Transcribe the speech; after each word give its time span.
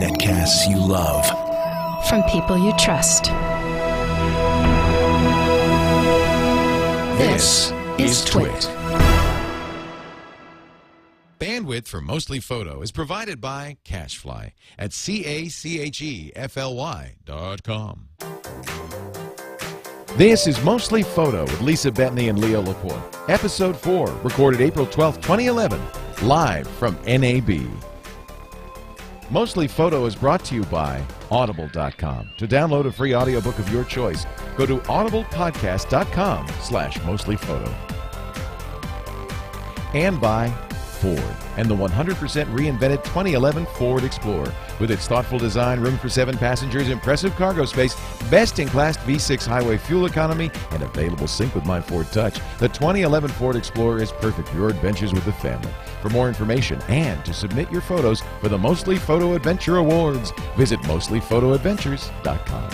Netcasts 0.00 0.68
you 0.68 0.76
love. 0.76 1.24
From 2.08 2.22
people 2.24 2.58
you 2.58 2.72
trust. 2.76 3.26
This 7.16 7.72
is 7.98 8.24
Twit. 8.24 8.68
Bandwidth 11.38 11.86
for 11.86 12.00
Mostly 12.00 12.40
Photo 12.40 12.82
is 12.82 12.90
provided 12.90 13.40
by 13.40 13.76
Cachefly 13.84 14.52
at 14.78 14.92
C-A-C-H-E-F-L-Y 14.92 15.54
dot 17.24 17.62
com. 17.62 18.08
This 20.16 20.46
is 20.46 20.60
Mostly 20.64 21.02
Photo 21.02 21.42
with 21.42 21.60
Lisa 21.60 21.92
Bettany 21.92 22.30
and 22.30 22.38
Leo 22.40 22.62
Laporte. 22.62 23.16
Episode 23.28 23.76
4, 23.76 24.06
recorded 24.24 24.62
April 24.62 24.86
12, 24.86 25.16
2011, 25.16 25.78
live 26.22 26.66
from 26.66 26.96
NAB. 27.06 27.68
Mostly 29.30 29.66
Photo 29.66 30.06
is 30.06 30.14
brought 30.14 30.44
to 30.44 30.54
you 30.54 30.64
by 30.64 31.02
Audible.com. 31.30 32.30
To 32.36 32.46
download 32.46 32.86
a 32.86 32.92
free 32.92 33.14
audiobook 33.14 33.58
of 33.58 33.72
your 33.72 33.84
choice, 33.84 34.26
go 34.56 34.66
to 34.66 34.78
audiblepodcast.com 34.78 36.48
slash 36.60 36.98
mostlyphoto. 36.98 37.74
And 39.94 40.20
by 40.20 40.52
Ford 40.96 41.36
and 41.56 41.68
the 41.68 41.74
100% 41.74 42.14
reinvented 42.16 43.04
2011 43.04 43.66
Ford 43.66 44.04
Explorer. 44.04 44.52
With 44.80 44.90
its 44.90 45.06
thoughtful 45.06 45.38
design, 45.38 45.80
room 45.80 45.98
for 45.98 46.08
seven 46.08 46.36
passengers, 46.36 46.88
impressive 46.88 47.34
cargo 47.36 47.64
space, 47.64 47.94
best-in-class 48.30 48.96
V6 48.98 49.46
highway 49.46 49.78
fuel 49.78 50.06
economy, 50.06 50.50
and 50.72 50.82
available 50.82 51.26
sync 51.26 51.54
with 51.54 51.64
My 51.64 51.80
Ford 51.80 52.06
Touch, 52.12 52.40
the 52.58 52.68
2011 52.68 53.30
Ford 53.30 53.56
Explorer 53.56 54.02
is 54.02 54.12
perfect 54.12 54.48
for 54.48 54.56
your 54.56 54.68
adventures 54.68 55.12
with 55.12 55.24
the 55.24 55.32
family. 55.32 55.72
For 56.02 56.10
more 56.10 56.28
information 56.28 56.80
and 56.88 57.24
to 57.24 57.32
submit 57.32 57.70
your 57.70 57.80
photos 57.80 58.22
for 58.40 58.48
the 58.48 58.58
Mostly 58.58 58.96
Photo 58.96 59.34
Adventure 59.34 59.76
Awards, 59.76 60.32
visit 60.56 60.80
mostlyphotoadventures.com. 60.80 62.70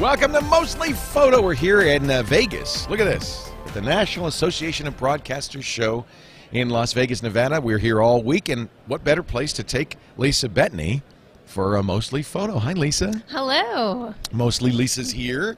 Welcome 0.00 0.32
to 0.32 0.40
Mostly 0.40 0.94
Photo. 0.94 1.42
We're 1.42 1.52
here 1.52 1.82
in 1.82 2.10
uh, 2.10 2.22
Vegas. 2.22 2.88
Look 2.88 3.00
at 3.00 3.04
this. 3.04 3.49
At 3.70 3.74
the 3.74 3.82
National 3.82 4.26
Association 4.26 4.88
of 4.88 4.96
Broadcasters 4.96 5.62
show 5.62 6.04
in 6.50 6.70
Las 6.70 6.92
Vegas, 6.92 7.22
Nevada. 7.22 7.60
We're 7.60 7.78
here 7.78 8.02
all 8.02 8.20
week, 8.20 8.48
and 8.48 8.68
what 8.86 9.04
better 9.04 9.22
place 9.22 9.52
to 9.52 9.62
take 9.62 9.96
Lisa 10.16 10.48
Bettany 10.48 11.02
for 11.46 11.76
a 11.76 11.82
Mostly 11.84 12.24
Photo? 12.24 12.58
Hi, 12.58 12.72
Lisa. 12.72 13.22
Hello. 13.28 14.12
Mostly 14.32 14.72
Lisa's 14.72 15.12
here. 15.12 15.56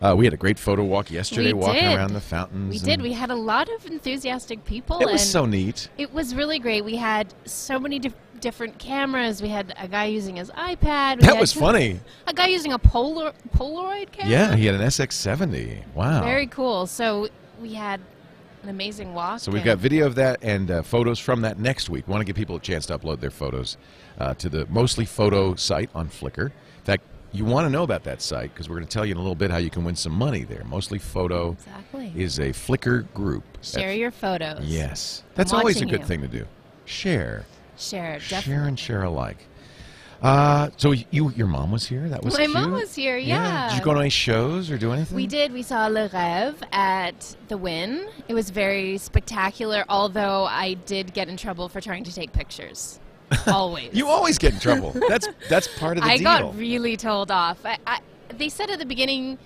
Uh, 0.00 0.14
we 0.16 0.24
had 0.24 0.32
a 0.32 0.38
great 0.38 0.58
photo 0.58 0.82
walk 0.82 1.10
yesterday, 1.10 1.52
We 1.52 1.60
walking 1.60 1.82
did. 1.82 1.96
around 1.98 2.14
the 2.14 2.20
fountains. 2.22 2.70
We 2.72 2.78
did. 2.78 3.02
We 3.02 3.12
had 3.12 3.30
a 3.30 3.34
lot 3.36 3.68
of 3.68 3.84
enthusiastic 3.84 4.64
people. 4.64 4.98
It 5.00 5.12
was 5.12 5.20
and 5.20 5.30
so 5.30 5.44
neat. 5.44 5.90
It 5.98 6.14
was 6.14 6.34
really 6.34 6.60
great. 6.60 6.82
We 6.82 6.96
had 6.96 7.34
so 7.44 7.78
many 7.78 7.98
dif- 7.98 8.14
different 8.40 8.78
cameras. 8.78 9.42
We 9.42 9.50
had 9.50 9.74
a 9.78 9.86
guy 9.86 10.06
using 10.06 10.36
his 10.36 10.50
iPad. 10.52 11.20
That 11.20 11.38
was 11.38 11.52
funny. 11.52 12.00
A 12.26 12.32
guy 12.32 12.46
using 12.46 12.72
a 12.72 12.78
Polar 12.78 13.34
Polaroid 13.54 14.12
camera. 14.12 14.30
Yeah, 14.32 14.56
he 14.56 14.64
had 14.64 14.76
an 14.76 14.80
SX70. 14.80 15.82
Wow. 15.94 16.22
Very 16.24 16.46
cool. 16.46 16.86
So 16.86 17.28
we 17.60 17.74
had 17.74 18.00
an 18.62 18.68
amazing 18.68 19.14
walk. 19.14 19.40
So 19.40 19.52
we've 19.52 19.64
got 19.64 19.78
video 19.78 20.06
of 20.06 20.14
that 20.16 20.38
and 20.42 20.70
uh, 20.70 20.82
photos 20.82 21.18
from 21.18 21.42
that 21.42 21.58
next 21.58 21.88
week. 21.88 22.06
We 22.06 22.12
want 22.12 22.20
to 22.22 22.24
give 22.26 22.36
people 22.36 22.56
a 22.56 22.60
chance 22.60 22.86
to 22.86 22.98
upload 22.98 23.20
their 23.20 23.30
photos 23.30 23.76
uh, 24.18 24.34
to 24.34 24.48
the 24.48 24.66
Mostly 24.66 25.04
Photo 25.04 25.54
site 25.54 25.90
on 25.94 26.08
Flickr. 26.08 26.46
In 26.46 26.84
fact, 26.84 27.04
you 27.32 27.44
want 27.44 27.64
to 27.66 27.70
know 27.70 27.84
about 27.84 28.04
that 28.04 28.20
site 28.20 28.52
because 28.52 28.68
we're 28.68 28.76
going 28.76 28.86
to 28.86 28.92
tell 28.92 29.06
you 29.06 29.12
in 29.12 29.16
a 29.16 29.20
little 29.20 29.34
bit 29.36 29.50
how 29.50 29.58
you 29.58 29.70
can 29.70 29.84
win 29.84 29.94
some 29.94 30.12
money 30.12 30.44
there. 30.44 30.64
Mostly 30.64 30.98
Photo 30.98 31.52
Exactly. 31.52 32.12
is 32.16 32.38
a 32.38 32.50
Flickr 32.50 33.10
group. 33.14 33.44
Share 33.62 33.92
your 33.92 34.10
photos. 34.10 34.60
Yes, 34.64 35.22
that's 35.34 35.52
always 35.52 35.80
a 35.80 35.86
good 35.86 36.00
you. 36.00 36.06
thing 36.06 36.20
to 36.22 36.28
do. 36.28 36.44
Share, 36.86 37.46
Share. 37.78 38.18
Definitely. 38.18 38.42
share 38.42 38.64
and 38.64 38.78
share 38.78 39.02
alike. 39.04 39.46
Uh, 40.22 40.68
so 40.76 40.92
you, 40.92 41.30
your 41.30 41.46
mom 41.46 41.70
was 41.72 41.86
here. 41.86 42.08
That 42.08 42.22
was 42.22 42.34
My 42.34 42.44
cute. 42.44 42.52
mom 42.52 42.72
was 42.72 42.94
here, 42.94 43.16
Did 43.18 43.28
yeah. 43.28 43.70
Did 43.70 43.78
you 43.78 43.84
go 43.84 43.94
to 43.94 44.00
any 44.00 44.10
shows 44.10 44.70
or 44.70 44.76
do 44.76 44.92
anything? 44.92 45.16
We 45.16 45.26
did. 45.26 45.52
We 45.52 45.62
saw 45.62 45.86
Le 45.86 46.08
Rêve 46.10 46.56
at 46.72 47.36
the 47.48 47.56
Wynn. 47.56 48.06
It 48.28 48.34
was 48.34 48.50
very 48.50 48.98
spectacular, 48.98 49.84
although 49.88 50.44
I 50.44 50.74
did 50.74 51.14
get 51.14 51.28
in 51.28 51.36
trouble 51.38 51.68
for 51.70 51.80
trying 51.80 52.04
to 52.04 52.14
take 52.14 52.32
pictures. 52.32 53.00
Always. 53.46 53.90
You 53.94 54.08
always 54.08 54.38
get 54.38 54.54
in 54.54 54.58
trouble. 54.60 54.92
That's 55.08 55.28
that's 55.48 55.68
part 55.78 55.96
of 55.96 56.02
the 56.02 56.10
I 56.10 56.16
deal. 56.16 56.24
got 56.24 56.56
really 56.56 56.96
told 56.96 57.30
off. 57.30 57.64
I, 57.64 57.78
I, 57.86 58.00
they 58.36 58.48
said 58.48 58.70
at 58.70 58.80
the 58.80 58.84
beginning, 58.84 59.38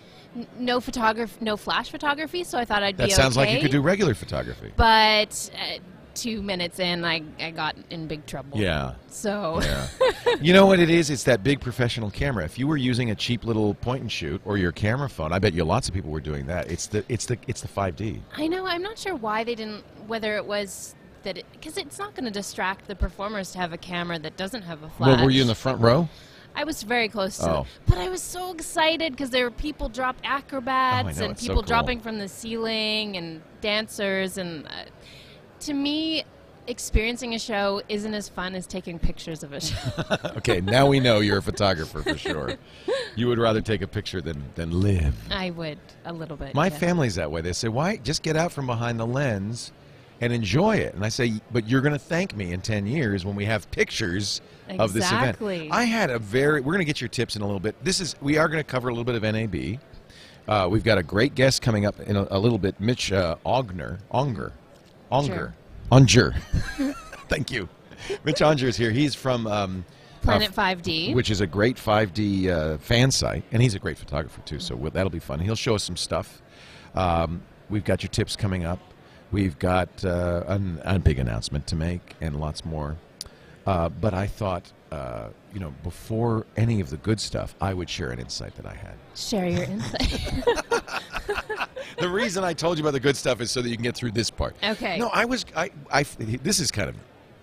no 0.59 0.81
photography, 0.81 1.37
no 1.45 1.59
flash 1.59 1.91
photography. 1.91 2.45
So 2.45 2.59
I 2.59 2.65
thought 2.65 2.83
I'd 2.83 2.97
that 2.97 3.09
be 3.09 3.13
sounds 3.13 3.37
like 3.37 3.51
you 3.51 3.61
could 3.61 3.71
do 3.71 3.83
regular 3.83 4.15
photography. 4.15 4.73
But 4.75 5.51
uh, 5.55 5.79
two 6.15 6.43
minutes 6.43 6.79
in, 6.79 7.05
I, 7.05 7.23
I 7.41 7.51
got 7.51 7.77
in 7.91 8.07
big 8.07 8.27
trouble. 8.27 8.59
Yeah. 8.59 8.95
So 9.09 9.61
Yeah. 9.63 9.87
you 10.41 10.53
know 10.53 10.67
what 10.67 10.81
it 10.81 10.91
is? 10.91 11.11
It's 11.11 11.25
that 11.25 11.43
big 11.43 11.61
professional 11.61 12.11
camera. 12.11 12.45
If 12.45 12.59
you 12.59 12.67
were 12.67 12.77
using 12.77 13.11
a 13.11 13.15
cheap 13.15 13.45
little 13.45 13.75
point 13.75 14.03
and 14.03 14.11
shoot 14.13 14.41
or 14.45 14.57
your 14.57 14.73
camera 14.73 15.09
phone, 15.09 15.33
I 15.33 15.39
bet 15.39 15.53
you 15.55 15.65
lots 15.65 15.89
of 15.89 15.95
people 15.95 16.11
were 16.11 16.21
doing 16.21 16.47
that. 16.47 16.71
It's 16.71 16.87
the 16.87 17.05
it's 17.09 17.27
the 17.27 17.39
it's 17.47 17.61
the 17.61 17.69
5D. 17.69 18.21
I 18.37 18.47
know. 18.47 18.67
I'm 18.67 18.83
not 18.83 18.99
sure 18.99 19.15
why 19.15 19.45
they 19.45 19.55
didn't. 19.55 19.85
Whether 20.07 20.37
it 20.37 20.45
was 20.47 20.95
that 21.23 21.43
because 21.53 21.77
it's 21.79 21.99
not 21.99 22.15
going 22.15 22.25
to 22.25 22.31
distract 22.31 22.87
the 22.87 22.95
performers 22.95 23.53
to 23.53 23.59
have 23.59 23.73
a 23.73 23.79
camera 23.79 24.19
that 24.19 24.37
doesn't 24.37 24.63
have 24.63 24.83
a 24.83 24.89
flash. 24.91 25.17
Well, 25.17 25.25
were 25.25 25.31
you 25.31 25.43
in 25.43 25.49
the 25.49 25.55
front 25.55 25.81
row? 25.81 26.09
I 26.57 26.63
was 26.63 26.85
very 26.85 27.09
close 27.09 27.39
to 27.39 27.51
Oh. 27.51 27.53
them. 27.55 27.65
But 27.87 27.99
I 27.99 28.09
was 28.09 28.23
so 28.23 28.53
excited 28.53 29.13
because 29.13 29.31
there 29.31 29.45
were 29.45 29.51
people 29.51 29.89
dropped 29.89 30.21
acrobats 30.25 31.19
know, 31.19 31.25
and 31.25 31.33
it's 31.33 31.41
so 31.41 31.49
people 31.49 31.63
cool. 31.63 31.67
dropping 31.67 31.99
from 32.01 32.19
the 32.19 32.29
ceiling 32.29 33.17
and 33.17 33.43
dancers. 33.61 34.39
And 34.39 34.67
uh, 34.67 34.85
to 35.61 35.75
me, 35.75 36.25
experiencing 36.67 37.35
a 37.35 37.39
show 37.39 37.83
isn't 37.89 38.15
as 38.15 38.29
fun 38.29 38.55
as 38.55 38.67
taking 38.67 38.99
pictures 38.99 39.43
of 39.43 39.53
a 39.53 39.61
show. 39.61 39.77
okay, 40.37 40.61
now 40.61 40.87
we 40.87 41.01
know 41.01 41.21
you're 41.21 41.39
a 41.39 41.43
photographer 41.43 42.03
for 42.03 42.17
sure. 42.17 42.55
You 43.17 43.29
would 43.29 43.39
rather 43.39 43.61
take 43.61 43.83
a 43.83 43.87
picture 43.87 44.21
than 44.21 44.43
than 44.55 44.81
live. 44.81 45.15
I 45.31 45.51
would 45.51 45.79
a 46.05 46.13
little 46.13 46.37
bit. 46.37 46.55
My 46.55 46.67
yeah. 46.67 46.79
family's 46.79 47.15
that 47.17 47.31
way. 47.31 47.41
They 47.41 47.53
say, 47.53 47.69
"Why 47.69 47.97
just 47.97 48.23
get 48.23 48.37
out 48.37 48.53
from 48.53 48.67
behind 48.67 48.99
the 48.99 49.07
lens 49.07 49.73
and 50.21 50.33
enjoy 50.33 50.77
it?" 50.77 50.95
And 50.95 51.05
I 51.05 51.09
say, 51.11 51.35
"But 51.53 51.69
you're 51.69 51.83
going 51.83 51.93
to 51.93 51.99
thank 51.99 52.37
me 52.37 52.53
in 52.53 52.61
10 52.61 52.87
years 52.87 53.25
when 53.25 53.37
we 53.37 53.45
have 53.45 53.71
pictures 53.71 54.41
of 54.79 54.93
this 54.93 55.07
event." 55.09 55.37
Exactly. 55.37 55.71
I 55.71 55.85
had 55.85 56.11
a 56.11 56.19
very 56.19 56.61
We're 56.61 56.73
going 56.73 56.79
to 56.79 56.85
get 56.85 57.01
your 57.01 57.09
tips 57.09 57.37
in 57.37 57.43
a 57.43 57.47
little 57.47 57.61
bit. 57.61 57.77
This 57.85 58.01
is 58.01 58.17
we 58.21 58.39
are 58.39 58.49
going 58.49 58.61
to 58.61 58.69
cover 58.69 58.89
a 58.89 58.93
little 58.93 59.05
bit 59.05 59.15
of 59.15 59.23
NAB. 59.23 59.79
Uh, 60.47 60.69
we've 60.71 60.85
got 60.85 60.99
a 60.99 61.03
great 61.03 61.35
guest 61.35 61.63
coming 61.63 61.87
up 61.87 61.99
in 62.01 62.17
a, 62.17 62.27
a 62.31 62.39
little 62.39 62.59
bit, 62.59 62.79
Mitch 62.79 63.13
uh, 63.13 63.37
Ogner, 63.47 63.99
Onger, 64.13 64.53
Onger, 65.13 65.27
Sure. 65.27 65.55
Unger. 65.93 66.35
Thank 67.29 67.51
you. 67.51 67.69
Mitch 68.25 68.41
Aunger 68.41 68.65
is 68.65 68.77
here. 68.77 68.91
He's 68.91 69.15
from 69.15 69.47
um, 69.47 69.85
Planet 70.23 70.51
uh, 70.59 70.63
5D. 70.75 71.15
which 71.15 71.31
is 71.31 71.41
a 71.41 71.47
great 71.47 71.77
5D 71.77 72.49
uh, 72.49 72.79
fan 72.79 73.11
site, 73.11 73.45
and 73.53 73.63
he's 73.63 73.75
a 73.75 73.79
great 73.79 73.99
photographer 73.99 74.41
too. 74.43 74.59
So 74.61 74.75
we'll- 74.77 74.91
that'll 74.91 75.11
be 75.11 75.19
fun. 75.19 75.41
He'll 75.41 75.57
show 75.57 75.75
us 75.75 75.83
some 75.85 75.97
stuff. 75.97 76.43
Um, 76.95 77.43
we've 77.71 77.85
got 77.85 78.03
your 78.03 78.11
tips 78.11 78.37
coming 78.37 78.65
up. 78.65 78.79
We've 79.33 79.59
got 79.59 80.05
uh, 80.05 80.45
an, 80.47 80.81
a 80.85 80.99
big 80.99 81.19
announcement 81.19 81.67
to 81.69 81.77
make, 81.77 82.15
and 82.21 82.39
lots 82.39 82.65
more. 82.65 82.97
Uh, 83.67 83.89
but 83.89 84.15
I 84.15 84.27
thought, 84.27 84.71
uh, 84.95 85.29
you 85.53 85.59
know, 85.61 85.73
before 85.83 86.47
any 86.57 86.81
of 86.81 86.89
the 86.91 86.97
good 86.99 87.19
stuff, 87.19 87.55
I 87.61 87.75
would 87.75 87.91
share 87.91 88.11
an 88.11 88.19
insight 88.21 88.55
that 88.57 88.67
I 88.67 88.75
had. 88.75 88.95
Share 89.17 89.49
your 89.49 89.65
insight. 89.65 90.45
the 91.99 92.09
reason 92.09 92.45
I 92.45 92.53
told 92.53 92.79
you 92.79 92.85
about 92.85 92.93
the 92.93 93.01
good 93.01 93.17
stuff 93.17 93.41
is 93.41 93.51
so 93.51 93.61
that 93.63 93.69
you 93.69 93.77
can 93.77 93.83
get 93.83 93.97
through 93.97 94.13
this 94.13 94.31
part. 94.31 94.57
Okay. 94.63 94.99
No, 94.99 95.09
I 95.13 95.25
was. 95.25 95.45
I. 95.57 95.71
I 95.91 96.03
this 96.19 96.61
is 96.61 96.71
kind 96.71 96.89
of 96.89 96.97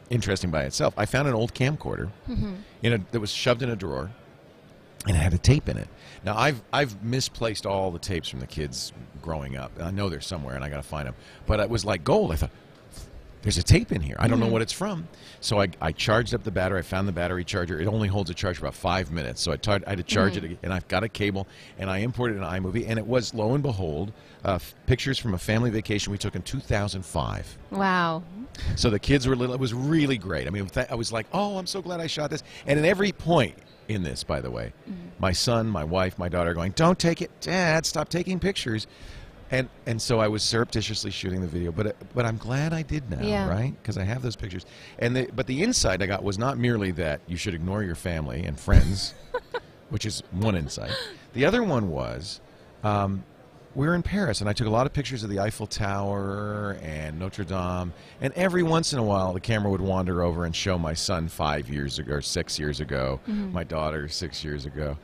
interesting 0.09 0.51
by 0.51 0.63
itself. 0.63 0.93
I 0.97 1.05
found 1.05 1.27
an 1.27 1.33
old 1.33 1.53
camcorder 1.53 2.09
Mm-hmm. 2.29 2.53
in 2.83 2.93
a, 2.93 2.97
that 3.11 3.19
was 3.19 3.31
shoved 3.31 3.61
in 3.63 3.69
a 3.69 3.75
drawer, 3.75 4.09
and 5.07 5.15
it 5.15 5.19
had 5.19 5.33
a 5.33 5.37
tape 5.37 5.67
in 5.69 5.77
it. 5.77 5.87
Now 6.23 6.37
I've 6.37 6.61
I've 6.71 7.03
misplaced 7.03 7.65
all 7.65 7.91
the 7.91 7.99
tapes 7.99 8.29
from 8.29 8.39
the 8.39 8.47
kids 8.47 8.93
growing 9.21 9.57
up. 9.57 9.71
I 9.81 9.91
know 9.91 10.09
they're 10.09 10.21
somewhere, 10.21 10.55
and 10.55 10.63
I 10.63 10.69
got 10.69 10.77
to 10.77 10.83
find 10.83 11.07
them. 11.07 11.15
But 11.47 11.59
it 11.59 11.69
was 11.69 11.83
like 11.85 12.03
gold. 12.03 12.31
I 12.31 12.35
thought. 12.35 12.51
There's 13.41 13.57
a 13.57 13.63
tape 13.63 13.91
in 13.91 14.01
here. 14.01 14.15
I 14.19 14.27
don't 14.27 14.39
know 14.39 14.45
mm-hmm. 14.45 14.53
what 14.53 14.61
it's 14.61 14.73
from. 14.73 15.07
So 15.39 15.59
I, 15.59 15.69
I 15.81 15.91
charged 15.91 16.33
up 16.35 16.43
the 16.43 16.51
battery. 16.51 16.79
I 16.79 16.81
found 16.83 17.07
the 17.07 17.11
battery 17.11 17.43
charger. 17.43 17.79
It 17.79 17.87
only 17.87 18.07
holds 18.07 18.29
a 18.29 18.35
charge 18.35 18.57
for 18.57 18.65
about 18.65 18.75
five 18.75 19.11
minutes. 19.11 19.41
So 19.41 19.51
I, 19.51 19.55
tar- 19.55 19.81
I 19.87 19.91
had 19.91 19.97
to 19.97 20.03
charge 20.03 20.37
it, 20.37 20.43
mm-hmm. 20.43 20.45
again, 20.45 20.59
and 20.63 20.73
I've 20.73 20.87
got 20.87 21.03
a 21.03 21.09
cable, 21.09 21.47
and 21.79 21.89
I 21.89 21.99
imported 21.99 22.37
an 22.37 22.43
iMovie, 22.43 22.85
and 22.87 22.99
it 22.99 23.05
was, 23.05 23.33
lo 23.33 23.53
and 23.55 23.63
behold, 23.63 24.13
uh, 24.45 24.55
f- 24.55 24.75
pictures 24.85 25.17
from 25.17 25.33
a 25.33 25.39
family 25.39 25.71
vacation 25.71 26.11
we 26.11 26.17
took 26.17 26.35
in 26.35 26.43
2005. 26.43 27.57
wow. 27.71 28.23
So 28.75 28.89
the 28.89 28.99
kids 28.99 29.27
were 29.27 29.35
little. 29.35 29.55
It 29.55 29.61
was 29.61 29.73
really 29.73 30.17
great. 30.17 30.45
I 30.45 30.49
mean, 30.49 30.67
th- 30.67 30.87
I 30.91 30.95
was 30.95 31.11
like, 31.11 31.25
oh, 31.33 31.57
I'm 31.57 31.65
so 31.65 31.81
glad 31.81 32.01
I 32.01 32.07
shot 32.07 32.29
this. 32.29 32.43
And 32.67 32.77
at 32.77 32.85
every 32.85 33.13
point 33.13 33.55
in 33.87 34.03
this, 34.03 34.23
by 34.23 34.41
the 34.41 34.51
way, 34.51 34.73
mm-hmm. 34.89 35.07
my 35.19 35.31
son, 35.31 35.67
my 35.67 35.85
wife, 35.85 36.19
my 36.19 36.29
daughter 36.29 36.51
are 36.51 36.53
going, 36.53 36.73
don't 36.73 36.99
take 36.99 37.21
it, 37.21 37.31
Dad, 37.39 37.85
stop 37.85 38.09
taking 38.09 38.39
pictures. 38.39 38.87
And 39.51 39.67
and 39.85 40.01
so 40.01 40.19
I 40.19 40.27
was 40.29 40.43
surreptitiously 40.43 41.11
shooting 41.11 41.41
the 41.41 41.47
video, 41.47 41.71
but 41.73 41.95
but 42.15 42.25
I'm 42.25 42.37
glad 42.37 42.71
I 42.73 42.81
did 42.83 43.09
now, 43.09 43.21
Yeah. 43.21 43.49
right? 43.49 43.73
Because 43.81 43.97
I 43.97 44.03
have 44.03 44.21
those 44.21 44.35
pictures. 44.37 44.65
And 44.97 45.15
the, 45.15 45.29
but 45.35 45.45
the 45.45 45.61
insight 45.61 46.01
I 46.01 46.05
got 46.05 46.23
was 46.23 46.37
not 46.37 46.57
merely 46.57 46.91
that 46.91 47.19
you 47.27 47.35
should 47.37 47.53
ignore 47.53 47.83
your 47.83 47.95
family 47.95 48.43
and 48.45 48.57
friends, 48.57 49.13
which 49.89 50.05
is 50.05 50.23
one 50.31 50.55
insight. 50.55 50.91
The 51.33 51.45
other 51.45 51.63
one 51.63 51.89
was, 51.89 52.39
um, 52.83 53.23
we 53.75 53.87
were 53.87 53.95
in 53.95 54.03
Paris, 54.03 54.39
and 54.41 54.49
I 54.49 54.53
took 54.53 54.67
a 54.67 54.69
lot 54.69 54.85
of 54.85 54.93
pictures 54.93 55.23
of 55.23 55.29
the 55.29 55.39
Eiffel 55.39 55.67
Tower 55.67 56.77
and 56.81 57.19
Notre 57.19 57.43
Dame. 57.45 57.93
And 58.21 58.33
every 58.33 58.63
once 58.63 58.91
in 58.93 58.99
a 58.99 59.03
while, 59.03 59.31
the 59.33 59.39
camera 59.39 59.69
would 59.71 59.79
wander 59.81 60.23
over 60.23 60.43
and 60.45 60.53
show 60.55 60.77
my 60.77 60.93
son 60.93 61.27
five 61.29 61.69
years 61.69 61.97
ago, 61.99 62.15
or 62.15 62.21
six 62.21 62.57
years 62.59 62.79
ago, 62.81 63.19
my 63.27 63.63
daughter 63.63 64.07
six 64.09 64.43
years 64.43 64.65
ago. 64.65 64.97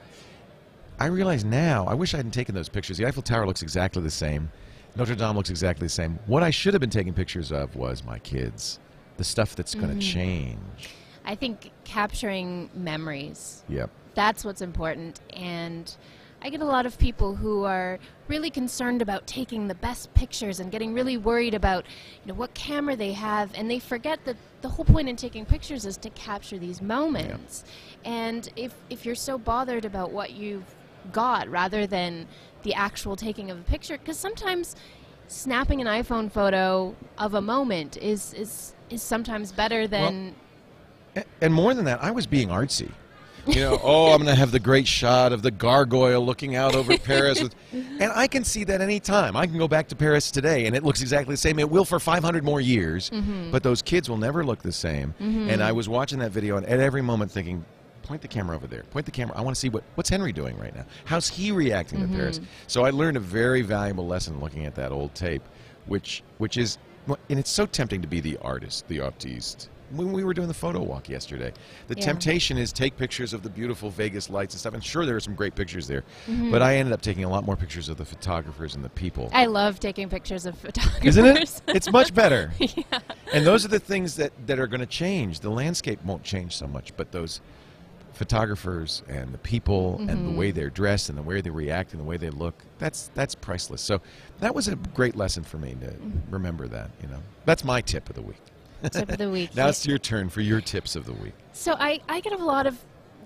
I 1.00 1.08
realize 1.08 1.46
now, 1.46 1.86
I 1.86 1.94
wish 1.94 2.14
I 2.14 2.18
hadn't 2.18 2.32
taken 2.32 2.56
those 2.56 2.70
pictures. 2.70 2.98
The 2.98 3.06
Eiffel 3.06 3.22
Tower 3.22 3.46
looks 3.46 3.62
exactly 3.62 4.02
the 4.02 4.10
same. 4.10 4.50
Notre 4.96 5.16
Dame 5.16 5.36
looks 5.36 5.52
exactly 5.52 5.86
the 5.86 5.92
same. 5.92 6.18
What 6.26 6.42
I 6.42 6.50
should 6.50 6.74
have 6.74 6.82
been 6.82 6.90
taking 6.90 7.14
pictures 7.14 7.52
of 7.52 7.76
was 7.76 8.04
my 8.04 8.18
kids, 8.20 8.80
the 9.18 9.24
stuff 9.24 9.56
that's 9.56 9.76
going 9.76 9.90
to 9.90 9.94
mm-hmm. 9.94 10.00
change. 10.00 10.90
I 11.24 11.36
think 11.36 11.72
capturing 11.84 12.70
memories 12.74 13.64
Yep. 13.70 13.90
that's 14.16 14.44
what's 14.46 14.62
important 14.62 15.20
and 15.34 15.96
i 16.42 16.50
get 16.50 16.62
a 16.62 16.66
lot 16.66 16.86
of 16.86 16.98
people 16.98 17.36
who 17.36 17.64
are 17.64 17.98
really 18.28 18.50
concerned 18.50 19.02
about 19.02 19.26
taking 19.26 19.68
the 19.68 19.76
best 19.76 20.14
pictures 20.14 20.60
and 20.60 20.72
getting 20.72 20.94
really 20.94 21.18
worried 21.18 21.54
about 21.54 21.86
you 22.24 22.28
know 22.28 22.34
what 22.34 22.54
camera 22.54 22.96
they 22.96 23.14
have 23.14 23.52
and 23.56 23.70
they 23.70 23.80
forget 23.80 24.24
that 24.26 24.36
the 24.62 24.70
whole 24.70 24.86
point 24.86 25.08
in 25.10 25.16
taking 25.16 25.46
pictures 25.46 25.86
is 25.86 25.98
to 25.98 26.10
capture 26.12 26.58
these 26.58 26.82
moments 26.82 27.64
and 28.06 28.50
if 28.56 28.74
if 28.90 29.06
you're 29.06 29.16
so 29.16 29.38
bothered 29.38 29.86
about 29.86 30.12
what 30.12 30.32
you've 30.32 30.66
got 31.12 31.48
rather 31.50 31.88
than 31.88 32.28
the 32.64 32.74
actual 32.74 33.16
taking 33.16 33.50
of 33.52 33.60
a 33.60 33.64
picture 33.64 33.98
because 33.98 34.18
sometimes 34.18 34.76
snapping 35.28 35.82
an 35.82 35.88
iphone 35.88 36.32
photo 36.32 36.96
of 37.18 37.34
a 37.34 37.42
moment 37.42 37.98
is 37.98 38.34
is 38.34 38.74
is 38.90 39.02
sometimes 39.02 39.52
better 39.52 39.88
than 39.88 40.34
A- 41.16 41.24
And 41.42 41.54
more 41.54 41.74
than 41.74 41.86
that, 41.86 42.02
I 42.04 42.12
was 42.12 42.28
being 42.28 42.50
artsy. 42.50 42.92
You 43.46 43.62
know, 43.62 43.80
oh, 43.84 44.12
I'm 44.12 44.18
going 44.22 44.28
to 44.28 44.36
have 44.36 44.52
the 44.52 44.60
great 44.60 44.88
shot 44.88 45.32
of 45.32 45.42
the 45.42 45.52
gargoyle 45.52 46.26
looking 46.26 46.56
out 46.56 46.76
over 46.76 46.98
Paris. 47.14 47.42
With, 47.42 47.56
and 47.72 48.12
I 48.14 48.28
can 48.28 48.44
see 48.44 48.64
that 48.66 48.82
any 48.82 49.00
time. 49.00 49.36
I 49.36 49.48
can 49.48 49.58
go 49.58 49.68
back 49.68 49.88
to 49.90 49.96
Paris 49.96 50.32
today, 50.32 50.66
and 50.66 50.76
it 50.76 50.84
looks 50.84 51.02
exactly 51.02 51.34
the 51.34 51.38
same. 51.38 51.58
It 51.60 51.70
will 51.70 51.86
for 51.86 52.00
500 52.00 52.44
more 52.44 52.60
years, 52.62 53.10
mm-hmm. 53.10 53.52
but 53.52 53.64
those 53.64 53.82
kids 53.82 54.10
will 54.10 54.18
never 54.18 54.46
look 54.46 54.62
the 54.62 54.72
same. 54.72 55.14
Mm-hmm. 55.20 55.50
And 55.50 55.64
I 55.64 55.72
was 55.72 55.88
watching 55.88 56.20
that 56.20 56.32
video, 56.32 56.58
and 56.58 56.66
at 56.66 56.80
every 56.80 57.02
moment 57.02 57.32
thinking, 57.32 57.64
point 58.08 58.22
the 58.22 58.28
camera 58.28 58.56
over 58.56 58.68
there. 58.68 58.84
Point 58.84 59.06
the 59.06 59.12
camera. 59.12 59.38
I 59.38 59.42
want 59.42 59.56
to 59.56 59.60
see 59.60 59.70
what 59.70 59.84
what's 59.96 60.10
Henry 60.10 60.32
doing 60.32 60.58
right 60.58 60.74
now. 60.76 60.86
How's 61.06 61.28
he 61.28 61.52
reacting 61.52 62.00
to 62.02 62.08
Paris? 62.16 62.40
So 62.68 62.86
I 62.86 62.90
learned 62.90 63.18
a 63.18 63.22
very 63.22 63.62
valuable 63.62 64.08
lesson 64.08 64.40
looking 64.40 64.66
at 64.66 64.76
that 64.76 64.92
old 64.92 65.14
tape, 65.14 65.44
which 65.86 66.24
which 66.38 66.58
is, 66.58 66.78
and 67.08 67.40
it's 67.40 67.52
so 67.52 67.66
tempting 67.66 68.02
to 68.02 68.08
be 68.08 68.20
the 68.20 68.38
artist, 68.42 68.88
the 68.88 69.02
artiste. 69.02 69.70
When 69.92 70.12
we 70.12 70.26
were 70.26 70.34
doing 70.34 70.50
the 70.50 70.54
photo 70.54 70.82
walk 70.82 71.08
yesterday, 71.08 71.54
the 71.88 71.96
Yeah. 71.96 72.04
temptation 72.08 72.58
is 72.58 72.74
take 72.74 72.98
pictures 72.98 73.32
of 73.34 73.42
the 73.42 73.50
beautiful 73.50 73.90
Vegas 73.90 74.30
lights 74.30 74.54
and 74.54 74.60
stuff. 74.60 74.74
And 74.74 74.84
sure, 74.84 75.06
there 75.06 75.16
are 75.16 75.22
some 75.22 75.34
great 75.34 75.56
pictures 75.56 75.88
there, 75.88 76.04
Mm-hmm. 76.28 76.52
but 76.52 76.62
I 76.62 76.76
ended 76.76 76.92
up 76.92 77.02
taking 77.02 77.24
a 77.24 77.30
lot 77.30 77.46
more 77.46 77.56
pictures 77.56 77.88
of 77.88 77.96
the 77.96 78.04
photographers 78.04 78.76
and 78.76 78.84
the 78.84 78.90
people. 78.90 79.30
i 79.34 79.46
love 79.46 79.80
taking 79.80 80.10
pictures 80.10 80.46
of 80.46 80.58
photographers 80.58 81.06
Isn't 81.06 81.26
it? 81.26 81.62
It's 81.70 81.90
much 81.90 82.14
better. 82.14 82.52
And 83.34 83.46
those 83.48 83.64
are 83.64 83.70
the 83.70 83.80
things 83.80 84.18
that, 84.18 84.34
that 84.48 84.60
are 84.60 84.68
going 84.68 84.82
to 84.82 84.86
change. 84.86 85.40
The 85.40 85.52
landscape 85.52 86.04
won't 86.04 86.24
change 86.24 86.58
so 86.58 86.68
much, 86.68 86.92
but 86.98 87.14
those 87.14 87.40
photographers 88.18 89.04
and 89.08 89.34
the 89.34 89.38
people 89.38 89.98
and 90.00 90.10
the 90.10 90.14
mm-hmm. 90.14 90.36
way 90.36 90.52
they're 90.52 90.70
dressed 90.70 91.10
and 91.10 91.18
the 91.18 91.22
way 91.22 91.40
they 91.40 91.50
react 91.50 91.94
and 91.94 92.02
the 92.02 92.06
way 92.06 92.18
they 92.18 92.30
look, 92.30 92.56
that's 92.80 93.10
that's 93.14 93.36
priceless. 93.36 93.82
So 93.82 94.02
that 94.40 94.54
was 94.54 94.68
a 94.68 94.76
great 94.76 95.16
lesson 95.16 95.44
for 95.44 95.58
me 95.58 95.76
to 95.80 95.88
mm-hmm. 95.88 96.34
remember 96.34 96.68
that, 96.68 96.90
you 97.02 97.08
know. 97.08 97.20
That's 97.46 97.64
my 97.64 97.82
tip 97.82 98.10
of 98.10 98.16
the 98.16 98.22
week. 98.22 98.42
tip 98.92 99.10
of 99.10 99.18
the 99.18 99.30
week 99.30 99.50
Now 99.56 99.70
it's 99.70 99.86
your 99.86 99.98
turn 99.98 100.30
for 100.30 100.42
your 100.42 100.62
tips 100.62 100.96
of 100.96 101.06
the 101.06 101.14
week. 101.14 101.34
So 101.54 101.74
I, 101.74 102.00
I 102.10 102.20
get 102.20 102.34
a 102.34 102.44
lot 102.44 102.68
of 102.68 102.78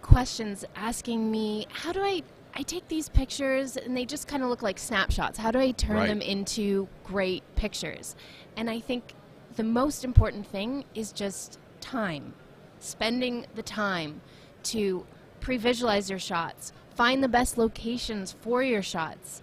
questions 0.01 0.65
asking 0.75 1.31
me, 1.31 1.67
how 1.71 1.91
do 1.91 2.01
I 2.01 2.23
I 2.53 2.63
take 2.63 2.87
these 2.89 3.07
pictures 3.09 3.77
and 3.77 3.95
they 3.95 4.05
just 4.05 4.27
kind 4.27 4.43
of 4.43 4.49
look 4.49 4.61
like 4.61 4.77
snapshots. 4.77 5.37
How 5.37 5.51
do 5.51 5.59
I 5.59 5.71
turn 5.71 5.95
Right. 5.95 6.07
them 6.07 6.21
into 6.21 6.89
great 7.03 7.43
pictures? 7.55 8.15
And 8.57 8.69
I 8.69 8.79
think 8.79 9.13
the 9.55 9.63
most 9.63 10.03
important 10.03 10.45
thing 10.45 10.83
is 10.93 11.11
just 11.11 11.59
time. 11.79 12.33
Spending 12.79 13.45
the 13.55 13.63
time 13.63 14.21
to 14.63 15.05
pre-visualize 15.39 16.09
your 16.09 16.19
shots, 16.19 16.73
find 16.95 17.23
the 17.23 17.27
best 17.27 17.57
locations 17.57 18.31
for 18.31 18.63
your 18.63 18.81
shots, 18.81 19.41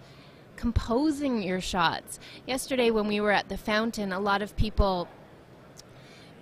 composing 0.55 1.43
your 1.43 1.61
shots. 1.61 2.19
Yesterday 2.47 2.91
when 2.91 3.07
we 3.07 3.19
were 3.19 3.31
at 3.31 3.49
the 3.49 3.57
fountain, 3.57 4.11
a 4.11 4.19
lot 4.19 4.41
of 4.41 4.55
people 4.55 5.07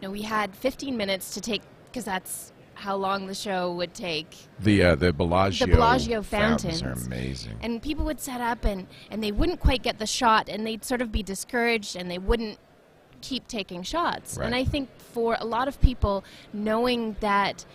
you 0.02 0.08
know, 0.08 0.12
we 0.12 0.22
had 0.22 0.56
15 0.56 0.96
minutes 0.96 1.34
to 1.34 1.42
take 1.42 1.62
because 1.86 2.06
that's 2.06 2.52
how 2.76 2.96
long 2.96 3.26
the 3.26 3.34
show 3.34 3.74
would 3.74 3.94
take. 3.96 4.28
The 4.60 4.84
uh, 4.84 4.96
the 4.96 5.12
Bellagio 5.12 5.66
The 5.66 5.74
Bellagio 5.74 6.22
fountains 6.22 6.84
are 6.84 6.92
amazing. 6.92 7.58
And 7.62 7.82
people 7.82 8.06
would 8.06 8.20
set 8.20 8.40
up 8.40 8.66
and, 8.66 8.86
and 9.10 9.24
they 9.24 9.32
wouldn't 9.32 9.60
quite 9.60 9.82
get 9.82 9.98
the 9.98 10.06
shot 10.06 10.48
and 10.48 10.66
they'd 10.66 10.86
sort 10.86 11.02
of 11.02 11.12
be 11.12 11.24
discouraged 11.24 11.96
and 11.96 12.12
they 12.12 12.20
wouldn't 12.20 12.60
keep 13.22 13.48
taking 13.48 13.82
shots. 13.82 14.38
And 14.38 14.54
I 14.54 14.64
think 14.64 14.90
for 15.00 15.38
a 15.40 15.46
lot 15.46 15.68
of 15.68 15.82
people, 15.82 16.24
knowing 16.54 17.16
that 17.20 17.66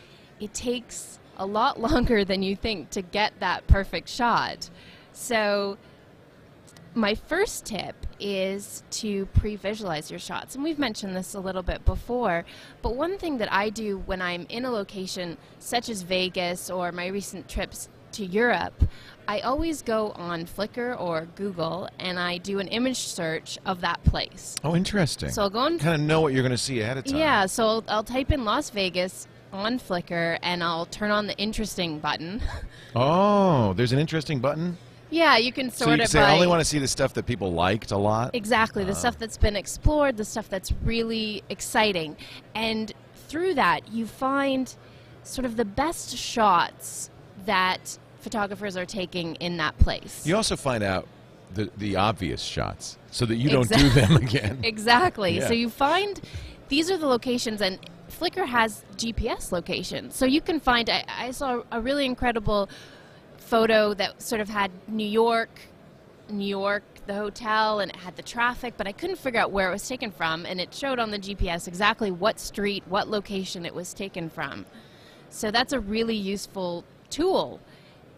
it 0.43 0.53
takes 0.53 1.21
a 1.37 1.47
lot 1.47 1.81
longer 1.89 2.25
than 2.25 2.43
you 2.43 2.57
think 2.57 2.91
to 2.91 3.03
get 3.03 3.33
that 3.41 3.67
perfect 3.67 4.09
shot. 4.09 4.69
So 5.13 5.79
my 6.95 7.15
first 7.15 7.65
tip 7.65 7.95
is 8.21 8.83
to 8.91 9.27
pre 9.27 9.57
visualize 9.57 10.11
your 10.11 10.21
shots. 10.21 10.55
And 10.55 10.63
we've 10.63 10.79
mentioned 10.79 11.17
this 11.17 11.35
a 11.35 11.41
little 11.41 11.63
bit 11.63 11.85
before, 11.85 12.45
but 12.83 12.97
one 12.97 13.19
thing 13.19 13.39
that 13.39 13.53
I 13.53 13.71
do 13.71 13.99
when 14.07 14.21
I'm 14.21 14.47
in 14.49 14.65
a 14.65 14.71
location 14.71 15.39
such 15.59 15.89
as 15.89 16.03
Vegas 16.03 16.71
or 16.71 16.93
my 16.93 17.07
recent 17.07 17.49
trips 17.49 17.89
to 18.13 18.27
Europe, 18.27 18.85
I 19.27 19.41
always 19.41 19.81
go 19.81 20.11
on 20.11 20.45
Flickr 20.45 21.01
or 21.01 21.27
Google 21.35 21.89
and 21.99 22.19
I 22.19 22.39
do 22.39 22.59
an 22.59 22.69
image 22.69 22.99
search 22.99 23.59
of 23.65 23.81
that 23.81 24.03
place. 24.05 24.55
Oh, 24.63 24.77
interesting. 24.77 25.31
So 25.31 25.43
I'll 25.43 25.51
go 25.51 25.65
and 25.65 25.81
kind 25.81 25.95
of 25.95 26.07
know 26.07 26.21
what 26.21 26.35
you're 26.35 26.43
going 26.43 26.51
to 26.51 26.59
see 26.59 26.81
ahead 26.81 26.99
of 26.99 27.05
time. 27.05 27.17
yeah, 27.17 27.47
so 27.47 27.67
I'll, 27.67 27.85
I'll 27.89 28.05
type 28.05 28.31
in 28.31 28.45
Las 28.45 28.69
Vegas 28.71 29.27
on 29.53 29.79
Flickr 29.79 30.39
and 30.43 30.63
I'll 30.63 30.87
turn 30.87 31.11
on 31.11 31.27
the 31.27 31.37
interesting 31.37 31.99
button. 31.99 32.41
Oh, 32.95 33.73
there's 33.73 33.93
an 33.93 33.99
interesting 33.99 34.39
button. 34.39 34.77
yeah, 35.09 35.39
you 35.39 35.51
can 35.51 35.71
sort 35.71 35.79
So 35.79 35.91
you 35.93 35.97
can 35.97 36.05
it 36.05 36.11
say, 36.11 36.21
I 36.21 36.35
only 36.35 36.47
want 36.47 36.61
to 36.61 36.65
see 36.65 36.79
the 36.79 36.87
stuff 36.87 37.15
that 37.15 37.25
people 37.25 37.51
liked 37.51 37.91
a 37.91 37.97
lot. 37.97 38.35
Exactly, 38.35 38.85
the 38.85 38.93
uh. 38.93 38.95
stuff 38.95 39.19
that's 39.19 39.39
been 39.39 39.57
explored, 39.57 40.19
the 40.19 40.27
stuff 40.27 40.51
that's 40.51 40.75
really 40.85 41.43
exciting. 41.49 42.19
And 42.55 42.93
through 43.29 43.55
that, 43.55 43.91
you 43.91 44.07
find 44.07 44.75
sort 45.23 45.47
of 45.47 45.57
the 45.57 45.65
best 45.65 46.15
shots 46.19 47.09
that 47.47 47.99
photographers 48.21 48.77
are 48.77 48.85
taking 48.85 49.37
in 49.37 49.57
that 49.57 49.79
place. 49.79 50.27
You 50.27 50.37
also 50.37 50.55
find 50.55 50.85
out 50.85 51.09
the 51.55 51.71
the 51.77 51.97
obvious 51.97 52.43
shots 52.43 52.99
so 53.11 53.27
that 53.27 53.37
you 53.37 53.51
don't 53.51 53.69
do 53.69 53.89
them 53.91 54.17
again. 54.17 54.61
Exactly. 54.65 55.39
Yeah. 55.39 55.49
So 55.49 55.55
you 55.55 55.69
find 55.69 56.21
these 56.69 56.91
are 56.91 56.97
the 56.97 57.07
locations, 57.07 57.61
and 57.61 57.79
Flickr 58.11 58.47
has 58.47 58.85
GPS 58.97 59.53
locations. 59.53 60.15
So 60.15 60.27
you 60.27 60.41
can 60.41 60.61
find. 60.61 60.89
I, 60.89 61.05
I 61.09 61.31
saw 61.31 61.63
a 61.71 61.81
really 61.81 62.05
incredible 62.05 62.69
photo 63.39 63.95
that 63.95 64.23
sort 64.23 64.41
of 64.41 64.49
had 64.49 64.71
New 64.89 65.07
York, 65.07 65.51
New 66.29 66.47
York, 66.47 66.85
the 67.07 67.15
hotel, 67.15 67.81
and 67.81 67.91
it 67.91 67.97
had 67.97 68.17
the 68.17 68.23
traffic, 68.23 68.75
but 68.77 68.87
I 68.87 68.93
couldn't 68.93 69.17
figure 69.17 69.41
out 69.41 69.51
where 69.51 69.69
it 69.69 69.73
was 69.73 69.87
taken 69.87 70.11
from, 70.11 70.47
and 70.47 70.61
it 70.61 70.73
showed 70.75 70.99
on 70.99 71.11
the 71.11 71.19
GPS 71.19 71.69
exactly 71.69 72.11
what 72.11 72.39
street, 72.39 72.85
what 72.89 73.09
location 73.09 73.67
it 73.67 73.75
was 73.75 73.93
taken 73.93 74.29
from. 74.29 74.67
So 75.29 75.51
that's 75.51 75.73
a 75.73 75.81
really 75.81 76.17
useful 76.17 76.85
tool. 77.11 77.61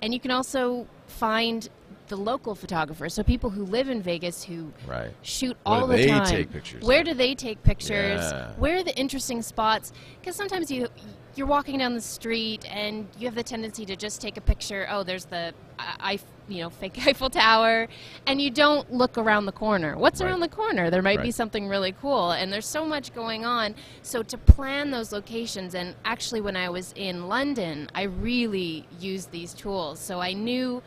And 0.03 0.13
you 0.13 0.21
can 0.21 0.31
also 0.31 0.87
find 1.07 1.69
the 2.09 2.17
local 2.17 2.55
photographers, 2.55 3.15
so 3.15 3.23
people 3.23 3.51
who 3.51 3.65
live 3.65 3.89
in 3.89 4.03
Vegas 4.03 4.45
who 4.45 4.73
Right. 4.87 5.11
shoot 5.23 5.57
Where 5.65 5.81
all 5.81 5.87
do 5.87 5.93
the 5.97 6.03
they 6.03 6.09
time. 6.09 6.27
take 6.27 6.53
pictures 6.53 6.85
Where 6.85 7.01
of? 7.01 7.07
do 7.07 7.15
they 7.15 7.35
take 7.35 7.63
pictures? 7.63 8.21
Yeah. 8.21 8.53
Where 8.59 8.79
are 8.79 8.83
the 8.83 8.97
interesting 8.99 9.41
spots? 9.43 9.93
Because 10.21 10.37
sometimes 10.37 10.71
you 10.71 10.89
you're 11.37 11.49
walking 11.49 11.79
down 11.81 11.95
the 11.95 12.01
street 12.01 12.65
and 12.71 13.09
you 13.19 13.27
have 13.27 13.35
the 13.35 13.43
tendency 13.43 13.85
to 13.85 13.97
just 13.97 14.21
take 14.21 14.37
a 14.37 14.41
picture. 14.41 14.87
Oh, 14.89 15.03
there's 15.03 15.25
the 15.25 15.53
I, 15.81 15.95
I 16.13 16.19
you 16.47 16.63
know 16.63 16.71
fake 16.71 16.97
Eiffel 17.07 17.29
Tower, 17.31 17.89
and 18.27 18.41
you 18.41 18.51
don't 18.51 18.93
look 18.93 19.19
around 19.19 19.47
the 19.47 19.53
corner. 19.53 19.97
What's 19.99 20.21
Right. 20.21 20.29
around 20.29 20.41
the 20.41 20.49
corner? 20.49 20.91
There 20.91 21.03
might 21.03 21.23
be 21.23 21.31
something 21.33 21.67
really 21.69 21.93
cool, 21.93 22.31
and 22.33 22.53
there's 22.53 22.67
so 22.69 22.85
much 22.87 23.13
going 23.15 23.45
on. 23.45 23.75
So 24.03 24.23
to 24.23 24.39
plan 24.39 24.91
those 24.93 25.11
locations, 25.11 25.75
and 25.75 25.97
actually 26.05 26.41
when 26.43 26.57
I 26.57 26.69
was 26.69 26.93
in 26.97 27.27
London, 27.29 27.89
I 27.95 28.03
really 28.03 28.87
used 29.01 29.31
these 29.33 29.55
tools. 29.55 29.99
So 29.99 30.21
I 30.21 30.35
knew 30.35 30.83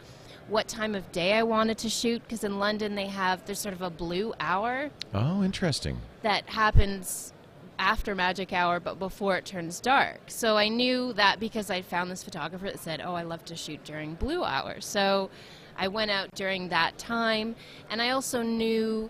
what 0.49 0.67
time 0.67 0.95
of 0.95 1.11
day 1.11 1.33
I 1.33 1.43
wanted 1.43 1.77
to 1.79 1.89
shoot 1.89 2.21
because 2.23 2.43
in 2.43 2.59
London 2.59 2.95
they 2.95 3.07
have 3.07 3.45
there's 3.45 3.59
sort 3.59 3.73
of 3.75 3.81
a 3.81 3.89
blue 3.89 4.33
hour 4.39 4.89
Oh, 5.13 5.43
interesting. 5.43 5.99
that 6.21 6.47
happens 6.49 7.33
after 7.79 8.15
magic 8.15 8.51
hour 8.53 8.79
but 8.79 8.97
before 8.97 9.35
it 9.37 9.45
turns 9.45 9.79
dark. 9.79 10.19
So 10.27 10.57
I 10.57 10.67
knew 10.67 11.13
that 11.13 11.39
because 11.39 11.69
I 11.69 11.81
found 11.81 12.09
this 12.09 12.23
photographer 12.23 12.65
that 12.65 12.79
said, 12.79 13.01
"Oh, 13.05 13.13
I 13.13 13.23
love 13.23 13.45
to 13.45 13.55
shoot 13.55 13.83
during 13.83 14.15
blue 14.15 14.43
hour." 14.43 14.81
So 14.81 15.29
I 15.77 15.87
went 15.87 16.09
out 16.09 16.33
during 16.33 16.69
that 16.69 16.97
time 16.97 17.55
and 17.89 18.01
I 18.01 18.09
also 18.09 18.41
knew 18.41 19.09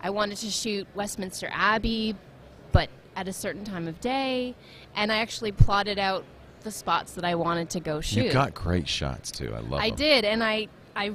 I 0.00 0.10
wanted 0.10 0.38
to 0.38 0.50
shoot 0.50 0.86
Westminster 0.94 1.48
Abbey 1.52 2.14
but 2.72 2.88
at 3.16 3.26
a 3.28 3.32
certain 3.32 3.64
time 3.64 3.88
of 3.88 4.00
day 4.00 4.54
and 4.94 5.10
I 5.12 5.18
actually 5.18 5.52
plotted 5.52 5.98
out 5.98 6.24
the 6.62 6.70
spots 6.70 7.12
that 7.14 7.24
I 7.24 7.34
wanted 7.34 7.70
to 7.70 7.80
go 7.80 8.00
shoot. 8.00 8.26
You 8.26 8.32
got 8.32 8.54
great 8.54 8.88
shots 8.88 9.30
too. 9.30 9.54
I 9.54 9.60
love 9.60 9.80
I 9.80 9.88
them. 9.90 9.98
did, 9.98 10.24
and 10.24 10.42
I 10.42 10.68
I 10.96 11.12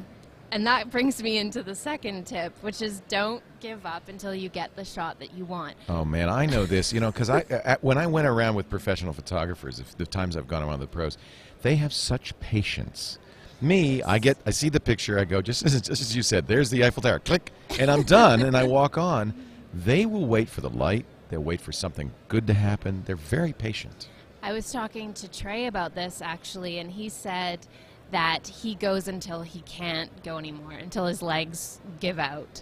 And 0.51 0.67
that 0.67 0.89
brings 0.91 1.21
me 1.21 1.37
into 1.39 1.63
the 1.63 1.75
second 1.75 2.25
tip, 2.25 2.53
which 2.61 2.81
is 2.81 3.01
don't 3.07 3.41
give 3.59 3.85
up 3.85 4.07
until 4.09 4.35
you 4.35 4.49
get 4.49 4.75
the 4.75 4.85
shot 4.85 5.19
that 5.19 5.33
you 5.33 5.45
want. 5.45 5.75
Oh 5.89 6.05
man, 6.05 6.29
I 6.29 6.45
know 6.45 6.65
this. 6.65 6.93
You 6.93 6.99
know, 6.99 7.11
because 7.11 7.29
I 7.29 7.39
at, 7.49 7.83
when 7.83 7.97
I 7.97 8.07
went 8.07 8.27
around 8.27 8.55
with 8.55 8.69
professional 8.69 9.13
photographers, 9.13 9.79
if 9.79 9.97
the 9.97 10.05
times 10.05 10.37
I've 10.37 10.47
gone 10.47 10.61
around 10.63 10.79
with 10.79 10.91
the 10.91 10.95
pros, 10.95 11.17
they 11.61 11.75
have 11.77 11.93
such 11.93 12.37
patience. 12.39 13.17
Me, 13.61 14.03
I 14.03 14.19
get, 14.19 14.37
I 14.45 14.49
see 14.49 14.67
the 14.67 14.81
picture, 14.81 15.17
I 15.17 15.23
go 15.23 15.41
just 15.41 15.65
as, 15.65 15.79
just 15.87 16.01
as 16.01 16.13
you 16.15 16.21
said. 16.21 16.47
There's 16.47 16.69
the 16.69 16.83
Eiffel 16.83 17.01
Tower, 17.01 17.19
click, 17.19 17.51
and 17.79 17.89
I'm 17.89 18.03
done, 18.03 18.41
and 18.41 18.57
I 18.57 18.65
walk 18.65 18.97
on. 18.97 19.33
They 19.73 20.05
will 20.05 20.25
wait 20.25 20.49
for 20.49 20.59
the 20.59 20.69
light. 20.69 21.05
They'll 21.29 21.41
wait 21.41 21.61
for 21.61 21.71
something 21.71 22.11
good 22.27 22.45
to 22.47 22.53
happen. 22.53 23.03
They're 23.05 23.15
very 23.15 23.53
patient. 23.53 24.09
I 24.43 24.51
was 24.51 24.71
talking 24.71 25.13
to 25.15 25.27
Trey 25.29 25.65
about 25.67 25.95
this 25.95 26.21
actually, 26.21 26.77
and 26.79 26.91
he 26.91 27.07
said 27.09 27.65
that 28.11 28.47
he 28.47 28.75
goes 28.75 29.07
until 29.07 29.41
he 29.41 29.61
can't 29.61 30.11
go 30.23 30.37
anymore, 30.37 30.73
until 30.73 31.05
his 31.07 31.21
legs 31.21 31.79
give 32.01 32.19
out. 32.19 32.61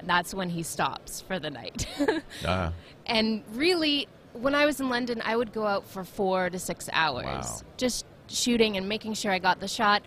And 0.00 0.08
that's 0.08 0.34
when 0.34 0.50
he 0.50 0.62
stops 0.62 1.20
for 1.20 1.38
the 1.38 1.50
night. 1.50 1.86
Ah, 2.46 2.72
and 3.06 3.42
really, 3.52 4.08
when 4.32 4.54
I 4.54 4.66
was 4.66 4.80
in 4.80 4.88
London, 4.88 5.22
I 5.24 5.36
would 5.36 5.52
go 5.52 5.66
out 5.66 5.86
for 5.86 6.04
four 6.04 6.50
to 6.50 6.58
six 6.58 6.88
hours, 6.92 7.24
Wow. 7.24 7.60
just 7.76 8.06
shooting 8.28 8.76
and 8.76 8.88
making 8.88 9.14
sure 9.14 9.30
I 9.30 9.38
got 9.38 9.60
the 9.60 9.68
shot. 9.68 10.02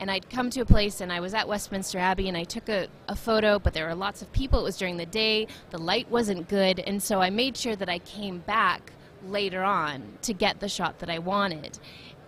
And 0.00 0.10
I'd 0.12 0.30
come 0.30 0.48
to 0.50 0.60
a 0.60 0.64
place, 0.64 1.00
and 1.00 1.12
I 1.12 1.18
was 1.20 1.34
at 1.34 1.48
Westminster 1.48 1.98
Abbey, 1.98 2.28
and 2.28 2.36
I 2.36 2.44
took 2.44 2.68
a, 2.68 2.86
a 3.08 3.16
photo, 3.16 3.58
but 3.58 3.74
there 3.74 3.86
were 3.86 3.96
lots 3.96 4.22
of 4.22 4.30
people. 4.32 4.60
It 4.60 4.64
was 4.64 4.76
during 4.76 4.96
the 4.96 5.06
day, 5.06 5.48
the 5.70 5.78
light 5.78 6.08
wasn't 6.10 6.48
good, 6.48 6.78
and 6.78 7.02
so 7.02 7.20
I 7.20 7.30
made 7.30 7.56
sure 7.56 7.74
that 7.74 7.88
I 7.88 7.98
came 8.00 8.38
back 8.38 8.92
later 9.26 9.62
on 9.62 10.02
to 10.22 10.32
get 10.32 10.60
the 10.60 10.68
shot 10.68 10.98
that 11.00 11.10
I 11.10 11.18
wanted. 11.18 11.78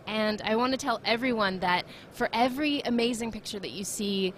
And 0.07 0.43
I 0.43 0.57
want 0.57 0.73
to 0.73 0.79
tell 0.79 1.01
everyone 1.05 1.61
that 1.61 1.85
for 2.13 2.29
every 2.33 2.81
amazing 2.81 3.33
picture 3.33 3.61
that 3.61 3.71
you 3.71 3.85
see, 3.85 4.35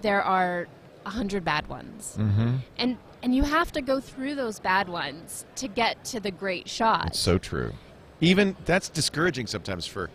there 0.00 0.22
are 0.22 0.66
a 1.06 1.10
hundred 1.10 1.44
bad 1.44 1.68
ones, 1.68 2.16
mm-hmm. 2.18 2.56
and 2.78 2.96
and 3.22 3.34
you 3.34 3.42
have 3.42 3.72
to 3.72 3.80
go 3.80 4.00
through 4.00 4.34
those 4.34 4.60
bad 4.60 4.88
ones 4.88 5.44
to 5.56 5.68
get 5.68 6.04
to 6.06 6.20
the 6.20 6.30
great 6.30 6.68
shot. 6.68 7.08
It's 7.08 7.18
so 7.18 7.38
true. 7.38 7.72
Even 8.20 8.56
that's 8.64 8.88
discouraging 8.88 9.46
sometimes 9.46 9.86
for 9.86 10.10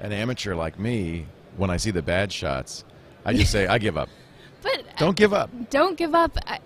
an 0.00 0.12
amateur 0.12 0.54
like 0.54 0.78
me. 0.78 1.26
When 1.56 1.70
I 1.70 1.76
see 1.76 1.90
the 1.90 2.02
bad 2.02 2.32
shots, 2.32 2.84
I 3.24 3.34
just 3.34 3.50
say, 3.50 3.66
I 3.66 3.78
give 3.78 3.96
up. 3.96 4.08
but 4.62 4.84
Don't 4.96 5.16
give 5.16 5.34
up. 5.34 5.50
don't 5.70 5.96
give 5.96 6.14
up. 6.14 6.36
I, 6.46 6.60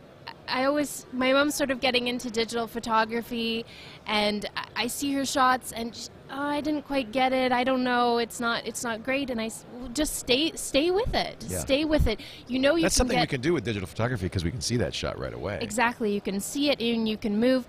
I 0.53 0.67
always, 0.67 1.07
my 1.13 1.33
mom's 1.33 1.55
sort 1.55 1.71
of 1.71 1.81
getting 1.81 2.09
into 2.09 2.31
digital 2.31 2.67
photography, 2.67 3.65
and 4.07 4.45
I- 4.55 4.67
I 4.85 4.87
see 4.87 5.13
her 5.15 5.25
shots, 5.25 5.73
and 5.73 5.97
sh 5.97 6.09
oh, 6.31 6.41
I 6.41 6.61
didn't 6.61 6.83
quite 6.83 7.13
get 7.13 7.33
it. 7.33 7.53
I 7.53 7.65
don't 7.65 7.85
know. 7.85 8.19
It's 8.19 8.41
not, 8.41 8.67
it's 8.67 8.85
not 8.85 9.03
great. 9.03 9.29
And 9.31 9.41
I 9.41 9.51
well, 9.75 9.89
just 9.89 10.17
stay, 10.17 10.53
stay 10.55 10.91
with 10.91 11.15
it. 11.15 11.45
Yeah. 11.49 11.59
Stay 11.59 11.85
with 11.85 12.07
it. 12.07 12.21
You 12.49 12.59
know, 12.59 12.77
you 12.77 12.83
That's 12.83 12.95
something 12.95 13.19
we 13.21 13.27
can 13.27 13.41
do 13.41 13.53
with 13.53 13.65
digital 13.65 13.87
photography 13.87 14.27
because 14.27 14.45
we 14.45 14.51
can 14.51 14.61
see 14.61 14.77
that 14.79 14.95
shot 14.95 15.19
right 15.19 15.35
away. 15.35 15.59
Exactly. 15.61 16.13
You 16.13 16.21
can 16.23 16.41
see 16.41 16.71
it 16.71 16.81
and 16.81 17.09
you 17.09 17.17
can 17.17 17.39
move. 17.39 17.67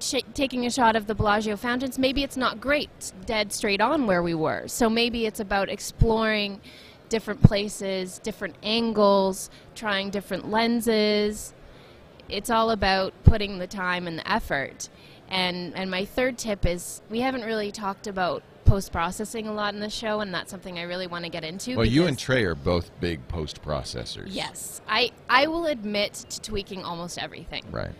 Sh- 0.00 0.16
taking 0.34 0.66
a 0.66 0.70
shot 0.70 0.96
of 0.96 1.06
the 1.06 1.14
Bellagio 1.14 1.56
fountains, 1.56 1.96
maybe 1.96 2.24
it's 2.24 2.36
not 2.36 2.60
great, 2.60 3.12
dead 3.24 3.52
straight 3.52 3.80
on 3.80 4.06
where 4.06 4.22
we 4.22 4.34
were. 4.34 4.66
So 4.66 4.90
maybe 4.90 5.26
it's 5.26 5.38
about 5.38 5.68
exploring 5.68 6.60
different 7.08 7.42
places, 7.42 8.18
different 8.18 8.56
angles, 8.64 9.48
trying 9.76 10.10
different 10.10 10.50
lenses. 10.50 11.52
It's 12.32 12.50
all 12.50 12.70
about 12.70 13.12
putting 13.24 13.58
the 13.58 13.66
time 13.66 14.06
and 14.06 14.18
the 14.18 14.30
effort. 14.30 14.88
And 15.28 15.76
and 15.76 15.90
my 15.90 16.04
third 16.04 16.38
tip 16.38 16.66
is 16.66 17.02
we 17.08 17.20
haven't 17.20 17.42
really 17.42 17.70
talked 17.70 18.06
about 18.06 18.42
post 18.64 18.92
processing 18.92 19.48
a 19.48 19.52
lot 19.52 19.74
in 19.74 19.80
the 19.80 19.90
show, 19.90 20.20
and 20.20 20.32
that's 20.32 20.50
something 20.50 20.78
I 20.78 20.82
really 20.82 21.06
want 21.06 21.24
to 21.24 21.30
get 21.30 21.44
into. 21.44 21.76
Well, 21.76 21.86
you 21.86 22.06
and 22.06 22.18
Trey 22.18 22.44
are 22.44 22.54
both 22.54 22.90
big 23.00 23.26
post 23.28 23.62
processors. 23.62 24.28
Yes, 24.28 24.80
I 24.88 25.12
I 25.28 25.46
will 25.46 25.66
admit 25.66 26.14
to 26.14 26.40
tweaking 26.40 26.84
almost 26.84 27.18
everything. 27.18 27.64
Right. 27.70 27.90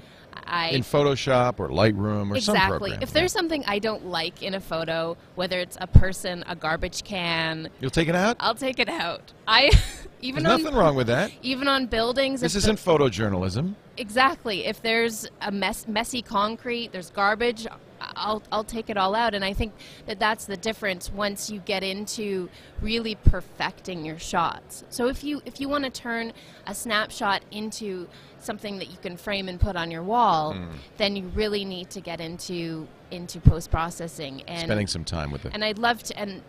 I 0.46 0.68
In 0.68 0.82
Photoshop 0.82 1.60
or 1.60 1.68
Lightroom 1.68 2.30
or 2.30 2.40
some 2.40 2.56
exactly. 2.56 2.96
If 3.00 3.12
there's 3.12 3.32
something 3.32 3.64
I 3.66 3.78
don't 3.78 4.06
like 4.06 4.42
in 4.42 4.54
a 4.54 4.60
photo, 4.60 5.16
whether 5.34 5.58
it's 5.58 5.76
a 5.80 5.86
person, 5.86 6.44
a 6.46 6.54
garbage 6.54 7.04
can, 7.04 7.68
You'll 7.80 7.90
take 7.90 8.08
it 8.08 8.14
out? 8.14 8.36
I'll 8.40 8.54
take 8.54 8.78
it 8.78 8.88
out. 8.88 9.32
I 9.46 9.70
even 10.22 10.42
There's 10.42 10.54
on 10.56 10.62
nothing 10.62 10.78
wrong 10.78 10.94
with 10.96 11.06
that. 11.08 11.30
even 11.42 11.68
on 11.68 11.86
buildings. 11.86 12.40
This 12.40 12.54
isn't 12.56 12.78
photojournalism. 12.78 13.74
exactly. 13.96 14.66
If 14.66 14.82
there's 14.82 15.28
a 15.40 15.50
mess, 15.50 15.86
messy 15.88 16.22
concrete, 16.22 16.92
there's 16.92 17.10
garbage. 17.10 17.66
I'll 18.02 18.42
I'll 18.50 18.64
take 18.64 18.88
it 18.88 18.96
all 18.96 19.14
out, 19.14 19.34
and 19.34 19.44
I 19.44 19.52
think 19.52 19.74
that 20.06 20.18
that's 20.18 20.46
the 20.46 20.56
difference 20.56 21.12
once 21.12 21.50
you 21.50 21.60
get 21.60 21.82
into 21.82 22.48
really 22.80 23.14
perfecting 23.14 24.04
your 24.06 24.18
shots. 24.18 24.84
So 24.88 25.08
if 25.08 25.22
you 25.22 25.42
if 25.44 25.60
you 25.60 25.68
want 25.68 25.84
to 25.84 25.90
turn 25.90 26.32
a 26.66 26.74
snapshot 26.74 27.42
into 27.50 28.08
something 28.38 28.78
that 28.78 28.90
you 28.90 28.96
can 29.02 29.18
frame 29.18 29.48
and 29.50 29.60
put 29.60 29.76
on 29.76 29.90
your 29.90 30.02
wall, 30.02 30.54
Hmm. 30.54 30.66
then 30.96 31.14
you 31.14 31.28
really 31.34 31.64
need 31.66 31.90
to 31.90 32.00
get 32.00 32.20
into 32.22 32.88
into 33.10 33.38
post 33.38 33.70
processing 33.70 34.42
and 34.48 34.62
Spending 34.62 34.86
some 34.86 35.04
time 35.04 35.30
with 35.30 35.44
it. 35.44 35.52
and 35.54 35.62
I'd 35.62 35.78
love 35.78 36.02
to. 36.04 36.18
And 36.18 36.40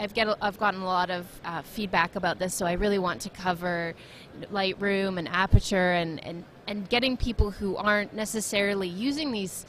I've 0.00 0.14
get 0.14 0.26
a- 0.28 0.36
I've 0.40 0.58
gotten 0.58 0.80
a 0.80 0.86
lot 0.86 1.10
of 1.10 1.26
uh, 1.44 1.60
feedback 1.62 2.16
about 2.16 2.38
this, 2.38 2.54
so 2.54 2.64
I 2.64 2.72
really 2.72 2.98
want 2.98 3.20
to 3.22 3.30
cover 3.30 3.94
Lightroom 4.50 5.18
and 5.18 5.28
Aperture 5.28 5.92
and 5.92 6.24
and 6.24 6.44
and 6.66 6.88
getting 6.88 7.16
people 7.18 7.50
who 7.50 7.76
aren't 7.76 8.14
necessarily 8.14 8.88
using 8.88 9.30
these 9.30 9.66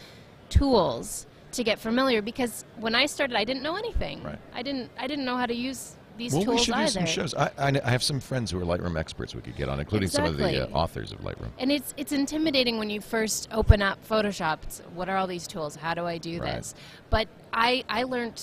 tools 0.49 1.25
to 1.51 1.63
get 1.65 1.79
familiar. 1.79 2.21
Because 2.21 2.63
when 2.79 2.95
I 2.95 3.07
started, 3.07 3.35
I 3.35 3.43
didn't 3.43 3.63
know 3.63 3.75
anything. 3.75 4.23
Right. 4.23 4.39
I 4.53 4.63
didn't 4.63 4.89
I 4.97 5.07
didn't 5.07 5.25
know 5.25 5.35
how 5.35 5.45
to 5.47 5.53
use 5.55 5.97
these 6.17 6.33
well, 6.33 6.43
tools 6.43 6.59
we 6.59 6.63
should 6.65 6.75
either. 6.75 6.85
do 6.87 6.91
some 6.93 7.05
shows. 7.05 7.33
I, 7.33 7.51
I, 7.57 7.67
I 7.83 7.89
have 7.89 8.03
some 8.03 8.19
friends 8.19 8.51
who 8.51 8.61
are 8.61 8.65
Lightroom 8.65 8.97
experts 8.97 9.33
we 9.33 9.41
could 9.41 9.55
get 9.55 9.67
on, 9.69 9.79
including 9.79 10.09
some 10.09 10.25
of 10.25 10.37
the 10.37 10.67
uh, 10.67 10.71
authors 10.71 11.11
of 11.11 11.19
Lightroom. 11.19 11.49
And 11.59 11.71
it's 11.73 11.93
it's 11.97 12.13
intimidating 12.13 12.77
when 12.79 12.89
you 12.89 13.01
first 13.01 13.49
open 13.51 13.81
up 13.81 13.97
Photoshop. 14.07 14.59
It's, 14.63 14.79
what 14.93 15.09
are 15.09 15.17
all 15.17 15.27
these 15.27 15.45
tools? 15.47 15.75
How 15.75 15.93
do 15.93 16.05
I 16.05 16.17
do 16.17 16.39
Right. 16.39 16.55
this? 16.55 16.73
But 17.09 17.27
I 17.51 17.83
I 17.89 18.03
learned 18.03 18.41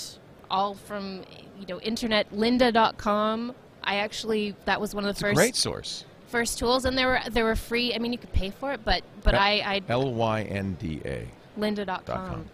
all 0.51 0.75
from 0.75 1.23
you 1.59 1.67
know 1.67 1.81
internet 1.81 2.33
lynda.com. 2.33 3.55
I 3.85 3.97
actually 3.97 4.55
that 4.65 4.81
was 4.81 4.95
one 4.95 5.05
of 5.05 5.07
the 5.09 5.11
It's 5.11 5.21
first 5.21 5.35
great 5.37 5.57
source. 5.57 6.05
first 6.29 6.59
tools 6.59 6.85
and 6.85 6.97
there 6.99 7.09
were 7.09 7.21
they 7.31 7.43
were 7.43 7.57
free. 7.57 7.95
I 7.95 7.99
mean 7.99 8.13
you 8.13 8.19
could 8.19 8.33
pay 8.33 8.51
for 8.51 8.73
it, 8.73 8.81
but 8.85 9.03
but 9.23 9.35
L- 9.35 9.41
I 9.41 9.53
I 9.65 9.83
L 9.89 10.13
Y 10.13 10.43
N 10.43 10.77
D 10.79 11.01
A. 11.05 11.27
lynda.com. 11.59 12.03
com. 12.05 12.47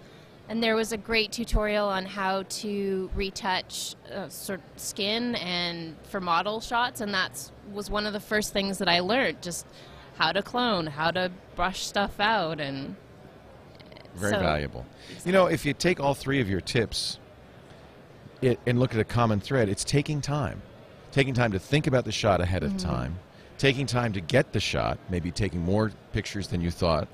And 0.46 0.62
there 0.62 0.76
was 0.76 0.92
a 0.92 0.98
great 0.98 1.32
tutorial 1.32 1.88
on 1.88 2.04
how 2.04 2.42
to 2.42 3.10
retouch 3.14 3.94
uh, 4.12 4.28
sort 4.28 4.60
of 4.60 4.80
skin 4.80 5.36
and 5.36 5.96
for 6.10 6.20
model 6.20 6.60
shots, 6.60 7.00
and 7.00 7.14
that 7.14 7.50
was 7.72 7.88
one 7.88 8.04
of 8.06 8.12
the 8.12 8.20
first 8.20 8.52
things 8.52 8.76
that 8.78 8.88
I 8.88 9.00
learned. 9.00 9.40
Just 9.40 9.66
how 10.18 10.32
to 10.32 10.42
clone, 10.42 10.86
how 10.86 11.10
to 11.12 11.30
brush 11.56 11.86
stuff 11.86 12.20
out, 12.20 12.60
and 12.60 12.94
Very 14.14 14.32
so- 14.34 14.38
valuable. 14.40 14.84
You 15.24 15.32
know, 15.32 15.46
if 15.46 15.64
you 15.64 15.72
take 15.72 15.98
all 15.98 16.14
three 16.14 16.40
of 16.42 16.48
your 16.50 16.60
tips 16.60 17.18
it, 18.44 18.60
and 18.66 18.78
look 18.78 18.92
at 18.94 19.00
a 19.00 19.04
common 19.04 19.40
thread, 19.40 19.68
it's 19.68 19.84
taking 19.84 20.20
time. 20.20 20.62
Taking 21.12 21.34
time 21.34 21.52
to 21.52 21.58
think 21.58 21.86
about 21.86 22.04
the 22.04 22.12
shot 22.12 22.40
ahead 22.40 22.62
of 22.62 22.72
Mm-hmm. 22.72 22.88
time. 22.88 23.18
Taking 23.56 23.86
time 23.86 24.12
to 24.14 24.20
get 24.20 24.52
the 24.52 24.58
shot, 24.60 24.98
maybe 25.08 25.30
taking 25.30 25.60
more 25.60 25.92
pictures 26.12 26.48
than 26.48 26.60
you 26.60 26.70
thought. 26.72 27.06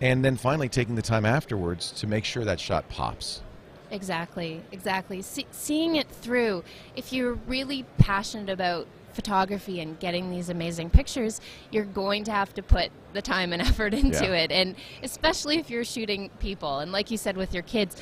And 0.00 0.24
then 0.24 0.36
finally 0.36 0.68
taking 0.68 0.96
the 0.96 1.02
time 1.02 1.24
afterwards 1.24 1.92
to 1.92 2.08
make 2.08 2.24
sure 2.24 2.44
that 2.44 2.58
shot 2.58 2.88
pops. 2.88 3.42
Exactly, 3.92 4.60
exactly. 4.72 5.22
See, 5.22 5.46
seeing 5.52 5.96
it 5.96 6.08
through. 6.08 6.64
If 6.96 7.12
you're 7.12 7.34
really 7.46 7.84
passionate 7.98 8.48
about 8.50 8.88
photography 9.12 9.80
and 9.80 9.98
getting 10.00 10.30
these 10.30 10.48
amazing 10.48 10.90
pictures, 10.90 11.40
you're 11.70 11.84
going 11.84 12.24
to 12.24 12.32
have 12.32 12.52
to 12.54 12.62
put 12.62 12.90
the 13.12 13.22
time 13.22 13.52
and 13.52 13.62
effort 13.68 13.94
into 13.94 14.24
Yeah. 14.24 14.42
it. 14.44 14.50
And 14.50 14.74
especially 15.04 15.58
if 15.58 15.70
you're 15.70 15.84
shooting 15.84 16.30
people. 16.40 16.80
And 16.80 16.90
like 16.90 17.10
you 17.10 17.18
said 17.18 17.36
with 17.36 17.54
your 17.54 17.62
kids, 17.62 18.00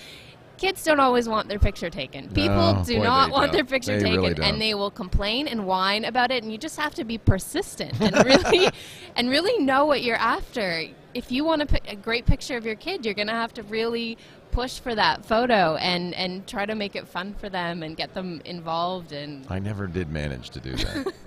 kids 0.61 0.85
don't 0.85 1.01
always 1.01 1.29
want 1.29 1.49
their 1.49 1.59
picture 1.59 1.89
taken. 1.91 2.29
People 2.29 2.75
No, 2.75 2.83
do 2.85 2.99
boy, 2.99 3.03
not 3.05 3.31
want 3.31 3.47
don't. 3.47 3.53
their 3.55 3.65
picture 3.65 3.97
They 3.99 4.05
taken 4.05 4.21
really 4.21 4.43
and 4.43 4.61
they 4.61 4.75
will 4.75 4.91
complain 4.91 5.49
and 5.49 5.67
whine 5.67 6.05
about 6.05 6.31
it 6.31 6.43
and 6.43 6.53
you 6.53 6.59
just 6.59 6.79
have 6.79 6.95
to 6.97 7.05
be 7.05 7.17
persistent 7.19 7.99
and 8.01 8.25
really 8.25 8.69
and 9.17 9.31
really 9.31 9.65
know 9.65 9.87
what 9.87 10.03
you're 10.03 10.17
after. 10.17 10.85
If 11.15 11.33
you 11.33 11.45
want 11.45 11.63
a, 11.63 11.81
a 11.91 11.97
great 11.97 12.27
picture 12.27 12.57
of 12.57 12.65
your 12.65 12.77
kid, 12.77 13.05
you're 13.05 13.15
going 13.15 13.27
to 13.29 13.35
have 13.35 13.53
to 13.55 13.63
really 13.65 14.17
push 14.53 14.79
for 14.81 14.95
that 14.95 15.25
photo 15.25 15.77
and 15.77 16.15
and 16.15 16.47
try 16.47 16.67
to 16.67 16.75
make 16.75 16.97
it 16.97 17.09
fun 17.09 17.35
for 17.35 17.49
them 17.49 17.83
and 17.83 17.97
get 17.97 18.15
them 18.15 18.41
involved 18.45 19.13
and 19.13 19.47
I 19.49 19.59
never 19.59 19.87
did 19.87 20.11
manage 20.11 20.51
to 20.51 20.61
do 20.61 20.73
that. 20.77 21.13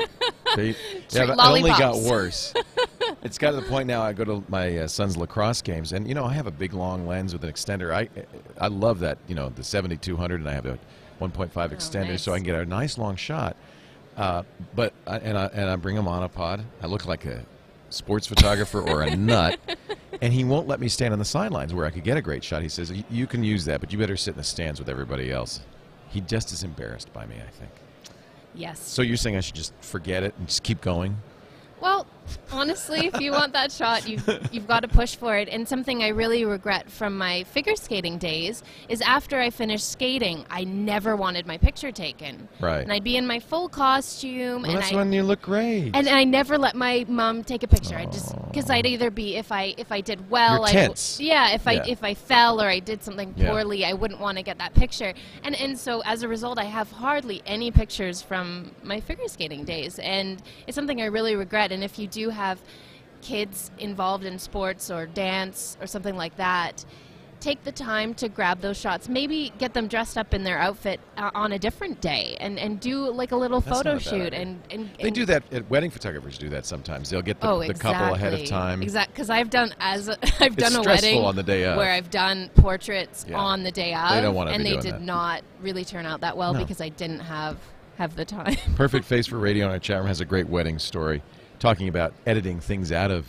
They- 0.56 0.75
yeah, 1.10 1.32
it 1.32 1.36
only 1.39 1.72
got 1.72 1.98
worse. 1.98 2.53
it's 3.24 3.38
got 3.38 3.51
to 3.51 3.56
the 3.56 3.63
point 3.63 3.88
now. 3.88 4.03
I 4.03 4.13
go 4.13 4.24
to 4.24 4.44
my 4.50 4.77
uh, 4.80 4.88
son's 4.88 5.18
lacrosse 5.18 5.62
games, 5.62 5.94
and 5.94 6.08
you 6.08 6.13
know 6.13 6.25
I 6.25 6.34
have 6.34 6.48
a 6.48 6.51
big 6.51 6.74
long 6.74 7.08
lens 7.08 7.34
with 7.34 7.44
an 7.44 7.51
extender. 7.51 7.92
I 7.92 8.08
I 8.60 8.68
love 8.68 9.00
that. 9.00 9.18
You 9.27 9.36
know 9.36 9.50
the 9.50 9.63
7200, 9.63 10.39
and 10.42 10.50
I 10.50 10.53
have 10.53 10.65
a 10.65 10.77
1.5 11.20 11.51
extender, 11.53 12.10
nice. 12.10 12.22
so 12.22 12.34
I 12.34 12.38
can 12.38 12.46
get 12.46 12.56
a 12.56 12.65
nice 12.65 12.98
long 12.98 13.15
shot. 13.15 13.56
Uh, 14.15 14.44
but 14.75 14.94
I, 15.08 15.18
and 15.18 15.38
I 15.38 15.46
and 15.48 15.70
I 15.70 15.75
bring 15.75 15.98
a 15.98 16.03
monopod. 16.03 16.63
I 16.82 16.88
look 16.88 17.06
like 17.06 17.25
a 17.25 17.44
sports 17.89 18.27
photographer 18.27 18.82
or 18.82 19.01
a 19.01 19.15
nut, 19.15 19.60
and 20.22 20.34
he 20.34 20.43
won't 20.43 20.67
let 20.67 20.79
me 20.79 20.88
stand 20.88 21.13
on 21.13 21.20
the 21.20 21.25
sidelines 21.25 21.74
where 21.74 21.86
I 21.86 21.89
could 21.89 22.03
get 22.03 22.17
a 22.17 22.22
great 22.22 22.43
shot. 22.43 22.62
He 22.62 22.70
says 22.70 22.91
you 23.10 23.27
can 23.27 23.43
use 23.43 23.65
that, 23.65 23.79
but 23.79 23.91
you 23.91 24.00
better 24.00 24.17
sit 24.17 24.32
in 24.32 24.38
the 24.38 24.43
stands 24.43 24.79
with 24.79 24.89
everybody 24.89 25.32
else. 25.32 25.62
He 26.10 26.22
just 26.22 26.51
is 26.51 26.63
embarrassed 26.63 27.12
by 27.13 27.25
me. 27.25 27.36
I 27.36 27.50
think. 27.50 27.72
Yes. 28.55 28.79
So 28.79 29.01
you're 29.01 29.17
saying 29.17 29.36
I 29.36 29.39
should 29.39 29.55
just 29.55 29.74
forget 29.82 30.24
it 30.24 30.36
and 30.38 30.48
just 30.48 30.63
keep 30.63 30.82
going? 30.82 31.17
Well, 31.82 32.05
honestly, 32.51 33.06
if 33.08 33.20
you 33.20 33.32
want 33.32 33.53
that 33.53 33.72
shot, 33.72 34.08
you've, 34.08 34.27
you've 34.51 34.68
got 34.68 34.82
to 34.82 34.88
push 34.88 35.15
for 35.15 35.36
it. 35.38 35.50
And 35.50 35.68
something 35.68 36.03
I 36.03 36.10
really 36.10 36.46
regret 36.46 36.89
from 36.89 37.18
my 37.18 37.44
figure 37.46 37.75
skating 37.75 38.18
days 38.18 38.63
is 38.89 39.01
after 39.01 39.39
I 39.39 39.50
finished 39.50 39.89
skating, 39.92 40.46
I 40.50 40.63
never 40.63 41.15
wanted 41.15 41.46
my 41.48 41.58
picture 41.58 41.92
taken. 41.92 42.48
Right. 42.60 42.82
And 42.82 42.92
I'd 42.92 43.03
be 43.03 43.18
in 43.18 43.25
my 43.27 43.39
full 43.39 43.70
costume, 43.70 44.62
Well, 44.63 44.72
and 44.72 44.82
that's 44.82 44.92
I 44.94 44.96
when 44.96 45.12
you 45.13 45.24
look 45.24 45.42
great. 45.42 45.92
and 45.96 46.08
I 46.08 46.24
never 46.24 46.58
let 46.58 46.75
my 46.75 47.06
mom 47.08 47.44
take 47.44 47.63
a 47.63 47.68
picture. 47.68 47.96
I 47.96 48.06
just 48.06 48.36
because 48.48 48.70
I'd 48.70 48.86
either 48.86 49.10
be 49.10 49.36
if 49.38 49.51
I 49.51 49.74
if 49.77 49.92
I 49.92 50.01
did 50.01 50.30
well, 50.30 50.58
You're 50.58 50.65
I 50.68 50.72
tense. 50.72 51.20
yeah, 51.20 51.53
if 51.53 51.68
I 51.68 51.74
Yeah. 51.74 51.86
if 51.88 52.03
I 52.03 52.13
fell 52.13 52.62
or 52.62 52.68
I 52.68 52.80
did 52.80 53.03
something 53.03 53.34
Yeah. 53.38 53.50
poorly, 53.50 53.86
I 53.86 53.94
wouldn't 53.94 54.20
want 54.20 54.38
to 54.38 54.44
get 54.44 54.58
that 54.60 54.74
picture. 54.74 55.13
And 55.44 55.56
and 55.56 55.77
so 55.77 56.01
as 56.06 56.24
a 56.24 56.27
result, 56.27 56.60
I 56.60 56.65
have 56.65 56.92
hardly 56.92 57.42
any 57.46 57.72
pictures 57.72 58.22
from 58.22 58.72
my 58.84 59.00
figure 59.00 59.27
skating 59.27 59.63
days, 59.65 60.00
and 60.00 60.42
it's 60.68 60.75
something 60.75 61.01
I 61.01 61.06
really 61.06 61.36
regret. 61.36 61.72
And 61.72 61.84
if 61.84 61.98
you 61.98 62.08
do 62.13 62.29
have 62.29 62.60
kids 63.22 63.72
involved 63.79 64.25
in 64.25 64.38
sports 64.39 64.91
or 64.91 65.05
dance 65.05 65.77
or 65.82 65.88
something 65.88 66.15
like 66.15 66.36
that. 66.38 66.86
Take 67.39 67.65
the 67.65 67.74
time 67.74 68.13
to 68.15 68.29
grab 68.29 68.62
those 68.62 68.77
shots. 68.79 69.10
Maybe 69.10 69.51
get 69.58 69.74
them 69.74 69.89
dressed 69.89 70.17
up 70.17 70.34
in 70.34 70.46
their 70.46 70.58
outfit 70.58 71.01
uh, 71.17 71.29
on 71.36 71.51
a 71.51 71.60
different 71.60 72.00
day, 72.00 72.38
and, 72.39 72.58
and 72.58 72.79
do 72.79 73.12
like 73.12 73.34
a 73.34 73.36
little 73.36 73.60
That's 73.60 73.77
photo 73.79 73.96
a 73.98 74.00
shoot. 74.00 74.27
idea. 74.27 74.39
And, 74.39 74.62
and 74.72 74.89
they 75.01 75.12
do 75.12 75.25
that. 75.25 75.43
At 75.51 75.70
wedding 75.70 75.91
photographers 75.91 76.38
do 76.38 76.48
that 76.50 76.65
sometimes. 76.65 77.10
They'll 77.10 77.22
get 77.22 77.41
the, 77.41 77.50
oh, 77.50 77.60
the 77.60 77.72
exactly. 77.72 77.91
couple 78.00 78.15
ahead 78.15 78.34
of 78.34 78.46
time. 78.46 78.82
Exactly, 78.82 79.12
because 79.13 79.29
I've 79.29 79.50
done 79.50 79.75
as 79.82 80.08
a, 80.08 80.17
I've 80.41 80.55
done 80.55 80.74
a 80.74 80.84
wedding 80.84 81.22
on 81.22 81.36
the 81.36 81.43
day 81.43 81.65
of. 81.65 81.75
where 81.75 81.91
I've 81.91 82.10
done 82.10 82.50
portraits 82.55 83.25
Yeah. 83.27 83.38
on 83.38 83.63
the 83.63 83.72
day 83.72 83.93
of, 83.93 84.12
They 84.12 84.22
don't 84.22 84.36
wanna 84.36 84.51
and 84.51 84.65
they 84.65 84.77
did 84.77 84.93
that. 84.93 85.01
not 85.01 85.41
really 85.62 85.84
turn 85.84 86.05
out 86.05 86.22
that 86.22 86.38
well 86.38 86.53
No. 86.53 86.60
because 86.62 86.79
I 86.79 86.89
didn't 86.89 87.20
have 87.20 87.58
have 87.98 88.15
the 88.15 88.24
time. 88.25 88.55
Perfect 88.77 89.03
Face 89.03 89.27
for 89.27 89.38
Radio 89.38 89.65
on 89.65 89.72
our 89.72 89.79
chat 89.79 89.98
room 89.98 90.08
has 90.08 90.22
a 90.22 90.25
great 90.25 90.48
wedding 90.48 90.79
story 90.79 91.22
talking 91.63 91.88
about 91.88 92.13
editing 92.25 92.60
things 92.60 92.91
out 92.91 93.10
of 93.10 93.25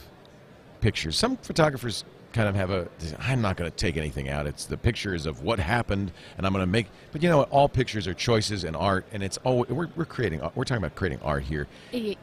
pictures. 0.80 1.16
Some 1.16 1.36
photographers 1.36 2.04
kind 2.32 2.48
of 2.48 2.56
have 2.56 2.70
a 2.70 2.88
I'm 3.20 3.40
not 3.40 3.56
going 3.56 3.70
to 3.70 3.76
take 3.76 3.96
anything 3.96 4.28
out. 4.28 4.48
It's 4.48 4.64
the 4.64 4.76
pictures 4.76 5.24
of 5.24 5.42
what 5.42 5.60
happened 5.60 6.10
and 6.36 6.44
I'm 6.44 6.52
going 6.52 6.64
to 6.64 6.70
make 6.70 6.88
but 7.12 7.22
you 7.22 7.28
know 7.28 7.38
what 7.38 7.50
all 7.52 7.68
pictures 7.68 8.08
are 8.08 8.12
choices 8.12 8.64
and 8.64 8.74
art 8.74 9.06
and 9.12 9.22
it's 9.22 9.38
oh 9.44 9.64
we're, 9.68 9.88
we're 9.94 10.04
creating 10.04 10.40
we're 10.56 10.64
talking 10.64 10.82
about 10.82 10.96
creating 10.96 11.20
art 11.22 11.44
here. 11.44 11.68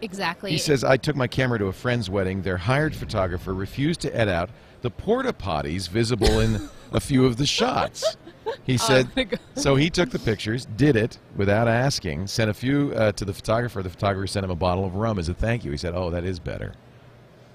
Exactly. 0.01 0.51
He 0.51 0.57
says 0.57 0.83
I 0.83 0.97
took 0.97 1.15
my 1.15 1.27
camera 1.27 1.57
to 1.59 1.67
a 1.67 1.73
friend's 1.73 2.09
wedding. 2.09 2.41
Their 2.41 2.57
hired 2.57 2.93
photographer 2.93 3.53
refused 3.53 4.01
to 4.01 4.13
edit 4.13 4.33
out 4.33 4.49
the 4.81 4.91
porta 4.91 5.31
potties 5.31 5.87
visible 5.87 6.41
in 6.41 6.69
a 6.91 6.99
few 6.99 7.25
of 7.25 7.37
the 7.37 7.45
shots. 7.45 8.17
He 8.63 8.77
said 8.79 9.07
my 9.15 9.27
so 9.55 9.75
he 9.75 9.89
took 9.89 10.09
the 10.09 10.19
pictures, 10.19 10.65
did 10.65 10.95
it 10.95 11.17
without 11.35 11.67
asking, 11.67 12.27
sent 12.27 12.49
a 12.49 12.53
few 12.53 12.93
uh, 12.95 13.11
to 13.13 13.25
the 13.25 13.33
photographer. 13.33 13.81
The 13.81 13.89
photographer 13.89 14.27
sent 14.27 14.43
him 14.43 14.51
a 14.51 14.55
bottle 14.55 14.85
of 14.85 14.95
rum 14.95 15.19
as 15.19 15.29
a 15.29 15.33
thank 15.33 15.63
you. 15.65 15.71
He 15.71 15.77
said, 15.77 15.93
"Oh, 15.95 16.09
that 16.11 16.23
is 16.23 16.39
better." 16.39 16.73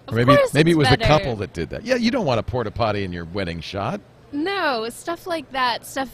Of 0.09 0.15
or 0.15 0.17
maybe 0.17 0.37
maybe 0.55 0.71
it 0.71 0.77
was 0.77 0.89
the 0.89 0.97
couple 0.97 1.37
that 1.37 1.53
did 1.53 1.71
that. 1.71 1.85
Yeah, 1.85 1.97
you 1.97 2.11
don't 2.11 2.27
want 2.27 2.39
a 2.39 2.43
porta 2.43 2.71
potty 2.71 3.05
in 3.05 3.13
your 3.13 3.25
wedding 3.25 3.61
shot. 3.61 4.01
No, 4.33 4.89
stuff 4.91 5.27
like 5.27 5.51
that. 5.53 5.87
Stuff 5.87 6.11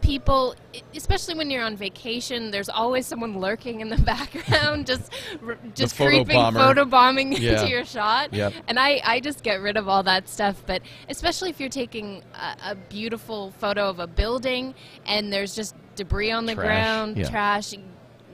people, 0.00 0.54
especially 0.94 1.34
when 1.34 1.50
you're 1.50 1.64
on 1.64 1.76
vacation, 1.76 2.50
there's 2.50 2.68
always 2.68 3.06
someone 3.06 3.38
lurking 3.40 3.80
in 3.80 3.88
the 3.88 3.96
background, 4.02 4.86
just 4.86 5.12
just 5.74 5.94
photo 5.96 6.24
creeping, 6.24 6.52
photo 6.52 6.84
bombing 6.84 7.32
Yeah. 7.32 7.60
into 7.60 7.68
your 7.70 7.84
shot. 7.84 8.32
Yep. 8.32 8.52
And 8.68 8.78
I, 8.78 9.00
I 9.04 9.20
just 9.20 9.42
get 9.42 9.60
rid 9.60 9.76
of 9.76 9.88
all 9.88 10.02
that 10.04 10.28
stuff. 10.28 10.62
But 10.66 10.82
especially 11.08 11.50
if 11.50 11.58
you're 11.60 11.68
taking 11.68 12.22
a, 12.34 12.70
a 12.72 12.74
beautiful 12.74 13.50
photo 13.58 13.88
of 13.88 13.98
a 13.98 14.06
building 14.06 14.74
and 15.06 15.32
there's 15.32 15.54
just 15.54 15.74
debris 15.96 16.30
on 16.30 16.46
the 16.46 16.54
Trash, 16.54 16.66
ground, 16.66 17.16
yeah. 17.16 17.28
trash. 17.28 17.74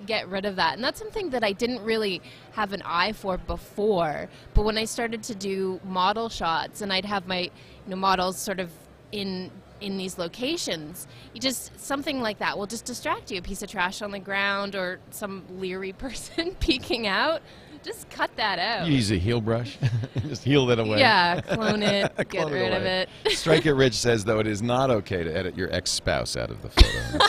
Get 0.05 0.29
rid 0.29 0.45
of 0.47 0.57
that, 0.57 0.75
and 0.75 0.83
that's 0.83 0.99
something 0.99 1.31
that 1.31 1.45
I 1.45 1.53
didn't 1.53 1.81
really 1.85 2.21
have 2.55 2.73
an 2.73 2.83
eye 2.85 3.13
for 3.13 3.39
before. 3.39 4.29
But 4.53 4.65
when 4.65 4.77
I 4.77 4.85
started 4.85 5.23
to 5.23 5.35
do 5.37 5.81
model 5.85 6.29
shots, 6.29 6.81
and 6.83 6.93
I'd 6.93 7.05
have 7.05 7.29
my 7.29 7.43
you 7.43 7.51
know 7.87 7.95
models 7.95 8.37
sort 8.37 8.59
of 8.59 8.73
in 9.13 9.53
in 9.83 9.97
these 9.97 10.17
locations. 10.19 11.07
You 11.35 11.41
just 11.41 11.79
something 11.79 12.21
like 12.21 12.39
that 12.39 12.57
will 12.57 12.67
just 12.67 12.85
distract 12.85 13.31
you. 13.31 13.39
A 13.39 13.43
piece 13.43 13.63
of 13.63 13.71
trash 13.71 14.01
on 14.03 14.11
the 14.13 14.19
ground 14.21 14.75
or 14.75 14.99
some 15.11 15.45
leery 15.59 15.93
person 16.05 16.55
peeking 16.61 17.07
out. 17.07 17.43
Just 17.83 18.09
cut 18.11 18.31
that 18.37 18.61
out. 18.61 18.87
You 18.87 18.95
use 18.95 19.11
a 19.11 19.17
heal 19.17 19.41
brush, 19.41 19.77
just 20.29 20.45
heal 20.45 20.67
that 20.67 20.79
away. 20.79 21.01
yeah 21.01 21.41
clone 21.41 21.83
it 21.83 22.15
get 22.17 22.29
Clone 22.29 22.53
it 22.53 22.55
rid 22.55 22.73
of 22.75 22.85
it. 22.85 23.09
Strike 23.31 23.67
It 23.67 23.73
Rich 23.75 23.95
says 23.95 24.25
though 24.25 24.39
it 24.39 24.47
is 24.47 24.63
not 24.63 24.89
okay 24.91 25.25
to 25.25 25.37
edit 25.37 25.57
your 25.57 25.73
ex-spouse 25.73 26.37
out 26.37 26.51
of 26.51 26.63
the 26.63 26.69
photo. 26.71 27.27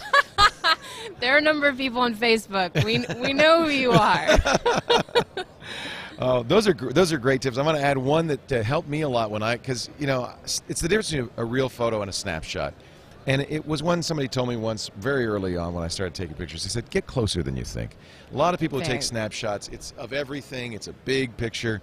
there 1.19 1.33
are 1.33 1.39
a 1.39 1.41
number 1.41 1.67
of 1.67 1.75
people 1.77 2.01
on 2.01 2.13
facebook. 2.13 2.83
We, 2.83 3.03
we 3.19 3.33
know 3.33 3.63
who 3.63 3.69
you 3.71 3.93
are 3.93 4.27
Oh, 6.25 6.41
those 6.43 6.67
are 6.69 6.73
those 6.73 7.11
are 7.11 7.17
great 7.17 7.41
tips. 7.41 7.57
I'm 7.57 7.65
going 7.65 7.75
to 7.75 7.81
add 7.81 7.97
one 7.97 8.27
that 8.27 8.51
uh, 8.51 8.63
helped 8.63 8.87
me 8.87 9.01
a 9.01 9.09
lot 9.09 9.29
when 9.29 9.43
I 9.43 9.57
because 9.57 9.89
you 9.99 10.07
know 10.07 10.31
it's 10.45 10.81
the 10.81 10.87
difference 10.87 11.11
between 11.11 11.29
a 11.37 11.43
real 11.43 11.67
photo 11.69 12.01
and 12.01 12.09
a 12.09 12.13
snapshot. 12.13 12.73
And 13.25 13.41
it 13.41 13.65
was 13.65 13.81
one 13.83 14.01
somebody 14.03 14.27
told 14.27 14.49
me 14.49 14.55
once 14.57 14.89
very 14.97 15.25
early 15.25 15.55
on 15.57 15.73
when 15.73 15.83
I 15.83 15.87
started 15.87 16.13
taking 16.13 16.35
pictures. 16.35 16.63
They 16.63 16.69
said, 16.69 16.89
"Get 16.89 17.07
closer 17.07 17.43
than 17.43 17.55
you 17.57 17.63
think." 17.65 17.95
A 18.33 18.37
lot 18.37 18.53
of 18.53 18.59
people 18.59 18.79
who 18.79 18.85
take 18.85 19.01
snapshots. 19.01 19.67
It's 19.69 19.93
of 19.97 20.13
everything. 20.13 20.73
It's 20.73 20.87
a 20.87 20.93
big 20.93 21.35
picture. 21.37 21.81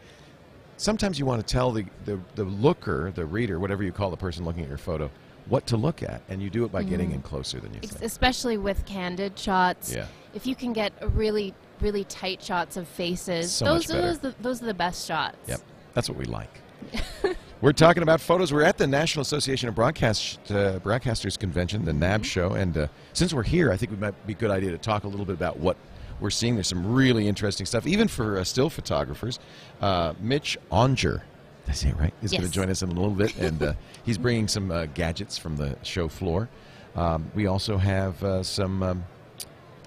Sometimes 0.79 1.19
you 1.19 1.27
want 1.27 1.47
to 1.47 1.53
tell 1.53 1.71
the, 1.73 1.85
the 2.07 2.19
the 2.35 2.45
looker, 2.45 3.13
the 3.15 3.25
reader, 3.27 3.59
whatever 3.59 3.83
you 3.83 3.93
call 3.93 4.11
the 4.11 4.17
person 4.17 4.45
looking 4.47 4.63
at 4.63 4.69
your 4.71 4.79
photo, 4.79 5.11
what 5.49 5.67
to 5.67 5.77
look 5.77 6.03
at, 6.03 6.23
and 6.31 6.43
you 6.43 6.49
do 6.51 6.65
it 6.65 6.73
by 6.73 6.83
getting 6.83 7.13
in 7.13 7.21
closer 7.21 7.61
than 7.61 7.73
you 7.75 7.81
Ex- 7.83 7.93
think. 7.93 8.05
especially 8.05 8.57
with 8.57 8.85
candid 8.87 9.39
shots 9.39 9.93
Yeah. 9.95 10.07
if 10.35 10.47
you 10.47 10.55
can 10.55 10.73
get 10.73 10.93
a 11.03 11.09
really 11.09 11.55
really 11.81 12.05
tight 12.05 12.43
shots 12.43 12.77
of 12.77 12.87
faces 12.87 13.53
So 13.53 13.65
those 13.65 13.87
those, 13.87 14.19
the, 14.19 14.35
those 14.41 14.63
are 14.63 14.67
the 14.67 14.75
best 14.75 15.07
shots 15.07 15.37
Yep, 15.47 15.61
that's 15.95 16.09
what 16.09 16.19
we 16.19 16.25
like. 16.25 16.61
We're 17.61 17.73
talking 17.73 18.03
about 18.03 18.23
photos. 18.23 18.55
We're 18.55 18.63
at 18.63 18.79
the 18.79 18.87
National 18.87 19.21
Association 19.21 19.69
of 19.69 19.75
Broadcast 19.75 20.39
uh, 20.51 20.79
Broadcasters 20.81 21.39
Convention, 21.39 21.85
the 21.85 21.93
NAB 21.93 22.25
show, 22.25 22.53
and 22.53 22.75
uh, 22.75 22.87
since 23.13 23.35
we're 23.35 23.43
here, 23.43 23.71
I 23.71 23.77
think 23.77 23.93
it 23.93 24.01
might 24.01 24.27
be 24.27 24.33
a 24.33 24.37
good 24.37 24.51
idea 24.51 24.71
to 24.71 24.79
talk 24.79 25.05
a 25.05 25.09
little 25.09 25.27
bit 25.27 25.35
about 25.35 25.59
what 25.59 25.77
we're 26.21 26.31
seeing. 26.31 26.55
There's 26.55 26.69
some 26.69 26.91
really 26.91 27.29
interesting 27.29 27.67
stuff, 27.67 27.87
even 27.87 28.09
for 28.09 28.39
uh, 28.39 28.45
still 28.45 28.71
photographers. 28.71 29.39
Uh, 29.83 30.15
Mitch 30.21 30.57
Aunger, 30.73 31.21
did 31.67 31.69
I 31.69 31.73
say 31.73 31.91
it 31.91 31.99
right? 31.99 32.15
Is 32.23 32.31
going 32.31 32.45
to 32.45 32.51
join 32.51 32.71
us 32.71 32.81
in 32.81 32.89
a 32.89 32.95
little 32.95 33.11
bit, 33.11 33.37
and 33.37 33.63
uh, 33.63 33.73
he's 34.05 34.17
bringing 34.17 34.49
some 34.49 34.71
uh, 34.71 34.87
gadgets 34.87 35.37
from 35.37 35.57
the 35.59 35.77
show 35.83 36.09
floor. 36.09 36.49
Um, 36.97 37.31
we 37.35 37.47
also 37.47 37.77
have 37.77 38.25
uh, 38.25 38.43
some. 38.43 38.83
Um, 38.83 39.05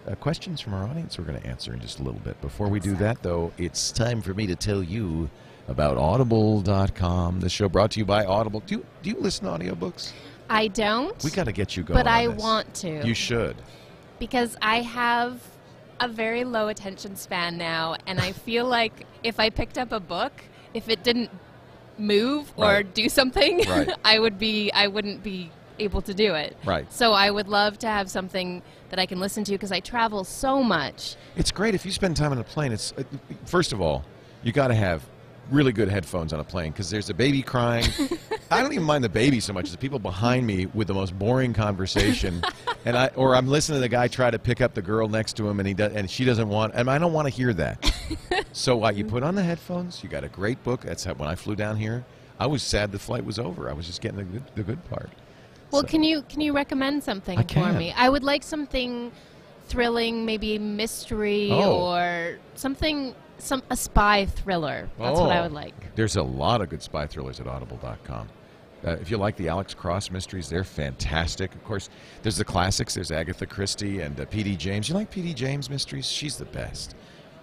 uh, 0.08 0.16
questions 0.16 0.60
from 0.62 0.74
our 0.74 0.84
audience 0.86 1.18
we're 1.18 1.24
going 1.26 1.40
to 1.40 1.48
answer 1.48 1.74
in 1.74 1.80
just 1.80 2.00
a 2.00 2.04
little 2.04 2.20
bit. 2.22 2.40
Before 2.42 2.68
we 2.68 2.80
do 2.80 2.96
that, 2.98 3.22
though, 3.24 3.52
it's 3.58 3.92
time 3.92 4.22
for 4.22 4.34
me 4.34 4.48
to 4.48 4.56
tell 4.56 4.84
you 4.84 5.30
about 5.68 5.98
audible.com. 5.98 7.40
The 7.40 7.50
show 7.50 7.70
brought 7.70 7.92
to 7.92 8.00
you 8.00 8.06
by 8.06 8.26
Audible. 8.26 8.62
Do 8.62 8.76
you, 8.76 8.86
do 9.02 9.10
you 9.10 9.16
listen 9.20 9.46
to 9.46 9.52
audiobooks? 9.52 10.12
i 10.50 10.68
don't 10.68 11.24
We 11.24 11.32
got 11.32 11.46
to 11.46 11.54
get 11.54 11.78
you 11.78 11.84
going. 11.84 11.98
but 11.98 12.06
on 12.08 12.14
i 12.14 12.28
this. 12.28 12.42
want 12.42 12.74
to 12.76 13.08
You 13.08 13.14
should. 13.14 13.56
because 14.20 14.58
I 14.62 14.82
have 14.82 15.42
a 16.02 16.08
very 16.10 16.44
low 16.44 16.68
attention 16.68 17.16
span 17.16 17.58
now, 17.58 17.96
and 18.08 18.20
I 18.20 18.34
feel 18.34 18.66
like 18.66 19.06
if 19.24 19.40
I 19.40 19.50
picked 19.50 19.78
up 19.78 19.94
a 19.94 20.02
book, 20.02 20.34
if 20.74 20.90
it 20.90 21.02
didn't 21.04 21.30
move 21.98 22.52
or 22.58 22.66
Right. 22.66 22.94
do 22.94 23.08
something, 23.08 23.60
Right. 23.68 23.90
I 24.04 24.20
would 24.20 24.38
be 24.38 24.70
I 24.74 24.88
wouldn't 24.88 25.24
be 25.24 25.50
able 25.80 26.02
to 26.02 26.14
do 26.14 26.34
it. 26.36 26.58
Right. 26.66 26.92
So 26.92 27.14
I 27.14 27.32
would 27.32 27.48
love 27.48 27.78
to 27.80 27.88
have 27.88 28.10
something 28.10 28.62
that 28.90 29.00
I 29.00 29.06
can 29.06 29.20
listen 29.20 29.44
to 29.46 29.52
because 29.52 29.72
I 29.72 29.80
travel 29.80 30.24
so 30.24 30.64
much. 30.64 31.16
It's 31.36 31.52
great 31.52 31.76
if 31.76 31.86
you 31.86 31.92
spend 31.92 32.18
time 32.18 32.32
on 32.32 32.38
a 32.38 32.44
plane. 32.44 32.72
It's 32.72 32.94
uh, 32.94 33.04
first 33.46 33.74
of 33.74 33.82
all, 33.82 34.06
you 34.44 34.52
got 34.52 34.68
to 34.68 34.76
have 34.76 35.04
really 35.50 35.72
good 35.72 35.90
headphones 35.90 36.34
on 36.34 36.40
a 36.40 36.44
plane 36.44 36.72
because 36.72 36.90
there's 36.90 37.10
a 37.10 37.14
baby 37.14 37.42
crying. 37.42 37.86
I 38.52 38.62
don't 38.62 38.72
even 38.74 38.86
mind 38.86 39.04
the 39.04 39.10
baby 39.10 39.40
so 39.40 39.52
much 39.54 39.66
as 39.66 39.72
the 39.72 39.78
people 39.78 40.00
behind 40.00 40.46
me 40.46 40.68
with 40.68 40.88
the 40.88 40.94
most 40.94 41.18
boring 41.18 41.54
conversation, 41.54 42.44
and 42.86 42.96
I 42.96 43.08
or 43.16 43.36
I'm 43.36 43.48
listening 43.48 43.78
to 43.78 43.82
the 43.82 43.90
guy 43.90 44.08
try 44.08 44.30
to 44.30 44.40
pick 44.40 44.62
up 44.62 44.74
the 44.74 44.82
girl 44.82 45.08
next 45.08 45.38
to 45.38 45.48
him 45.48 45.60
and 45.60 45.68
he 45.68 45.74
does, 45.74 45.94
and 45.94 46.10
she 46.10 46.24
doesn't 46.24 46.50
want, 46.50 46.74
and 46.76 46.90
I 46.90 46.98
don't 46.98 47.14
want 47.14 47.28
to 47.28 47.34
hear 47.34 47.54
that. 47.54 47.94
so 48.52 48.78
what? 48.78 48.96
You 48.96 49.06
put 49.06 49.24
on 49.24 49.36
the 49.36 49.44
headphones. 49.44 50.04
You 50.04 50.10
got 50.10 50.24
a 50.24 50.30
great 50.30 50.64
book. 50.64 50.82
That's 50.82 51.04
how 51.04 51.14
when 51.14 51.30
I 51.30 51.36
flew 51.36 51.56
down 51.56 51.78
here. 51.78 52.06
I 52.40 52.48
was 52.48 52.64
sad 52.64 52.92
the 52.92 53.00
flight 53.00 53.24
was 53.24 53.40
over. 53.40 53.70
I 53.70 53.74
was 53.74 53.86
just 53.86 54.02
getting 54.02 54.18
the 54.18 54.24
good, 54.24 54.44
the 54.56 54.64
good 54.64 54.90
part. 54.90 55.10
Well, 55.74 55.82
So- 55.82 55.88
can 55.88 56.04
you 56.04 56.22
can 56.22 56.40
you 56.40 56.54
recommend 56.54 57.04
something 57.04 57.38
I 57.38 57.42
for 57.42 57.48
can. 57.50 57.78
me? 57.78 57.92
I 57.98 58.08
would 58.08 58.24
like 58.24 58.44
something 58.44 59.12
thrilling, 59.68 60.26
maybe 60.26 60.58
mystery 60.60 61.50
Oh. 61.52 61.94
or 61.94 62.38
something 62.56 63.16
some 63.40 63.62
a 63.70 63.76
spy 63.76 64.26
thriller. 64.26 64.88
That's 65.00 65.20
what 65.20 65.32
I 65.32 65.40
Oh. 65.40 65.44
would 65.44 65.52
like. 65.52 65.96
There's 65.96 66.16
a 66.16 66.24
lot 66.24 66.62
of 66.62 66.70
good 66.70 66.82
spy 66.82 67.08
thrillers 67.08 67.40
at 67.42 67.48
audible.com. 67.48 68.30
Uh, 68.86 68.92
if 69.02 69.10
you 69.10 69.18
like 69.18 69.36
the 69.38 69.48
Alex 69.50 69.74
Cross 69.74 70.12
mysteries, 70.12 70.48
they're 70.50 70.64
fantastic. 70.64 71.54
Of 71.56 71.64
course, 71.64 71.90
there's 72.22 72.36
the 72.38 72.46
classics. 72.46 72.94
There's 72.96 73.12
Agatha 73.12 73.46
Christie 73.46 74.02
and 74.02 74.20
uh, 74.20 74.26
P.D. 74.26 74.56
James. 74.58 74.90
You 74.90 74.96
like 74.96 75.10
P.D. 75.10 75.34
James 75.34 75.70
mysteries? 75.70 76.06
She's 76.06 76.38
the 76.38 76.46
best. 76.46 76.96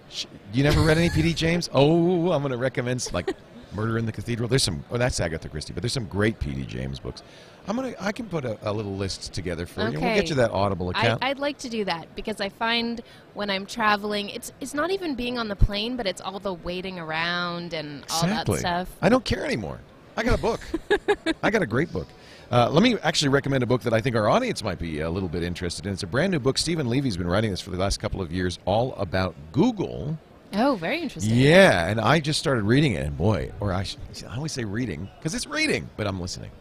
She, 0.09 0.27
you 0.53 0.63
never 0.63 0.81
read 0.81 0.97
any 0.97 1.09
P.D. 1.09 1.33
James? 1.45 1.69
Oh, 1.73 2.31
I'm 2.31 2.41
going 2.43 2.51
to 2.51 2.57
recommend 2.57 3.07
like 3.11 3.31
Murder 3.73 3.97
in 3.97 4.05
the 4.05 4.11
Cathedral. 4.11 4.47
There's 4.47 4.61
some. 4.63 4.83
Oh, 4.91 4.97
that's 4.97 5.19
Agatha 5.19 5.49
Christie, 5.49 5.73
but 5.73 5.81
there's 5.81 5.93
some 5.93 6.05
great 6.05 6.39
P.D. 6.39 6.63
James 6.65 6.99
books. 6.99 7.23
I'm 7.67 7.75
gonna. 7.75 7.93
I 7.99 8.11
can 8.11 8.27
put 8.27 8.43
a, 8.43 8.57
a 8.63 8.71
little 8.73 8.95
list 8.95 9.33
together 9.33 9.65
for 9.65 9.81
you. 9.89 9.99
We'll 9.99 10.15
get 10.15 10.29
you 10.29 10.35
that 10.35 10.51
Audible 10.51 10.91
I, 10.95 10.99
account. 10.99 11.23
I'd 11.23 11.39
like 11.39 11.59
to 11.59 11.69
do 11.69 11.85
that 11.85 12.15
because 12.15 12.41
I 12.41 12.49
find 12.49 13.01
when 13.33 13.49
I'm 13.49 13.65
traveling, 13.65 14.29
it's 14.29 14.51
it's 14.59 14.73
not 14.73 14.91
even 14.91 15.15
being 15.15 15.37
on 15.37 15.47
the 15.47 15.55
plane, 15.55 15.95
but 15.95 16.07
it's 16.07 16.21
all 16.21 16.39
the 16.39 16.53
waiting 16.53 16.99
around 16.99 17.73
and 17.73 18.03
all 18.09 18.23
exactly. 18.23 18.55
that 18.55 18.59
stuff. 18.87 18.97
I 19.01 19.09
don't 19.09 19.23
care 19.23 19.45
anymore. 19.45 19.79
I 20.17 20.23
got 20.23 20.37
a 20.37 20.41
book. 20.41 20.61
I 21.43 21.51
got 21.51 21.61
a 21.61 21.67
great 21.67 21.91
book. 21.93 22.07
Uh, 22.51 22.69
let 22.69 22.83
me 22.83 22.97
actually 22.99 23.29
recommend 23.29 23.63
a 23.63 23.65
book 23.65 23.81
that 23.83 23.93
I 23.93 24.01
think 24.01 24.15
our 24.15 24.27
audience 24.27 24.61
might 24.61 24.77
be 24.77 24.99
a 24.99 25.09
little 25.09 25.29
bit 25.29 25.41
interested 25.41 25.85
in. 25.85 25.93
It's 25.93 26.03
a 26.03 26.07
brand 26.07 26.31
new 26.31 26.39
book. 26.39 26.57
Stephen 26.57 26.89
Levy's 26.89 27.15
been 27.15 27.27
writing 27.27 27.51
this 27.51 27.61
for 27.61 27.69
the 27.69 27.77
last 27.77 28.01
couple 28.01 28.21
of 28.21 28.31
years, 28.31 28.59
all 28.65 28.93
about 28.95 29.35
Google. 29.53 30.17
Oh, 30.53 30.75
very 30.75 31.01
interesting. 31.01 31.37
Yeah, 31.37 31.87
and 31.87 32.01
I 32.01 32.19
just 32.19 32.39
started 32.39 32.63
reading 32.63 32.93
it, 32.93 33.05
and 33.05 33.17
boy, 33.17 33.51
or 33.61 33.71
I, 33.71 33.83
should, 33.83 33.99
I 34.29 34.35
always 34.35 34.51
say 34.51 34.65
reading 34.65 35.09
because 35.17 35.33
it's 35.33 35.47
reading, 35.47 35.89
but 35.95 36.07
I'm 36.07 36.19
listening. 36.19 36.51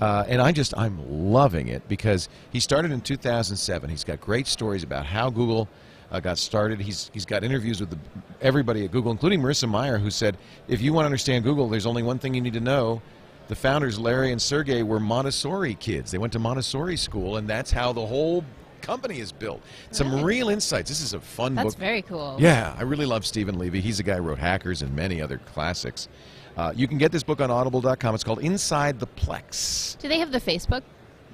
Uh, 0.00 0.24
and 0.28 0.42
I 0.42 0.52
just 0.52 0.76
I'm 0.76 1.32
loving 1.32 1.68
it 1.68 1.86
because 1.88 2.28
he 2.50 2.60
started 2.60 2.90
in 2.90 3.00
2007. 3.00 3.90
He's 3.90 4.04
got 4.04 4.20
great 4.20 4.46
stories 4.46 4.82
about 4.82 5.06
how 5.06 5.30
Google 5.30 5.68
uh, 6.10 6.20
got 6.20 6.38
started. 6.38 6.80
He's 6.80 7.10
he's 7.12 7.24
got 7.24 7.44
interviews 7.44 7.80
with 7.80 7.90
the, 7.90 7.98
everybody 8.40 8.84
at 8.84 8.90
Google, 8.90 9.12
including 9.12 9.40
Marissa 9.40 9.70
Mayer, 9.70 9.98
who 9.98 10.10
said, 10.10 10.36
"If 10.68 10.80
you 10.80 10.92
want 10.92 11.04
to 11.04 11.06
understand 11.06 11.44
Google, 11.44 11.68
there's 11.68 11.86
only 11.86 12.02
one 12.02 12.18
thing 12.18 12.34
you 12.34 12.40
need 12.40 12.54
to 12.54 12.60
know." 12.60 13.02
The 13.46 13.54
founders, 13.54 13.98
Larry 13.98 14.32
and 14.32 14.40
Sergey, 14.40 14.82
were 14.82 14.98
Montessori 14.98 15.74
kids. 15.74 16.10
They 16.10 16.18
went 16.18 16.32
to 16.32 16.38
Montessori 16.38 16.96
school, 16.96 17.36
and 17.36 17.46
that's 17.48 17.70
how 17.70 17.92
the 17.92 18.04
whole 18.04 18.42
company 18.80 19.18
is 19.18 19.32
built. 19.32 19.62
Some 19.90 20.14
Right. 20.14 20.24
real 20.24 20.48
insights. 20.48 20.88
This 20.88 21.00
is 21.00 21.14
a 21.14 21.20
fun 21.20 21.54
That's 21.54 21.64
book. 21.64 21.72
That's 21.74 21.80
very 21.80 22.02
cool. 22.02 22.36
Yeah, 22.38 22.74
I 22.78 22.82
really 22.82 23.06
love 23.06 23.26
Stephen 23.26 23.58
Levy. 23.58 23.80
He's 23.80 23.98
the 23.98 24.02
guy 24.02 24.16
who 24.16 24.22
wrote 24.22 24.38
Hackers 24.38 24.82
and 24.82 24.94
many 24.94 25.20
other 25.20 25.38
classics. 25.38 26.08
Uh, 26.56 26.72
you 26.74 26.86
can 26.86 26.98
get 26.98 27.12
this 27.12 27.22
book 27.22 27.40
on 27.40 27.50
audible.com. 27.50 28.14
It's 28.14 28.24
called 28.24 28.40
Inside 28.40 29.00
the 29.00 29.06
Plex. 29.06 29.98
Do 29.98 30.08
they 30.08 30.18
have 30.18 30.30
the 30.30 30.40
Facebook 30.40 30.82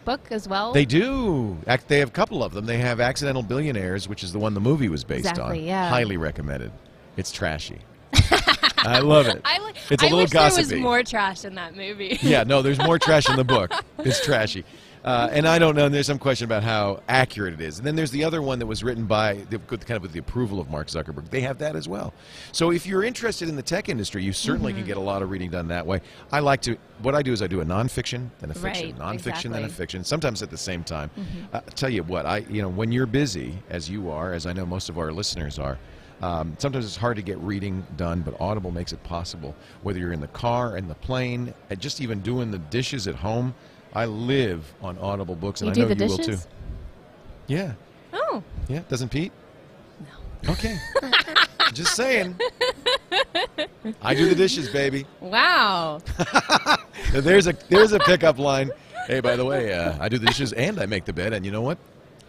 book 0.05 0.21
as 0.31 0.49
well? 0.49 0.73
They 0.73 0.85
do. 0.87 1.59
They 1.89 1.99
have 1.99 2.09
a 2.09 2.13
couple 2.13 2.43
of 2.43 2.53
them. 2.53 2.67
They 2.67 2.79
have 2.79 3.01
Accidental 3.01 3.43
Billionaires, 3.43 4.09
which 4.09 4.25
is 4.25 4.33
the 4.33 4.39
one 4.39 4.55
the 4.55 4.61
movie 4.61 4.89
was 4.89 5.05
based 5.05 5.27
on. 5.27 5.33
Exactly, 5.33 5.67
yeah. 5.67 5.89
Highly 5.91 6.17
recommended. 6.17 6.73
It's 7.17 7.31
trashy. 7.33 7.81
I 8.85 9.01
love 9.01 9.27
it. 9.27 9.41
I, 9.45 9.73
It's 9.91 10.03
a 10.03 10.07
I 10.07 10.09
little 10.09 10.25
wish 10.25 10.31
gossipy. 10.31 10.69
there 10.69 10.77
was 10.79 10.83
more 10.83 11.03
trash 11.03 11.45
in 11.45 11.55
that 11.57 11.77
movie. 11.77 12.19
yeah, 12.23 12.43
no, 12.45 12.63
there's 12.63 12.79
more 12.79 12.99
trash 13.07 13.29
in 13.29 13.37
the 13.37 13.45
book. 13.45 13.73
It's 13.99 14.25
trashy. 14.25 14.65
Uh, 15.03 15.31
and 15.33 15.49
I 15.49 15.59
don't 15.59 15.75
know. 15.77 15.87
And 15.87 15.95
there's 15.95 16.07
some 16.07 16.19
question 16.19 16.45
about 16.45 16.63
how 16.63 17.01
accurate 17.09 17.55
it 17.55 17.63
is. 17.63 17.79
And 17.79 17.87
then 17.87 17.97
there's 17.97 18.11
the 18.11 18.23
other 18.23 18.43
one 18.43 18.59
that 18.59 18.67
was 18.67 18.85
written 18.85 19.07
by, 19.07 19.33
the, 19.49 19.59
kind 19.59 19.93
of 19.93 20.03
with 20.03 20.13
the 20.13 20.19
approval 20.19 20.61
of 20.61 20.69
Mark 20.69 20.89
Zuckerberg. 20.89 21.31
They 21.31 21.41
have 21.41 21.57
that 21.61 21.75
as 21.75 21.89
well. 21.89 22.13
So 22.53 22.71
if 22.71 22.85
you're 22.85 23.03
interested 23.03 23.49
in 23.49 23.57
the 23.57 23.63
tech 23.63 23.89
industry, 23.89 24.23
you 24.23 24.35
certainly 24.35 24.73
Mm-hmm. 24.73 24.81
can 24.81 24.87
get 24.87 24.97
a 24.99 25.01
lot 25.01 25.23
of 25.23 25.31
reading 25.31 25.51
done 25.51 25.69
that 25.69 25.87
way. 25.87 26.03
I 26.31 26.41
like 26.41 26.61
to. 26.63 26.77
What 27.01 27.15
I 27.15 27.23
do 27.23 27.33
is 27.33 27.41
I 27.41 27.47
do 27.47 27.63
a 27.63 27.65
nonfiction, 27.65 28.29
then 28.41 28.51
a 28.51 28.55
fiction, 28.55 28.95
Right, 28.99 28.99
nonfiction, 28.99 29.53
then 29.53 29.65
a 29.65 29.69
fiction. 29.71 30.05
Sometimes 30.05 30.43
at 30.43 30.51
the 30.51 30.59
same 30.59 30.85
time. 30.85 31.11
Mm-hmm. 31.19 31.57
Uh, 31.57 31.61
tell 31.75 31.89
you 31.89 32.03
what, 32.03 32.27
I 32.27 32.45
you 32.51 32.61
know 32.61 32.69
when 32.69 32.93
you're 32.93 33.07
busy 33.07 33.55
as 33.71 33.89
you 33.89 34.11
are, 34.11 34.35
as 34.35 34.45
I 34.45 34.53
know 34.53 34.67
most 34.67 34.91
of 34.91 34.99
our 34.99 35.13
listeners 35.13 35.59
are. 35.59 35.79
Um, 36.23 36.55
sometimes 36.59 36.85
it's 36.85 36.97
hard 36.97 37.17
to 37.17 37.23
get 37.23 37.39
reading 37.39 37.87
done, 37.97 38.21
but 38.21 38.39
Audible 38.41 38.71
makes 38.71 38.93
it 38.93 39.03
possible. 39.05 39.55
Whether 39.83 39.99
you're 39.99 40.13
in 40.13 40.21
the 40.21 40.29
car, 40.29 40.77
in 40.77 40.87
the 40.89 40.95
plane, 40.95 41.55
and 41.71 41.81
just 41.81 42.01
even 42.01 42.21
doing 42.21 42.51
the 42.51 42.59
dishes 42.59 43.07
at 43.09 43.15
home, 43.15 43.55
I 43.95 44.05
live 44.07 44.73
on 44.83 44.99
Audible 44.99 45.35
books, 45.35 45.63
and 45.63 45.75
You 45.77 45.85
I 45.85 45.89
know 45.89 45.95
you 45.95 46.07
will 46.09 46.17
dishes? 46.19 46.45
too. 46.45 46.51
Yeah, 47.47 47.73
Oh, 48.13 48.43
yeah. 48.69 48.81
Doesn't 48.89 49.09
Pete? 49.09 49.33
No. 50.45 50.53
Okay. 50.53 50.77
just 51.75 51.95
saying. 51.97 52.39
I 54.03 54.15
do 54.15 54.29
the 54.29 54.35
dishes, 54.35 54.69
baby. 54.69 55.07
wow. 55.21 56.01
There's 57.13 57.47
a 57.49 57.55
there's 57.69 57.93
a 57.93 57.99
pickup 58.01 58.39
line. 58.39 58.71
Hey, 59.07 59.19
by 59.21 59.35
the 59.37 59.45
way, 59.45 59.73
uh, 59.73 59.97
I 59.99 60.09
do 60.09 60.19
the 60.19 60.27
dishes 60.27 60.53
and 60.53 60.79
I 60.81 60.87
make 60.87 61.05
the 61.07 61.13
bed, 61.13 61.33
and 61.33 61.45
you 61.45 61.51
know 61.51 61.63
what? 61.63 61.79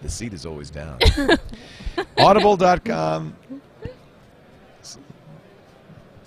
The 0.01 0.09
seat 0.09 0.33
is 0.33 0.45
always 0.47 0.71
down. 0.71 0.97
Audible.com. 2.17 3.35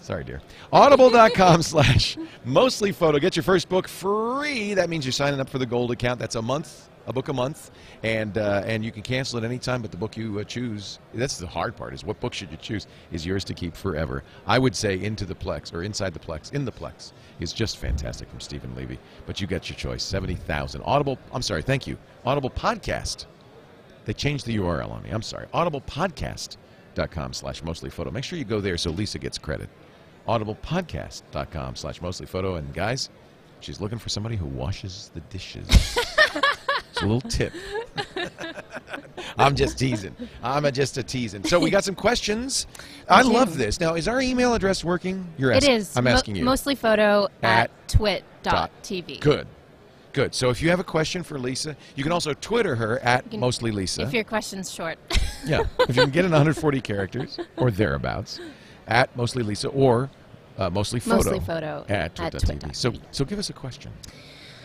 Sorry, 0.04 0.22
dear. 0.22 0.42
Audible.com 0.70 1.62
slash 1.62 2.18
mostly 2.44 2.92
photo. 2.92 3.18
Get 3.18 3.36
your 3.36 3.42
first 3.42 3.70
book 3.70 3.88
free. 3.88 4.74
That 4.74 4.90
means 4.90 5.06
you're 5.06 5.12
signing 5.12 5.40
up 5.40 5.48
for 5.48 5.56
the 5.56 5.64
gold 5.64 5.90
account. 5.92 6.20
That's 6.20 6.34
a 6.34 6.42
month, 6.42 6.90
a 7.06 7.12
book 7.14 7.28
a 7.28 7.32
month, 7.32 7.70
and 8.02 8.36
uh, 8.36 8.64
and 8.66 8.84
you 8.84 8.92
can 8.92 9.02
cancel 9.02 9.38
at 9.38 9.44
any 9.44 9.58
time. 9.58 9.80
But 9.80 9.92
the 9.92 9.96
book 9.96 10.14
you 10.14 10.40
uh, 10.40 10.44
choose, 10.44 10.98
that's 11.14 11.38
the 11.38 11.46
hard 11.46 11.74
part. 11.74 11.94
Is 11.94 12.04
what 12.04 12.20
book 12.20 12.34
should 12.34 12.50
you 12.50 12.58
choose? 12.58 12.86
Is 13.12 13.24
yours 13.24 13.44
to 13.44 13.54
keep 13.54 13.74
forever. 13.74 14.22
I 14.46 14.58
would 14.58 14.76
say 14.76 15.02
Into 15.02 15.24
the 15.24 15.34
Plex 15.34 15.72
or 15.72 15.82
Inside 15.82 16.12
the 16.12 16.20
Plex, 16.20 16.52
In 16.52 16.66
the 16.66 16.72
Plex 16.72 17.12
is 17.40 17.54
just 17.54 17.78
fantastic 17.78 18.28
from 18.28 18.40
Stephen 18.40 18.74
Levy. 18.76 18.98
But 19.24 19.40
you 19.40 19.46
got 19.46 19.70
your 19.70 19.78
choice. 19.78 20.02
Seventy 20.02 20.34
thousand. 20.34 20.82
Audible. 20.82 21.18
I'm 21.32 21.40
sorry. 21.40 21.62
Thank 21.62 21.86
you. 21.86 21.96
Audible 22.26 22.50
podcast. 22.50 23.24
They 24.04 24.12
changed 24.12 24.44
the 24.44 24.58
URL 24.58 24.90
on 24.90 25.02
me. 25.02 25.08
I'm 25.08 25.22
sorry. 25.22 25.46
Audiblepodcast.com 25.54 27.32
slash 27.32 27.62
mostly 27.62 27.88
photo. 27.88 28.10
Make 28.10 28.24
sure 28.24 28.38
you 28.38 28.44
go 28.44 28.60
there 28.60 28.76
so 28.76 28.90
Lisa 28.90 29.18
gets 29.18 29.38
credit. 29.38 29.70
Audiblepodcast.com 30.28 31.76
slash 31.76 32.00
mostly 32.00 32.26
photo. 32.26 32.56
And 32.56 32.72
guys, 32.74 33.10
she's 33.60 33.80
looking 33.80 33.98
for 33.98 34.08
somebody 34.08 34.36
who 34.36 34.46
washes 34.46 35.10
the 35.14 35.20
dishes. 35.20 35.66
it's 35.68 37.02
a 37.02 37.06
little 37.06 37.20
tip. 37.20 37.52
I'm 39.38 39.56
just 39.56 39.78
teasing. 39.78 40.14
I'm 40.42 40.64
a, 40.64 40.72
just 40.72 40.96
a 40.96 41.02
teasing. 41.02 41.44
So 41.44 41.58
we 41.58 41.70
got 41.70 41.84
some 41.84 41.94
questions. 41.94 42.66
I 43.08 43.22
love 43.22 43.58
this. 43.58 43.80
Now, 43.80 43.94
is 43.94 44.06
our 44.08 44.20
email 44.20 44.54
address 44.54 44.84
working? 44.84 45.26
You're 45.36 45.52
asking. 45.52 45.74
is. 45.74 45.96
I'm 45.96 46.06
asking 46.06 46.36
you. 46.36 46.44
Mostly 46.44 46.74
photo 46.74 47.28
At 47.42 47.70
at, 47.70 47.88
twit.tv. 47.88 49.20
Good. 49.20 49.46
Good. 50.12 50.34
So 50.34 50.48
if 50.50 50.62
you 50.62 50.70
have 50.70 50.78
a 50.78 50.84
question 50.84 51.24
for 51.24 51.38
Lisa, 51.40 51.76
you 51.96 52.04
can 52.04 52.12
also 52.12 52.34
Twitter 52.34 52.76
her 52.76 53.00
at 53.00 53.28
can- 53.28 53.40
mostly 53.40 53.72
Lisa. 53.72 54.02
If 54.02 54.12
your 54.12 54.24
question's 54.24 54.72
short. 54.72 54.98
Yeah, 55.44 55.64
if 55.80 55.96
you 55.96 56.02
can 56.02 56.10
get 56.10 56.24
in 56.24 56.30
140 56.30 56.80
characters 56.80 57.38
or 57.56 57.70
thereabouts, 57.70 58.40
at 58.86 59.14
mostly 59.16 59.42
Lisa 59.42 59.68
or 59.68 60.10
uh, 60.58 60.70
mostly 60.70 61.00
photo, 61.00 61.16
Mostly 61.16 61.40
Photo 61.40 61.84
at, 61.88 62.20
at 62.20 62.32
twit.tv. 62.32 62.60
twit.tv. 62.60 62.76
So, 62.76 62.92
so 63.10 63.24
give 63.24 63.38
us 63.38 63.50
a 63.50 63.52
question. 63.52 63.92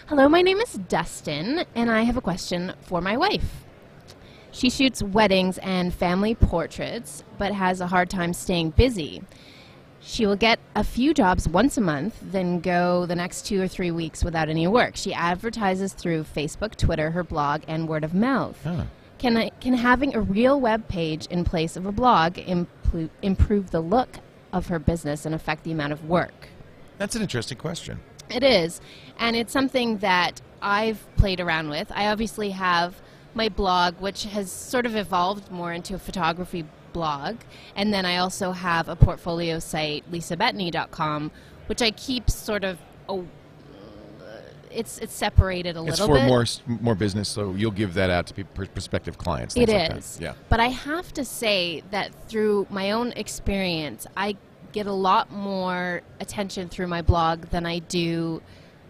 Hello, 0.08 0.28
my 0.28 0.42
name 0.42 0.60
is 0.60 0.74
Dustin, 0.74 1.66
and 1.76 1.90
I 1.90 2.02
have 2.02 2.18
a 2.18 2.22
question 2.22 2.74
for 2.82 3.02
my 3.02 3.18
wife. 3.18 3.64
She 4.52 4.70
shoots 4.70 5.04
weddings 5.04 5.60
and 5.60 5.94
family 5.94 6.34
portraits, 6.36 7.24
but 7.38 7.54
has 7.54 7.82
a 7.82 7.88
hard 7.88 8.10
time 8.10 8.34
staying 8.34 8.72
busy. 8.72 9.22
She 10.02 10.26
will 10.26 10.36
get 10.36 10.60
a 10.76 10.84
few 10.84 11.14
jobs 11.14 11.48
once 11.48 11.78
a 11.78 11.82
month, 11.82 12.16
then 12.22 12.60
go 12.60 13.06
the 13.06 13.16
next 13.16 13.46
two 13.46 13.62
or 13.62 13.68
three 13.68 13.92
weeks 13.92 14.24
without 14.24 14.50
any 14.50 14.66
work. 14.66 14.96
She 14.96 15.14
advertises 15.14 15.94
through 15.94 16.24
Facebook, 16.24 16.76
Twitter, 16.76 17.12
her 17.12 17.24
blog, 17.24 17.62
and 17.68 17.88
word 17.88 18.04
of 18.04 18.14
mouth. 18.14 18.60
Ah. 18.66 18.88
Can, 19.20 19.36
I, 19.36 19.50
can 19.62 19.74
having 19.74 20.16
a 20.16 20.22
real 20.22 20.60
web 20.60 20.88
page 20.88 21.26
in 21.28 21.44
place 21.44 21.76
of 21.76 21.86
a 21.86 21.92
blog 21.92 22.36
impl- 22.36 23.10
improve 23.22 23.72
the 23.72 23.82
look 23.82 24.18
of 24.54 24.68
her 24.68 24.80
business 24.80 25.26
and 25.26 25.36
affect 25.36 25.66
the 25.66 25.72
amount 25.72 25.94
of 25.94 26.06
work? 26.06 26.48
That's 26.98 27.16
an 27.16 27.22
interesting 27.22 27.58
question. 27.58 28.00
It 28.30 28.44
is. 28.44 28.80
And 29.18 29.36
it's 29.36 29.52
something 29.52 29.98
that 29.98 30.42
I've 30.62 31.06
played 31.18 31.42
around 31.42 31.70
with. 31.70 31.92
I 31.94 32.08
obviously 32.08 32.52
have 32.52 33.02
my 33.34 33.50
blog, 33.50 34.00
which 34.00 34.24
has 34.24 34.52
sort 34.52 34.86
of 34.86 34.96
evolved 34.96 35.52
more 35.52 35.74
into 35.74 35.96
a 35.96 36.00
photography 36.00 36.66
blog. 36.94 37.38
And 37.76 37.94
then 37.94 38.06
I 38.06 38.18
also 38.18 38.54
have 38.54 38.88
a 38.88 38.96
portfolio 38.96 39.60
site, 39.60 40.10
lisabettany.com, 40.12 41.32
which 41.68 41.82
I 41.82 41.92
keep 41.92 42.30
sort 42.30 42.64
of. 42.64 42.78
It's 44.72 44.98
it's 45.00 45.14
separated 45.16 45.76
a 45.78 45.84
It's 45.86 46.00
little 46.00 46.16
bit. 46.16 46.26
more 46.28 46.42
s- 46.44 46.62
more 46.68 46.80
more 46.82 46.96
business, 46.96 47.28
so 47.30 47.54
you'll 47.56 47.72
give 47.72 47.94
that 47.96 48.10
out 48.10 48.28
to 48.28 48.44
prospective 48.46 49.18
clients. 49.18 49.56
It 49.56 49.62
like 49.62 49.90
that. 49.90 49.98
is. 49.98 50.20
Yeah. 50.22 50.34
But 50.50 50.60
I 50.60 50.68
have 50.68 51.12
to 51.14 51.26
say 51.26 51.84
that 51.92 52.12
through 52.28 52.68
my 52.70 52.92
own 52.92 53.12
experience, 53.14 54.06
I 54.16 54.36
get 54.72 54.86
a 54.86 54.94
lot 54.94 55.32
more 55.32 56.02
attention 56.20 56.70
through 56.70 56.88
my 56.88 57.02
blog 57.02 57.46
than 57.50 57.66
I 57.66 57.80
do 57.80 58.42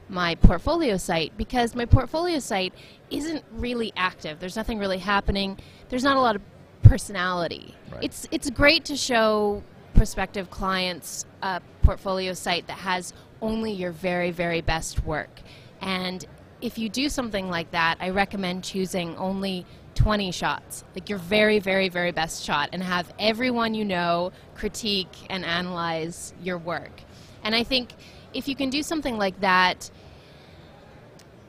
my 0.10 0.36
portfolio 0.36 0.98
site 0.98 1.32
because 1.38 1.76
my 1.76 1.86
portfolio 1.86 2.40
site 2.40 2.74
isn't 3.12 3.44
really 3.54 3.94
active. 3.96 4.40
There's 4.40 4.56
nothing 4.56 4.80
really 4.80 4.98
happening. 4.98 5.58
There's 5.90 6.04
not 6.04 6.18
a 6.18 6.20
lot 6.20 6.36
of 6.36 6.42
personality. 6.84 7.76
Right. 7.92 8.04
It's 8.04 8.28
it's 8.32 8.50
great 8.50 8.86
to 8.86 8.98
show 8.98 9.64
prospective 9.94 10.50
clients 10.50 11.26
a 11.42 11.62
portfolio 11.84 12.34
site 12.34 12.68
that 12.68 12.80
has 12.80 13.14
only 13.42 13.72
your 13.72 13.92
very 13.92 14.32
very 14.32 14.62
best 14.62 15.06
work. 15.06 15.40
And 15.82 16.26
if 16.62 16.78
you 16.78 16.90
do 16.90 17.10
something 17.10 17.50
like 17.50 17.72
that, 17.72 17.98
I 18.00 18.10
recommend 18.10 18.64
choosing 18.64 19.16
only 19.18 19.66
20 19.96 20.32
shots, 20.32 20.84
like 20.96 21.10
your 21.10 21.20
very, 21.20 21.60
very, 21.60 21.90
very 21.90 22.12
best 22.12 22.44
shot, 22.44 22.70
and 22.72 22.82
have 22.84 23.14
everyone 23.20 23.74
you 23.74 23.86
know 23.86 24.32
critique 24.56 25.16
and 25.30 25.44
analyze 25.44 26.34
your 26.42 26.58
work. 26.58 27.02
And 27.44 27.56
I 27.56 27.64
think 27.64 27.92
if 28.34 28.48
you 28.48 28.56
can 28.56 28.70
do 28.70 28.84
something 28.84 29.18
like 29.18 29.40
that, 29.42 29.90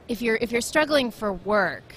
if 0.08 0.22
you're 0.22 0.36
if 0.36 0.50
you're 0.50 0.60
struggling 0.60 1.10
for 1.10 1.32
work, 1.32 1.94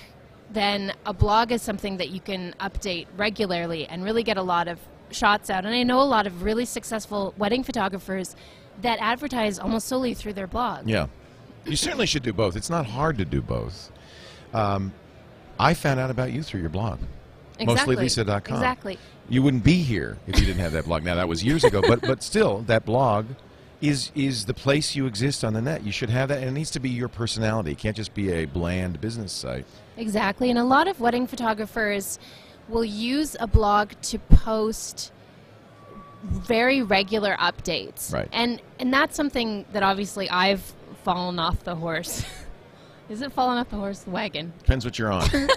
then 0.52 0.94
a 1.06 1.14
blog 1.14 1.52
is 1.52 1.62
something 1.62 1.98
that 1.98 2.10
you 2.10 2.20
can 2.20 2.54
update 2.60 3.08
regularly 3.18 3.88
and 3.88 4.04
really 4.04 4.24
get 4.24 4.38
a 4.38 4.44
lot 4.44 4.68
of 4.68 4.80
shots 5.12 5.50
out. 5.50 5.66
And 5.66 5.74
I 5.74 5.84
know 5.84 6.02
a 6.02 6.04
lot 6.04 6.28
of 6.28 6.44
really 6.44 6.66
successful 6.66 7.34
wedding 7.38 7.64
photographers 7.64 8.36
that 8.82 9.00
advertise 9.00 9.60
almost 9.60 9.88
solely 9.88 10.14
through 10.14 10.34
their 10.34 10.48
blog. 10.48 10.88
Yeah. 10.88 11.08
You 11.66 11.76
certainly 11.76 12.06
should 12.06 12.24
do 12.24 12.34
both. 12.34 12.56
It's 12.56 12.70
not 12.70 12.86
hard 12.86 13.18
to 13.20 13.26
do 13.26 13.42
both. 13.42 13.92
Um, 14.54 14.94
I 15.60 15.74
found 15.74 16.00
out 16.00 16.10
about 16.10 16.32
you 16.32 16.44
through 16.44 16.62
your 16.62 16.70
blog. 16.70 17.00
Exactly. 17.60 17.96
MostlyLisa.com. 17.96 18.56
Exactly. 18.56 19.00
You 19.30 19.42
wouldn't 19.42 19.64
be 19.64 19.82
here 19.82 20.18
if 20.28 20.40
you 20.40 20.46
didn't 20.46 20.60
have 20.60 20.74
that 20.74 20.86
blog. 20.86 21.04
Now 21.04 21.16
that 21.16 21.28
was 21.28 21.44
years 21.44 21.64
ago, 21.64 21.82
but 21.82 22.02
but 22.02 22.22
still, 22.24 22.60
that 22.64 22.86
blog 22.86 23.28
is 23.82 24.12
is 24.16 24.46
the 24.46 24.54
place 24.54 24.96
you 24.96 25.06
exist 25.06 25.44
on 25.44 25.54
the 25.54 25.62
net. 25.62 25.84
You 25.84 25.92
should 25.92 26.10
have 26.10 26.30
that, 26.30 26.40
and 26.40 26.48
it 26.48 26.52
needs 26.52 26.72
to 26.72 26.80
be 26.80 26.90
your 26.90 27.08
personality. 27.08 27.72
It 27.72 27.78
can't 27.78 27.96
just 27.96 28.14
be 28.14 28.32
a 28.32 28.46
bland 28.46 29.00
business 29.00 29.32
site. 29.32 29.66
Exactly. 29.98 30.50
And 30.50 30.60
a 30.60 30.64
lot 30.64 30.88
of 30.88 31.00
wedding 31.00 31.28
photographers 31.28 32.20
will 32.68 32.86
use 32.86 33.36
a 33.40 33.48
blog 33.48 33.92
to 34.04 34.20
post 34.20 35.12
very 36.24 36.82
regular 36.82 37.36
updates. 37.36 38.12
Right. 38.12 38.28
And 38.32 38.62
and 38.80 38.94
that's 38.94 39.16
something 39.16 39.66
that 39.74 39.84
obviously 39.84 40.30
I've 40.30 40.74
fallen 41.04 41.40
off 41.40 41.64
the 41.64 41.76
horse. 41.76 42.26
Is 43.10 43.22
it 43.22 43.32
fallen 43.32 43.58
off 43.58 43.70
the 43.70 43.76
horse 43.76 44.00
the 44.00 44.12
wagon? 44.12 44.54
Depends 44.60 44.86
what 44.86 44.98
you're 44.98 45.12
on. 45.12 45.28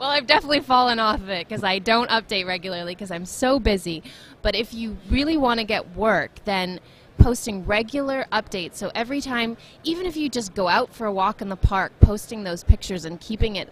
Well, 0.00 0.08
I've 0.08 0.26
definitely 0.26 0.60
fallen 0.60 0.98
off 0.98 1.20
of 1.20 1.28
it 1.28 1.46
because 1.46 1.62
I 1.62 1.78
don't 1.78 2.08
update 2.08 2.46
regularly 2.46 2.94
because 2.94 3.10
I'm 3.10 3.26
so 3.26 3.60
busy. 3.60 4.02
But 4.40 4.54
if 4.54 4.72
you 4.72 4.96
really 5.10 5.36
want 5.36 5.60
to 5.60 5.64
get 5.64 5.94
work, 5.94 6.42
then 6.46 6.80
posting 7.18 7.66
regular 7.66 8.24
updates. 8.32 8.76
So 8.76 8.90
every 8.94 9.20
time, 9.20 9.58
even 9.84 10.06
if 10.06 10.16
you 10.16 10.30
just 10.30 10.54
go 10.54 10.68
out 10.68 10.90
for 10.90 11.06
a 11.06 11.12
walk 11.12 11.42
in 11.42 11.50
the 11.50 11.56
park, 11.56 11.92
posting 12.00 12.44
those 12.44 12.64
pictures 12.64 13.04
and 13.04 13.20
keeping 13.20 13.56
it 13.56 13.70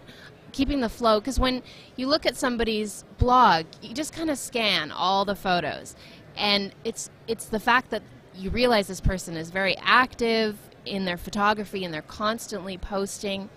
keeping 0.51 0.81
the 0.81 0.89
flow 0.89 1.19
because 1.19 1.39
when 1.39 1.61
you 1.95 2.07
look 2.07 2.25
at 2.25 2.35
somebody's 2.35 3.05
blog 3.19 3.67
you 3.83 3.93
just 3.93 4.11
kind 4.11 4.31
of 4.31 4.37
scan 4.37 4.91
all 4.91 5.23
the 5.23 5.35
photos 5.35 5.95
and 6.35 6.73
it's 6.83 7.11
it's 7.27 7.45
the 7.45 7.59
fact 7.59 7.91
that 7.91 8.01
you 8.39 8.49
realize 8.49 8.87
this 8.87 9.01
person 9.01 9.35
is 9.35 9.49
very 9.49 9.75
active 9.77 10.57
in 10.85 11.05
their 11.05 11.17
photography 11.17 11.83
and 11.83 11.93
they're 11.93 12.01
constantly 12.01 12.77
posting 12.77 13.49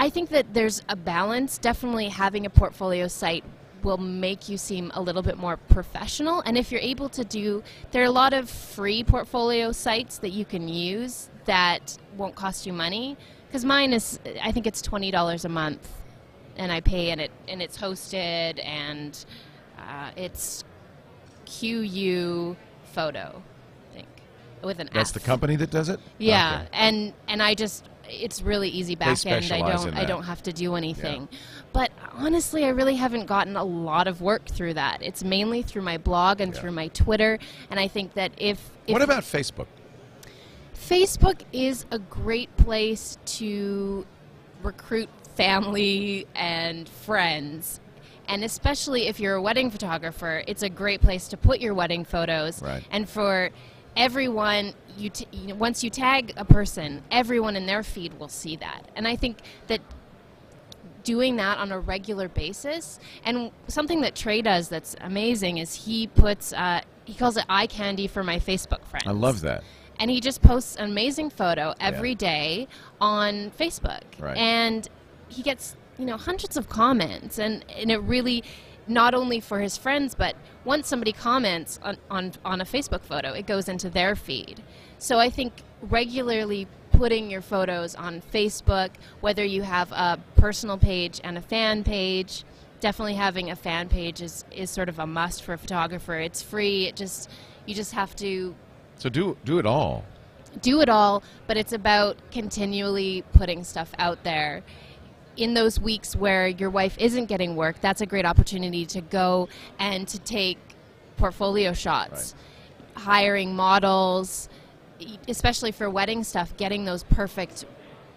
I 0.00 0.08
think 0.08 0.30
that 0.30 0.54
there's 0.54 0.80
a 0.88 0.96
balance. 0.96 1.58
Definitely 1.58 2.08
having 2.08 2.46
a 2.46 2.50
portfolio 2.50 3.06
site 3.06 3.44
will 3.82 3.98
make 3.98 4.48
you 4.48 4.56
seem 4.56 4.90
a 4.94 5.02
little 5.02 5.20
bit 5.20 5.36
more 5.36 5.58
professional. 5.58 6.40
And 6.46 6.56
if 6.56 6.72
you're 6.72 6.80
able 6.80 7.10
to 7.10 7.22
do, 7.22 7.62
there 7.90 8.00
are 8.00 8.06
a 8.06 8.10
lot 8.10 8.32
of 8.32 8.48
free 8.48 9.04
portfolio 9.04 9.72
sites 9.72 10.16
that 10.20 10.30
you 10.30 10.46
can 10.46 10.68
use 10.68 11.28
that 11.44 11.98
won't 12.16 12.34
cost 12.34 12.66
you 12.66 12.72
money. 12.72 13.18
Because 13.46 13.62
mine 13.62 13.92
is, 13.92 14.18
I 14.42 14.52
think 14.52 14.66
it's 14.66 14.80
twenty 14.80 15.10
dollars 15.10 15.44
a 15.44 15.50
month, 15.50 15.86
and 16.56 16.72
I 16.72 16.80
pay, 16.80 17.10
and 17.10 17.20
it 17.20 17.30
and 17.46 17.60
it's 17.60 17.76
hosted, 17.76 18.64
and 18.64 19.22
uh, 19.76 20.12
it's 20.16 20.64
QU 21.44 22.56
Photo, 22.94 23.42
with 24.62 24.78
an 24.80 24.88
That's 24.92 25.10
F. 25.10 25.14
the 25.14 25.20
company 25.20 25.56
that 25.56 25.70
does 25.70 25.88
it. 25.88 26.00
Yeah, 26.18 26.60
Okay. 26.62 26.68
and 26.72 27.12
and 27.28 27.42
I 27.42 27.54
just 27.54 27.88
it's 28.08 28.42
really 28.42 28.68
easy 28.68 28.96
back 28.96 29.24
end. 29.24 29.52
I 29.52 29.60
don't 29.72 29.94
I 29.94 30.04
don't 30.04 30.24
have 30.24 30.42
to 30.44 30.52
do 30.52 30.74
anything. 30.74 31.28
But 31.72 31.92
honestly, 32.12 32.64
I 32.64 32.70
really 32.70 32.96
haven't 32.96 33.26
gotten 33.26 33.56
a 33.56 33.62
lot 33.64 34.08
of 34.08 34.20
work 34.20 34.46
through 34.46 34.74
that. 34.74 35.00
It's 35.02 35.22
mainly 35.22 35.62
through 35.62 35.82
my 35.82 35.96
blog 35.98 36.40
and 36.40 36.52
Yeah. 36.52 36.60
through 36.60 36.72
my 36.72 36.88
Twitter, 36.88 37.38
and 37.70 37.78
I 37.78 37.86
think 37.86 38.14
that 38.14 38.32
if, 38.36 38.58
if 38.88 38.92
What 38.92 39.02
about 39.02 39.22
Facebook? 39.22 39.66
Facebook 40.74 41.42
is 41.52 41.86
a 41.90 41.98
great 41.98 42.54
place 42.56 43.16
to 43.24 44.04
recruit 44.62 45.08
family 45.36 46.26
and 46.34 46.88
friends. 46.88 47.80
And 48.28 48.44
especially 48.44 49.08
if 49.08 49.18
you're 49.18 49.34
a 49.34 49.42
wedding 49.42 49.70
photographer, 49.70 50.42
it's 50.46 50.62
a 50.62 50.68
great 50.68 51.00
place 51.00 51.28
to 51.28 51.36
put 51.36 51.60
your 51.60 51.74
wedding 51.74 52.04
photos. 52.04 52.62
Right. 52.62 52.84
And 52.90 53.08
for 53.08 53.50
everyone, 53.96 54.74
you, 54.96 55.10
t- 55.10 55.26
you 55.32 55.48
know, 55.48 55.54
once 55.54 55.82
you 55.84 55.90
tag 55.90 56.32
a 56.36 56.44
person, 56.44 57.02
everyone 57.10 57.56
in 57.56 57.66
their 57.66 57.82
feed 57.82 58.18
will 58.18 58.28
see 58.28 58.56
that. 58.56 58.88
And 58.96 59.06
I 59.06 59.16
think 59.16 59.38
that 59.66 59.80
doing 61.02 61.36
that 61.36 61.58
on 61.58 61.72
a 61.72 61.78
regular 61.78 62.28
basis. 62.28 62.98
And 63.24 63.50
something 63.68 64.02
that 64.02 64.14
Trey 64.14 64.42
does 64.42 64.68
that's 64.68 64.96
amazing 65.00 65.58
is 65.58 65.74
he 65.74 66.06
puts, 66.06 66.52
uh, 66.52 66.82
he 67.04 67.14
calls 67.14 67.36
it 67.36 67.44
eye 67.48 67.66
candy 67.66 68.06
for 68.06 68.22
my 68.22 68.38
Facebook 68.38 68.84
friends. 68.84 69.06
I 69.06 69.12
love 69.12 69.40
that. 69.40 69.64
And 69.98 70.10
he 70.10 70.20
just 70.20 70.40
posts 70.40 70.76
an 70.76 70.84
amazing 70.90 71.30
photo 71.30 71.74
every 71.78 72.14
day 72.14 72.68
on 73.00 73.50
Facebook. 73.50 74.02
Right. 74.18 74.36
And 74.36 74.88
he 75.28 75.42
gets, 75.42 75.76
you 75.98 76.06
know, 76.06 76.16
hundreds 76.16 76.56
of 76.56 76.68
comments. 76.68 77.38
And, 77.38 77.64
and 77.76 77.90
it 77.90 77.98
really, 77.98 78.42
not 78.90 79.14
only 79.14 79.40
for 79.40 79.60
his 79.60 79.78
friends, 79.78 80.14
but 80.14 80.34
once 80.64 80.88
somebody 80.88 81.12
comments 81.12 81.78
on, 81.82 81.96
on, 82.10 82.32
on 82.44 82.60
a 82.60 82.64
Facebook 82.64 83.02
photo, 83.02 83.32
it 83.32 83.46
goes 83.46 83.68
into 83.68 83.88
their 83.88 84.14
feed. 84.16 84.62
So 84.98 85.18
I 85.18 85.30
think 85.30 85.52
regularly 85.80 86.66
putting 86.92 87.30
your 87.30 87.40
photos 87.40 87.94
on 87.94 88.20
Facebook, 88.20 88.90
whether 89.20 89.44
you 89.44 89.62
have 89.62 89.90
a 89.92 90.18
personal 90.36 90.76
page 90.76 91.20
and 91.24 91.38
a 91.38 91.40
fan 91.40 91.84
page, 91.84 92.44
definitely 92.80 93.14
having 93.14 93.50
a 93.50 93.56
fan 93.56 93.88
page 93.88 94.20
is, 94.20 94.44
is 94.50 94.68
sort 94.70 94.88
of 94.88 94.98
a 94.98 95.06
must 95.06 95.42
for 95.44 95.52
a 95.54 95.58
photographer. 95.58 96.16
It's 96.16 96.42
free. 96.42 96.86
It 96.86 96.96
just 96.96 97.30
you 97.66 97.74
just 97.74 97.92
have 97.92 98.16
to 98.16 98.54
So 98.96 99.08
do 99.08 99.36
do 99.44 99.58
it 99.58 99.66
all. 99.66 100.04
do 100.60 100.80
it 100.80 100.88
all, 100.88 101.22
but 101.46 101.56
it's 101.56 101.72
about 101.72 102.16
continually 102.32 103.22
putting 103.32 103.64
stuff 103.64 103.92
out 103.98 104.24
there. 104.24 104.62
In 105.40 105.54
those 105.54 105.80
weeks 105.80 106.14
where 106.14 106.46
your 106.46 106.68
wife 106.68 106.98
isn't 106.98 107.24
getting 107.24 107.56
work, 107.56 107.80
that's 107.80 108.02
a 108.02 108.06
great 108.06 108.26
opportunity 108.26 108.84
to 108.84 109.00
go 109.00 109.48
and 109.78 110.06
to 110.08 110.18
take 110.18 110.58
portfolio 111.16 111.72
shots. 111.72 112.34
Hiring 112.92 113.56
models, 113.56 114.50
especially 115.28 115.72
for 115.72 115.88
wedding 115.88 116.24
stuff, 116.24 116.54
getting 116.58 116.84
those 116.84 117.04
perfect 117.04 117.64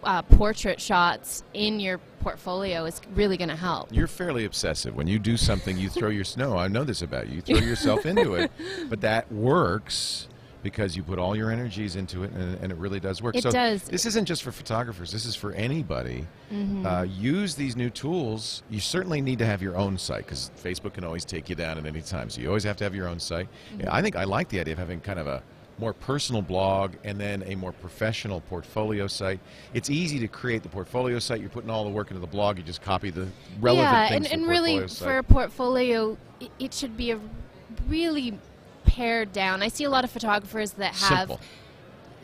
uh, 0.03 0.21
portrait 0.23 0.81
shots 0.81 1.45
in 1.53 1.79
your 1.79 1.99
portfolio 2.19 2.83
is 2.83 2.99
really 3.15 3.37
going 3.37 3.49
to 3.49 3.55
help. 3.55 3.87
You're 3.89 4.07
fairly 4.07 4.43
obsessive. 4.43 4.93
When 4.93 5.07
you 5.07 5.17
do 5.17 5.37
something, 5.37 5.77
you 5.77 5.87
throw 5.87 6.09
your 6.09 6.25
snow. 6.25 6.57
I 6.57 6.67
know 6.67 6.83
this 6.83 7.01
about 7.01 7.29
you. 7.29 7.35
You 7.35 7.41
throw 7.41 7.57
yourself 7.59 8.05
into 8.05 8.33
it, 8.33 8.51
but 8.89 8.99
that 8.99 9.31
works 9.31 10.27
because 10.63 10.95
you 10.95 11.03
put 11.03 11.19
all 11.19 11.35
your 11.35 11.51
energies 11.51 11.95
into 11.95 12.23
it, 12.23 12.31
and, 12.31 12.57
and 12.61 12.71
it 12.71 12.77
really 12.77 12.99
does 12.99 13.21
work. 13.21 13.35
It 13.35 13.43
so 13.43 13.51
does. 13.51 13.83
This 13.83 14.05
isn't 14.05 14.25
just 14.25 14.41
for 14.41 14.51
photographers. 14.51 15.11
This 15.11 15.25
is 15.25 15.35
for 15.35 15.51
anybody. 15.51 16.25
Uh, 16.85 17.05
use 17.09 17.55
these 17.55 17.75
new 17.75 17.89
tools. 17.89 18.63
You 18.69 18.79
certainly 18.79 19.21
need 19.21 19.39
to 19.39 19.45
have 19.45 19.61
your 19.61 19.75
own 19.75 19.97
site 19.97 20.25
because 20.25 20.51
Facebook 20.61 20.93
can 20.93 21.03
always 21.03 21.25
take 21.25 21.49
you 21.49 21.55
down 21.55 21.77
at 21.77 21.85
any 21.85 22.01
time. 22.01 22.29
So 22.29 22.41
you 22.41 22.47
always 22.47 22.63
have 22.63 22.77
to 22.77 22.83
have 22.83 22.93
your 22.93 23.07
own 23.07 23.19
site. 23.19 23.47
Yeah, 23.79 23.93
I 23.93 24.01
think 24.01 24.15
I 24.15 24.23
like 24.23 24.49
the 24.49 24.59
idea 24.59 24.73
of 24.73 24.77
having 24.77 25.01
kind 25.01 25.19
of 25.19 25.27
a 25.27 25.41
more 25.79 25.93
personal 25.93 26.43
blog 26.43 26.93
and 27.03 27.19
then 27.19 27.43
a 27.47 27.55
more 27.55 27.71
professional 27.71 28.41
portfolio 28.41 29.07
site. 29.07 29.39
It's 29.73 29.89
easy 29.89 30.19
to 30.19 30.27
create 30.27 30.61
the 30.61 30.69
portfolio 30.69 31.17
site. 31.17 31.41
You're 31.41 31.49
putting 31.49 31.71
all 31.71 31.83
the 31.83 31.89
work 31.89 32.11
into 32.11 32.21
the 32.21 32.27
blog. 32.27 32.57
You 32.57 32.63
just 32.63 32.83
copy 32.83 33.09
the 33.09 33.27
relevant 33.59 33.91
yeah, 33.91 34.09
things 34.09 34.25
and, 34.27 34.33
and 34.35 34.43
the 34.43 34.47
really 34.47 34.87
site. 34.87 35.07
for 35.07 35.17
a 35.17 35.23
portfolio, 35.23 36.17
it 36.59 36.73
should 36.73 36.95
be 36.95 37.11
a 37.11 37.19
really 37.87 38.37
pared 38.93 39.31
down. 39.33 39.61
I 39.63 39.67
see 39.69 39.83
a 39.85 39.89
lot 39.89 40.03
of 40.03 40.11
photographers 40.11 40.71
that 40.73 40.93
have 40.95 41.19
Simple. 41.29 41.39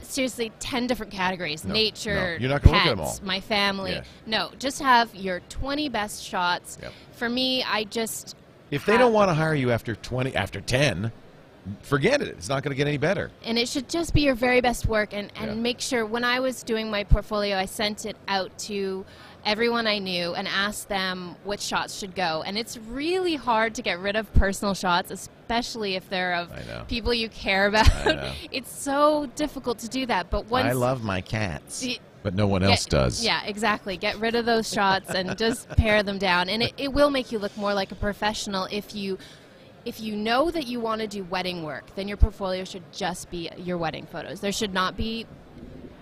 seriously 0.02 0.52
10 0.60 0.88
different 0.88 1.12
categories 1.12 1.66
No, 1.66 1.74
nature, 1.74 2.34
no. 2.34 2.38
You're 2.40 2.50
not 2.50 2.62
gonna 2.62 2.78
look 2.78 2.84
pets, 2.84 2.92
at 2.92 2.98
them 2.98 3.06
all. 3.06 3.20
my 3.24 3.40
family. 3.40 3.92
Yeah. 3.94 4.04
No, 4.26 4.52
just 4.60 4.82
have 4.82 5.14
your 5.16 5.40
20 5.50 5.90
best 5.90 6.24
shots. 6.24 6.78
Yep. 6.82 6.94
For 7.14 7.30
me, 7.30 7.64
I 7.64 7.84
just. 7.86 8.36
If 8.72 8.86
they 8.86 8.98
don't 8.98 9.14
want 9.14 9.30
to 9.30 9.34
hire 9.34 9.56
you 9.56 9.72
after 9.72 9.96
20, 9.96 10.36
after 10.36 10.62
10, 10.62 11.12
forget 11.82 12.22
it. 12.22 12.28
It's 12.30 12.48
not 12.50 12.62
going 12.64 12.70
to 12.72 12.76
get 12.78 12.88
any 12.88 12.98
better. 12.98 13.32
and 13.44 13.58
it 13.58 13.68
should 13.68 13.90
just 13.90 14.14
be 14.14 14.22
your 14.22 14.36
very 14.36 14.62
best 14.62 14.86
work 14.88 15.12
and, 15.14 15.32
and 15.36 15.48
Yeah. 15.48 15.54
make 15.56 15.80
sure 15.82 16.06
when 16.06 16.24
i 16.24 16.40
was 16.40 16.64
doing 16.64 16.90
my 16.90 17.04
portfolio 17.04 17.58
i 17.58 17.66
sent 17.66 18.06
it 18.06 18.16
out 18.28 18.58
to 18.60 19.06
everyone 19.46 19.86
i 19.88 20.00
knew 20.00 20.34
and 20.34 20.48
asked 20.48 20.88
them 20.90 21.36
which 21.44 21.62
shots 21.62 21.98
should 22.00 22.16
go 22.16 22.44
and 22.46 22.58
it's 22.58 22.78
really 22.78 23.36
hard 23.36 23.76
to 23.76 23.82
get 23.82 24.00
rid 24.00 24.16
of 24.16 24.32
personal 24.34 24.74
shots 24.74 25.30
especially 25.54 25.96
if 25.96 26.08
they're 26.10 26.36
of 26.36 26.88
people 26.88 27.12
you 27.12 27.28
care 27.30 27.66
about 27.66 27.88
it's 28.52 28.72
so 28.72 29.26
difficult 29.36 29.80
to 29.80 29.90
do 29.90 30.06
that 30.06 30.30
but 30.30 30.46
once 30.46 30.68
I 30.68 30.74
love 30.74 31.04
my 31.04 31.22
cats, 31.22 31.84
Y- 31.84 31.98
but 32.22 32.36
no 32.36 32.46
one 32.46 32.62
get- 32.62 32.70
else 32.70 32.86
does. 32.86 33.26
yeah 33.26 33.42
exactly 33.46 33.98
get 33.98 34.16
rid 34.20 34.36
of 34.36 34.46
those 34.46 34.72
shots 34.72 35.10
and 35.10 35.36
just 35.40 35.68
pare 35.78 36.04
them 36.04 36.20
down 36.20 36.50
and 36.50 36.62
it, 36.62 36.74
it 36.78 36.94
will 36.94 37.10
make 37.10 37.32
you 37.32 37.40
look 37.40 37.56
more 37.58 37.74
like 37.74 37.92
a 37.92 37.96
professional 37.96 38.68
if 38.72 38.94
you 38.94 39.18
if 39.86 40.00
you 40.00 40.16
know 40.16 40.52
that 40.52 40.68
you 40.68 40.80
want 40.80 41.00
to 41.02 41.08
do 41.08 41.24
wedding 41.24 41.64
work, 41.64 41.86
then 41.96 42.06
your 42.10 42.18
portfolio 42.18 42.66
should 42.66 42.84
just 42.92 43.32
be 43.32 43.50
your 43.58 43.78
wedding 43.78 44.06
photos. 44.06 44.42
There 44.42 44.52
should 44.52 44.74
not 44.74 44.98
be 44.98 45.26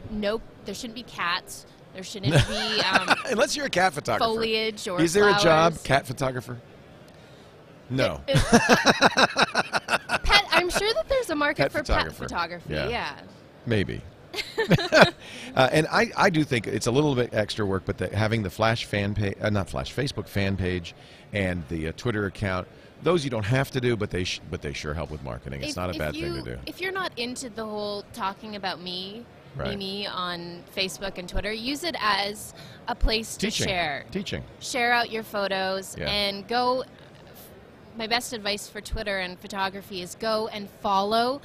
nope. 0.10 0.42
There 0.66 0.74
shouldn't 0.74 0.96
be 0.96 1.04
cats. 1.04 1.68
There 1.94 2.02
shouldn't 2.04 2.34
be 2.48 2.82
um, 2.92 3.16
Unless 3.28 3.56
you're 3.56 3.68
a 3.68 3.70
cat 3.70 3.94
photographer. 3.94 4.26
foliage 4.34 4.88
or 4.88 5.00
Is 5.00 5.14
there 5.14 5.30
a 5.30 5.38
job, 5.40 5.76
cat 5.84 6.08
photographer? 6.08 6.58
No. 7.89 8.21
Pet, 8.28 8.43
I'm 10.52 10.69
sure 10.69 10.93
that 10.93 11.06
there's 11.08 11.30
a 11.30 11.36
market 11.36 11.63
Pet 11.63 11.71
for 11.71 11.78
photographer. 11.80 12.19
pet 12.19 12.30
photography. 12.30 12.73
Yeah. 12.73 12.89
Yeah. 12.89 13.19
Maybe. 13.65 14.02
uh, 15.56 15.69
and 15.71 15.88
I, 15.88 16.12
I 16.15 16.30
do 16.30 16.43
think 16.43 16.67
it's 16.67 16.88
a 16.88 16.91
little 16.91 17.15
bit 17.15 17.34
extra 17.34 17.65
work, 17.65 17.84
but 17.86 17.97
the, 17.97 18.15
having 18.15 18.43
the 18.43 18.50
Flash 18.50 18.86
fan 18.86 19.15
page, 19.15 19.36
uh, 19.41 19.50
not 19.50 19.69
Flash, 19.69 19.93
Facebook 19.95 20.28
fan 20.28 20.58
page 20.58 20.93
and 21.34 21.63
the 21.69 21.89
uh, 21.89 21.91
Twitter 21.97 22.26
account 22.26 22.67
those 23.04 23.23
you 23.23 23.30
don't 23.30 23.45
have 23.45 23.69
to 23.71 23.82
do, 23.82 23.95
but 23.95 24.10
they 24.10 24.23
sh- 24.23 24.41
but 24.50 24.62
they 24.62 24.73
sure 24.73 24.93
help 24.93 25.12
with 25.12 25.23
marketing. 25.23 25.62
It's 25.62 25.71
if, 25.71 25.76
not 25.78 25.95
a 25.95 26.00
bad 26.00 26.15
you, 26.15 26.34
thing 26.34 26.43
to 26.43 26.56
do. 26.56 26.62
If 26.65 26.82
you're 26.82 26.91
not 26.91 27.12
into 27.17 27.50
the 27.50 27.65
whole 27.65 28.04
talking 28.13 28.56
about 28.56 28.82
me, 28.82 29.26
Right. 29.56 29.69
me, 29.69 29.76
me 30.02 30.08
on 30.08 30.63
Facebook 30.76 31.17
and 31.17 31.28
Twitter, 31.28 31.52
use 31.52 31.84
it 31.84 31.95
as 32.00 32.54
a 32.88 32.93
place 32.93 33.36
to 33.38 33.47
Teaching. 33.47 33.67
share. 33.67 34.06
Teaching. 34.12 34.43
Share 34.60 34.91
out 34.93 35.12
your 35.12 35.23
photos 35.23 35.95
Yeah. 35.97 36.10
and 36.12 36.47
go. 36.47 36.84
My 37.98 38.06
best 38.08 38.32
advice 38.32 38.70
for 38.70 38.80
Twitter 38.80 39.18
and 39.18 39.40
photography 39.40 40.02
is 40.02 40.16
go 40.16 40.48
and 40.50 40.70
follow 40.70 41.42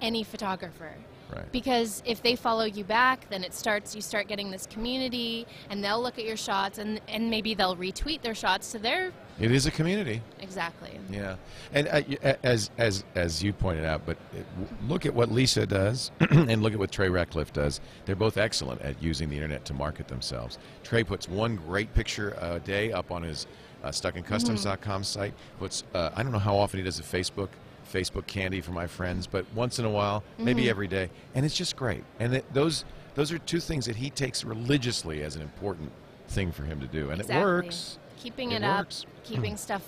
any 0.00 0.22
photographer. 0.22 0.92
Right. 1.34 1.50
Because 1.50 2.02
if 2.04 2.22
they 2.22 2.36
follow 2.36 2.64
you 2.64 2.84
back, 2.84 3.28
then 3.30 3.42
it 3.42 3.54
starts. 3.54 3.94
You 3.94 4.02
start 4.02 4.28
getting 4.28 4.50
this 4.50 4.66
community, 4.66 5.46
and 5.70 5.82
they'll 5.82 6.00
look 6.02 6.18
at 6.18 6.26
your 6.26 6.36
shots, 6.36 6.78
and 6.78 7.00
and 7.08 7.30
maybe 7.30 7.54
they'll 7.54 7.74
retweet 7.76 8.20
their 8.20 8.34
shots 8.34 8.70
to 8.72 8.78
their 8.78 9.12
It 9.40 9.50
is 9.50 9.64
a 9.64 9.70
community. 9.70 10.20
exactly. 10.40 10.90
Yeah, 11.10 11.36
and 11.72 11.88
uh, 11.88 12.34
as 12.42 12.70
as 12.76 13.04
as 13.14 13.42
you 13.42 13.54
pointed 13.54 13.86
out, 13.86 14.02
but 14.04 14.18
it, 14.36 14.44
look 14.86 15.06
at 15.06 15.14
what 15.14 15.32
Lisa 15.32 15.64
does, 15.66 16.10
and 16.20 16.62
look 16.62 16.74
at 16.74 16.78
what 16.78 16.92
Trey 16.92 17.08
Ratcliff 17.08 17.50
does. 17.54 17.80
They're 18.04 18.14
both 18.14 18.36
excellent 18.36 18.82
at 18.82 19.02
using 19.02 19.30
the 19.30 19.36
internet 19.36 19.64
to 19.66 19.74
market 19.74 20.08
themselves. 20.08 20.58
Trey 20.84 21.02
puts 21.02 21.30
one 21.30 21.56
great 21.56 21.94
picture 21.94 22.36
a 22.42 22.60
day 22.60 22.92
up 22.92 23.10
on 23.10 23.22
his 23.22 23.46
uh, 23.82 23.88
StuckInCustoms.com 23.88 25.04
site. 25.04 25.34
Puts 25.58 25.84
uh, 25.94 26.10
I 26.14 26.22
don't 26.22 26.32
know 26.32 26.38
how 26.38 26.56
often 26.56 26.78
he 26.78 26.84
does 26.84 26.98
a 26.98 27.02
Facebook 27.02 27.48
Facebook 27.92 28.26
candy 28.26 28.60
for 28.60 28.70
my 28.72 28.86
friends, 28.86 29.26
but 29.26 29.44
once 29.54 29.78
in 29.78 29.84
a 29.84 29.90
while, 29.90 30.22
maybe 30.38 30.70
every 30.70 30.88
day, 30.88 31.10
and 31.34 31.44
it's 31.44 31.54
just 31.54 31.76
great. 31.76 32.04
And 32.20 32.36
it, 32.36 32.54
those 32.54 32.84
those 33.14 33.30
are 33.32 33.38
two 33.38 33.60
things 33.60 33.84
that 33.86 33.96
he 33.96 34.08
takes 34.10 34.44
religiously 34.44 35.22
as 35.22 35.36
an 35.36 35.42
important 35.42 35.92
thing 36.28 36.52
for 36.52 36.64
him 36.64 36.80
to 36.80 36.86
do, 36.86 37.10
and 37.10 37.20
Exactly. 37.20 37.36
it 37.42 37.44
works. 37.44 37.98
Keeping 38.18 38.52
It 38.52 38.62
it, 38.62 38.64
up, 38.64 38.86
keeping 39.24 39.56
stuff 39.56 39.82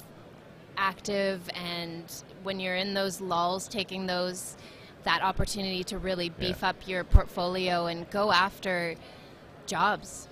active, 0.77 1.49
and 1.55 2.05
when 2.43 2.59
you're 2.61 2.75
in 2.77 2.95
those 2.95 3.21
lulls, 3.21 3.69
taking 3.69 4.07
those 4.07 4.57
that 5.05 5.23
opportunity 5.23 5.85
to 5.85 5.99
really 5.99 6.31
beef 6.31 6.59
Yeah. 6.63 6.71
up 6.71 6.77
your 6.89 7.05
portfolio 7.05 7.87
and 7.87 8.09
go 8.11 8.33
after 8.33 8.97
jobs. 9.67 10.29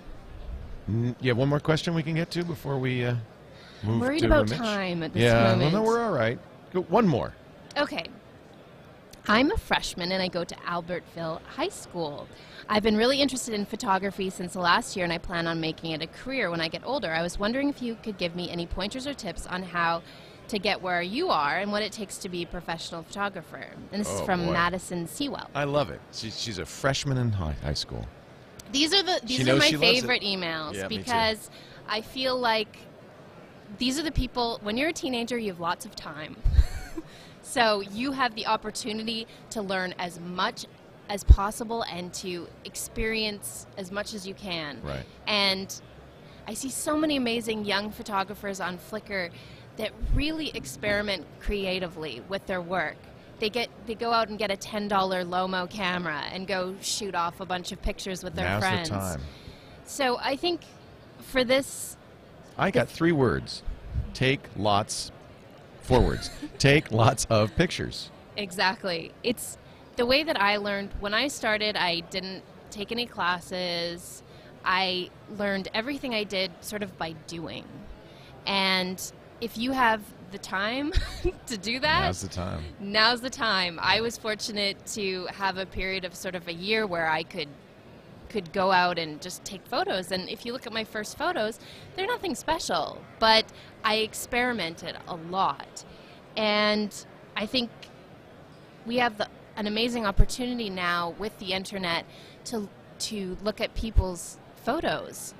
Mm, 0.89 1.15
Yeah, 1.21 1.33
one 1.33 1.47
more 1.47 1.59
question 1.59 1.93
we 1.93 2.03
can 2.03 2.15
get 2.15 2.29
to 2.31 2.43
before 2.43 2.77
we 2.77 3.05
uh, 3.05 3.15
move 3.83 4.01
Worried 4.01 4.23
about 4.23 4.47
time 4.47 5.03
at 5.03 5.13
this 5.13 5.23
yeah, 5.23 5.51
moment. 5.51 5.73
well, 5.73 5.83
no, 5.83 5.87
we're 5.87 6.03
all 6.03 6.11
right. 6.11 6.39
Go, 6.73 6.81
one 6.83 7.07
more. 7.07 7.33
Okay. 7.77 8.05
I'm 9.27 9.51
a 9.51 9.57
freshman 9.57 10.11
and 10.11 10.21
I 10.21 10.27
go 10.27 10.43
to 10.43 10.55
Albertville 10.55 11.41
High 11.55 11.69
School. 11.69 12.27
I've 12.67 12.83
been 12.83 12.97
really 12.97 13.21
interested 13.21 13.53
in 13.53 13.65
photography 13.65 14.29
since 14.29 14.53
the 14.53 14.59
last 14.59 14.95
year 14.97 15.05
and 15.05 15.13
I 15.13 15.17
plan 15.17 15.47
on 15.47 15.61
making 15.61 15.91
it 15.91 16.01
a 16.01 16.07
career 16.07 16.49
when 16.51 16.59
I 16.59 16.67
get 16.67 16.81
older. 16.85 17.09
I 17.09 17.21
was 17.21 17.39
wondering 17.39 17.69
if 17.69 17.81
you 17.81 17.95
could 18.03 18.17
give 18.17 18.35
me 18.35 18.49
any 18.49 18.65
pointers 18.65 19.07
or 19.07 19.13
tips 19.13 19.45
on 19.47 19.63
how 19.63 20.01
to 20.49 20.59
get 20.59 20.81
where 20.81 21.01
you 21.01 21.29
are 21.29 21.57
and 21.57 21.71
what 21.71 21.81
it 21.83 21.93
takes 21.93 22.17
to 22.17 22.27
be 22.29 22.43
a 22.43 22.45
professional 22.45 23.01
photographer. 23.03 23.65
And 23.93 24.01
this 24.01 24.09
Oh, 24.11 24.15
is 24.15 24.21
from 24.25 24.45
boy. 24.45 24.51
Madison 24.51 25.07
Sewell. 25.07 25.49
I 25.55 25.63
love 25.63 25.89
it. 25.89 26.01
She's, 26.11 26.37
she's 26.39 26.57
a 26.57 26.65
freshman 26.65 27.17
in 27.17 27.31
high, 27.31 27.55
high 27.63 27.73
school. 27.75 28.05
These 28.73 28.93
are 28.93 29.03
the 29.03 29.21
She 29.25 29.37
these 29.37 29.47
are 29.49 29.55
my 29.55 29.67
she 29.67 29.77
loves 29.77 29.87
it. 29.89 30.01
favorite 30.01 30.21
emails 30.23 30.73
Yeah, 30.73 30.87
because 30.89 31.49
I 31.87 32.01
feel 32.01 32.37
like 32.37 32.75
these 33.77 33.99
are 33.99 34.03
the 34.03 34.11
people 34.11 34.59
when 34.63 34.77
you're 34.77 34.89
a 34.89 34.93
teenager 34.93 35.37
you 35.37 35.51
have 35.51 35.59
lots 35.59 35.85
of 35.85 35.95
time. 35.95 36.35
so 37.41 37.81
you 37.81 38.11
have 38.11 38.35
the 38.35 38.45
opportunity 38.47 39.27
to 39.51 39.61
learn 39.61 39.93
as 39.99 40.19
much 40.19 40.65
as 41.09 41.23
possible 41.23 41.83
and 41.83 42.13
to 42.13 42.47
experience 42.65 43.67
as 43.77 43.91
much 43.91 44.13
as 44.13 44.27
you 44.27 44.33
can. 44.33 44.81
Right. 44.83 45.05
And 45.27 45.73
I 46.47 46.53
see 46.53 46.69
so 46.69 46.97
many 46.97 47.17
amazing 47.17 47.65
young 47.65 47.91
photographers 47.91 48.59
on 48.59 48.77
Flickr 48.77 49.29
that 49.77 49.91
really 50.13 50.49
experiment 50.55 51.25
creatively 51.39 52.21
with 52.29 52.45
their 52.45 52.61
work. 52.61 52.97
They 53.39 53.49
get 53.49 53.69
they 53.87 53.95
go 53.95 54.11
out 54.11 54.29
and 54.29 54.37
get 54.37 54.51
a 54.51 54.55
ten 54.57 54.87
dollar 54.87 55.23
Lomo 55.23 55.69
camera 55.69 56.23
and 56.31 56.47
go 56.47 56.75
shoot 56.81 57.15
off 57.15 57.39
a 57.41 57.45
bunch 57.45 57.71
of 57.71 57.81
pictures 57.81 58.23
with 58.23 58.35
their 58.35 58.45
Now's 58.45 58.63
friends. 58.63 58.89
the 58.89 58.95
time. 58.95 59.21
So 59.85 60.17
I 60.19 60.35
think 60.35 60.61
for 61.19 61.43
this 61.43 61.97
I 62.57 62.71
got 62.71 62.89
three 62.89 63.11
words. 63.11 63.63
Take 64.13 64.41
lots, 64.55 65.11
four 65.81 66.01
words. 66.01 66.29
Take 66.59 66.91
lots 66.91 67.25
of 67.25 67.55
pictures. 67.55 68.09
Exactly. 68.37 69.11
It's 69.23 69.57
the 69.95 70.05
way 70.05 70.23
that 70.23 70.39
I 70.39 70.57
learned 70.57 70.91
when 70.99 71.13
I 71.13 71.27
started, 71.27 71.75
I 71.75 72.01
didn't 72.01 72.43
take 72.71 72.91
any 72.91 73.05
classes. 73.05 74.23
I 74.65 75.09
learned 75.37 75.67
everything 75.73 76.13
I 76.15 76.23
did 76.23 76.51
sort 76.61 76.81
of 76.83 76.97
by 76.97 77.11
doing. 77.27 77.65
And 78.47 78.99
if 79.41 79.57
you 79.57 79.71
have 79.71 80.01
the 80.31 80.37
time 80.39 80.93
to 81.47 81.57
do 81.57 81.79
that, 81.79 82.01
Now's 82.05 82.21
the 82.21 82.27
time. 82.27 82.63
now's 82.79 83.21
the 83.21 83.29
time. 83.29 83.77
I 83.81 84.01
was 84.01 84.17
fortunate 84.17 84.83
to 84.93 85.27
have 85.27 85.57
a 85.57 85.65
period 85.65 86.05
of 86.05 86.15
sort 86.15 86.33
of 86.33 86.47
a 86.47 86.53
year 86.53 86.87
where 86.87 87.07
I 87.07 87.21
could 87.23 87.49
could 88.33 88.51
go 88.51 88.71
out 88.71 88.97
and 88.97 89.21
just 89.21 89.45
take 89.45 89.65
photos 89.67 90.11
and 90.11 90.27
if 90.27 90.43
you 90.45 90.51
look 90.51 90.65
at 90.65 90.73
my 90.73 90.83
first 90.83 91.17
photos, 91.17 91.59
they're 91.95 92.07
nothing 92.07 92.33
special, 92.33 92.99
but 93.19 93.45
I 93.83 93.97
experimented 93.97 94.97
a 95.07 95.15
lot. 95.15 95.85
And 96.35 96.91
I 97.37 97.45
think 97.45 97.69
we 98.87 98.97
have 98.97 99.19
the, 99.19 99.27
an 99.55 99.67
amazing 99.67 100.05
opportunity 100.07 100.69
now 100.69 101.13
with 101.19 101.37
the 101.37 101.53
internet 101.53 102.05
to 102.45 102.67
to 103.09 103.37
look 103.43 103.61
at 103.61 103.73
people's 103.75 104.39
photos. 104.65 105.33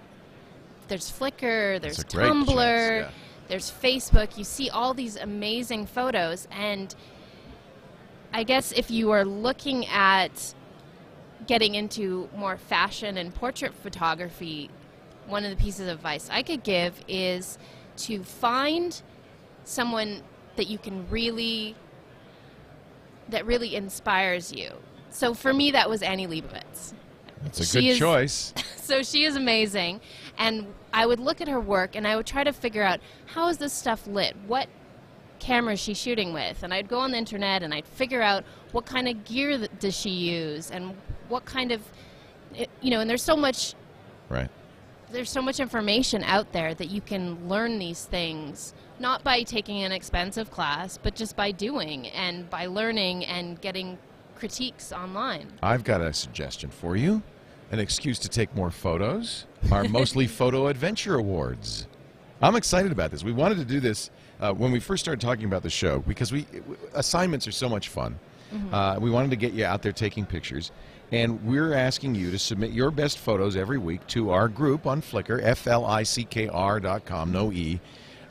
There's 0.88 1.10
Flickr, 1.10 1.82
there's 1.82 2.04
Tumblr, 2.04 2.46
chance, 2.46 2.58
yeah. 2.58 3.10
there's 3.48 3.72
Facebook. 3.72 4.38
You 4.38 4.44
see 4.44 4.70
all 4.70 4.94
these 4.94 5.16
amazing 5.16 5.88
photos 5.88 6.48
and 6.52 6.94
I 8.36 8.44
guess 8.44 8.72
if 8.72 8.90
you 8.90 9.12
are 9.12 9.26
looking 9.26 9.86
at 9.88 10.56
getting 11.48 11.76
into 11.76 12.30
more 12.36 12.58
fashion 12.58 13.18
and 13.18 13.34
portrait 13.34 13.74
photography, 13.74 14.70
one 15.28 15.44
of 15.44 15.50
the 15.50 15.56
pieces 15.58 15.88
of 15.88 15.98
advice 15.98 16.30
I 16.32 16.44
could 16.44 16.64
give 16.64 16.94
is 17.08 17.58
to 17.98 18.24
find 18.24 19.02
someone 19.64 20.22
that 20.56 20.68
you 20.68 20.78
can 20.78 21.10
really 21.10 21.76
that 23.30 23.46
really 23.46 23.76
inspires 23.76 24.52
you. 24.52 24.72
So 25.10 25.34
for 25.34 25.54
me 25.54 25.72
that 25.72 25.90
was 25.90 26.02
Annie 26.02 26.28
Leibovitz. 26.28 26.94
That's 27.42 27.60
a 27.60 27.66
She 27.66 27.82
good 27.82 27.88
is- 27.90 28.00
choice. 28.00 28.54
So 28.84 29.02
she 29.02 29.24
is 29.24 29.38
amazing 29.38 30.02
and 30.38 30.68
I 30.92 31.06
would 31.06 31.22
look 31.22 31.40
at 31.40 31.48
her 31.48 31.60
work 31.60 31.96
and 31.96 32.06
I 32.06 32.18
would 32.18 32.26
try 32.26 32.44
to 32.44 32.52
figure 32.52 32.84
out 32.84 33.00
how 33.28 33.48
is 33.48 33.58
this 33.58 33.72
stuff 33.72 34.06
lit? 34.06 34.36
What 34.46 34.68
camera 35.40 35.74
is 35.76 35.80
she 35.80 35.94
shooting 35.94 36.34
with? 36.34 36.64
And 36.64 36.74
I'd 36.74 36.90
go 36.90 37.00
on 37.00 37.12
the 37.12 37.18
internet 37.18 37.64
and 37.64 37.74
I'd 37.74 37.88
figure 37.88 38.22
out 38.22 38.44
what 38.74 38.86
kind 38.86 39.08
of 39.08 39.24
gear 39.24 39.58
th- 39.58 39.72
does 39.80 39.96
she 39.96 40.10
use 40.10 40.70
and 40.70 40.98
what 41.34 41.46
kind 41.46 41.72
of 41.72 41.82
you 42.82 42.92
know, 42.92 43.00
and 43.00 43.10
there's 43.10 43.24
so 43.24 43.36
much 43.36 43.74
Right. 44.30 44.50
there's 45.12 45.32
so 45.32 45.42
much 45.42 45.60
information 45.60 46.24
out 46.24 46.54
there 46.54 46.74
that 46.76 46.90
you 46.90 47.02
can 47.02 47.50
learn 47.50 47.80
these 47.80 48.06
things 48.06 48.74
not 49.00 49.24
by 49.24 49.42
taking 49.42 49.82
an 49.84 49.92
expensive 49.92 50.52
class, 50.52 51.00
but 51.02 51.16
just 51.16 51.36
by 51.36 51.52
doing 51.52 52.08
and 52.10 52.48
by 52.50 52.68
learning 52.68 53.26
and 53.26 53.60
getting 53.60 53.98
critiques 54.36 54.92
online. 54.94 55.48
I've 55.64 55.84
got 55.84 56.00
a 56.02 56.14
suggestion 56.14 56.70
for 56.70 56.96
you. 56.96 57.24
An 57.72 57.80
excuse 57.80 58.20
to 58.20 58.30
take 58.30 58.56
more 58.56 58.70
photos. 58.70 59.46
Our 59.72 59.84
mostly 59.86 60.28
photo 60.40 60.68
adventure 60.68 61.16
awards. 61.16 61.88
I'm 62.42 62.56
excited 62.56 62.92
about 62.92 63.10
this. 63.10 63.24
We 63.24 63.32
wanted 63.34 63.58
to 63.58 63.66
do 63.66 63.80
this 63.80 64.12
uh, 64.40 64.54
when 64.54 64.72
we 64.72 64.80
first 64.80 65.04
started 65.04 65.22
talking 65.22 65.46
about 65.46 65.64
the 65.64 65.72
show 65.72 66.00
because 66.00 66.32
we 66.32 66.46
assignments 66.94 67.48
are 67.48 67.52
so 67.52 67.68
much 67.68 67.90
fun. 67.90 68.20
Uh, 68.72 69.00
we 69.02 69.10
wanted 69.10 69.32
to 69.32 69.36
get 69.36 69.54
you 69.54 69.66
out 69.66 69.82
there 69.82 69.92
taking 69.92 70.28
pictures, 70.28 70.72
and 71.14 71.44
we're 71.46 71.74
asking 71.74 72.16
you 72.16 72.32
to 72.32 72.40
submit 72.40 72.72
your 72.72 72.90
best 72.90 73.20
photos 73.20 73.56
every 73.56 73.78
week 73.78 74.06
to 74.08 74.32
our 74.32 74.48
group 74.48 74.88
on 74.88 75.00
Flickr, 75.00 75.40
F 75.44 75.68
L 75.68 75.86
I 75.86 76.02
C 76.02 76.24
K 76.24 76.48
R 76.48 76.80
dot 76.80 77.06
com, 77.06 77.32
no 77.32 77.52
E. 77.52 77.80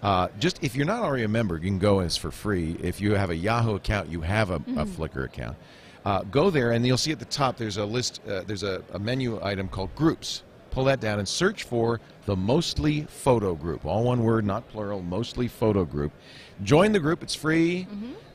Uh, 0.02 0.26
just 0.40 0.62
if 0.64 0.74
you're 0.74 0.84
not 0.84 1.00
already 1.00 1.22
a 1.22 1.28
member, 1.28 1.54
you 1.54 1.62
can 1.62 1.78
go 1.78 2.00
and 2.00 2.06
it's 2.06 2.16
for 2.16 2.32
free. 2.32 2.76
If 2.82 3.00
you 3.00 3.14
have 3.14 3.30
a 3.30 3.36
Yahoo 3.36 3.76
account, 3.76 4.08
you 4.08 4.20
have 4.22 4.50
a, 4.50 4.56
a 4.56 4.84
Flickr 4.84 5.24
account. 5.24 5.56
Uh, 6.04 6.22
go 6.24 6.50
there 6.50 6.72
and 6.72 6.84
you'll 6.84 6.98
see 6.98 7.12
at 7.12 7.20
the 7.20 7.24
top 7.24 7.56
there's 7.56 7.76
a 7.76 7.84
list, 7.84 8.20
uh, 8.28 8.42
there's 8.48 8.64
a, 8.64 8.82
a 8.92 8.98
menu 8.98 9.38
item 9.44 9.68
called 9.68 9.94
groups. 9.94 10.42
Pull 10.72 10.84
that 10.84 11.00
down 11.00 11.20
and 11.20 11.28
search 11.28 11.62
for 11.62 12.00
the 12.24 12.34
Mostly 12.34 13.02
Photo 13.02 13.54
Group. 13.54 13.84
All 13.84 14.02
one 14.02 14.24
word, 14.24 14.44
not 14.44 14.66
plural, 14.68 15.02
Mostly 15.02 15.46
Photo 15.46 15.84
Group. 15.84 16.10
Join 16.64 16.92
the 16.92 17.00
group, 17.00 17.22
it's 17.22 17.34
free. 17.34 17.86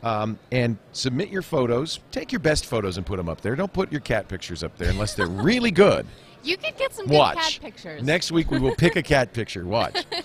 Um, 0.04 0.38
and 0.52 0.78
submit 0.92 1.30
your 1.30 1.42
photos. 1.42 2.00
Take 2.12 2.32
your 2.32 2.40
best 2.40 2.66
photos 2.66 2.98
and 2.98 3.06
put 3.06 3.18
them 3.18 3.28
up 3.28 3.42
there. 3.42 3.56
Don't 3.56 3.74
put 3.74 3.92
your 3.92 4.02
cat 4.02 4.28
pictures 4.28 4.64
up 4.64 4.78
there 4.78 4.90
unless 4.90 5.16
they're 5.16 5.28
really 5.28 5.72
good. 5.72 6.06
You 6.44 6.56
could 6.56 6.78
get 6.78 6.94
some 6.94 7.08
good 7.08 7.16
Watch. 7.18 7.60
cat 7.60 7.62
pictures. 7.62 8.04
Next 8.04 8.32
week 8.32 8.52
we 8.52 8.60
will 8.60 8.76
pick 8.76 8.96
a 8.96 9.02
cat 9.04 9.34
picture. 9.34 9.66
Watch. 9.66 10.06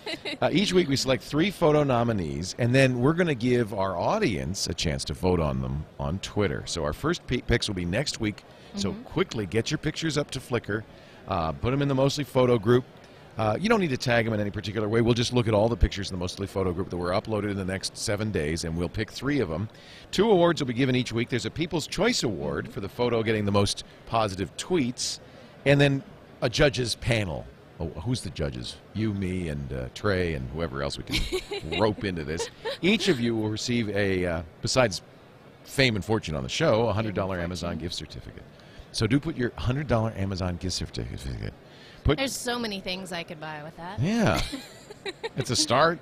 Uh, 0.41 0.51
each 0.53 0.73
week 0.73 0.89
we 0.89 0.97
select 0.97 1.23
three 1.23 1.51
photo 1.53 1.85
nominees, 1.85 2.57
and 2.59 2.75
then 2.75 2.99
we're 3.01 3.13
going 3.13 3.29
to 3.29 3.35
give 3.35 3.73
our 3.73 3.97
audience 3.97 4.67
a 4.67 4.75
chance 4.75 5.05
to 5.05 5.15
vote 5.15 5.39
on 5.39 5.61
them 5.63 5.85
on 6.01 6.19
Twitter. 6.19 6.65
So 6.67 6.83
our 6.85 6.93
first 6.93 7.25
pe- 7.29 7.43
picks 7.43 7.69
will 7.69 7.77
be 7.77 7.85
next 7.85 8.21
week. 8.21 8.43
So 8.75 8.91
Mm-hmm. 8.91 9.03
quickly 9.05 9.47
get 9.47 9.71
your 9.71 9.79
pictures 9.79 10.19
up 10.19 10.31
to 10.33 10.41
Flickr, 10.41 10.83
uh, 11.29 11.53
put 11.53 11.71
them 11.71 11.81
in 11.81 11.87
the 11.89 11.95
mostly 11.95 12.25
photo 12.25 12.59
group. 12.59 12.85
Uh, 13.39 13.57
you 13.59 13.69
don't 13.69 13.81
need 13.81 13.91
to 13.91 13.97
tag 13.97 14.25
them 14.25 14.35
in 14.35 14.41
any 14.41 14.51
particular 14.51 14.89
way. 14.89 15.01
We'll 15.01 15.15
just 15.15 15.33
look 15.33 15.49
at 15.49 15.55
all 15.55 15.69
the 15.69 15.77
pictures 15.77 16.11
in 16.11 16.17
the 16.17 16.21
Mostly 16.21 16.47
Photo 16.47 16.73
group 16.73 16.91
that 16.91 16.97
were 16.99 17.11
uploaded 17.11 17.51
in 17.51 17.57
the 17.57 17.65
next 17.65 17.97
seven 17.97 18.31
days, 18.31 18.65
and 18.65 18.77
we'll 18.77 18.91
pick 18.91 19.11
three 19.11 19.41
of 19.41 19.49
them. 19.49 19.69
Two 20.11 20.31
awards 20.31 20.61
will 20.61 20.67
be 20.67 20.75
given 20.75 20.95
each 20.95 21.13
week. 21.13 21.31
There's 21.31 21.47
a 21.47 21.51
People's 21.51 21.87
Choice 21.87 22.23
Award 22.23 22.71
for 22.71 22.81
the 22.81 22.89
photo 22.89 23.23
getting 23.23 23.47
the 23.47 23.53
most 23.53 23.85
positive 24.07 24.55
tweets, 24.57 25.19
and 25.65 25.81
then 25.81 26.03
a 26.43 26.51
judges 26.51 26.95
panel. 26.97 27.47
Oh, 27.81 27.87
who's 28.01 28.21
the 28.21 28.31
judges? 28.31 28.77
You, 28.93 29.15
me, 29.15 29.49
and 29.49 29.73
uh, 29.73 29.89
Trey, 29.95 30.35
and 30.35 30.49
whoever 30.51 30.83
else 30.83 30.99
we 30.99 31.05
can 31.05 31.81
rope 31.81 32.05
into 32.05 32.25
this. 32.25 32.51
Each 32.83 33.09
of 33.09 33.19
you 33.19 33.35
will 33.35 33.49
receive 33.49 33.89
a, 33.89 34.27
uh, 34.27 34.43
besides 34.61 35.01
fame 35.65 35.97
and 35.97 36.05
fortune 36.05 36.35
on 36.35 36.43
the 36.43 36.49
show, 36.49 36.89
a 36.89 36.93
hundred 36.93 37.15
dollar 37.15 37.41
Amazon 37.41 37.79
gift 37.79 37.95
certificate. 37.95 38.43
So 38.93 39.07
do 39.07 39.19
put 39.19 39.37
your 39.37 39.53
hundred 39.57 39.87
dollar 39.87 40.13
Amazon 40.17 40.57
gift 40.59 40.75
certificate. 40.75 41.55
Put 42.05 42.19
There's 42.19 42.35
so 42.37 42.59
many 42.59 42.81
things 42.81 43.13
I 43.13 43.23
could 43.23 43.41
buy 43.41 43.63
with 43.63 43.77
that. 43.77 44.01
yeah. 44.01 44.41
it's 45.37 45.51
a 45.51 45.57
start. 45.57 45.99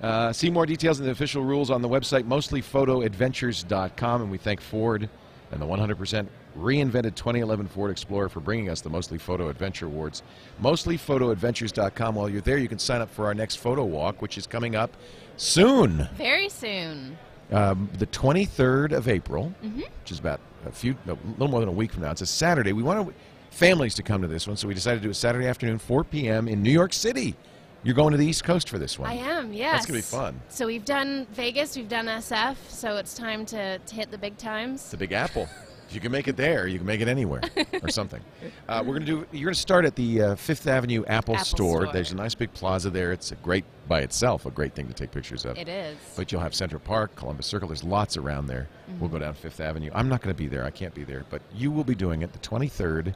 Uh, 0.00 0.32
see 0.32 0.50
more 0.50 0.66
details 0.66 0.98
in 1.00 1.04
the 1.06 1.12
official 1.12 1.42
rules 1.44 1.70
on 1.70 1.82
the 1.82 1.88
website, 1.88 2.24
mostlyphotoadventures.com. 2.24 4.22
And 4.22 4.30
we 4.30 4.38
thank 4.38 4.60
Ford 4.60 5.08
and 5.50 5.60
the 5.60 5.66
100% 5.66 6.26
reinvented 6.58 7.14
2011 7.14 7.68
Ford 7.68 7.90
Explorer 7.90 8.28
for 8.28 8.40
bringing 8.40 8.68
us 8.68 8.80
the 8.80 8.90
Mostly 8.90 9.18
Photo 9.18 9.48
Adventure 9.48 9.86
Awards. 9.86 10.22
Mostlyphotoadventures.com. 10.62 12.14
While 12.14 12.28
you're 12.28 12.40
there, 12.40 12.58
you 12.58 12.68
can 12.68 12.78
sign 12.78 13.00
up 13.00 13.10
for 13.10 13.26
our 13.26 13.34
next 13.34 13.56
photo 13.56 13.84
walk, 13.84 14.22
which 14.22 14.38
is 14.38 14.46
coming 14.46 14.74
up 14.76 14.96
soon, 15.36 16.08
Very 16.16 16.48
soon. 16.48 17.16
um, 17.50 17.88
the 17.98 18.06
23rd 18.06 18.92
of 18.92 19.08
April, 19.08 19.52
which 19.62 20.10
is 20.12 20.18
about 20.18 20.40
a 20.66 20.72
few, 20.72 20.96
a 21.06 21.16
little 21.32 21.48
more 21.48 21.60
than 21.60 21.68
a 21.68 21.72
week 21.72 21.92
from 21.92 22.02
now. 22.02 22.10
It's 22.12 22.20
a 22.22 22.26
Saturday. 22.26 22.72
We 22.72 22.82
want 22.82 23.12
families 23.52 23.94
to 23.94 24.02
come 24.02 24.22
to 24.22 24.28
this 24.28 24.46
one, 24.46 24.56
so 24.56 24.66
we 24.68 24.74
decided 24.74 25.00
to 25.00 25.06
do 25.06 25.10
it 25.10 25.14
Saturday 25.14 25.46
afternoon, 25.46 25.78
4 25.78 26.04
p.m. 26.04 26.48
in 26.48 26.62
New 26.62 26.70
York 26.70 26.92
City. 26.92 27.36
You're 27.84 27.94
going 27.94 28.12
to 28.12 28.16
the 28.16 28.26
East 28.26 28.44
Coast 28.44 28.68
for 28.68 28.78
this 28.78 28.98
one. 28.98 29.10
I 29.10 29.14
am, 29.14 29.52
yes. 29.52 29.72
That's 29.72 29.86
gonna 29.86 29.98
be 29.98 30.02
fun. 30.02 30.40
So 30.48 30.66
we've 30.66 30.84
done 30.84 31.26
Vegas, 31.32 31.76
we've 31.76 31.88
done 31.88 32.06
SF, 32.06 32.56
so 32.68 32.96
it's 32.96 33.14
time 33.14 33.44
to, 33.46 33.78
to 33.78 33.94
hit 33.94 34.10
the 34.10 34.18
big 34.18 34.36
times. 34.38 34.84
It's 34.84 34.94
a 34.94 34.96
Big 34.96 35.12
Apple. 35.12 35.48
If 35.88 35.96
you 35.96 36.00
can 36.00 36.12
make 36.12 36.26
it 36.26 36.36
there, 36.38 36.66
you 36.68 36.78
can 36.78 36.86
make 36.86 37.02
it 37.02 37.08
anywhere 37.08 37.42
or 37.82 37.88
something. 37.90 38.22
Uh, 38.66 38.78
we're 38.86 38.94
going 38.98 39.04
to 39.04 39.06
do. 39.06 39.26
You're 39.30 39.48
going 39.48 39.54
to 39.54 39.60
start 39.60 39.84
at 39.84 39.94
the 39.94 40.22
uh, 40.22 40.34
Fifth 40.36 40.66
Avenue 40.66 41.04
Apple, 41.06 41.34
Apple 41.34 41.44
store. 41.44 41.80
Store. 41.82 41.92
There's 41.92 42.12
a 42.12 42.16
nice 42.16 42.34
big 42.34 42.50
plaza 42.54 42.88
there. 42.88 43.12
It's 43.12 43.30
a 43.32 43.34
great 43.36 43.64
by 43.88 44.00
itself, 44.00 44.46
a 44.46 44.50
great 44.50 44.74
thing 44.74 44.86
to 44.88 44.94
take 44.94 45.10
pictures 45.10 45.44
of. 45.44 45.58
It 45.58 45.68
is. 45.68 45.98
But 46.16 46.32
you'll 46.32 46.40
have 46.40 46.54
Central 46.54 46.80
Park, 46.80 47.14
Columbus 47.16 47.44
Circle. 47.46 47.68
There's 47.68 47.84
lots 47.84 48.16
around 48.16 48.46
there. 48.46 48.68
We'll 48.88 48.96
Mm-hmm. 48.96 49.06
go 49.08 49.18
down 49.18 49.34
Fifth 49.34 49.60
Avenue. 49.60 49.90
I'm 49.94 50.08
not 50.08 50.22
going 50.22 50.34
to 50.34 50.38
be 50.38 50.48
there. 50.48 50.64
I 50.64 50.70
can't 50.70 50.94
be 50.94 51.04
there. 51.04 51.26
But 51.28 51.42
you 51.54 51.70
will 51.70 51.84
be 51.84 51.94
doing 51.94 52.22
it 52.22 52.32
the 52.32 52.38
23rd, 52.38 53.12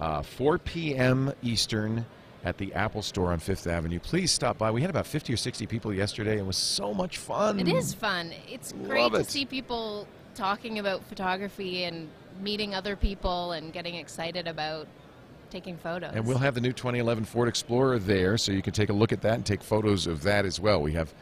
uh, 0.00 0.22
4 0.22 0.58
p.m. 0.58 1.32
Eastern 1.42 2.06
at 2.44 2.56
the 2.56 2.72
Apple 2.74 3.02
Store 3.02 3.32
on 3.32 3.38
Fifth 3.38 3.66
Avenue. 3.66 3.98
Please 4.00 4.32
stop 4.32 4.56
by. 4.56 4.70
We 4.70 4.80
had 4.80 4.90
about 4.90 5.06
50 5.06 5.32
or 5.32 5.36
60 5.36 5.66
people 5.66 5.92
yesterday. 5.92 6.32
And 6.32 6.40
it 6.40 6.46
was 6.46 6.56
so 6.56 6.94
much 6.94 7.18
fun. 7.18 7.60
It 7.60 7.68
is 7.68 7.92
fun. 7.92 8.32
It's 8.48 8.72
great 8.72 9.02
Love 9.02 9.12
to 9.12 9.18
it. 9.20 9.26
see 9.26 9.44
people 9.44 10.06
talking 10.34 10.78
about 10.78 11.04
photography 11.04 11.84
and 11.84 12.08
meeting 12.40 12.74
other 12.74 12.96
people 12.96 13.52
and 13.52 13.72
getting 13.72 13.96
excited 13.96 14.48
about 14.48 14.88
taking 15.50 15.76
photos. 15.76 16.12
And 16.14 16.26
we'll 16.26 16.38
have 16.38 16.54
the 16.54 16.60
new 16.60 16.72
2011 16.72 17.24
Ford 17.24 17.48
Explorer 17.48 17.98
there, 17.98 18.38
so 18.38 18.52
you 18.52 18.62
can 18.62 18.72
take 18.72 18.88
a 18.88 18.92
look 18.94 19.12
at 19.12 19.20
that 19.22 19.34
and 19.34 19.44
take 19.44 19.62
photos 19.62 20.06
of 20.06 20.22
that 20.22 20.46
as 20.46 20.58
well. 20.60 20.80
We 20.80 20.92
have. 20.92 21.12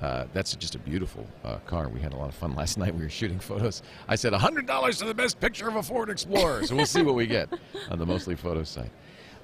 Uh, 0.00 0.24
that's 0.32 0.54
just 0.54 0.74
a 0.74 0.78
beautiful 0.78 1.26
uh, 1.44 1.56
car. 1.66 1.88
We 1.88 2.00
had 2.00 2.12
a 2.12 2.16
lot 2.16 2.28
of 2.28 2.34
fun 2.34 2.54
last 2.56 2.78
night. 2.78 2.94
We 2.94 3.02
were 3.02 3.08
shooting 3.08 3.38
photos. 3.38 3.82
I 4.08 4.16
said 4.16 4.32
$100 4.32 4.98
to 4.98 5.04
the 5.04 5.14
best 5.14 5.40
picture 5.40 5.68
of 5.68 5.76
a 5.76 5.82
Ford 5.82 6.10
Explorer. 6.10 6.64
So 6.66 6.76
we'll 6.76 6.86
see 6.86 7.02
what 7.02 7.14
we 7.14 7.26
get 7.26 7.48
on 7.90 7.98
the 7.98 8.06
Mostly 8.06 8.36
Photo 8.36 8.62
site. 8.62 8.90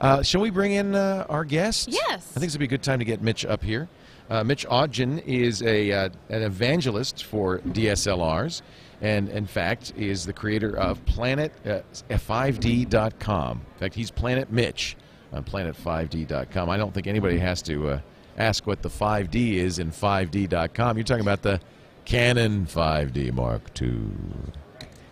Uh, 0.00 0.22
shall 0.22 0.40
we 0.40 0.50
bring 0.50 0.72
in 0.72 0.94
uh, 0.94 1.26
our 1.28 1.44
guest? 1.44 1.88
Yes. 1.88 2.32
I 2.36 2.40
think 2.40 2.46
this 2.46 2.52
would 2.54 2.58
be 2.60 2.64
a 2.66 2.68
good 2.68 2.82
time 2.82 2.98
to 2.98 3.04
get 3.04 3.22
Mitch 3.22 3.44
up 3.44 3.62
here. 3.62 3.88
Uh, 4.28 4.42
Mitch 4.42 4.66
Aunger 4.68 5.22
is 5.26 5.62
a 5.62 5.92
uh, 5.92 6.08
an 6.30 6.42
evangelist 6.42 7.24
for 7.24 7.58
DSLRs, 7.58 8.62
and 9.02 9.28
in 9.28 9.46
fact 9.46 9.92
is 9.96 10.24
the 10.24 10.32
creator 10.32 10.76
of 10.76 11.04
Planet 11.04 11.52
uh, 11.66 11.80
5D.com. 12.08 13.60
In 13.60 13.78
fact, 13.78 13.94
he's 13.94 14.10
Planet 14.10 14.50
Mitch 14.50 14.96
on 15.32 15.44
Planet5D.com. 15.44 16.70
I 16.70 16.76
don't 16.76 16.94
think 16.94 17.06
anybody 17.06 17.38
has 17.38 17.60
to 17.62 17.88
uh, 17.88 18.00
ask 18.36 18.66
what 18.66 18.82
the 18.82 18.88
5D 18.88 19.54
is 19.54 19.78
in 19.78 19.90
5D.com. 19.90 20.96
You're 20.96 21.04
talking 21.04 21.22
about 21.22 21.42
the 21.42 21.60
Canon 22.04 22.66
5D 22.66 23.32
Mark 23.32 23.70
II. 23.80 23.98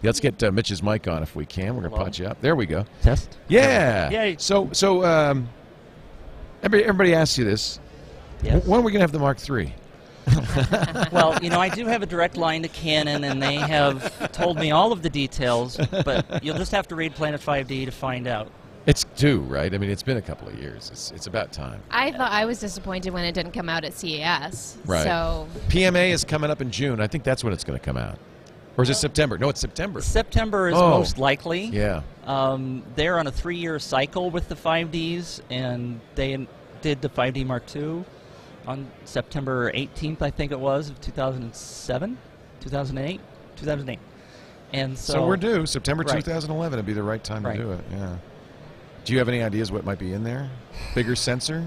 Let's 0.03 0.19
get 0.21 0.43
uh, 0.43 0.51
Mitch's 0.51 0.83
mic 0.83 1.07
on 1.07 1.23
if 1.23 1.37
we 1.37 1.47
can. 1.47 1.77
We're 1.77 1.83
gonna 1.83 1.91
Hello. 1.91 2.03
punch 2.05 2.19
you 2.19 2.27
up. 2.27 2.41
There 2.41 2.57
we 2.57 2.67
go. 2.67 2.85
Test? 3.03 3.39
Yeah. 3.49 4.11
Yay. 4.11 4.37
So 4.39 4.69
so 4.73 5.05
um, 5.05 5.49
everybody, 6.63 6.83
everybody 6.89 7.15
asks 7.15 7.39
you 7.39 7.45
this. 7.45 7.79
Yes. 8.43 8.67
When 8.67 8.81
are 8.81 8.83
we 8.83 8.91
gonna 8.91 9.05
have 9.05 9.13
the 9.13 9.21
Mark 9.21 9.39
III? 9.49 9.73
well, 11.13 11.37
you 11.43 11.51
know, 11.51 11.61
I 11.61 11.69
do 11.69 11.87
have 11.87 12.03
a 12.03 12.07
direct 12.07 12.37
line 12.37 12.63
to 12.63 12.69
Canon, 12.69 13.25
and 13.25 13.43
they 13.43 13.57
have 13.57 14.31
told 14.33 14.57
me 14.57 14.71
all 14.71 14.93
of 14.93 15.03
the 15.03 15.11
details, 15.11 15.77
but 16.05 16.45
you'll 16.45 16.59
just 16.59 16.73
have 16.73 16.87
to 16.89 16.95
read 16.95 17.15
Planet 17.15 17.41
5D 17.41 17.87
to 17.87 17.91
find 17.91 18.27
out. 18.29 18.51
It's 18.87 19.05
due, 19.17 19.41
right? 19.41 19.73
I 19.73 19.79
mean, 19.79 19.91
it's 19.91 20.03
been 20.03 20.17
a 20.17 20.23
couple 20.23 20.49
of 20.49 20.59
years. 20.59 20.91
It's 20.91 21.13
it's 21.13 21.27
about 21.29 21.53
time. 21.53 21.81
I 21.91 22.11
thought 22.11 22.33
I 22.33 22.45
was 22.47 22.59
disappointed 22.59 23.13
when 23.13 23.25
it 23.25 23.33
didn't 23.33 23.53
come 23.53 23.69
out 23.69 23.85
at 23.85 23.93
CES. 23.95 24.77
Right. 24.87 25.05
So 25.05 25.47
PMA 25.69 26.11
is 26.11 26.25
coming 26.25 26.51
up 26.51 26.61
in 26.61 26.71
June. 26.71 27.01
I 27.01 27.07
think 27.07 27.23
that's 27.23 27.45
when 27.45 27.53
it's 27.53 27.63
going 27.65 27.79
to 27.79 27.85
come 27.85 27.97
out. 27.97 28.19
Or 28.77 28.83
is 28.83 28.91
it 28.91 28.95
September? 28.95 29.37
No, 29.39 29.51
it's 29.51 29.61
September. 29.61 30.01
September 30.01 30.69
is 30.69 30.75
Oh. 30.77 30.91
most 30.91 31.19
likely. 31.19 31.65
Yeah. 31.67 32.03
Um, 32.27 32.83
they're 32.97 33.19
on 33.19 33.27
a 33.27 33.31
three-year 33.31 33.79
cycle 33.79 34.31
with 34.31 34.49
the 34.49 34.57
5Ds, 34.57 35.43
and 35.51 36.01
they 36.15 36.33
in- 36.33 36.49
did 36.81 37.03
the 37.03 37.09
5D 37.11 37.45
Mark 37.45 37.65
II 37.77 38.05
on 38.67 38.87
September 39.05 39.71
18th, 39.75 40.23
I 40.23 40.31
think 40.31 40.53
it 40.53 40.59
was, 40.59 40.89
of 40.89 41.01
2007, 41.03 42.17
2008, 42.61 43.21
2008. 43.57 43.99
And 44.73 44.97
so, 44.97 45.13
So, 45.13 45.27
we're 45.27 45.37
due 45.37 45.67
September 45.67 46.03
Right. 46.05 46.15
2011 46.25 46.79
would 46.79 46.87
be 46.87 46.95
the 46.95 47.03
right 47.03 47.23
time 47.23 47.45
Right. 47.45 47.57
to 47.59 47.63
do 47.63 47.73
it. 47.73 47.81
Yeah. 47.93 48.17
Do 49.05 49.13
you 49.13 49.19
have 49.19 49.29
any 49.29 49.43
ideas 49.43 49.73
what 49.73 49.85
might 49.85 49.99
be 49.99 50.13
in 50.13 50.25
there? 50.25 50.49
Bigger 50.95 51.17
sensor? 51.17 51.65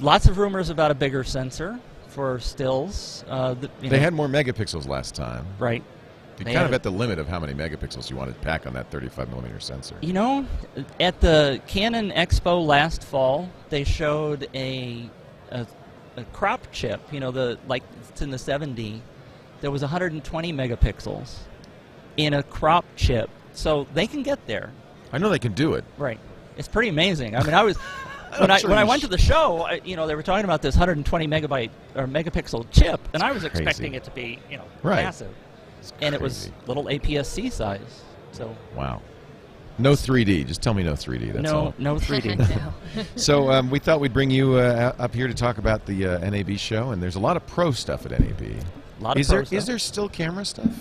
lots 0.00 0.26
of 0.26 0.38
rumors 0.38 0.68
about 0.68 0.90
a 0.90 0.94
bigger 0.94 1.22
sensor 1.24 1.78
for 2.08 2.38
stills. 2.40 3.24
Uh, 3.28 3.54
the, 3.54 3.70
They 3.80 3.88
know, 3.90 3.98
had 3.98 4.12
more 4.12 4.28
megapixels 4.28 4.86
last 4.88 5.14
time. 5.14 5.46
right. 5.58 5.82
You're 6.38 6.46
They 6.46 6.54
kind 6.54 6.66
of 6.66 6.72
at 6.72 6.82
the 6.82 6.90
limit 6.90 7.18
of 7.18 7.28
how 7.28 7.38
many 7.38 7.52
megapixels 7.52 8.10
you 8.10 8.16
want 8.16 8.32
to 8.32 8.40
pack 8.40 8.66
on 8.66 8.72
that 8.72 8.90
35 8.90 9.28
millimeter 9.28 9.60
sensor. 9.60 9.94
You 10.00 10.14
know, 10.14 10.46
at 10.98 11.20
the 11.20 11.60
Canon 11.68 12.10
Expo 12.10 12.66
last 12.66 13.04
fall, 13.04 13.48
they 13.68 13.84
showed 13.84 14.48
a, 14.54 15.08
a 15.50 15.66
a 16.16 16.24
crop 16.32 16.72
chip. 16.72 17.00
You 17.12 17.20
know, 17.20 17.30
the 17.30 17.58
like 17.68 17.84
it's 18.08 18.22
in 18.22 18.30
the 18.30 18.38
7D. 18.38 19.00
There 19.60 19.70
was 19.70 19.82
120 19.82 20.52
megapixels 20.52 21.36
in 22.16 22.34
a 22.34 22.42
crop 22.42 22.86
chip, 22.96 23.30
so 23.52 23.86
they 23.94 24.06
can 24.06 24.22
get 24.22 24.44
there. 24.46 24.72
I 25.12 25.18
know 25.18 25.28
they 25.28 25.38
can 25.38 25.52
do 25.52 25.74
it. 25.74 25.84
Right. 25.98 26.18
It's 26.56 26.68
pretty 26.68 26.88
amazing. 26.88 27.36
I 27.36 27.42
mean, 27.44 27.54
I 27.54 27.62
was 27.62 27.76
when 28.38 28.50
I 28.50 28.58
sure 28.58 28.70
when 28.70 28.78
I 28.78 28.84
went 28.84 29.02
to 29.02 29.08
the 29.08 29.18
show, 29.18 29.62
I, 29.62 29.80
you 29.84 29.96
know, 29.96 30.06
they 30.06 30.14
were 30.14 30.22
talking 30.22 30.44
about 30.44 30.62
this 30.62 30.74
120 30.74 31.26
megabyte 31.28 31.70
or 31.94 32.06
megapixel 32.06 32.66
chip, 32.70 33.00
and 33.14 33.22
I 33.22 33.32
was 33.32 33.42
Crazy. 33.42 33.58
expecting 33.64 33.94
it 33.94 34.04
to 34.04 34.10
be, 34.10 34.38
you 34.50 34.56
know, 34.58 34.64
Right. 34.82 35.04
massive. 35.04 35.34
And 36.00 36.14
it 36.14 36.20
was 36.20 36.50
little 36.66 36.84
APS-C 36.84 37.50
size. 37.50 38.02
So 38.32 38.54
Wow. 38.76 39.02
No 39.78 39.92
3D. 39.92 40.46
Just 40.46 40.62
tell 40.62 40.74
me 40.74 40.82
no 40.82 40.92
3D. 40.92 41.32
That's 41.32 41.42
no 41.44 41.58
all. 41.58 41.74
no 41.78 41.96
3D. 41.96 42.38
no. 42.96 43.02
So 43.16 43.50
um, 43.50 43.70
we 43.70 43.78
thought 43.78 44.00
we'd 44.00 44.12
bring 44.12 44.30
you 44.30 44.54
uh, 44.56 44.94
up 44.98 45.14
here 45.14 45.26
to 45.28 45.34
talk 45.34 45.56
about 45.58 45.86
the 45.86 46.06
uh, 46.06 46.18
NAB 46.30 46.58
show, 46.58 46.90
and 46.90 47.02
there's 47.02 47.16
a 47.16 47.20
lot 47.20 47.36
of 47.38 47.46
pro 47.46 47.72
stuff 47.72 48.04
at 48.04 48.12
NAB. 48.12 48.42
A 48.42 49.02
lot 49.02 49.16
of 49.16 49.20
is 49.20 49.28
there 49.28 49.44
stuff. 49.46 49.58
is 49.58 49.66
there 49.66 49.78
still 49.78 50.08
camera 50.10 50.44
stuff? 50.44 50.72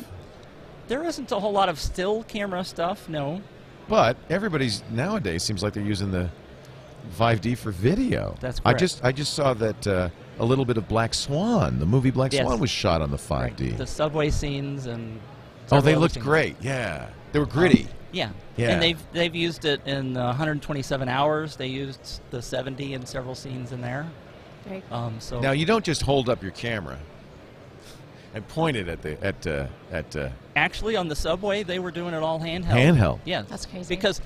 There 0.89 1.03
isn't 1.05 1.31
a 1.31 1.39
whole 1.39 1.53
lot 1.53 1.69
of 1.69 1.79
still 1.79 2.23
camera 2.23 2.63
stuff, 2.65 3.07
no. 3.07 3.41
But 3.91 4.15
everybody's 4.29 4.83
nowadays 4.89 5.43
seems 5.43 5.61
like 5.61 5.73
they're 5.73 5.83
using 5.83 6.11
the 6.11 6.29
5D 7.17 7.57
for 7.57 7.71
video. 7.71 8.37
That's 8.39 8.61
correct. 8.61 8.77
I 8.77 8.79
just 8.79 9.03
I 9.03 9.11
just 9.11 9.33
saw 9.33 9.53
that 9.55 9.85
uh, 9.85 10.07
a 10.39 10.45
little 10.45 10.63
bit 10.63 10.77
of 10.77 10.87
Black 10.87 11.13
Swan, 11.13 11.77
the 11.77 11.85
movie 11.85 12.09
Black 12.09 12.31
Yes. 12.31 12.45
Swan, 12.45 12.61
was 12.61 12.69
shot 12.69 13.01
on 13.01 13.11
the 13.11 13.17
5D. 13.17 13.41
Right. 13.71 13.77
The 13.77 13.85
subway 13.85 14.29
scenes 14.29 14.85
and. 14.85 15.19
oh, 15.73 15.81
they 15.81 15.97
looked 15.97 16.13
things. 16.13 16.25
great. 16.25 16.55
Yeah, 16.61 17.09
they 17.33 17.39
were 17.39 17.45
gritty. 17.45 17.89
Yeah. 18.13 18.29
Yeah. 18.55 18.69
And 18.69 18.81
they've 18.81 19.03
they've 19.11 19.35
used 19.35 19.65
it 19.65 19.85
in 19.85 20.15
uh, 20.15 20.27
127 20.27 21.09
hours. 21.09 21.57
They 21.57 21.67
used 21.67 22.21
the 22.31 22.37
7D 22.37 22.91
in 22.91 23.05
several 23.05 23.35
scenes 23.35 23.73
in 23.73 23.81
there. 23.81 24.09
Very 24.67 24.83
Um, 24.89 25.19
so 25.19 25.41
Now 25.41 25.51
you 25.51 25.65
don't 25.65 25.83
just 25.83 26.01
hold 26.01 26.29
up 26.29 26.41
your 26.41 26.51
camera 26.51 26.97
and 28.33 28.47
pointed 28.47 28.87
at 28.89 29.01
the 29.01 29.21
at 29.23 29.45
uh, 29.47 29.67
at 29.91 30.15
uh, 30.15 30.29
actually 30.55 30.95
on 30.95 31.07
the 31.07 31.15
subway 31.15 31.63
they 31.63 31.79
were 31.79 31.91
doing 31.91 32.13
it 32.13 32.23
all 32.23 32.39
handheld. 32.39 32.65
Handheld? 32.95 33.19
Yeah. 33.25 33.41
That's 33.43 33.65
crazy. 33.65 33.93
Because 33.95 34.21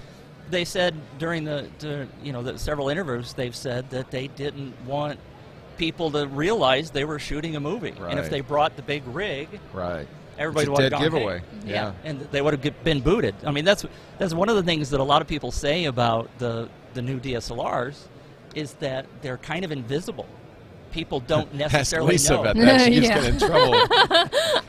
they 0.49 0.63
said 0.65 0.93
during 1.17 1.43
the, 1.43 1.67
the 1.79 2.07
you 2.23 2.31
know 2.31 2.43
the 2.43 2.57
several 2.59 2.89
interviews 2.89 3.33
they've 3.33 3.55
said 3.55 3.89
that 3.89 4.11
they 4.11 4.27
didn't 4.27 4.73
want 4.85 5.19
people 5.77 6.11
to 6.11 6.27
realize 6.27 6.91
they 6.91 7.03
were 7.05 7.19
shooting 7.19 7.55
a 7.55 7.59
movie. 7.59 7.91
right. 7.99 8.11
And 8.11 8.19
if 8.19 8.29
they 8.29 8.41
brought 8.41 8.75
the 8.75 8.81
big 8.81 9.03
rig, 9.07 9.49
right. 9.73 10.07
everybody 10.37 10.63
It's 10.63 10.69
a 10.69 10.71
would 10.71 10.81
have 10.83 10.91
dead 10.91 10.95
gone, 10.97 11.01
giveaway. 11.03 11.39
"Hey." 11.65 11.71
Yeah. 11.71 11.91
and 12.03 12.21
they 12.31 12.41
would 12.41 12.53
have 12.63 12.83
been 12.83 13.01
booted. 13.01 13.35
I 13.45 13.51
mean, 13.51 13.65
that's 13.65 13.85
that's 14.19 14.33
one 14.33 14.49
of 14.49 14.55
the 14.55 14.63
things 14.63 14.89
that 14.91 14.99
a 14.99 15.03
lot 15.03 15.21
of 15.21 15.27
people 15.27 15.51
say 15.51 15.85
about 15.85 16.29
the 16.37 16.69
the 16.93 17.01
new 17.01 17.19
DSLRs 17.19 17.97
is 18.53 18.73
that 18.75 19.05
they're 19.21 19.37
kind 19.39 19.65
of 19.65 19.71
invisible. 19.71 20.27
People 20.95 21.19
don't 21.19 21.49
Ask 21.61 21.73
necessarily 21.73 22.13
Lisa 22.13 22.33
know. 22.35 22.41
about 22.41 22.55
that. 22.55 22.81
She 22.85 22.93
Yeah. 23.01 23.19
get 23.19 23.23
in 23.25 23.37
trouble. 23.37 23.73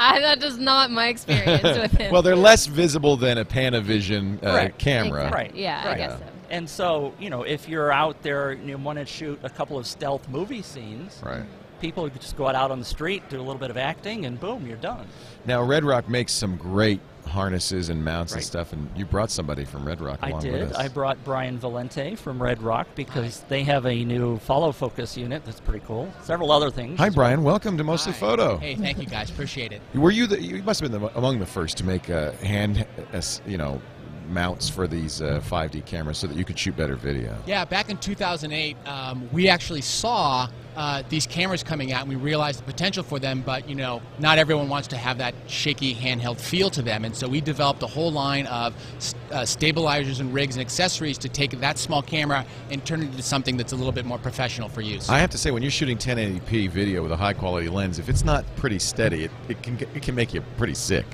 I, 0.00 0.18
that 0.20 0.42
is 0.42 0.58
not 0.58 0.90
my 0.90 1.06
experience 1.06 1.62
with 1.62 2.00
it. 2.00 2.10
well, 2.10 2.20
they're 2.20 2.34
less 2.34 2.66
visible 2.66 3.16
than 3.16 3.38
a 3.38 3.44
Panavision 3.44 4.44
uh, 4.44 4.48
Right. 4.48 4.76
camera. 4.76 5.26
Exactly. 5.26 5.42
Right. 5.44 5.54
Yeah, 5.54 5.82
I 5.86 5.96
guess 5.96 6.18
so. 6.18 6.24
And 6.50 6.68
so, 6.68 7.14
you 7.20 7.30
know, 7.30 7.44
if 7.44 7.68
you're 7.68 7.92
out 7.92 8.22
there 8.22 8.50
and 8.50 8.68
you 8.68 8.76
want 8.76 8.98
to 8.98 9.06
shoot 9.06 9.38
a 9.44 9.48
couple 9.50 9.78
of 9.78 9.86
stealth 9.86 10.28
movie 10.28 10.62
scenes, 10.62 11.20
Right. 11.24 11.44
people 11.80 12.10
could 12.10 12.20
just 12.20 12.36
go 12.36 12.48
out 12.48 12.72
on 12.72 12.80
the 12.80 12.84
street, 12.84 13.22
do 13.28 13.36
a 13.36 13.38
little 13.38 13.54
bit 13.58 13.70
of 13.70 13.76
acting, 13.76 14.26
and 14.26 14.40
boom, 14.40 14.66
you're 14.66 14.76
done. 14.78 15.06
Now, 15.44 15.62
Red 15.62 15.84
Rock 15.84 16.08
makes 16.08 16.32
some 16.32 16.56
great 16.56 16.98
harnesses 17.26 17.88
and 17.88 18.04
mounts 18.04 18.32
and 18.34 18.42
stuff, 18.42 18.72
and 18.72 18.88
you 18.96 19.04
brought 19.04 19.30
somebody 19.30 19.64
from 19.64 19.86
Red 19.86 20.00
Rock 20.00 20.18
I 20.22 20.30
along 20.30 20.42
did. 20.42 20.52
with 20.52 20.70
us. 20.72 20.76
I 20.76 20.88
brought 20.88 21.22
Brian 21.24 21.58
Valente 21.58 22.16
from 22.18 22.42
Red 22.42 22.62
Rock 22.62 22.86
because 22.94 23.40
they 23.48 23.62
have 23.64 23.84
a 23.86 24.04
new 24.04 24.38
follow 24.38 24.72
focus 24.72 25.16
unit 25.16 25.44
that's 25.44 25.60
pretty 25.60 25.84
cool. 25.86 26.12
Several 26.22 26.52
other 26.52 26.70
things. 26.70 26.98
Hi, 26.98 27.06
as 27.08 27.16
well. 27.16 27.24
Brian. 27.26 27.42
Welcome 27.42 27.76
to 27.78 27.84
Mostly 27.84 28.12
Hi. 28.12 28.18
Photo. 28.18 28.56
Hey, 28.58 28.74
thank 28.76 28.98
you 28.98 29.06
guys. 29.06 29.30
Appreciate 29.30 29.72
it. 29.72 29.80
Were 29.94 30.10
you 30.10 30.26
the? 30.26 30.40
You 30.40 30.62
must 30.62 30.80
have 30.80 30.90
been 30.90 31.00
the, 31.00 31.18
among 31.18 31.38
the 31.40 31.46
first 31.46 31.76
to 31.78 31.84
make 31.84 32.08
uh, 32.10 32.32
hand, 32.32 32.86
s- 33.12 33.40
you 33.46 33.58
know, 33.58 33.80
mounts 34.28 34.68
for 34.68 34.86
these 34.86 35.22
uh, 35.22 35.40
5D 35.44 35.84
cameras 35.86 36.18
so 36.18 36.26
that 36.26 36.36
you 36.36 36.44
could 36.44 36.58
shoot 36.58 36.76
better 36.76 36.96
video. 36.96 37.36
Yeah, 37.46 37.64
back 37.64 37.90
in 37.90 37.96
2008, 37.98 38.76
um, 38.86 39.28
we 39.32 39.48
actually 39.48 39.80
saw 39.80 40.48
uh, 40.76 41.02
these 41.08 41.26
cameras 41.26 41.62
coming 41.62 41.92
out, 41.92 42.02
and 42.02 42.10
we 42.10 42.16
realized 42.16 42.60
the 42.60 42.64
potential 42.64 43.02
for 43.02 43.18
them. 43.18 43.42
But 43.44 43.66
you 43.68 43.74
know, 43.74 44.02
not 44.18 44.36
everyone 44.38 44.68
wants 44.68 44.88
to 44.88 44.96
have 44.98 45.16
that 45.18 45.34
shaky 45.46 45.94
handheld 45.94 46.38
feel 46.38 46.68
to 46.70 46.82
them, 46.82 47.04
and 47.04 47.16
so 47.16 47.26
we 47.28 47.40
developed 47.40 47.82
a 47.82 47.86
whole 47.86 48.12
line 48.12 48.46
of 48.46 48.74
s- 48.96 49.14
uh, 49.32 49.46
stabilizers 49.46 50.20
and 50.20 50.34
rigs 50.34 50.56
and 50.56 50.60
accessories 50.60 51.16
to 51.18 51.28
take 51.30 51.52
that 51.60 51.78
small 51.78 52.02
camera 52.02 52.44
and 52.70 52.84
turn 52.84 53.00
it 53.00 53.06
into 53.06 53.22
something 53.22 53.56
that's 53.56 53.72
a 53.72 53.76
little 53.76 53.92
bit 53.92 54.04
more 54.04 54.18
professional 54.18 54.68
for 54.68 54.82
use. 54.82 55.08
I 55.08 55.18
have 55.18 55.30
to 55.30 55.38
say, 55.38 55.50
when 55.50 55.62
you're 55.62 55.70
shooting 55.70 55.96
1080p 55.96 56.68
video 56.68 57.02
with 57.02 57.12
a 57.12 57.16
high 57.16 57.32
quality 57.32 57.68
lens, 57.70 57.98
if 57.98 58.10
it's 58.10 58.24
not 58.24 58.44
pretty 58.56 58.78
steady, 58.78 59.24
it, 59.24 59.30
it 59.48 59.62
can 59.62 59.78
it 59.94 60.02
can 60.02 60.14
make 60.14 60.34
you 60.34 60.42
pretty 60.58 60.74
sick. 60.74 61.06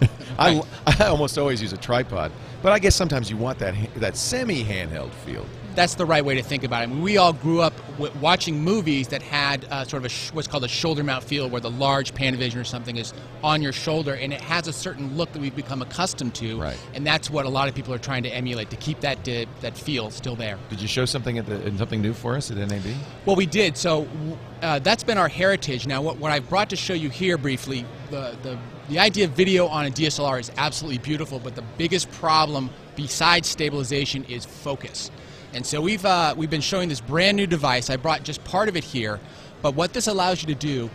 I, 0.38 0.62
I 0.86 1.06
almost 1.06 1.38
always 1.38 1.60
use 1.62 1.72
a 1.72 1.76
tripod, 1.78 2.32
but 2.62 2.72
I 2.72 2.78
guess 2.78 2.94
sometimes 2.94 3.30
you 3.30 3.36
want 3.36 3.58
that 3.58 3.74
that 3.96 4.16
semi 4.16 4.64
handheld 4.64 5.10
feel. 5.26 5.44
that's 5.74 5.96
the 5.96 6.06
right 6.06 6.24
way 6.24 6.36
to 6.36 6.42
think 6.42 6.62
about 6.62 6.80
it. 6.82 6.84
I 6.84 6.86
mean, 6.86 7.02
we 7.02 7.16
all 7.16 7.32
grew 7.32 7.60
up 7.60 7.74
w- 7.98 8.12
watching 8.20 8.62
movies 8.62 9.08
that 9.08 9.22
had 9.22 9.64
uh, 9.72 9.84
sort 9.84 10.00
of 10.02 10.04
a 10.04 10.08
sh- 10.08 10.30
what's 10.32 10.46
called 10.46 10.62
a 10.62 10.68
shoulder 10.68 11.02
mount 11.02 11.24
feel, 11.24 11.50
where 11.50 11.60
the 11.60 11.70
large 11.70 12.14
Panavision 12.14 12.60
or 12.60 12.64
something 12.64 12.96
is 12.96 13.12
on 13.42 13.60
your 13.60 13.72
shoulder, 13.72 14.14
and 14.14 14.32
it 14.32 14.40
has 14.40 14.68
a 14.68 14.72
certain 14.72 15.16
look 15.16 15.32
that 15.32 15.42
we've 15.42 15.56
become 15.56 15.82
accustomed 15.82 16.32
to. 16.36 16.60
Right. 16.60 16.78
And 16.94 17.04
that's 17.04 17.28
what 17.28 17.44
a 17.44 17.48
lot 17.48 17.68
of 17.68 17.74
people 17.74 17.92
are 17.92 17.98
trying 17.98 18.22
to 18.22 18.28
emulate 18.30 18.70
to 18.70 18.76
keep 18.76 19.00
that 19.00 19.28
uh, 19.28 19.46
that 19.62 19.76
feel 19.76 20.10
still 20.12 20.36
there. 20.36 20.58
Did 20.70 20.80
you 20.80 20.86
show 20.88 21.06
something 21.06 21.38
at 21.38 21.46
the, 21.46 21.76
something 21.76 22.00
new 22.00 22.12
for 22.14 22.36
us 22.36 22.50
at 22.52 22.56
NAB? 22.56 22.84
Well, 23.26 23.34
we 23.36 23.46
did. 23.46 23.76
So 23.76 24.04
w- 24.04 24.38
uh, 24.62 24.78
that's 24.78 25.02
been 25.04 25.18
our 25.18 25.28
heritage. 25.28 25.88
Now, 25.88 26.00
what, 26.02 26.18
what 26.18 26.30
I've 26.30 26.48
brought 26.48 26.70
to 26.70 26.76
show 26.76 26.94
you 26.94 27.10
here 27.10 27.36
briefly, 27.36 27.84
the, 28.10 28.36
the, 28.44 28.56
the 28.88 28.98
idea 28.98 29.24
of 29.24 29.30
video 29.32 29.66
on 29.66 29.86
a 29.86 29.90
DSLR 29.90 30.38
is 30.38 30.50
absolutely 30.56 30.98
beautiful, 30.98 31.38
but 31.38 31.54
the 31.54 31.64
biggest 31.78 32.10
problem 32.12 32.70
besides 32.96 33.48
stabilization 33.48 34.24
is 34.24 34.44
focus. 34.44 35.10
And 35.54 35.64
so 35.64 35.80
we've, 35.80 36.04
uh, 36.04 36.34
we've 36.36 36.50
been 36.50 36.60
showing 36.60 36.88
this 36.88 37.00
brand 37.00 37.36
new 37.36 37.46
device. 37.46 37.88
I 37.88 37.96
brought 37.96 38.24
just 38.24 38.44
part 38.44 38.68
of 38.68 38.76
it 38.76 38.84
here, 38.84 39.20
but 39.62 39.74
what 39.74 39.92
this 39.92 40.06
allows 40.06 40.42
you 40.42 40.48
to 40.48 40.54
do, 40.54 40.90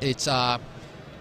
it's, 0.00 0.26
uh, 0.26 0.58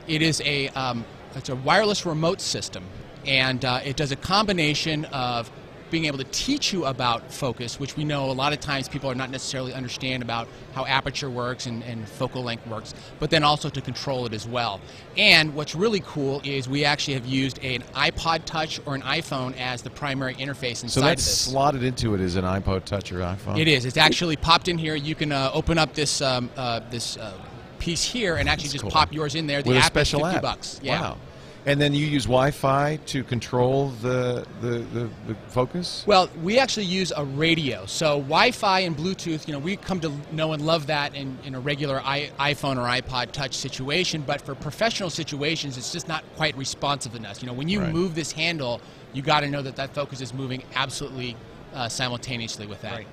it 0.07 0.21
is 0.21 0.41
a, 0.45 0.69
um, 0.69 1.03
it's 1.35 1.49
a 1.49 1.55
wireless 1.55 2.05
remote 2.05 2.39
system, 2.39 2.83
and 3.25 3.65
uh, 3.65 3.81
it 3.83 3.95
does 3.95 4.11
a 4.11 4.15
combination 4.15 5.05
of 5.05 5.51
being 5.91 6.05
able 6.05 6.17
to 6.17 6.23
teach 6.31 6.73
you 6.73 6.85
about 6.85 7.31
focus, 7.31 7.79
which 7.79 7.97
we 7.97 8.03
know 8.03 8.31
a 8.31 8.33
lot 8.33 8.53
of 8.53 8.59
times 8.59 8.87
people 8.87 9.11
are 9.11 9.15
not 9.15 9.29
necessarily 9.29 9.73
understand 9.73 10.23
about 10.23 10.47
how 10.73 10.85
aperture 10.85 11.29
works 11.29 11.65
and, 11.67 11.83
and 11.83 12.07
focal 12.07 12.41
length 12.41 12.65
works, 12.65 12.93
but 13.19 13.29
then 13.29 13.43
also 13.43 13.69
to 13.69 13.81
control 13.81 14.25
it 14.25 14.33
as 14.33 14.47
well. 14.47 14.79
And 15.17 15.53
what's 15.53 15.75
really 15.75 15.99
cool 15.99 16.41
is 16.43 16.67
we 16.67 16.85
actually 16.85 17.15
have 17.15 17.25
used 17.25 17.59
an 17.63 17.81
iPod 17.93 18.45
Touch 18.45 18.79
or 18.85 18.95
an 18.95 19.01
iPhone 19.01 19.55
as 19.59 19.81
the 19.81 19.89
primary 19.89 20.33
interface 20.35 20.83
inside 20.83 20.89
So 20.89 21.01
of 21.01 21.05
that's 21.07 21.23
slotted 21.23 21.83
into 21.83 22.15
it 22.15 22.21
as 22.21 22.35
an 22.35 22.45
iPod 22.45 22.85
Touch 22.85 23.11
or 23.11 23.19
iPhone. 23.19 23.59
It 23.59 23.67
is. 23.67 23.85
It's 23.85 23.97
actually 23.97 24.37
popped 24.37 24.69
in 24.69 24.77
here. 24.77 24.95
You 24.95 25.13
can 25.13 25.31
uh, 25.31 25.51
open 25.53 25.77
up 25.77 25.93
this 25.93 26.21
um, 26.21 26.49
uh, 26.55 26.79
this 26.89 27.17
uh, 27.17 27.33
piece 27.79 28.03
here 28.03 28.37
and 28.37 28.47
actually 28.47 28.67
That's 28.67 28.73
just 28.73 28.83
cool. 28.83 28.91
pop 28.91 29.13
yours 29.13 29.35
in 29.35 29.47
there. 29.47 29.61
The 29.61 29.69
with 29.69 29.77
a 29.77 29.81
app 29.81 29.91
special 29.91 30.25
is 30.25 30.33
50 30.33 30.37
app. 30.37 30.41
bucks. 30.41 30.79
Yeah. 30.81 31.01
Wow. 31.01 31.17
And 31.65 31.79
then 31.79 31.93
you 31.93 32.05
use 32.05 32.23
Wi-Fi 32.25 32.99
to 33.07 33.23
control 33.23 33.89
the 34.01 34.45
the, 34.61 34.79
the, 34.79 35.09
the 35.27 35.35
focus. 35.49 36.03
Well, 36.07 36.29
we 36.41 36.57
actually 36.57 36.85
use 36.85 37.13
a 37.15 37.23
radio. 37.23 37.85
So 37.85 38.17
Wi-Fi 38.17 38.79
and 38.81 38.97
Bluetooth, 38.97 39.47
you 39.47 39.53
know, 39.53 39.59
we 39.59 39.75
come 39.75 39.99
to 40.01 40.11
know 40.31 40.53
and 40.53 40.65
love 40.65 40.87
that 40.87 41.13
in, 41.13 41.37
in 41.45 41.53
a 41.53 41.59
regular 41.59 42.01
I, 42.03 42.31
iPhone 42.39 42.77
or 42.77 42.87
iPod 43.01 43.31
Touch 43.31 43.53
situation. 43.53 44.23
But 44.25 44.41
for 44.41 44.55
professional 44.55 45.09
situations, 45.09 45.77
it's 45.77 45.91
just 45.91 46.07
not 46.07 46.23
quite 46.35 46.57
responsive 46.57 47.13
enough. 47.15 47.41
You 47.41 47.47
know, 47.47 47.53
when 47.53 47.69
you 47.69 47.81
Right. 47.81 47.93
move 47.93 48.15
this 48.15 48.31
handle, 48.31 48.81
you 49.13 49.21
got 49.21 49.41
to 49.41 49.49
know 49.49 49.61
that 49.61 49.75
that 49.75 49.93
focus 49.93 50.21
is 50.21 50.33
moving 50.33 50.63
absolutely 50.75 51.35
uh, 51.73 51.89
simultaneously 51.89 52.65
with 52.67 52.81
that. 52.81 52.93
Right. 52.93 53.07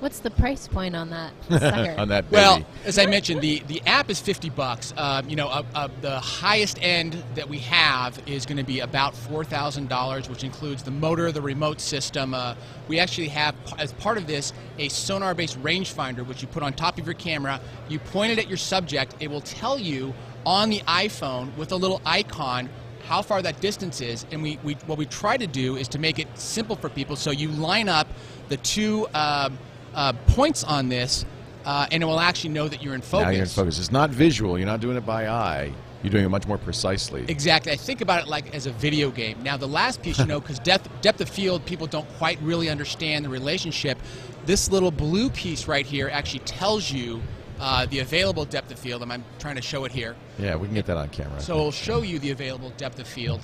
What's 0.00 0.20
the 0.20 0.30
price 0.30 0.68
point 0.68 0.94
on 0.94 1.10
that 1.10 1.32
sucker? 1.48 1.94
on 1.98 2.08
that 2.08 2.30
baby. 2.30 2.36
Well, 2.36 2.66
as 2.84 2.98
I 2.98 3.06
mentioned, 3.06 3.40
the, 3.40 3.60
the 3.68 3.80
app 3.86 4.10
is 4.10 4.20
50 4.20 4.50
bucks. 4.50 4.92
Uh, 4.96 5.22
you 5.26 5.36
know, 5.36 5.48
uh, 5.48 5.62
uh, 5.74 5.88
the 6.00 6.18
highest 6.20 6.78
end 6.82 7.22
that 7.34 7.48
we 7.48 7.58
have 7.58 8.20
is 8.26 8.44
going 8.44 8.58
to 8.58 8.64
be 8.64 8.80
about 8.80 9.14
$4,000, 9.14 10.28
which 10.28 10.44
includes 10.44 10.82
the 10.82 10.90
motor, 10.90 11.32
the 11.32 11.40
remote 11.40 11.80
system. 11.80 12.34
Uh, 12.34 12.54
we 12.88 12.98
actually 12.98 13.28
have, 13.28 13.54
as 13.78 13.92
part 13.94 14.18
of 14.18 14.26
this, 14.26 14.52
a 14.78 14.88
sonar-based 14.88 15.62
rangefinder, 15.62 16.26
which 16.26 16.42
you 16.42 16.48
put 16.48 16.62
on 16.62 16.72
top 16.72 16.98
of 16.98 17.06
your 17.06 17.14
camera. 17.14 17.60
You 17.88 17.98
point 17.98 18.32
it 18.32 18.38
at 18.38 18.48
your 18.48 18.58
subject. 18.58 19.14
It 19.20 19.30
will 19.30 19.40
tell 19.40 19.78
you 19.78 20.12
on 20.44 20.70
the 20.70 20.80
iPhone 20.80 21.56
with 21.56 21.72
a 21.72 21.76
little 21.76 22.02
icon 22.04 22.68
how 23.04 23.22
far 23.22 23.42
that 23.42 23.60
distance 23.60 24.00
is, 24.00 24.24
and 24.30 24.42
we, 24.42 24.58
we 24.64 24.74
what 24.86 24.96
we 24.96 25.04
try 25.04 25.36
to 25.36 25.46
do 25.46 25.76
is 25.76 25.88
to 25.88 25.98
make 25.98 26.18
it 26.18 26.26
simple 26.38 26.74
for 26.74 26.88
people. 26.88 27.16
So 27.16 27.30
you 27.30 27.48
line 27.50 27.88
up 27.88 28.08
the 28.48 28.56
two 28.58 29.06
um, 29.14 29.58
uh, 29.94 30.12
points 30.28 30.64
on 30.64 30.88
this, 30.88 31.24
uh, 31.64 31.86
and 31.90 32.02
it 32.02 32.06
will 32.06 32.20
actually 32.20 32.50
know 32.50 32.68
that 32.68 32.82
you're 32.82 32.94
in 32.94 33.00
focus. 33.00 33.24
now 33.24 33.30
you're 33.30 33.42
in 33.42 33.48
focus. 33.48 33.78
It's 33.78 33.92
not 33.92 34.10
visual. 34.10 34.58
You're 34.58 34.66
not 34.66 34.80
doing 34.80 34.96
it 34.96 35.06
by 35.06 35.28
eye. 35.28 35.72
You're 36.02 36.10
doing 36.10 36.24
it 36.26 36.28
much 36.28 36.46
more 36.46 36.58
precisely. 36.58 37.24
Exactly. 37.28 37.72
I 37.72 37.76
think 37.76 38.02
about 38.02 38.22
it 38.22 38.28
like 38.28 38.54
as 38.54 38.66
a 38.66 38.72
video 38.72 39.10
game. 39.10 39.42
Now, 39.42 39.56
the 39.56 39.66
last 39.68 40.02
piece, 40.02 40.18
you 40.18 40.26
know, 40.26 40.38
because 40.42 40.58
depth, 40.58 40.88
depth 41.00 41.20
of 41.22 41.30
field, 41.30 41.64
people 41.64 41.86
don't 41.86 42.08
quite 42.18 42.38
really 42.42 42.68
understand 42.68 43.24
the 43.24 43.30
relationship. 43.30 43.98
This 44.44 44.70
little 44.70 44.90
blue 44.90 45.30
piece 45.30 45.66
right 45.66 45.86
here 45.86 46.10
actually 46.12 46.40
tells 46.40 46.90
you 46.92 47.22
uh, 47.58 47.86
the 47.86 48.00
available 48.00 48.44
depth 48.44 48.70
of 48.70 48.78
field, 48.78 49.00
and 49.02 49.10
I'm 49.10 49.24
trying 49.38 49.56
to 49.56 49.62
show 49.62 49.86
it 49.86 49.92
here. 49.92 50.14
Yeah, 50.38 50.56
we 50.56 50.66
can 50.66 50.74
get 50.74 50.84
that 50.86 50.98
on 50.98 51.08
camera. 51.08 51.40
So 51.40 51.54
it'll 51.54 51.70
show 51.72 52.02
you 52.02 52.18
the 52.18 52.32
available 52.32 52.70
depth 52.76 52.98
of 52.98 53.08
field. 53.08 53.40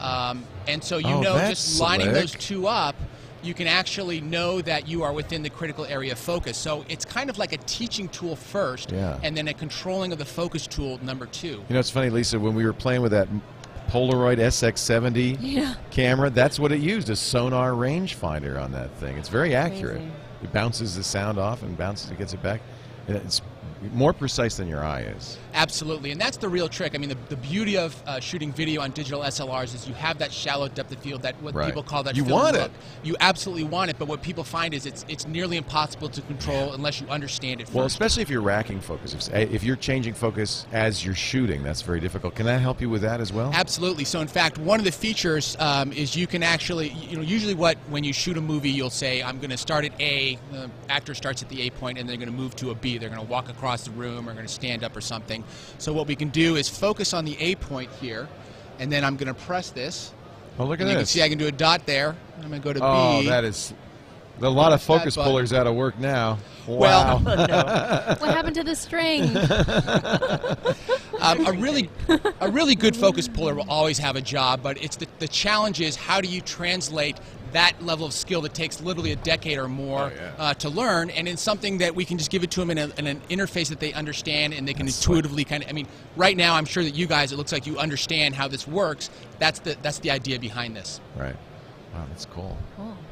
Um, 0.00 0.44
and 0.66 0.82
so 0.82 0.96
you 0.96 1.06
Oh, 1.08 1.20
know, 1.20 1.38
just 1.48 1.78
lining 1.78 2.12
those 2.12 2.32
two 2.32 2.66
up, 2.66 2.96
you 3.42 3.54
can 3.54 3.66
actually 3.66 4.20
know 4.20 4.60
that 4.62 4.86
you 4.88 5.02
are 5.02 5.12
within 5.12 5.42
the 5.42 5.50
critical 5.50 5.84
area 5.86 6.12
of 6.12 6.18
focus. 6.18 6.56
So 6.56 6.84
it's 6.88 7.04
kind 7.04 7.30
of 7.30 7.38
like 7.38 7.52
a 7.52 7.58
teaching 7.58 8.08
tool 8.08 8.36
first, 8.36 8.90
Yeah. 8.92 9.18
and 9.22 9.36
then 9.36 9.48
a 9.48 9.54
controlling 9.54 10.12
of 10.12 10.18
the 10.18 10.24
focus 10.24 10.66
tool 10.66 10.98
number 11.02 11.26
two. 11.26 11.62
You 11.68 11.74
know, 11.74 11.78
it's 11.80 11.90
funny, 11.90 12.10
Lisa. 12.10 12.38
When 12.38 12.54
we 12.54 12.64
were 12.64 12.72
playing 12.72 13.02
with 13.02 13.12
that 13.12 13.28
Polaroid 13.88 14.38
SX70 14.38 15.38
Yeah. 15.40 15.74
camera, 15.90 16.30
that's 16.30 16.58
what 16.60 16.70
it 16.72 16.80
used—a 16.80 17.16
sonar 17.16 17.72
rangefinder 17.72 18.60
on 18.62 18.72
that 18.72 18.90
thing. 18.98 19.16
It's 19.16 19.28
very 19.28 19.54
accurate. 19.54 19.96
Crazy. 19.96 20.12
It 20.44 20.52
bounces 20.52 20.96
the 20.96 21.02
sound 21.02 21.38
off 21.38 21.62
and 21.62 21.76
bounces, 21.76 22.10
it 22.10 22.18
gets 22.18 22.32
it 22.32 22.42
back. 22.42 22.60
It's 23.08 23.42
more 23.92 24.12
precise 24.12 24.56
than 24.56 24.68
your 24.68 24.84
eye 24.84 25.00
is. 25.02 25.38
Absolutely, 25.54 26.10
and 26.10 26.20
that's 26.20 26.36
the 26.36 26.48
real 26.48 26.68
trick. 26.68 26.94
I 26.94 26.98
mean, 26.98 27.08
the, 27.08 27.18
the 27.28 27.36
beauty 27.36 27.76
of 27.76 28.00
uh, 28.06 28.20
shooting 28.20 28.52
video 28.52 28.80
on 28.82 28.90
digital 28.92 29.20
SLRs 29.22 29.74
is 29.74 29.86
you 29.88 29.94
have 29.94 30.18
that 30.18 30.32
shallow 30.32 30.68
depth 30.68 30.92
of 30.92 30.98
field, 30.98 31.22
that 31.22 31.40
what 31.42 31.54
Right. 31.54 31.66
people 31.66 31.82
call 31.82 32.02
that 32.04 32.16
You 32.16 32.24
want 32.24 32.56
it. 32.56 32.70
You 33.02 33.16
absolutely 33.20 33.64
want 33.64 33.90
it, 33.90 33.98
but 33.98 34.08
what 34.08 34.22
people 34.22 34.44
find 34.44 34.72
is 34.74 34.86
it's 34.86 35.04
it's 35.08 35.26
nearly 35.26 35.56
impossible 35.56 36.08
to 36.10 36.22
control 36.22 36.72
unless 36.72 37.00
you 37.00 37.08
understand 37.08 37.60
it 37.60 37.64
first. 37.66 37.74
Well, 37.74 37.86
especially 37.86 38.22
if 38.22 38.30
you're 38.30 38.40
racking 38.40 38.80
focus. 38.80 39.28
If, 39.32 39.50
if 39.52 39.64
you're 39.64 39.76
changing 39.76 40.14
focus 40.14 40.66
as 40.72 41.04
you're 41.04 41.14
shooting, 41.14 41.62
that's 41.62 41.82
very 41.82 42.00
difficult. 42.00 42.34
Can 42.34 42.46
that 42.46 42.60
help 42.60 42.80
you 42.80 42.88
with 42.88 43.02
that 43.02 43.20
as 43.20 43.32
well? 43.32 43.50
Absolutely. 43.54 44.04
So, 44.04 44.20
in 44.20 44.28
fact, 44.28 44.58
one 44.58 44.78
of 44.78 44.84
the 44.84 44.92
features 44.92 45.56
um, 45.58 45.92
is 45.92 46.14
you 46.16 46.26
can 46.26 46.42
actually, 46.42 46.90
you 46.90 47.16
know, 47.16 47.22
usually 47.22 47.54
what 47.54 47.76
when 47.88 48.04
you 48.04 48.12
shoot 48.12 48.36
a 48.36 48.40
movie, 48.40 48.70
you'll 48.70 48.90
say, 48.90 49.22
"I'm 49.22 49.38
going 49.38 49.50
to 49.50 49.56
start 49.56 49.84
at 49.84 50.00
A." 50.00 50.38
The 50.52 50.70
actor 50.88 51.14
starts 51.14 51.42
at 51.42 51.48
the 51.48 51.62
A 51.62 51.70
point, 51.70 51.98
and 51.98 52.08
they're 52.08 52.16
going 52.16 52.30
to 52.30 52.34
move 52.34 52.54
to 52.56 52.70
a 52.70 52.74
B. 52.74 52.98
They're 52.98 53.08
going 53.08 53.20
to 53.20 53.26
walk 53.26 53.48
across 53.48 53.84
the 53.84 53.90
room, 53.92 54.28
or 54.28 54.32
going 54.34 54.46
to 54.46 54.52
stand 54.52 54.84
up, 54.84 54.96
or 54.96 55.00
something. 55.00 55.39
So, 55.78 55.92
what 55.92 56.06
we 56.06 56.16
can 56.16 56.28
do 56.28 56.56
is 56.56 56.68
focus 56.68 57.12
on 57.14 57.24
the 57.24 57.36
A 57.40 57.54
point 57.56 57.90
here, 58.00 58.28
and 58.78 58.90
then 58.90 59.04
I'm 59.04 59.16
going 59.16 59.32
to 59.32 59.40
press 59.40 59.70
this. 59.70 60.12
Oh, 60.58 60.64
look 60.64 60.80
at 60.80 60.82
and 60.82 60.90
you 60.90 60.94
can 60.94 61.02
this. 61.02 61.10
see 61.10 61.22
I 61.22 61.28
can 61.28 61.38
do 61.38 61.46
a 61.46 61.52
dot 61.52 61.86
there. 61.86 62.16
I'm 62.42 62.48
going 62.48 62.60
to 62.60 62.64
go 62.64 62.72
to 62.72 62.80
oh, 62.82 63.20
B. 63.20 63.26
Oh, 63.26 63.30
that 63.30 63.44
is 63.44 63.72
a 64.40 64.48
lot 64.48 64.72
of 64.72 64.82
focus 64.82 65.16
pullers 65.16 65.52
out 65.52 65.66
of 65.66 65.74
work 65.74 65.98
now. 65.98 66.38
Well- 66.66 67.20
Wow. 67.20 67.22
Oh, 67.26 68.14
what 68.18 68.34
happened 68.34 68.54
to 68.56 68.62
the 68.64 68.76
string? 68.76 69.22
Um, 71.20 71.46
a 71.46 71.52
really, 71.52 71.90
a 72.40 72.50
really 72.50 72.74
good 72.74 72.96
focus 72.96 73.28
puller 73.28 73.54
will 73.54 73.68
always 73.68 73.98
have 73.98 74.16
a 74.16 74.20
job, 74.20 74.62
but 74.62 74.82
it's 74.82 74.96
the, 74.96 75.06
the 75.18 75.28
challenge 75.28 75.80
is 75.80 75.96
how 75.96 76.20
do 76.20 76.28
you 76.28 76.40
translate 76.40 77.16
that 77.52 77.74
level 77.82 78.06
of 78.06 78.12
skill 78.12 78.40
that 78.42 78.54
takes 78.54 78.80
literally 78.80 79.10
a 79.10 79.16
decade 79.16 79.58
or 79.58 79.68
more 79.68 80.02
Oh, 80.04 80.12
yeah. 80.14 80.32
uh, 80.38 80.54
to 80.54 80.68
learn, 80.68 81.10
and 81.10 81.26
in 81.28 81.36
something 81.36 81.78
that 81.78 81.94
we 81.96 82.04
can 82.04 82.16
just 82.16 82.30
give 82.30 82.44
it 82.44 82.50
to 82.52 82.60
them 82.60 82.70
in, 82.70 82.78
a, 82.78 82.88
in 82.96 83.06
an 83.08 83.20
interface 83.28 83.68
that 83.70 83.80
they 83.80 83.92
understand 83.92 84.54
and 84.54 84.68
they 84.68 84.72
can 84.74 84.86
intuitively 84.86 85.44
kind 85.44 85.64
of. 85.64 85.68
I 85.68 85.72
mean, 85.72 85.88
right 86.16 86.36
now 86.36 86.54
I'm 86.54 86.64
sure 86.64 86.84
that 86.84 86.94
you 86.94 87.06
guys, 87.08 87.32
it 87.32 87.36
looks 87.36 87.50
like 87.52 87.66
you 87.66 87.76
understand 87.78 88.36
how 88.36 88.46
this 88.46 88.68
works. 88.68 89.10
That's 89.40 89.58
the 89.58 89.76
that's 89.82 89.98
the 89.98 90.12
idea 90.12 90.38
behind 90.38 90.76
this. 90.76 91.00
Right. 91.16 91.34
Wow, 91.92 92.04
that's 92.08 92.24
cool. 92.26 92.56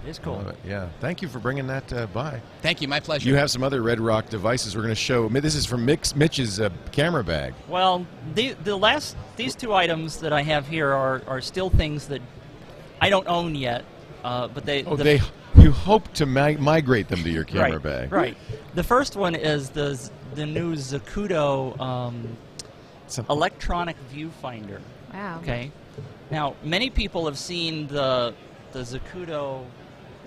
It's 0.07 0.19
I 0.19 0.23
cool. 0.23 0.37
love 0.37 0.49
it. 0.49 0.57
Yeah. 0.67 0.89
Thank 1.01 1.23
you 1.23 1.29
for 1.29 1.39
bringing 1.39 1.67
that 1.67 1.93
uh, 1.93 2.07
by. 2.07 2.41
Thank 2.63 2.81
you, 2.81 2.89
my 2.89 3.01
pleasure. 3.01 3.29
You 3.29 3.35
have 3.37 3.51
some 3.51 3.63
other 3.63 3.83
Red 3.83 4.01
Rock 4.01 4.29
devices 4.29 4.75
we're 4.75 4.83
going 4.83 4.95
to 4.95 5.01
show. 5.01 5.29
This 5.29 5.55
is 5.55 5.67
from 5.67 5.85
Mix, 5.85 6.15
Mitch's 6.17 6.61
uh, 6.61 6.71
camera 6.93 7.23
bag. 7.25 7.55
Well, 7.69 8.07
the 8.35 8.53
the 8.65 8.77
last 8.77 9.17
these 9.37 9.55
two 9.55 9.75
items 9.75 10.19
that 10.21 10.33
I 10.33 10.43
have 10.43 10.67
here 10.69 10.93
are, 10.93 11.23
are 11.27 11.41
still 11.41 11.69
things 11.71 12.09
that 12.09 12.23
I 13.01 13.11
don't 13.11 13.27
own 13.29 13.55
yet, 13.55 13.85
uh, 14.25 14.49
but 14.49 14.65
they 14.65 14.85
Oh, 14.85 14.97
the- 14.97 15.05
they 15.05 15.21
you 15.57 15.73
hope 15.73 16.13
to 16.15 16.27
mi- 16.27 16.57
migrate 16.57 17.09
them 17.09 17.23
to 17.25 17.31
your 17.31 17.45
camera 17.45 17.73
right, 17.73 17.83
bag. 17.83 18.13
Right. 18.13 18.37
The 18.75 18.85
first 18.85 19.17
one 19.17 19.35
is 19.35 19.71
the 19.71 19.99
the 20.35 20.47
new 20.47 20.75
Zacuto 20.77 21.79
um, 21.81 22.37
electronic 23.29 23.97
viewfinder. 24.13 24.81
Wow. 25.13 25.39
Okay. 25.43 25.71
Now, 26.31 26.55
many 26.63 26.91
people 26.91 27.25
have 27.27 27.39
seen 27.39 27.87
the 27.89 28.35
the 28.73 28.81
Zacuto 28.81 29.65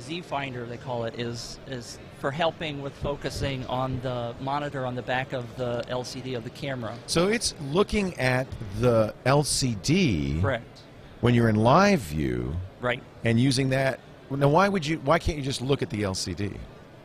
Z 0.02 0.22
Finder, 0.22 0.66
they 0.66 0.78
call 0.78 1.06
it, 1.06 1.20
is 1.20 1.60
is 1.68 2.00
for 2.20 2.32
helping 2.32 2.82
with 2.82 2.94
focusing 2.98 3.66
on 3.68 4.00
the 4.02 4.36
monitor 4.42 4.86
on 4.86 4.96
the 4.96 5.02
back 5.02 5.34
of 5.34 5.46
the 5.58 5.84
LCD 5.90 6.36
of 6.36 6.44
the 6.44 6.50
camera. 6.52 6.96
So 7.08 7.28
it's 7.28 7.54
looking 7.72 8.14
at 8.20 8.48
the 8.80 9.14
LCD 9.26 10.42
Correct. 10.42 10.82
when 11.22 11.34
you're 11.34 11.50
in 11.50 11.56
live 11.56 12.00
view 12.00 12.56
Right. 12.80 13.02
and 13.24 13.40
using 13.40 13.70
that. 13.70 14.00
Now, 14.30 14.50
why 14.50 14.70
would 14.70 14.86
you? 14.86 14.98
Why 15.00 15.20
can't 15.20 15.38
you 15.38 15.44
just 15.44 15.62
look 15.62 15.82
at 15.82 15.90
the 15.90 16.04
LCD? 16.04 16.56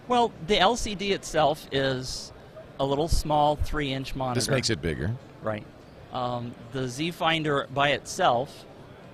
Well, 0.08 0.32
the 0.46 0.56
LCD 0.56 1.10
itself 1.10 1.66
is 1.72 2.32
a 2.78 2.84
little 2.84 3.08
small 3.08 3.56
three-inch 3.56 4.14
monitor. 4.14 4.38
This 4.38 4.48
makes 4.48 4.70
it 4.70 4.80
bigger. 4.80 5.14
Right. 5.42 5.66
Um, 6.12 6.54
the 6.72 6.86
Z 6.88 7.10
Finder 7.10 7.66
by 7.74 7.90
itself 7.90 8.64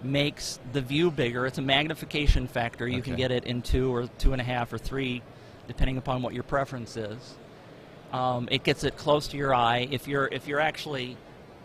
makes 0.05 0.59
the 0.73 0.81
view 0.81 1.11
bigger. 1.11 1.47
It's 1.47 1.59
a 1.59 1.63
magnification 1.63 2.47
factor. 2.49 2.87
You 2.89 3.03
can 3.03 3.17
get 3.17 3.31
it 3.31 3.45
in 3.45 3.63
two 3.63 3.95
or 3.95 4.07
two 4.19 4.33
and 4.33 4.41
a 4.41 4.45
half 4.45 4.73
or 4.73 4.79
three, 4.79 5.23
depending 5.69 5.97
upon 5.97 6.23
what 6.23 6.35
your 6.35 6.43
preference 6.43 6.97
is. 6.97 7.35
Um, 8.13 8.49
it 8.51 8.63
gets 8.65 8.85
it 8.85 8.97
close 8.97 9.29
to 9.29 9.37
your 9.37 9.55
eye. 9.55 9.89
If 9.91 10.07
you're 10.07 10.27
if 10.27 10.47
you're 10.47 10.61
actually, 10.61 11.17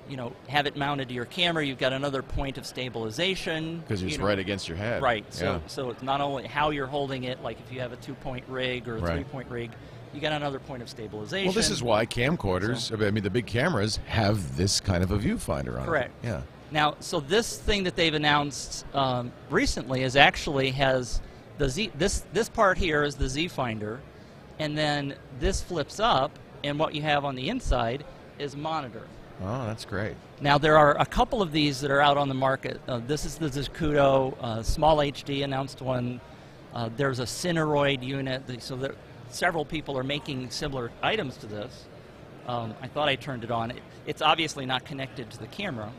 you 0.07 0.15
know, 0.15 0.33
have 0.47 0.65
it 0.65 0.77
mounted 0.77 1.09
to 1.09 1.13
your 1.13 1.25
camera, 1.25 1.65
you've 1.65 1.77
got 1.79 1.91
another 1.93 2.21
point 2.21 2.57
of 2.57 2.65
stabilization 2.65 3.79
Because 3.79 4.01
you 4.01 4.07
it's 4.07 4.17
know. 4.17 4.25
right 4.25 4.39
against 4.39 4.67
your 4.67 4.77
head. 4.77 5.01
Right. 5.01 5.25
So 5.33 5.45
Yeah. 5.45 5.59
so 5.67 5.89
it's 5.89 6.03
not 6.03 6.21
only 6.21 6.47
how 6.47 6.69
you're 6.69 6.87
holding 6.87 7.23
it, 7.25 7.43
like 7.43 7.59
if 7.59 7.73
you 7.73 7.81
have 7.81 7.91
a 7.91 7.97
two-point 7.97 8.45
rig 8.47 8.87
or 8.87 8.95
a 8.97 8.99
Right. 8.99 9.13
three-point 9.15 9.49
rig, 9.49 9.71
you 10.13 10.21
got 10.21 10.31
another 10.31 10.59
point 10.59 10.81
of 10.81 10.89
stabilization. 10.89 11.47
Well, 11.47 11.53
this 11.53 11.69
is 11.69 11.83
why 11.83 12.05
camcorders, 12.05 12.77
So- 12.97 13.05
I 13.05 13.11
mean, 13.11 13.23
the 13.23 13.29
big 13.29 13.45
cameras 13.45 13.99
have 14.07 14.55
this 14.55 14.79
kind 14.79 15.03
of 15.03 15.11
a 15.11 15.17
viewfinder 15.17 15.77
on 15.79 15.85
Correct. 15.85 16.11
it. 16.23 16.27
Yeah. 16.27 16.41
Now, 16.71 16.95
so 16.99 17.19
this 17.19 17.57
thing 17.57 17.83
that 17.83 17.95
they've 17.95 18.13
announced 18.13 18.85
um, 18.93 19.31
recently 19.49 20.03
is 20.03 20.15
actually 20.15 20.71
has 20.71 21.21
the 21.57 21.69
Z. 21.69 21.91
This 21.95 22.25
this 22.33 22.49
part 22.49 22.77
here 22.77 23.03
is 23.03 23.15
the 23.15 23.29
Z 23.29 23.47
Finder, 23.47 24.01
and 24.59 24.77
then 24.77 25.15
this 25.39 25.61
flips 25.61 25.99
up, 25.99 26.37
and 26.63 26.77
what 26.77 26.93
you 26.93 27.01
have 27.01 27.23
on 27.23 27.35
the 27.35 27.49
inside 27.49 28.05
is 28.37 28.55
monitor. 28.55 29.07
Oh, 29.41 29.65
that's 29.65 29.85
great. 29.85 30.15
Now 30.41 30.57
there 30.57 30.77
are 30.77 30.99
a 30.99 31.05
couple 31.05 31.41
of 31.41 31.51
these 31.51 31.79
that 31.81 31.91
are 31.91 32.01
out 32.01 32.17
on 32.17 32.27
the 32.27 32.35
market. 32.35 32.81
Uh, 32.87 32.99
this 33.05 33.23
is 33.23 33.35
the 33.35 33.47
Zacuto 33.47 34.35
uh, 34.41 34.63
Small 34.63 34.97
HD 34.97 35.43
announced 35.43 35.81
one. 35.81 36.19
Uh, 36.73 36.89
there's 36.97 37.19
a 37.19 37.23
Cineroid 37.23 38.03
unit, 38.03 38.43
so 38.61 38.75
there, 38.75 38.95
several 39.29 39.63
people 39.63 39.97
are 39.97 40.03
making 40.03 40.49
similar 40.49 40.91
items 41.01 41.37
to 41.37 41.47
this. 41.47 41.85
Um, 42.47 42.73
I 42.81 42.87
thought 42.87 43.07
I 43.07 43.15
turned 43.15 43.43
it 43.43 43.51
on. 43.51 43.71
It, 43.71 43.81
it's 44.05 44.21
obviously 44.21 44.65
not 44.65 44.85
connected 44.85 45.29
to 45.31 45.37
the 45.37 45.47
camera, 45.47 45.91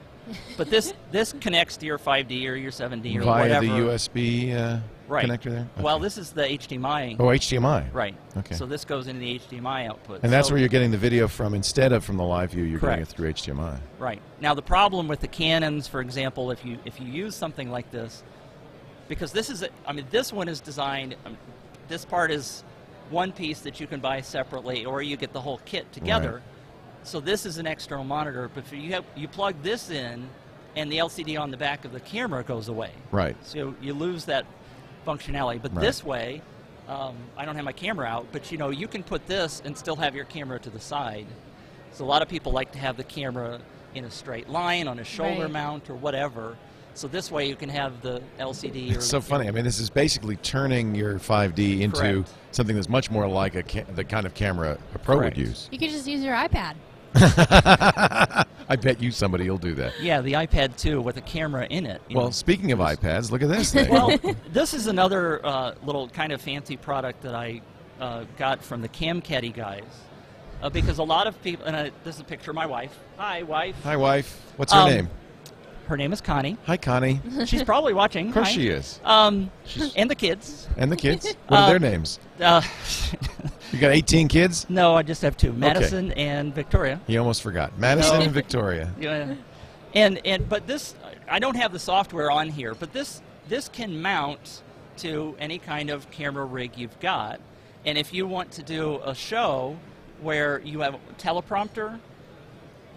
but 0.56 0.70
this 0.70 0.94
this 1.10 1.34
connects 1.40 1.76
to 1.78 1.86
your 1.86 1.98
5D 1.98 2.48
or 2.48 2.54
your 2.54 2.70
7D 2.70 3.16
or 3.16 3.22
Via 3.22 3.42
whatever. 3.42 3.66
the 3.66 3.72
USB 3.72 4.54
uh, 4.54 4.78
right. 5.08 5.26
connector 5.26 5.50
there? 5.50 5.68
Well, 5.80 5.98
this 5.98 6.18
is 6.18 6.30
the 6.30 6.42
HDMI. 6.42 7.16
Oh, 7.18 7.24
HDMI. 7.24 7.92
Right. 7.92 8.14
Okay. 8.36 8.54
So 8.54 8.66
this 8.66 8.84
goes 8.84 9.06
into 9.06 9.20
the 9.20 9.38
HDMI 9.38 9.88
output. 9.88 10.20
And 10.22 10.32
that's 10.32 10.48
So- 10.48 10.54
where 10.54 10.60
you're 10.60 10.68
getting 10.68 10.90
the 10.90 10.98
video 10.98 11.28
from 11.28 11.54
instead 11.54 11.92
of 11.92 12.04
from 12.04 12.16
the 12.16 12.24
live 12.24 12.52
view, 12.52 12.64
you're 12.64 12.80
getting 12.80 13.02
it 13.02 13.08
through 13.08 13.32
HDMI. 13.32 13.78
Right. 13.98 14.20
Now 14.40 14.54
the 14.54 14.62
problem 14.62 15.08
with 15.08 15.20
the 15.20 15.28
Canons, 15.28 15.88
for 15.88 16.00
example, 16.00 16.50
if 16.50 16.64
you 16.64 16.78
if 16.84 17.00
you 17.00 17.06
use 17.06 17.34
something 17.34 17.70
like 17.70 17.90
this, 17.90 18.22
because 19.08 19.32
this 19.32 19.50
is 19.50 19.62
a, 19.62 19.68
I 19.86 19.92
mean 19.92 20.06
this 20.10 20.32
one 20.32 20.48
is 20.48 20.60
designed. 20.60 21.16
Um, 21.24 21.36
this 21.88 22.04
part 22.04 22.30
is 22.30 22.64
one 23.10 23.32
piece 23.32 23.60
that 23.60 23.80
you 23.80 23.86
can 23.86 24.00
buy 24.00 24.20
separately, 24.20 24.84
or 24.84 25.00
you 25.00 25.16
get 25.16 25.32
the 25.32 25.40
whole 25.40 25.60
kit 25.64 25.90
together. 25.92 26.34
Right. 26.34 26.42
So 27.08 27.20
this 27.20 27.46
is 27.46 27.56
an 27.56 27.66
external 27.66 28.04
monitor, 28.04 28.50
but 28.54 28.64
if 28.64 28.72
you 28.74 28.92
have 28.92 29.04
you 29.16 29.28
plug 29.28 29.54
this 29.62 29.88
in, 29.88 30.28
and 30.76 30.92
the 30.92 30.98
LCD 30.98 31.40
on 31.40 31.50
the 31.50 31.56
back 31.56 31.86
of 31.86 31.92
the 31.92 32.00
camera 32.00 32.42
goes 32.44 32.68
away. 32.68 32.90
Right. 33.10 33.34
So 33.42 33.74
you 33.80 33.94
lose 33.94 34.26
that 34.26 34.44
functionality. 35.06 35.60
But 35.62 35.74
Right. 35.74 35.80
this 35.80 36.04
way, 36.04 36.42
um, 36.86 37.16
I 37.34 37.46
don't 37.46 37.56
have 37.56 37.64
my 37.64 37.72
camera 37.72 38.06
out, 38.06 38.26
but 38.30 38.52
you 38.52 38.58
know 38.58 38.68
you 38.68 38.86
can 38.88 39.02
put 39.02 39.26
this 39.26 39.62
and 39.64 39.76
still 39.76 39.96
have 39.96 40.14
your 40.14 40.26
camera 40.26 40.58
to 40.60 40.68
the 40.68 40.78
side. 40.80 41.26
So 41.92 42.04
a 42.04 42.06
lot 42.06 42.20
of 42.20 42.28
people 42.28 42.52
like 42.52 42.72
to 42.72 42.78
have 42.78 42.98
the 42.98 43.04
camera 43.04 43.58
in 43.94 44.04
a 44.04 44.10
straight 44.10 44.50
line 44.50 44.86
on 44.86 44.98
a 44.98 45.04
shoulder 45.04 45.44
Right. 45.44 45.50
mount 45.50 45.88
or 45.88 45.94
whatever. 45.94 46.56
So 46.92 47.08
this 47.08 47.30
way 47.30 47.48
you 47.48 47.56
can 47.56 47.70
have 47.70 48.02
the 48.02 48.20
LCD. 48.38 48.90
or 48.90 48.94
It's 48.96 49.06
so 49.06 49.18
the 49.18 49.24
funny. 49.24 49.48
I 49.48 49.50
mean, 49.50 49.64
this 49.64 49.78
is 49.80 49.88
basically 49.88 50.36
turning 50.36 50.94
your 50.94 51.18
5D 51.18 51.80
into 51.80 51.96
Correct. 52.00 52.28
something 52.50 52.76
that's 52.76 52.88
much 52.90 53.10
more 53.10 53.26
like 53.26 53.54
a 53.54 53.62
ca- 53.62 53.84
the 53.94 54.04
kind 54.04 54.26
of 54.26 54.34
camera 54.34 54.76
a 54.94 54.98
pro 54.98 55.16
Correct. 55.16 55.38
would 55.38 55.46
use. 55.46 55.68
You 55.72 55.78
could 55.78 55.90
just 55.90 56.06
use 56.06 56.22
your 56.22 56.34
iPad. 56.34 56.74
I 57.14 58.76
bet 58.80 59.00
you 59.02 59.10
somebody 59.10 59.48
will 59.48 59.58
do 59.58 59.74
that. 59.74 60.00
Yeah, 60.00 60.20
the 60.20 60.34
iPad 60.34 60.76
2 60.76 61.00
with 61.00 61.16
a 61.16 61.20
camera 61.22 61.66
in 61.70 61.86
it. 61.86 62.02
Well, 62.12 62.26
know. 62.26 62.30
speaking 62.30 62.72
of 62.72 62.78
iPads, 62.80 63.30
look 63.30 63.42
at 63.42 63.48
this 63.48 63.72
thing. 63.72 63.90
well, 63.90 64.16
this 64.52 64.74
is 64.74 64.86
another 64.86 65.44
uh, 65.44 65.74
little 65.82 66.08
kind 66.08 66.32
of 66.32 66.40
fancy 66.40 66.76
product 66.76 67.22
that 67.22 67.34
I 67.34 67.62
uh, 68.00 68.24
got 68.36 68.62
from 68.62 68.82
the 68.82 68.88
Camcaddy 68.88 69.54
guys. 69.54 69.84
Uh, 70.60 70.68
because 70.68 70.98
a 70.98 71.02
lot 71.04 71.26
of 71.28 71.40
people, 71.42 71.64
and 71.66 71.76
I, 71.76 71.92
this 72.04 72.16
is 72.16 72.20
a 72.20 72.24
picture 72.24 72.50
of 72.50 72.56
my 72.56 72.66
wife. 72.66 72.96
Hi, 73.16 73.42
wife. 73.44 73.76
Hi, 73.84 73.96
wife. 73.96 74.42
What's 74.56 74.72
her 74.72 74.80
Um, 74.80 74.90
name? 74.90 75.08
Her 75.86 75.96
name 75.96 76.12
is 76.12 76.20
Connie. 76.20 76.58
Hi, 76.66 76.76
Connie. 76.76 77.20
She's 77.46 77.62
probably 77.62 77.94
watching. 77.94 78.28
Of 78.28 78.34
course 78.34 78.48
Hi. 78.48 78.54
she 78.54 78.68
is. 78.68 79.00
Um, 79.04 79.50
She's- 79.64 79.92
and 79.96 80.10
the 80.10 80.14
kids. 80.14 80.68
And 80.76 80.92
the 80.92 80.96
kids. 80.96 81.34
What 81.46 81.60
are 81.60 81.62
Uh, 81.62 81.68
their 81.68 81.78
names? 81.78 82.18
You 83.72 83.78
got 83.78 83.92
18 83.92 84.28
kids? 84.28 84.66
no, 84.68 84.94
I 84.94 85.02
just 85.02 85.22
have 85.22 85.36
two: 85.36 85.52
Madison 85.52 86.12
and 86.12 86.54
Victoria. 86.54 87.00
He 87.06 87.18
almost 87.18 87.42
forgot. 87.42 87.78
Madison 87.78 88.18
No. 88.18 88.24
and 88.24 88.32
Victoria. 88.32 88.92
Yeah. 89.00 89.34
And 89.94 90.20
and 90.26 90.48
but 90.48 90.66
this, 90.66 90.94
I 91.30 91.38
don't 91.38 91.56
have 91.56 91.72
the 91.72 91.78
software 91.78 92.30
on 92.30 92.48
here, 92.50 92.74
but 92.74 92.92
this 92.92 93.22
this 93.48 93.68
can 93.68 94.02
mount 94.02 94.62
to 94.98 95.34
any 95.38 95.58
kind 95.58 95.88
of 95.90 96.10
camera 96.10 96.44
rig 96.44 96.76
you've 96.76 96.98
got, 97.00 97.40
and 97.86 97.96
if 97.96 98.12
you 98.12 98.26
want 98.26 98.50
to 98.52 98.62
do 98.62 99.00
a 99.04 99.14
show 99.14 99.76
where 100.20 100.60
you 100.60 100.80
have 100.80 100.94
a 100.94 100.98
teleprompter, 101.16 101.98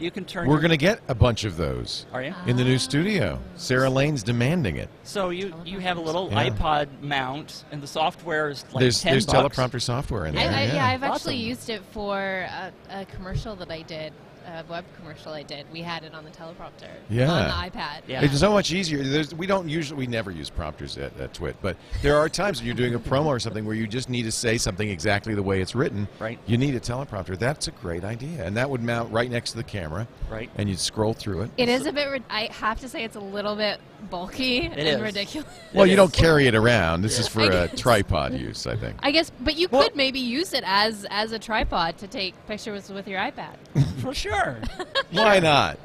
you 0.02 0.12
can 0.12 0.26
turn. 0.26 0.48
We're 0.48 0.60
going 0.60 0.72
to 0.72 0.78
get 0.78 1.00
a 1.08 1.16
bunch 1.16 1.44
of 1.44 1.58
those 1.58 2.06
Are 2.12 2.24
you? 2.24 2.34
in 2.48 2.58
the 2.58 2.64
new 2.64 2.78
studio. 2.78 3.40
Sarah 3.56 3.90
Lane's 3.90 4.24
demanding 4.24 4.78
it. 4.78 4.90
So 5.04 5.30
you 5.30 5.54
you 5.66 5.80
have 5.80 5.98
a 5.98 6.02
little 6.02 6.30
Yeah. 6.32 6.50
iPod 6.50 6.88
mount, 7.02 7.64
and 7.72 7.82
the 7.82 7.88
software 7.88 8.50
is 8.50 8.66
like 8.74 8.82
there's 8.82 9.02
ten 9.02 9.14
there's 9.14 9.26
bucks. 9.26 9.58
teleprompter 9.58 9.82
software 9.82 10.26
in 10.26 10.38
I, 10.38 10.44
there. 10.48 10.54
I, 10.54 10.64
yeah. 10.66 10.86
I've 10.88 11.04
Awesome. 11.04 11.14
actually 11.16 11.36
used 11.38 11.70
it 11.70 11.82
for 11.92 12.18
a, 12.20 12.72
a 12.90 13.06
commercial 13.06 13.56
that 13.58 13.70
I 13.72 13.82
did, 13.84 14.14
a 14.48 14.64
web 14.70 14.86
commercial 14.98 15.34
I 15.34 15.44
did. 15.44 15.66
We 15.72 15.82
had 15.82 16.04
it 16.04 16.14
on 16.14 16.24
the 16.24 16.30
teleprompter 16.32 16.90
Yeah. 17.10 17.32
on 17.32 17.48
the 17.72 17.78
iPad. 17.78 18.02
Yeah. 18.08 18.22
It's 18.24 18.40
so 18.40 18.52
much 18.52 18.72
easier. 18.72 19.04
There's, 19.04 19.34
we 19.36 19.46
don't 19.48 19.70
usually, 19.70 20.00
we 20.00 20.08
never 20.08 20.32
use 20.32 20.50
prompters 20.50 20.98
at, 20.98 21.18
at 21.20 21.34
Twit, 21.34 21.56
but 21.62 21.78
there 22.02 22.18
are 22.18 22.30
times 22.30 22.60
when 22.60 22.66
you're 22.68 22.76
doing 22.76 22.96
a 22.96 23.00
promo 23.00 23.28
or 23.28 23.40
something 23.40 23.66
where 23.66 23.76
you 23.76 23.88
just 23.88 24.10
need 24.10 24.24
to 24.24 24.32
say 24.32 24.58
something 24.58 24.90
exactly 24.90 25.36
the 25.36 25.44
way 25.44 25.62
it's 25.62 25.76
written. 25.76 26.08
Right. 26.20 26.40
You 26.46 26.58
need 26.58 26.76
a 26.76 26.80
teleprompter. 26.80 27.38
That's 27.38 27.68
a 27.68 27.72
great 27.72 28.04
idea, 28.04 28.46
and 28.46 28.56
that 28.58 28.70
would 28.70 28.82
mount 28.82 29.12
right 29.12 29.30
next 29.30 29.52
to 29.52 29.58
the 29.58 29.64
camera. 29.64 30.08
Right. 30.30 30.50
And 30.58 30.70
you'd 30.70 30.80
scroll 30.80 31.14
through 31.14 31.42
it. 31.44 31.52
It 31.58 31.70
is 31.70 31.86
a 31.86 31.92
bit. 31.94 32.24
I 32.30 32.50
have 32.52 32.80
to 32.82 32.90
say, 32.90 33.04
it's 33.04 33.16
a 33.16 33.20
little 33.20 33.56
bit 33.56 33.80
bulky 34.10 34.62
and 34.62 34.80
is. 34.80 35.00
ridiculous. 35.00 35.48
Well, 35.74 35.86
you 35.86 35.94
is. 35.94 35.98
don't 35.98 36.14
carry 36.14 36.48
it 36.48 36.56
around. 36.56 37.02
This 37.02 37.20
is 37.20 37.28
for 37.28 37.42
a 37.50 37.68
tripod 37.68 38.34
use, 38.34 38.66
I 38.68 38.76
think. 38.76 38.98
I 39.04 39.12
guess, 39.12 39.32
but 39.42 39.56
you 39.56 39.68
Well- 39.70 39.84
could 39.84 39.96
maybe 39.96 40.20
use 40.20 40.54
it 40.54 40.64
as 40.66 41.06
as 41.10 41.32
a 41.32 41.40
tripod 41.40 41.98
to 42.00 42.08
take 42.08 42.34
pictures 42.48 42.90
with 42.90 43.08
your 43.08 43.20
iPad. 43.20 43.56
For 44.02 44.14
sure. 44.14 44.31
Why 45.12 45.40
not? 45.40 45.78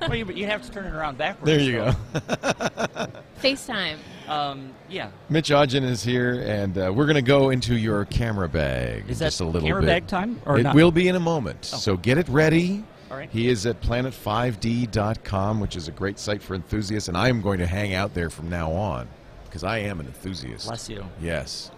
well, 0.00 0.14
you, 0.14 0.26
you 0.26 0.46
have 0.46 0.62
to 0.62 0.70
turn 0.70 0.86
it 0.86 0.92
around 0.94 1.18
backwards. 1.18 1.46
There 1.46 1.60
you 1.60 1.72
so, 1.72 1.92
go. 1.92 3.06
FaceTime. 3.42 3.96
Um, 4.28 4.72
yeah. 4.88 5.10
Mitch 5.28 5.50
Aunger 5.50 5.82
is 5.82 6.02
here, 6.02 6.42
and 6.46 6.76
uh, 6.76 6.92
we're 6.94 7.06
going 7.06 7.16
to 7.16 7.22
go 7.22 7.50
into 7.50 7.76
your 7.76 8.04
camera 8.06 8.48
bag. 8.48 9.08
Is 9.08 9.20
just 9.20 9.40
a 9.40 9.44
little 9.44 9.68
camera 9.68 9.82
bit. 9.82 9.86
bag 9.86 10.06
time 10.06 10.40
or 10.44 10.58
it 10.58 10.64
not? 10.64 10.74
will 10.74 10.90
be 10.90 11.08
in 11.08 11.16
a 11.16 11.20
moment. 11.20 11.70
Oh. 11.72 11.76
So 11.76 11.96
get 11.96 12.18
it 12.18 12.28
ready. 12.28 12.84
All 13.10 13.16
All 13.16 13.18
right. 13.18 13.30
He 13.30 13.48
is 13.48 13.66
at 13.66 13.80
planet5d.com, 13.80 15.60
which 15.60 15.76
is 15.76 15.88
a 15.88 15.92
great 15.92 16.18
site 16.18 16.42
for 16.42 16.54
enthusiasts, 16.54 17.08
and 17.08 17.16
I 17.16 17.28
am 17.28 17.40
going 17.40 17.58
to 17.60 17.66
hang 17.66 17.94
out 17.94 18.14
there 18.14 18.30
from 18.30 18.50
now 18.50 18.72
on 18.72 19.08
because 19.44 19.64
I 19.64 19.78
am 19.78 20.00
an 20.00 20.06
enthusiast. 20.06 20.66
Bless 20.66 20.88
you. 20.88 21.04
Yes. 21.20 21.70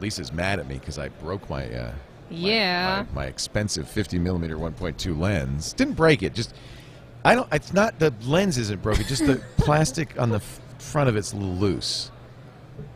Lisa's 0.00 0.32
mad 0.32 0.58
at 0.58 0.66
me 0.66 0.78
because 0.78 0.98
I 0.98 1.08
broke 1.08 1.48
my, 1.48 1.66
uh, 1.66 1.92
my- 1.92 1.94
Yeah. 2.30 3.04
my, 3.14 3.22
my 3.22 3.26
expensive 3.26 3.88
50 3.88 4.18
millimeter 4.18 4.56
1.2 4.56 5.18
lens. 5.18 5.72
Didn't 5.72 5.94
break 5.94 6.22
it. 6.22 6.34
Just 6.34 6.54
I 7.24 7.34
don't. 7.34 7.52
It's 7.52 7.72
not 7.72 7.98
the 7.98 8.14
lens 8.22 8.56
isn't 8.56 8.80
broken. 8.82 9.04
Just 9.06 9.26
the 9.26 9.42
plastic 9.58 10.18
on 10.20 10.30
the 10.30 10.40
front 10.78 11.08
of 11.08 11.16
it's 11.16 11.32
a 11.32 11.36
little 11.36 11.54
loose. 11.54 12.10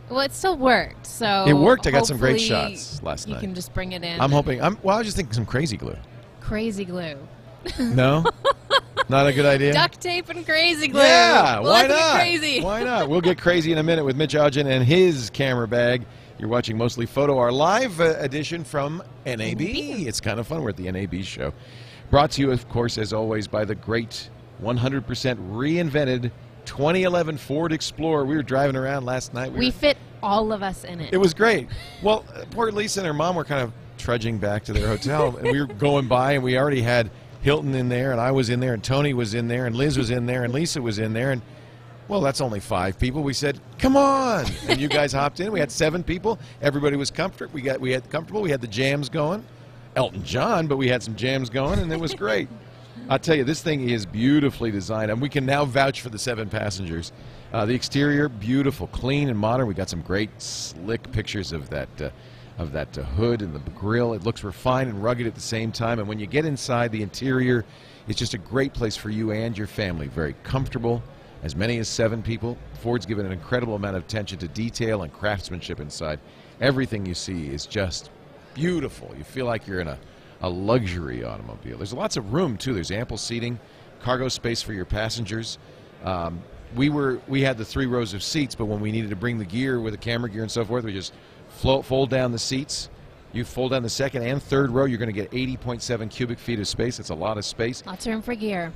Well, 0.08 0.20
it 0.20 0.32
still 0.32 0.56
worked. 0.56 1.06
So 1.06 1.44
It 1.46 1.52
worked. 1.54 1.86
I 1.86 1.90
got 1.90 2.06
some 2.06 2.18
great 2.18 2.40
shots 2.40 3.02
last 3.02 3.26
you 3.26 3.34
night. 3.34 3.42
You 3.42 3.48
can 3.48 3.54
just 3.54 3.74
bring 3.74 3.92
it 3.92 4.02
in. 4.04 4.20
I'm 4.20 4.30
hoping. 4.30 4.62
I'm. 4.62 4.78
Well, 4.82 4.94
I 4.96 4.98
was 4.98 5.06
just 5.06 5.16
thinking 5.16 5.32
some 5.34 5.46
crazy 5.46 5.76
glue. 5.76 5.96
crazy 6.40 6.84
glue, 6.84 7.16
No, 7.78 8.24
not 9.08 9.26
a 9.26 9.32
good 9.32 9.46
idea. 9.46 9.72
duct 9.72 10.00
tape, 10.00 10.28
and 10.28 10.44
crazy 10.44 10.88
glue. 10.88 11.00
Yeah, 11.00 11.60
Well, 11.60 11.72
why 11.72 11.86
not? 11.86 12.14
crazy. 12.16 12.60
Why 12.62 12.82
not? 12.82 13.08
We'll 13.08 13.20
get 13.22 13.38
crazy 13.38 13.72
in 13.72 13.78
a 13.78 13.82
minute 13.82 14.04
with 14.04 14.16
Mitch 14.16 14.34
Aunger 14.34 14.64
and 14.64 14.84
his 14.84 15.30
camera 15.30 15.66
bag. 15.66 16.04
You're 16.38 16.48
watching 16.48 16.76
Mostly 16.76 17.06
Photo, 17.06 17.38
our 17.38 17.52
live 17.52 18.00
uh, 18.00 18.14
edition 18.18 18.64
from 18.64 19.02
NAB. 19.24 19.60
It's 19.60 20.20
kind 20.20 20.40
of 20.40 20.46
fun. 20.46 20.62
We're 20.62 20.70
at 20.70 20.76
the 20.76 20.90
NAB 20.90 21.22
show. 21.22 21.52
Brought 22.10 22.32
to 22.32 22.42
you, 22.42 22.50
of 22.50 22.68
course, 22.68 22.98
as 22.98 23.12
always, 23.12 23.46
by 23.46 23.64
the 23.64 23.74
great 23.76 24.28
100% 24.62 25.04
reinvented 25.52 26.30
2011 26.64 27.38
Ford 27.38 27.72
Explorer. 27.72 28.24
We 28.24 28.34
were 28.36 28.42
driving 28.42 28.74
around 28.76 29.04
last 29.04 29.32
night. 29.32 29.52
We 29.52 29.66
were- 29.66 29.72
fit 29.72 29.96
all 30.22 30.52
of 30.52 30.62
us 30.62 30.84
in 30.84 31.00
it. 31.00 31.12
it 31.12 31.18
was 31.18 31.34
great. 31.34 31.68
Well, 32.02 32.24
uh, 32.34 32.44
poor 32.50 32.72
Lisa 32.72 33.00
and 33.00 33.06
her 33.06 33.12
mom 33.14 33.36
were 33.36 33.44
kind 33.44 33.62
of 33.62 33.72
trudging 33.98 34.38
back 34.38 34.64
to 34.64 34.72
their 34.72 34.88
hotel, 34.88 35.36
and 35.36 35.50
we 35.52 35.60
were 35.60 35.66
going 35.66 36.08
by, 36.08 36.32
and 36.32 36.42
we 36.42 36.58
already 36.58 36.80
had 36.82 37.10
Hilton 37.42 37.74
in 37.74 37.90
there, 37.90 38.10
and 38.10 38.20
I 38.20 38.30
was 38.32 38.48
in 38.50 38.58
there, 38.58 38.72
and 38.74 38.82
Tony 38.82 39.12
was 39.14 39.34
in 39.34 39.48
there, 39.48 39.66
and 39.66 39.76
Liz 39.76 39.96
was 39.98 40.10
in 40.10 40.26
there, 40.26 40.42
and 40.42 40.52
Lisa 40.52 40.80
was 40.82 40.98
in 40.98 41.12
there, 41.12 41.30
and 41.30 41.42
well, 42.08 42.20
that's 42.20 42.40
only 42.40 42.60
five 42.60 42.98
people. 42.98 43.22
We 43.22 43.32
said, 43.32 43.60
"Come 43.78 43.96
on!" 43.96 44.46
And 44.68 44.80
you 44.80 44.88
guys 44.88 45.12
hopped 45.12 45.40
in. 45.40 45.52
We 45.52 45.60
had 45.60 45.70
seven 45.70 46.02
people. 46.02 46.38
Everybody 46.60 46.96
was 46.96 47.10
comfortable. 47.10 47.52
We 47.54 47.62
got 47.62 47.80
we 47.80 47.92
had 47.92 48.08
comfortable. 48.10 48.42
We 48.42 48.50
had 48.50 48.60
the 48.60 48.68
jams 48.68 49.08
going. 49.08 49.44
Elton 49.96 50.24
John, 50.24 50.66
but 50.66 50.76
we 50.76 50.88
had 50.88 51.02
some 51.02 51.14
jams 51.14 51.48
going, 51.50 51.78
and 51.78 51.92
it 51.92 52.00
was 52.00 52.14
great. 52.14 52.48
I'll 53.08 53.18
tell 53.18 53.36
you, 53.36 53.44
this 53.44 53.62
thing 53.62 53.88
is 53.90 54.06
beautifully 54.06 54.70
designed, 54.70 55.10
and 55.10 55.20
we 55.20 55.28
can 55.28 55.44
now 55.44 55.64
vouch 55.64 56.00
for 56.00 56.08
the 56.08 56.18
seven 56.18 56.48
passengers. 56.48 57.12
Uh, 57.52 57.64
the 57.66 57.74
exterior, 57.74 58.28
beautiful, 58.28 58.86
clean, 58.88 59.28
and 59.28 59.38
modern. 59.38 59.66
We 59.66 59.74
got 59.74 59.88
some 59.88 60.00
great 60.00 60.30
slick 60.40 61.10
pictures 61.12 61.52
of 61.52 61.70
that 61.70 61.88
uh, 62.00 62.10
of 62.58 62.72
that 62.72 62.96
uh, 62.96 63.02
hood 63.02 63.42
and 63.42 63.54
the 63.54 63.58
grill. 63.70 64.14
It 64.14 64.24
looks 64.24 64.44
refined 64.44 64.90
and 64.90 65.02
rugged 65.02 65.26
at 65.26 65.34
the 65.34 65.40
same 65.40 65.72
time. 65.72 65.98
And 65.98 66.08
when 66.08 66.18
you 66.18 66.26
get 66.26 66.44
inside, 66.44 66.92
the 66.92 67.02
interior 67.02 67.64
is 68.06 68.16
just 68.16 68.34
a 68.34 68.38
great 68.38 68.74
place 68.74 68.96
for 68.96 69.10
you 69.10 69.32
and 69.32 69.56
your 69.56 69.66
family. 69.66 70.06
Very 70.06 70.34
comfortable. 70.44 71.02
As 71.44 71.54
many 71.54 71.76
as 71.78 71.88
seven 71.88 72.22
people. 72.22 72.56
Ford's 72.80 73.04
given 73.04 73.26
an 73.26 73.32
incredible 73.32 73.74
amount 73.74 73.96
of 73.96 74.04
attention 74.04 74.38
to 74.38 74.48
detail 74.48 75.02
and 75.02 75.12
craftsmanship 75.12 75.78
inside. 75.78 76.18
Everything 76.58 77.04
you 77.04 77.12
see 77.12 77.48
is 77.48 77.66
just 77.66 78.10
beautiful. 78.54 79.14
You 79.16 79.24
feel 79.24 79.44
like 79.44 79.66
you're 79.66 79.80
in 79.80 79.88
a, 79.88 79.98
a 80.40 80.48
luxury 80.48 81.22
automobile. 81.22 81.76
There's 81.76 81.92
lots 81.92 82.16
of 82.16 82.32
room 82.32 82.56
too. 82.56 82.72
There's 82.72 82.90
ample 82.90 83.18
seating, 83.18 83.60
cargo 84.00 84.28
space 84.28 84.62
for 84.62 84.72
your 84.72 84.86
passengers. 84.86 85.58
Um, 86.02 86.42
we 86.74 86.88
were 86.88 87.20
we 87.28 87.42
had 87.42 87.58
the 87.58 87.64
three 87.64 87.86
rows 87.86 88.14
of 88.14 88.22
seats, 88.22 88.54
but 88.54 88.64
when 88.64 88.80
we 88.80 88.90
needed 88.90 89.10
to 89.10 89.16
bring 89.16 89.38
the 89.38 89.44
gear 89.44 89.78
with 89.80 89.92
the 89.92 89.98
camera 89.98 90.30
gear 90.30 90.42
and 90.42 90.50
so 90.50 90.64
forth, 90.64 90.82
we 90.84 90.94
just 90.94 91.12
float, 91.50 91.84
fold 91.84 92.08
down 92.08 92.32
the 92.32 92.38
seats. 92.38 92.88
You 93.34 93.44
fold 93.44 93.72
down 93.72 93.82
the 93.82 93.90
second 93.90 94.22
and 94.22 94.42
third 94.42 94.70
row, 94.70 94.86
you're 94.86 94.98
going 94.98 95.12
to 95.12 95.12
get 95.12 95.30
80.7 95.32 96.08
cubic 96.08 96.38
feet 96.38 96.58
of 96.60 96.68
space. 96.68 96.96
That's 96.96 97.10
a 97.10 97.14
lot 97.14 97.36
of 97.36 97.44
space. 97.44 97.84
Lots 97.84 98.06
of 98.06 98.12
room 98.12 98.22
for 98.22 98.34
gear. 98.34 98.72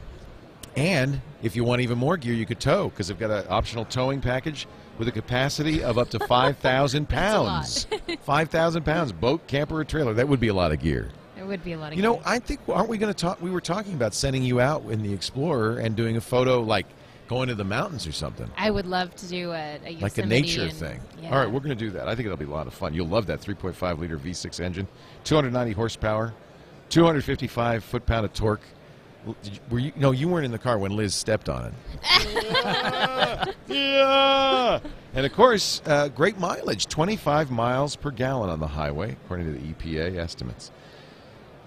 And 0.77 1.21
if 1.43 1.57
you 1.57 1.65
want 1.65 1.81
even 1.81 1.99
more 1.99 2.17
gear, 2.17 2.35
you 2.35 2.47
could 2.47 2.61
tow 2.61 2.89
because 2.89 3.09
they've 3.09 3.19
got 3.19 3.31
an 3.31 3.45
optional 3.49 3.85
towing 3.85 4.21
package 4.21 4.67
with 4.99 5.09
a 5.09 5.13
capacity 5.13 5.83
of 5.83 5.99
up 5.99 6.11
to 6.11 6.19
5,000 6.27 7.09
pounds. 7.09 7.87
5,000 8.23 8.85
pounds, 8.85 9.13
boat, 9.13 9.47
camper, 9.47 9.77
or 9.79 9.85
trailer. 9.85 10.15
That 10.15 10.29
would 10.29 10.41
be 10.41 10.49
a 10.49 10.55
lot 10.55 10.73
of 10.73 10.81
gear. 10.81 11.09
It 11.39 11.47
would 11.47 11.63
be 11.65 11.73
a 11.73 11.79
lot 11.79 11.93
of 11.93 11.97
gear. 11.97 11.97
You 11.97 12.03
know. 12.03 12.23
I 12.25 12.39
think, 12.39 12.61
aren't 12.69 12.89
we 12.89 12.99
going 12.99 13.13
to 13.13 13.19
talk? 13.19 13.41
We 13.41 13.51
were 13.51 13.61
talking 13.61 13.95
about 13.95 14.15
sending 14.15 14.43
you 14.43 14.61
out 14.61 14.85
in 14.85 15.03
the 15.03 15.13
Explorer 15.13 15.79
and 15.79 15.95
doing 15.97 16.17
a 16.17 16.21
photo 16.21 16.61
like 16.61 16.87
going 17.29 17.49
to 17.49 17.55
the 17.55 17.65
mountains 17.65 18.07
or 18.07 18.13
something. 18.13 18.51
I 18.57 18.71
would 18.71 18.87
love 18.87 19.15
to 19.17 19.29
do 19.29 19.53
a, 19.53 19.79
a 19.85 19.97
Like 20.01 20.17
a 20.19 20.25
nature 20.27 20.63
and- 20.63 20.73
thing. 20.73 21.01
Yeah. 21.23 21.31
All 21.31 21.39
right, 21.39 21.51
we're 21.51 21.61
going 21.61 21.77
to 21.77 21.85
do 21.85 21.91
that. 21.91 22.09
I 22.09 22.15
think 22.15 22.25
it'll 22.27 22.39
be 22.39 22.47
a 22.47 22.51
lot 22.51 22.67
of 22.67 22.73
fun. 22.75 22.95
You'll 22.95 23.07
love 23.09 23.27
that 23.27 23.41
3.5 23.41 23.99
liter 23.99 24.19
V6 24.19 24.61
engine, 24.61 24.89
290 25.25 25.73
horsepower, 25.75 26.33
255 26.89 27.85
foot 27.85 28.07
pound 28.07 28.25
of 28.25 28.33
torque. 28.33 28.63
You- 29.27 29.35
Were 29.71 29.79
you? 29.79 29.93
No, 29.97 30.11
you 30.13 30.29
weren't 30.29 30.45
in 30.47 30.53
the 30.53 30.59
car 30.59 30.79
when 30.79 30.93
Liz 30.97 31.15
stepped 31.15 31.49
on 31.49 31.67
it. 31.67 33.55
yeah. 33.69 34.81
And 35.15 35.27
of 35.27 35.33
course, 35.33 35.83
uh, 35.87 36.09
great 36.09 36.39
mileage 36.39 36.87
25 36.87 37.51
miles 37.51 37.97
per 37.97 38.11
gallon 38.11 38.51
on 38.51 38.61
the 38.61 38.67
highway, 38.69 39.13
according 39.25 39.53
to 39.53 39.59
the 39.61 39.73
EPA 39.73 40.17
estimates. 40.17 40.71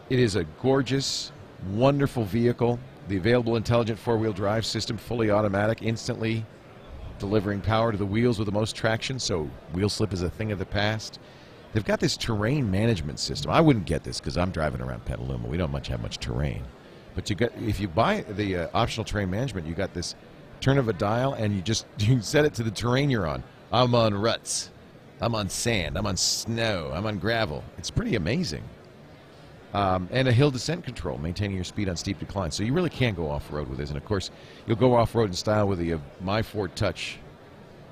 It 0.09 0.19
is 0.19 0.35
a 0.35 0.43
gorgeous, 0.61 1.31
wonderful 1.71 2.23
vehicle. 2.23 2.79
The 3.07 3.17
available 3.17 3.55
intelligent 3.55 3.99
four 3.99 4.17
wheel 4.17 4.33
drive 4.33 4.65
system, 4.65 4.97
fully 4.97 5.31
automatic, 5.31 5.81
instantly 5.81 6.45
delivering 7.19 7.61
power 7.61 7.91
to 7.91 7.97
the 7.97 8.05
wheels 8.05 8.39
with 8.39 8.47
the 8.47 8.51
most 8.51 8.75
traction, 8.75 9.19
so 9.19 9.43
wheel 9.73 9.89
slip 9.89 10.11
is 10.13 10.21
a 10.21 10.29
thing 10.29 10.51
of 10.51 10.59
the 10.59 10.65
past. 10.65 11.19
They've 11.73 11.85
got 11.85 11.99
this 11.99 12.17
terrain 12.17 12.69
management 12.69 13.19
system. 13.19 13.51
I 13.51 13.61
wouldn't 13.61 13.85
get 13.85 14.03
this 14.03 14.19
because 14.19 14.37
I'm 14.37 14.51
driving 14.51 14.81
around 14.81 15.05
Petaluma. 15.05 15.47
We 15.47 15.57
don't 15.57 15.71
much 15.71 15.87
have 15.87 16.01
much 16.01 16.17
terrain. 16.17 16.63
But 17.15 17.29
you 17.29 17.35
get 17.35 17.53
if 17.61 17.79
you 17.79 17.87
buy 17.87 18.21
the 18.21 18.57
uh, 18.57 18.67
optional 18.73 19.05
terrain 19.05 19.29
management, 19.29 19.67
you 19.67 19.73
got 19.73 19.93
this 19.93 20.15
turn 20.59 20.77
of 20.77 20.87
a 20.87 20.93
dial, 20.93 21.33
and 21.33 21.55
you 21.55 21.61
just 21.61 21.85
you 21.97 22.21
set 22.21 22.45
it 22.45 22.53
to 22.55 22.63
the 22.63 22.71
terrain 22.71 23.09
you're 23.09 23.27
on. 23.27 23.43
I'm 23.71 23.95
on 23.95 24.13
ruts. 24.13 24.69
I'm 25.21 25.35
on 25.35 25.49
sand. 25.49 25.97
I'm 25.97 26.07
on 26.07 26.17
snow. 26.17 26.91
I'm 26.93 27.05
on 27.05 27.19
gravel. 27.19 27.63
It's 27.77 27.91
pretty 27.91 28.15
amazing. 28.15 28.63
Um, 29.73 30.09
and 30.11 30.27
a 30.27 30.31
hill 30.31 30.51
descent 30.51 30.83
control, 30.83 31.17
maintaining 31.17 31.55
your 31.55 31.63
speed 31.63 31.87
on 31.87 31.95
steep 31.95 32.19
declines. 32.19 32.55
So 32.55 32.63
you 32.63 32.73
really 32.73 32.89
can 32.89 33.13
go 33.13 33.29
off 33.29 33.51
road 33.51 33.69
with 33.69 33.77
this. 33.77 33.89
And 33.89 33.97
of 33.97 34.03
course, 34.03 34.31
you'll 34.65 34.77
go 34.77 34.95
off 34.95 35.15
road 35.15 35.29
in 35.29 35.33
style 35.33 35.67
with 35.67 35.79
the 35.79 35.93
uh, 35.93 35.99
My 36.21 36.41
Ford 36.41 36.75
Touch, 36.75 37.19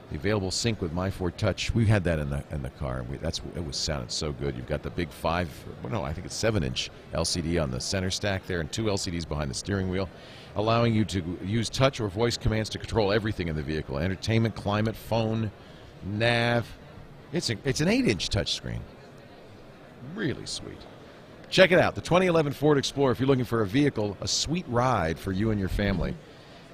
the 0.10 0.16
available 0.16 0.50
sync 0.50 0.82
with 0.82 0.92
My 0.92 1.10
Ford 1.10 1.38
Touch. 1.38 1.74
We 1.74 1.86
had 1.86 2.04
that 2.06 2.20
in 2.20 2.30
the 2.30 2.44
in 2.52 2.64
the 2.64 2.70
car. 2.72 3.00
and 3.00 3.10
We, 3.10 3.18
that's 3.18 3.42
it 3.56 3.66
was 3.66 3.78
sounded 3.78 4.12
so 4.12 4.32
good. 4.32 4.56
You've 4.56 4.68
got 4.68 4.82
the 4.82 4.90
big 4.90 5.10
five, 5.10 5.50
well, 5.84 5.92
no, 5.92 6.04
I 6.04 6.14
think 6.14 6.26
it's 6.26 6.36
seven 6.36 6.64
inch 6.64 6.90
LCD 7.14 7.62
on 7.62 7.70
the 7.70 7.80
center 7.80 8.10
stack 8.10 8.46
there, 8.48 8.60
and 8.60 8.72
two 8.72 8.86
LCDs 8.86 9.28
behind 9.28 9.50
the 9.50 9.56
steering 9.56 9.90
wheel, 9.90 10.10
allowing 10.56 10.94
you 10.96 11.06
to 11.06 11.38
use 11.44 11.70
touch 11.70 12.00
or 12.00 12.08
voice 12.10 12.38
commands 12.38 12.70
to 12.70 12.80
control 12.80 13.12
everything 13.12 13.48
in 13.48 13.56
the 13.56 13.64
vehicle: 13.64 14.00
entertainment, 14.00 14.56
climate, 14.56 14.96
phone, 14.96 15.52
nav. 16.04 16.66
It's 17.32 17.52
a, 17.52 17.58
it's 17.64 17.82
an 17.82 17.88
eight 17.88 18.08
inch 18.08 18.30
touchscreen. 18.30 18.80
Really 20.16 20.46
sweet. 20.46 20.78
Check 21.50 21.72
it 21.72 21.80
out. 21.80 21.96
The 21.96 22.02
2011 22.02 22.54
Ford 22.54 22.78
Explorer, 22.78 23.12
if 23.12 23.20
you're 23.20 23.28
looking 23.28 23.46
for 23.46 23.62
a 23.62 23.68
vehicle, 23.68 24.16
a 24.22 24.28
sweet 24.28 24.66
ride 24.68 25.18
for 25.18 25.32
you 25.32 25.50
and 25.52 25.60
your 25.60 25.70
family. 25.70 26.16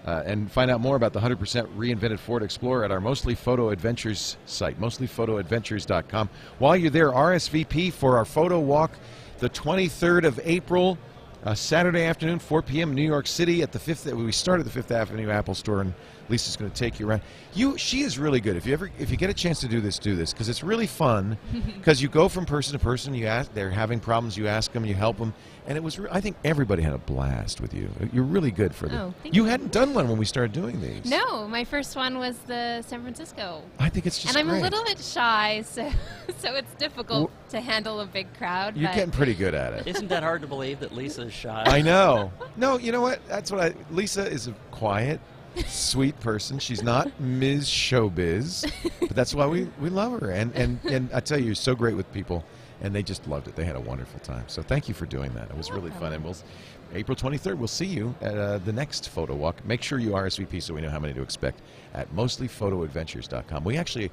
Uh, 0.05 0.21
and 0.25 0.51
find 0.51 0.69
out 0.69 0.79
more 0.79 0.95
about 0.95 1.13
the 1.13 1.19
100% 1.19 1.35
reinvented 1.75 2.19
Ford 2.19 2.43
Explorer 2.43 2.85
at 2.85 2.91
our 2.91 3.01
Mostly 3.01 3.33
Photo 3.33 3.69
Adventures 3.69 4.37
site, 4.45 4.79
mostlyphotoadventures.com. 4.79 6.29
While 6.59 6.75
you're 6.75 6.91
there, 6.91 7.11
RSVP 7.11 7.91
for 7.91 8.15
our 8.17 8.25
photo 8.25 8.59
walk 8.59 8.91
the 9.39 9.49
23rd 9.49 10.25
of 10.25 10.39
April, 10.43 10.97
uh, 11.43 11.53
Saturday 11.53 12.03
afternoon, 12.03 12.39
4 12.39 12.61
p.m. 12.61 12.95
New 12.95 13.03
York 13.03 13.27
City 13.27 13.61
at 13.61 13.71
the 13.71 13.79
Fifth. 13.79 14.11
We 14.11 14.31
start 14.31 14.59
at 14.59 14.65
the 14.65 14.71
Fifth 14.71 14.91
Avenue 14.91 15.29
Apple 15.29 15.53
Store, 15.53 15.81
and 15.81 15.93
Lisa's 16.29 16.55
going 16.55 16.71
to 16.71 16.75
take 16.75 16.99
you 16.99 17.07
around. 17.07 17.21
You, 17.53 17.77
she 17.77 18.01
is 18.01 18.17
really 18.17 18.39
good. 18.39 18.55
If 18.55 18.65
you 18.65 18.73
ever, 18.73 18.89
if 18.97 19.11
you 19.11 19.17
get 19.17 19.29
a 19.29 19.33
chance 19.33 19.59
to 19.59 19.67
do 19.67 19.79
this, 19.79 19.99
do 19.99 20.15
this 20.15 20.33
because 20.33 20.49
it's 20.49 20.63
really 20.63 20.87
fun. 20.87 21.37
Because 21.85 22.01
you 22.01 22.09
go 22.09 22.27
from 22.27 22.47
person 22.47 22.73
to 22.73 22.83
person. 22.83 23.13
You 23.13 23.27
ask, 23.27 23.53
they're 23.53 23.69
having 23.69 23.99
problems. 23.99 24.35
You 24.35 24.47
ask 24.47 24.71
them. 24.71 24.85
You 24.85 24.95
help 24.95 25.17
them, 25.17 25.35
and 25.67 25.77
it 25.77 25.83
was. 25.83 25.97
Re- 25.97 26.09
I 26.11 26.21
think 26.21 26.37
everybody 26.43 26.83
had 26.83 26.93
a 26.93 26.97
blast 26.97 27.61
with 27.61 27.73
you. 27.73 27.89
You're 28.13 28.23
really 28.23 28.51
good 28.51 28.73
for 28.75 28.87
the. 28.87 29.01
Oh, 29.01 29.13
thank 29.23 29.35
you 29.35 29.43
you. 29.43 29.49
hadn't 29.49 29.71
done 29.71 29.93
one 29.93 30.07
when 30.07 30.17
we 30.17 30.25
started 30.25 30.51
doing 30.51 30.81
these. 30.81 31.05
No, 31.05 31.47
my 31.47 31.63
first 31.63 31.95
one 31.95 32.17
was 32.19 32.37
the 32.39 32.81
San 32.83 33.01
Francisco. 33.01 33.63
I 33.79 33.89
think 33.89 34.05
it's 34.05 34.21
just 34.21 34.35
and 34.35 34.49
I'm 34.49 34.55
a 34.55 34.61
little 34.61 34.83
bit 34.83 34.99
shy, 34.99 35.63
so 35.65 35.89
so 36.39 36.55
it's 36.55 36.73
difficult 36.75 37.31
to 37.49 37.61
handle 37.61 37.99
a 37.99 38.05
big 38.05 38.33
crowd. 38.37 38.77
You're 38.77 38.89
but 38.89 38.95
getting 38.95 39.11
pretty 39.11 39.33
good 39.33 39.53
at 39.53 39.73
it. 39.73 39.87
Isn't 39.87 40.07
that 40.09 40.23
hard 40.23 40.41
to 40.41 40.47
believe 40.47 40.79
that 40.81 40.93
Lisa's 40.93 41.33
shy? 41.33 41.63
I 41.65 41.81
know. 41.81 42.31
No, 42.55 42.77
you 42.77 42.91
know 42.91 43.01
what? 43.01 43.25
That's 43.27 43.51
what 43.51 43.61
I. 43.61 43.73
Lisa 43.91 44.25
is 44.27 44.47
a 44.47 44.53
quiet, 44.71 45.19
sweet 45.67 46.19
person. 46.19 46.59
She's 46.59 46.83
not 46.83 47.19
Ms. 47.19 47.65
Showbiz, 47.65 48.71
but 48.99 49.15
that's 49.15 49.33
why 49.33 49.45
we, 49.47 49.67
we 49.79 49.89
love 49.89 50.19
her. 50.19 50.31
And, 50.31 50.53
and 50.55 50.79
and 50.85 51.09
I 51.13 51.19
tell 51.19 51.39
you, 51.39 51.47
you're 51.47 51.55
so 51.55 51.75
great 51.75 51.95
with 51.95 52.11
people, 52.13 52.43
and 52.81 52.93
they 52.93 53.03
just 53.03 53.27
loved 53.27 53.47
it. 53.47 53.55
They 53.55 53.65
had 53.65 53.75
a 53.75 53.79
wonderful 53.79 54.19
time. 54.19 54.43
So 54.47 54.61
thank 54.61 54.87
you 54.87 54.93
for 54.93 55.05
doing 55.05 55.33
that. 55.33 55.49
It 55.49 55.57
was 55.57 55.71
really 55.71 55.91
fun. 55.91 56.13
And 56.13 56.23
we'll 56.23 56.35
April 56.93 57.15
23rd, 57.15 57.57
we'll 57.57 57.67
see 57.67 57.85
you 57.85 58.15
at 58.21 58.37
uh, 58.37 58.57
the 58.59 58.73
next 58.73 59.09
photo 59.09 59.35
walk. 59.35 59.65
Make 59.65 59.81
sure 59.81 59.99
you 59.99 60.11
RSVP 60.11 60.61
so 60.61 60.73
we 60.73 60.81
know 60.81 60.89
how 60.89 60.99
many 60.99 61.13
to 61.13 61.21
expect 61.21 61.61
at 61.93 62.13
mostlyphotoadventures.com. 62.15 63.63
We 63.63 63.77
actually 63.77 64.11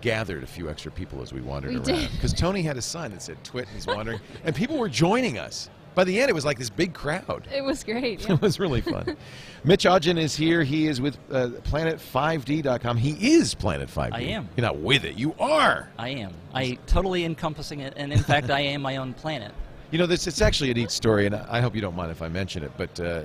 gathered 0.00 0.42
a 0.42 0.46
few 0.46 0.68
extra 0.68 0.90
people 0.90 1.22
as 1.22 1.32
we 1.32 1.40
wandered 1.40 1.70
We 1.70 1.92
around 1.92 2.10
because 2.12 2.32
Tony 2.32 2.62
had 2.62 2.76
a 2.76 2.82
sign 2.82 3.12
that 3.12 3.22
said 3.22 3.42
"Twit" 3.44 3.66
and 3.66 3.74
he's 3.74 3.86
wandering, 3.86 4.20
and 4.44 4.54
people 4.54 4.76
were 4.76 4.88
joining 4.88 5.38
us. 5.38 5.70
By 5.94 6.04
the 6.04 6.20
end, 6.20 6.28
it 6.28 6.34
was 6.34 6.44
like 6.44 6.58
this 6.58 6.70
big 6.70 6.92
crowd. 6.92 7.46
It 7.52 7.62
was 7.62 7.84
great. 7.84 8.20
yeah. 8.28 8.34
It 8.34 8.42
was 8.42 8.58
really 8.58 8.80
fun. 8.80 9.16
Mitch 9.62 9.84
Aunger 9.84 10.18
is 10.18 10.34
here. 10.34 10.62
He 10.64 10.86
is 10.86 11.00
with 11.00 11.16
uh, 11.30 11.48
Planet5D.com. 11.62 12.96
He 12.96 13.34
is 13.34 13.54
Planet 13.54 13.88
5D. 13.88 14.14
I 14.14 14.20
am. 14.22 14.48
You're 14.56 14.66
not 14.66 14.78
with 14.78 15.04
it. 15.04 15.16
You 15.16 15.34
are. 15.38 15.88
I 15.98 16.08
am. 16.10 16.32
I 16.52 16.78
totally 16.86 17.24
encompassing 17.24 17.80
it, 17.80 17.94
and 17.96 18.12
in 18.12 18.18
fact, 18.22 18.50
I 18.50 18.60
am 18.60 18.82
my 18.82 18.96
own 18.96 19.14
planet. 19.14 19.52
You 19.90 19.98
know, 19.98 20.06
this 20.06 20.26
it's 20.26 20.40
actually 20.40 20.70
a 20.70 20.74
neat 20.74 20.90
story, 20.90 21.26
and 21.26 21.36
I 21.36 21.60
hope 21.60 21.74
you 21.74 21.80
don't 21.80 21.94
mind 21.94 22.10
if 22.10 22.22
I 22.22 22.28
mention 22.28 22.64
it. 22.64 22.72
But, 22.76 22.98
uh, 23.00 23.22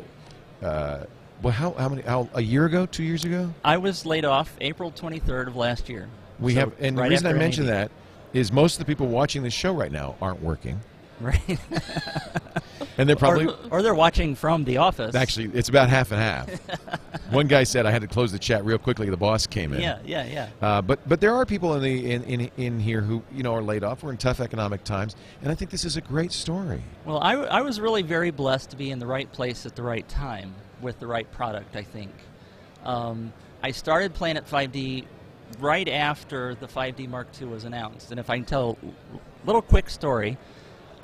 uh, 0.64 1.06
well, 1.42 1.54
how, 1.54 1.72
how 1.72 1.90
many? 1.90 2.04
How, 2.04 2.30
a 2.36 2.42
year 2.42 2.66
ago? 2.66 2.86
Two 2.86 3.04
years 3.04 3.26
ago? 3.26 3.52
I 3.64 3.78
was 3.78 4.06
laid 4.06 4.26
off 4.26 4.56
April 4.62 4.92
23rd 4.92 5.48
of 5.48 5.56
last 5.56 5.90
year. 5.90 6.08
We 6.40 6.54
So 6.54 6.62
have, 6.62 6.74
and 6.80 6.98
right 6.98 7.06
the 7.06 7.10
reason 7.10 7.28
I 7.28 7.34
mention 7.34 7.66
that 7.66 7.92
is 8.34 8.52
most 8.52 8.74
of 8.76 8.80
the 8.80 8.86
people 8.86 9.08
watching 9.08 9.42
this 9.42 9.54
show 9.54 9.74
right 9.74 9.92
now 9.92 10.16
aren't 10.22 10.42
working, 10.42 10.80
right? 11.22 11.60
and 12.98 13.08
they're 13.08 13.16
probably 13.16 13.48
or, 13.48 13.58
or 13.72 13.82
they're 13.82 13.96
watching 13.96 14.36
from 14.36 14.64
the 14.64 14.78
office. 14.78 15.16
actually 15.16 15.52
it's 15.54 15.70
about 15.70 15.90
half 15.90 16.12
and 16.12 16.22
half. 16.22 16.50
One 17.32 17.48
guy 17.48 17.64
said 17.64 17.86
I 17.86 17.92
had 17.92 18.02
to 18.02 18.08
close 18.08 18.32
the 18.32 18.40
chat 18.40 18.66
real 18.66 18.78
quickly. 18.78 19.10
The 19.10 19.18
boss 19.18 19.46
came 19.46 19.74
in. 19.74 19.82
Yeah, 19.82 20.00
yeah, 20.04 20.26
yeah. 20.26 20.50
Uh, 20.62 20.82
but 20.82 21.00
but 21.08 21.22
there 21.22 21.36
are 21.36 21.46
people 21.46 21.76
in 21.76 21.84
the 21.84 22.12
in, 22.12 22.24
in 22.24 22.52
in 22.58 22.80
here 22.80 23.02
who 23.02 23.22
you 23.34 23.44
know 23.44 23.54
are 23.54 23.62
laid 23.62 23.84
off. 23.84 24.04
We're 24.04 24.12
in 24.12 24.18
tough 24.18 24.40
economic 24.40 24.84
times, 24.84 25.16
and 25.42 25.52
I 25.52 25.56
think 25.56 25.72
this 25.72 25.86
is 25.86 25.98
a 25.98 26.02
great 26.02 26.32
story. 26.32 26.82
Well, 27.06 27.20
I, 27.20 27.34
I 27.34 27.62
was 27.62 27.80
really 27.80 28.02
very 28.02 28.32
blessed 28.32 28.72
to 28.72 28.78
be 28.78 28.92
in 28.92 29.00
the 29.00 29.08
right 29.08 29.32
place 29.32 29.66
at 29.66 29.76
the 29.76 29.84
right 29.84 30.08
time 30.08 30.56
with 30.82 31.00
the 31.00 31.08
right 31.08 31.30
product, 31.32 31.76
I 31.76 31.84
think. 31.84 32.12
Um, 32.84 33.34
I 33.62 33.72
started 33.72 34.14
Planet 34.14 34.48
5D 34.48 35.06
right 35.60 35.88
after 35.88 36.56
the 36.56 36.68
5D 36.68 37.10
Mark 37.10 37.28
II 37.40 37.48
was 37.48 37.66
announced. 37.66 38.12
And 38.12 38.20
if 38.20 38.30
I 38.30 38.38
can 38.38 38.46
tell 38.46 38.78
a 39.14 39.46
little 39.46 39.62
quick 39.62 39.90
story, 39.90 40.38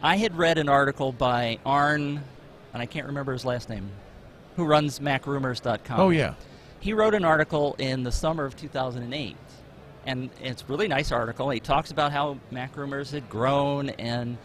I 0.06 0.18
had 0.18 0.38
read 0.38 0.60
an 0.60 0.70
article 0.70 1.12
by 1.12 1.58
Arn, 1.66 2.22
and 2.74 2.82
I 2.84 2.86
can't 2.86 3.08
remember 3.08 3.34
his 3.34 3.44
last 3.44 3.70
name, 3.70 3.90
who 4.56 4.64
runs 4.64 5.00
MacRumors.com. 5.00 6.00
Oh 6.00 6.10
yeah, 6.12 6.36
He 6.80 6.94
wrote 6.94 7.16
an 7.16 7.26
article 7.26 7.76
in 7.80 8.04
the 8.04 8.12
summer 8.12 8.46
of 8.46 8.56
2008, 8.56 9.36
and 10.06 10.30
it's 10.44 10.62
a 10.62 10.66
really 10.68 10.88
nice 10.88 11.12
article. 11.12 11.50
He 11.50 11.60
talks 11.60 11.90
about 11.90 12.12
how 12.12 12.38
MacRumors 12.54 13.12
had 13.14 13.28
grown, 13.32 13.90
and 13.90 14.38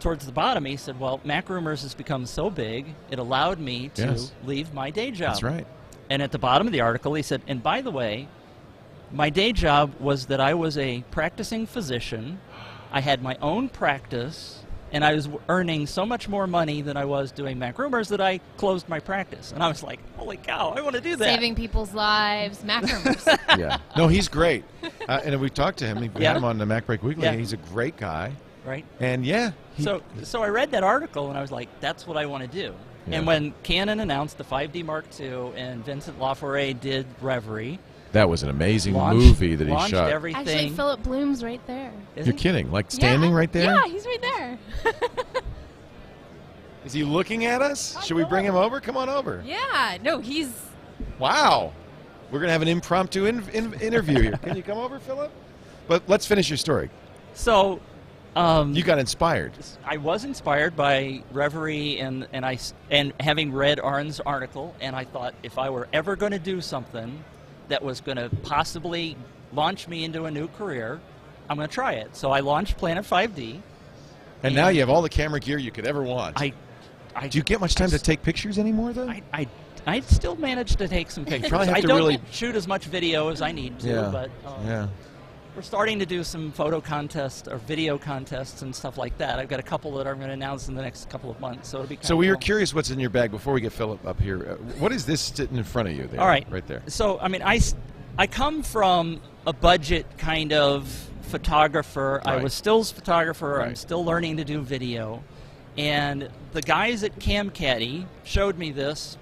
towards 0.00 0.26
the 0.26 0.32
bottom, 0.32 0.64
he 0.64 0.76
said, 0.76 0.98
"Well, 0.98 1.20
MacRumors 1.24 1.82
has 1.82 1.94
become 1.94 2.26
so 2.26 2.50
big, 2.50 2.92
it 3.12 3.20
allowed 3.20 3.60
me 3.60 3.90
to 3.94 4.02
Yes. 4.02 4.32
leave 4.44 4.74
my 4.74 4.90
day 4.90 5.12
job." 5.12 5.28
that's 5.34 5.44
right. 5.44 5.68
And 6.10 6.20
at 6.20 6.32
the 6.32 6.38
bottom 6.40 6.66
of 6.66 6.72
the 6.72 6.80
article, 6.80 7.14
he 7.14 7.22
said, 7.22 7.42
"And 7.46 7.62
by 7.62 7.80
the 7.80 7.92
way, 7.92 8.26
my 9.12 9.30
day 9.30 9.52
job 9.52 9.92
was 10.00 10.26
that 10.26 10.40
I 10.40 10.54
was 10.54 10.76
a 10.76 11.04
practicing 11.12 11.64
physician. 11.64 12.40
I 12.90 13.02
had 13.02 13.22
my 13.22 13.36
own 13.40 13.68
practice." 13.68 14.59
And 14.92 15.04
I 15.04 15.14
was 15.14 15.28
earning 15.48 15.86
so 15.86 16.04
much 16.04 16.28
more 16.28 16.46
money 16.46 16.82
than 16.82 16.96
I 16.96 17.04
was 17.04 17.30
doing 17.30 17.58
Mac 17.58 17.78
Rumors 17.78 18.08
that 18.08 18.20
I 18.20 18.38
closed 18.56 18.88
my 18.88 18.98
practice. 19.00 19.52
And 19.52 19.62
I 19.62 19.68
was 19.68 19.82
like, 19.82 20.00
"Holy 20.16 20.36
cow! 20.36 20.74
I 20.76 20.80
want 20.80 20.96
to 20.96 21.00
do 21.00 21.14
that!" 21.16 21.24
Saving 21.24 21.54
people's 21.54 21.94
lives, 21.94 22.58
MacRumors. 22.64 23.38
Yeah, 23.58 23.78
no, 23.96 24.08
he's 24.08 24.28
great, 24.28 24.64
uh, 25.08 25.20
and 25.24 25.40
we 25.40 25.50
talked 25.50 25.78
to 25.78 25.86
him. 25.86 26.00
We 26.00 26.10
Yeah. 26.22 26.28
had 26.28 26.36
him 26.38 26.44
on 26.44 26.58
the 26.58 26.66
Mac 26.66 26.86
Break 26.86 27.02
Weekly. 27.02 27.24
Yeah. 27.24 27.32
He's 27.34 27.52
a 27.52 27.56
great 27.56 27.96
guy, 27.96 28.32
right? 28.64 28.84
and 29.00 29.24
yeah, 29.26 29.52
he, 29.76 29.82
so, 29.82 30.02
so 30.22 30.42
I 30.42 30.48
read 30.48 30.70
that 30.72 30.82
article 30.84 31.28
and 31.28 31.36
I 31.38 31.40
was 31.40 31.50
like, 31.52 31.68
"That's 31.80 32.06
what 32.06 32.16
I 32.16 32.26
want 32.26 32.42
to 32.42 32.48
do." 32.48 32.74
Yeah. 33.06 33.18
And 33.18 33.26
when 33.26 33.54
Canon 33.62 33.98
announced 34.00 34.38
the 34.38 34.44
5D 34.44 34.84
Mark 34.84 35.06
II 35.18 35.52
and 35.56 35.84
Vincent 35.84 36.18
Laforet 36.20 36.80
did 36.80 37.06
Reverie, 37.20 37.78
that 38.12 38.28
was 38.28 38.42
an 38.42 38.50
amazing 38.50 38.94
launched, 38.94 39.24
movie 39.24 39.54
that 39.54 39.68
he 39.68 39.88
shot. 39.88 40.10
everything. 40.10 40.40
Actually, 40.48 40.70
Philip 40.70 41.02
Bloom's 41.02 41.42
right 41.44 41.64
there. 41.66 41.92
Is 42.16 42.26
You're 42.26 42.34
he? 42.34 42.40
kidding? 42.42 42.70
Like 42.72 42.90
standing 42.90 43.30
Yeah. 43.30 43.36
right 43.36 43.52
there? 43.52 43.74
Yeah, 43.74 43.84
he's 43.86 44.04
right 44.06 44.22
there. 44.22 44.58
Is 46.84 46.92
he 46.92 47.04
looking 47.04 47.44
at 47.44 47.60
us? 47.60 48.02
Should 48.06 48.16
we 48.16 48.24
bring 48.24 48.44
him 48.44 48.54
over? 48.56 48.80
Come 48.80 48.96
on 48.96 49.08
over. 49.08 49.42
yeah, 49.44 49.98
no, 50.02 50.18
he's. 50.18 50.50
Wow. 51.18 51.72
We're 52.30 52.40
gonna 52.40 52.52
have 52.52 52.62
an 52.62 52.68
impromptu 52.68 53.26
in, 53.26 53.42
in, 53.50 53.74
interview 53.74 54.20
here. 54.20 54.36
Can 54.38 54.56
you 54.56 54.62
come 54.62 54.78
over, 54.78 54.98
Philip? 54.98 55.30
But 55.88 56.02
let's 56.08 56.24
finish 56.26 56.48
your 56.48 56.56
story. 56.56 56.88
So, 57.34 57.80
um, 58.36 58.72
You 58.74 58.82
got 58.82 58.98
inspired. 58.98 59.52
I 59.84 59.96
was 59.98 60.24
inspired 60.24 60.74
by 60.76 61.22
Reverie 61.32 61.98
and 61.98 62.26
and 62.32 62.46
I 62.46 62.54
s- 62.54 62.72
and 62.90 63.12
having 63.20 63.52
read 63.52 63.78
Arn's 63.80 64.20
article, 64.20 64.74
and 64.80 64.94
I 64.96 65.04
thought 65.04 65.34
if 65.42 65.58
I 65.58 65.68
were 65.70 65.88
ever 65.92 66.16
going 66.16 66.32
to 66.32 66.38
do 66.38 66.60
something 66.60 67.22
that 67.70 67.82
was 67.82 68.00
going 68.00 68.16
to 68.16 68.30
possibly 68.42 69.16
launch 69.52 69.88
me 69.88 70.04
into 70.04 70.24
a 70.24 70.30
new 70.30 70.48
career, 70.48 71.00
I'm 71.48 71.56
going 71.56 71.68
to 71.68 71.74
try 71.74 71.94
it. 71.94 72.14
So 72.14 72.30
I 72.30 72.40
launched 72.40 72.76
Planet 72.76 73.04
5D. 73.04 73.60
And 74.42 74.54
now 74.54 74.68
you 74.68 74.80
have 74.80 74.90
all 74.90 75.02
the 75.02 75.08
camera 75.08 75.40
gear 75.40 75.58
you 75.58 75.70
could 75.70 75.86
ever 75.86 76.02
want. 76.02 76.40
I, 76.40 76.52
I 77.14 77.28
Do 77.28 77.38
you 77.38 77.44
get 77.44 77.60
much 77.60 77.74
time 77.74 77.90
to 77.90 77.98
take 77.98 78.22
pictures 78.22 78.58
anymore, 78.58 78.92
though? 78.92 79.08
I, 79.08 79.22
I, 79.32 79.48
I 79.86 80.00
still 80.00 80.36
manage 80.36 80.76
to 80.76 80.88
take 80.88 81.10
some 81.10 81.24
pictures. 81.24 81.52
I 81.52 81.80
don't 81.80 81.96
really- 81.96 82.20
shoot 82.30 82.54
as 82.54 82.68
much 82.68 82.84
video 82.84 83.28
as 83.28 83.42
I 83.42 83.52
need 83.52 83.78
to, 83.80 83.88
yeah. 83.88 84.10
but 84.12 84.30
um, 84.46 84.66
yeah. 84.66 84.88
We're 85.60 85.64
starting 85.64 85.98
to 85.98 86.06
do 86.06 86.24
some 86.24 86.50
photo 86.52 86.80
contests 86.80 87.46
or 87.46 87.58
video 87.58 87.98
contests 87.98 88.62
and 88.62 88.74
stuff 88.74 88.96
like 88.96 89.18
that. 89.18 89.38
I've 89.38 89.50
got 89.50 89.60
a 89.60 89.62
couple 89.62 89.92
that 89.96 90.06
I'm 90.06 90.16
going 90.16 90.28
to 90.28 90.32
announce 90.32 90.68
in 90.68 90.74
the 90.74 90.80
next 90.80 91.10
couple 91.10 91.30
of 91.30 91.38
months, 91.38 91.68
so 91.68 91.80
it'll 91.80 91.86
be. 91.86 91.98
So 92.00 92.16
we 92.16 92.28
were 92.28 92.34
cool. 92.36 92.40
curious 92.40 92.72
what's 92.72 92.88
in 92.88 92.98
your 92.98 93.10
bag 93.10 93.30
before 93.30 93.52
we 93.52 93.60
get 93.60 93.70
Philip 93.70 94.02
up 94.06 94.18
here. 94.18 94.52
Uh, 94.52 94.54
what 94.78 94.90
is 94.90 95.04
this 95.04 95.20
sitting 95.20 95.58
in 95.58 95.64
front 95.64 95.88
of 95.90 95.94
you 95.94 96.06
there? 96.06 96.18
All 96.18 96.26
right. 96.26 96.50
Right 96.50 96.66
there. 96.66 96.82
So 96.86 97.20
I 97.20 97.28
mean, 97.28 97.42
I, 97.42 97.60
I 98.16 98.26
come 98.26 98.62
from 98.62 99.20
a 99.46 99.52
budget 99.52 100.06
kind 100.16 100.54
of 100.54 100.88
photographer. 101.20 102.22
I 102.24 102.36
Right. 102.36 102.42
was 102.42 102.54
stills 102.54 102.90
photographer. 102.90 103.60
I'm 103.60 103.76
still 103.76 104.02
learning 104.02 104.38
to 104.38 104.44
do 104.46 104.62
video, 104.62 105.22
and 105.76 106.30
the 106.52 106.62
guys 106.62 107.04
at 107.04 107.18
CamCaddy 107.18 108.06
showed 108.24 108.56
me 108.56 108.70
this 108.70 109.18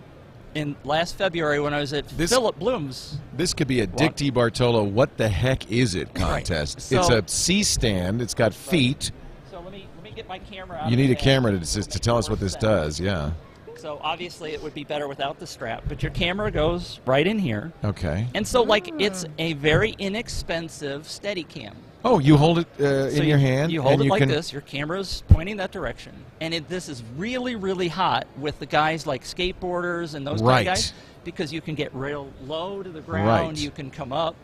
in 0.59 0.77
last 0.85 1.15
February 1.17 1.61
when 1.61 1.73
I 1.73 1.81
was 1.81 1.93
at 1.93 2.09
This- 2.09 2.31
Philip 2.31 2.59
Bloom's. 2.59 3.19
This 3.35 3.55
could 3.55 3.69
be 3.69 3.81
a 3.81 3.87
Dick 3.87 4.17
DeBartolo, 4.17 4.91
what 4.91 5.17
the 5.17 5.29
heck 5.29 5.71
is 5.71 5.95
it 5.95 6.13
contest. 6.15 6.81
So- 6.81 6.99
it's 6.99 7.09
a 7.09 7.23
C 7.27 7.63
stand, 7.63 8.21
it's 8.21 8.35
got 8.35 8.53
feet. 8.53 9.13
So 9.51 9.61
let 9.61 9.73
me 9.73 9.87
let 9.95 10.05
me 10.05 10.11
get 10.15 10.29
my 10.29 10.39
camera. 10.41 10.79
Out 10.79 10.91
You 10.91 10.97
need 10.97 11.11
a 11.11 11.15
camera 11.15 11.53
to, 11.53 11.61
to, 11.61 11.83
to 11.83 11.99
tell 11.99 12.19
us 12.19 12.29
what 12.29 12.41
this 12.41 12.55
does, 12.57 12.99
yeah. 13.01 13.31
So 13.79 14.01
obviously 14.03 14.53
it 14.53 14.63
would 14.63 14.75
be 14.75 14.85
better 14.85 15.07
without 15.09 15.39
the 15.39 15.47
strap, 15.47 15.85
but 15.89 16.03
your 16.03 16.11
camera 16.11 16.51
goes 16.51 17.01
right 17.07 17.27
in 17.27 17.39
here. 17.39 17.73
Okay. 17.85 18.27
And 18.35 18.47
so 18.47 18.63
like 18.63 18.91
it's 19.01 19.25
a 19.39 19.53
very 19.55 19.95
inexpensive 19.99 21.03
Steadicam. 21.03 21.75
Oh, 22.05 22.19
you 22.19 22.37
hold 22.37 22.61
it 22.61 22.67
uh, 22.81 23.11
So 23.11 23.17
in 23.17 23.23
you, 23.23 23.29
your 23.31 23.39
hand. 23.39 23.73
You 23.73 23.83
hold 23.83 23.95
and 23.95 24.03
it 24.03 24.05
you 24.05 24.11
like 24.11 24.21
can, 24.21 24.29
this. 24.29 24.53
Your 24.53 24.63
camera's 24.63 25.23
pointing 25.29 25.57
that 25.57 25.73
direction, 25.73 26.13
and 26.41 26.55
it, 26.55 26.69
this 26.69 26.89
is 26.89 27.03
really, 27.17 27.57
really 27.57 27.89
hot 27.89 28.27
with 28.37 28.59
the 28.61 28.67
guys 28.67 29.07
like 29.07 29.25
skateboarders 29.25 30.15
and 30.15 30.27
those 30.27 30.41
Right. 30.41 30.65
kind 30.65 30.69
of 30.69 30.75
guys 30.75 30.93
because 31.25 31.53
you 31.53 31.61
can 31.61 31.75
get 31.75 31.93
real 31.95 32.33
low 32.45 32.83
to 32.83 32.89
the 32.91 33.01
ground. 33.01 33.27
Right. 33.27 33.59
You 33.59 33.71
can 33.73 33.91
come 33.91 34.13
up, 34.13 34.37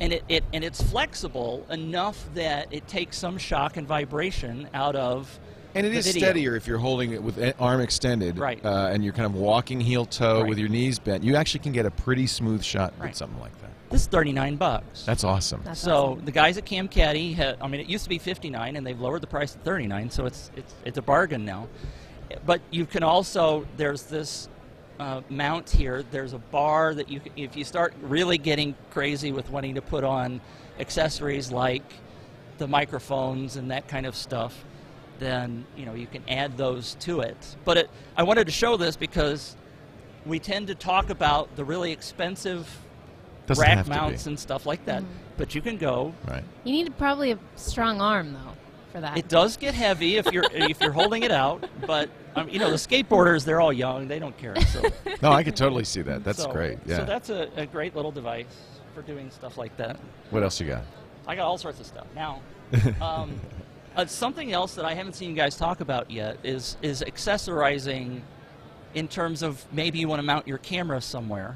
and 0.00 0.12
it, 0.12 0.24
it 0.28 0.44
and 0.54 0.64
it's 0.64 0.82
flexible 0.82 1.66
enough 1.70 2.26
that 2.34 2.68
it 2.70 2.88
takes 2.88 3.18
some 3.18 3.36
shock 3.36 3.76
and 3.76 3.86
vibration 3.86 4.68
out 4.72 4.96
of. 4.96 5.38
And 5.76 5.86
it 5.86 5.90
the 5.90 5.98
is 5.98 6.06
video. 6.06 6.26
steadier 6.28 6.56
if 6.56 6.66
you're 6.66 6.78
holding 6.78 7.12
it 7.12 7.22
with 7.22 7.38
arm 7.60 7.80
extended, 7.80 8.38
Right. 8.38 8.64
Uh, 8.64 8.90
and 8.92 9.04
you're 9.04 9.12
kind 9.12 9.26
of 9.26 9.34
walking 9.34 9.80
heel 9.80 10.04
toe 10.06 10.40
Right. 10.40 10.48
with 10.48 10.58
your 10.58 10.68
knees 10.68 10.98
bent. 10.98 11.22
You 11.24 11.36
actually 11.36 11.60
can 11.60 11.72
get 11.72 11.86
a 11.86 11.90
pretty 11.90 12.26
smooth 12.26 12.62
shot 12.62 12.94
with 13.00 13.14
something 13.14 13.38
like 13.40 13.52
that. 13.60 13.70
This 13.90 14.00
is 14.02 14.06
thirty 14.08 14.32
nine 14.32 14.56
bucks. 14.56 15.04
That's 15.04 15.22
awesome. 15.22 15.60
That's 15.64 15.78
so 15.80 16.12
awesome. 16.14 16.24
the 16.24 16.32
guys 16.32 16.58
at 16.58 16.64
Cam 16.64 16.88
Caddy, 16.88 17.32
ha 17.34 17.54
I 17.60 17.68
mean, 17.68 17.80
it 17.80 17.86
used 17.86 18.02
to 18.02 18.10
be 18.10 18.18
59, 18.18 18.74
and 18.74 18.84
they've 18.84 19.00
lowered 19.00 19.20
the 19.22 19.28
price 19.28 19.52
to 19.52 19.58
39, 19.60 20.10
so 20.10 20.26
it's 20.26 20.50
it's 20.56 20.74
it's 20.84 20.98
a 20.98 21.02
bargain 21.02 21.44
now. 21.44 21.68
But 22.44 22.60
you 22.72 22.84
can 22.84 23.04
also 23.04 23.64
there's 23.76 24.02
this 24.04 24.48
uh, 24.98 25.20
mount 25.28 25.70
here. 25.70 26.02
There's 26.10 26.32
a 26.32 26.38
bar 26.38 26.94
that 26.94 27.08
you 27.08 27.20
if 27.36 27.56
you 27.56 27.62
start 27.64 27.94
really 28.02 28.38
getting 28.38 28.74
crazy 28.90 29.30
with 29.30 29.50
wanting 29.50 29.76
to 29.76 29.82
put 29.82 30.02
on 30.02 30.40
accessories 30.80 31.52
like 31.52 31.84
the 32.58 32.66
microphones 32.66 33.56
and 33.56 33.70
that 33.70 33.86
kind 33.86 34.04
of 34.06 34.16
stuff, 34.16 34.64
then 35.18 35.64
you 35.76 35.86
know 35.86 35.94
you 35.94 36.06
can 36.06 36.22
add 36.28 36.56
those 36.56 36.94
to 37.00 37.20
it. 37.20 37.56
But 37.64 37.76
it, 37.76 37.90
I 38.16 38.22
wanted 38.22 38.46
to 38.46 38.52
show 38.52 38.76
this 38.76 38.96
because 38.96 39.56
we 40.24 40.38
tend 40.38 40.66
to 40.68 40.74
talk 40.74 41.10
about 41.10 41.54
the 41.56 41.64
really 41.64 41.92
expensive 41.92 42.68
Doesn't 43.46 43.62
rack 43.62 43.76
have 43.76 43.86
to 43.86 43.90
be. 43.92 43.96
mounts 43.96 44.26
and 44.26 44.38
stuff 44.38 44.66
like 44.66 44.84
that. 44.86 45.02
But 45.36 45.54
you 45.54 45.60
can 45.62 45.76
go. 45.76 46.14
Right. 46.26 46.42
You 46.64 46.72
need 46.72 46.96
probably 46.98 47.32
a 47.32 47.38
strong 47.56 48.00
arm 48.00 48.32
though 48.32 48.52
for 48.92 49.00
that. 49.00 49.16
It 49.18 49.28
does 49.28 49.56
get 49.56 49.74
heavy 49.74 50.16
if 50.16 50.32
you're 50.32 50.44
if 50.52 50.80
you're 50.80 50.92
holding 50.92 51.22
it 51.22 51.30
out, 51.30 51.68
but 51.86 52.08
um, 52.34 52.48
you 52.48 52.58
know 52.58 52.70
the 52.70 52.76
skateboarders 52.76 53.44
they're 53.44 53.60
all 53.60 53.72
young, 53.72 54.08
they 54.08 54.18
don't 54.18 54.36
care. 54.36 54.60
So 54.62 54.82
No, 55.22 55.32
I 55.32 55.42
could 55.44 55.56
totally 55.56 55.84
see 55.84 56.02
that. 56.02 56.24
That's 56.24 56.42
so- 56.42 56.52
great. 56.52 56.78
Yeah. 56.86 56.98
So 56.98 57.04
that's 57.04 57.30
a, 57.30 57.48
a 57.56 57.66
great 57.66 57.94
little 57.94 58.12
device 58.12 58.46
for 58.94 59.02
doing 59.02 59.30
stuff 59.30 59.58
like 59.58 59.76
that. 59.76 59.98
what 60.30 60.42
else 60.42 60.58
you 60.60 60.66
got? 60.66 60.82
I 61.26 61.34
got 61.36 61.44
all 61.46 61.58
sorts 61.58 61.80
of 61.80 61.86
stuff 61.86 62.06
now. 62.14 62.40
Um, 63.00 63.38
uh, 63.96 64.06
something 64.06 64.52
else 64.52 64.74
that 64.74 64.84
I 64.84 64.94
haven't 64.94 65.14
seen 65.14 65.30
you 65.30 65.36
guys 65.36 65.56
talk 65.56 65.80
about 65.80 66.10
yet 66.10 66.38
is 66.44 66.76
is 66.82 67.02
accessorizing 67.02 68.20
in 68.94 69.08
terms 69.08 69.42
of 69.42 69.64
maybe 69.72 69.98
you 69.98 70.08
want 70.08 70.18
to 70.20 70.22
mount 70.26 70.46
your 70.46 70.58
camera 70.58 71.00
somewhere. 71.00 71.54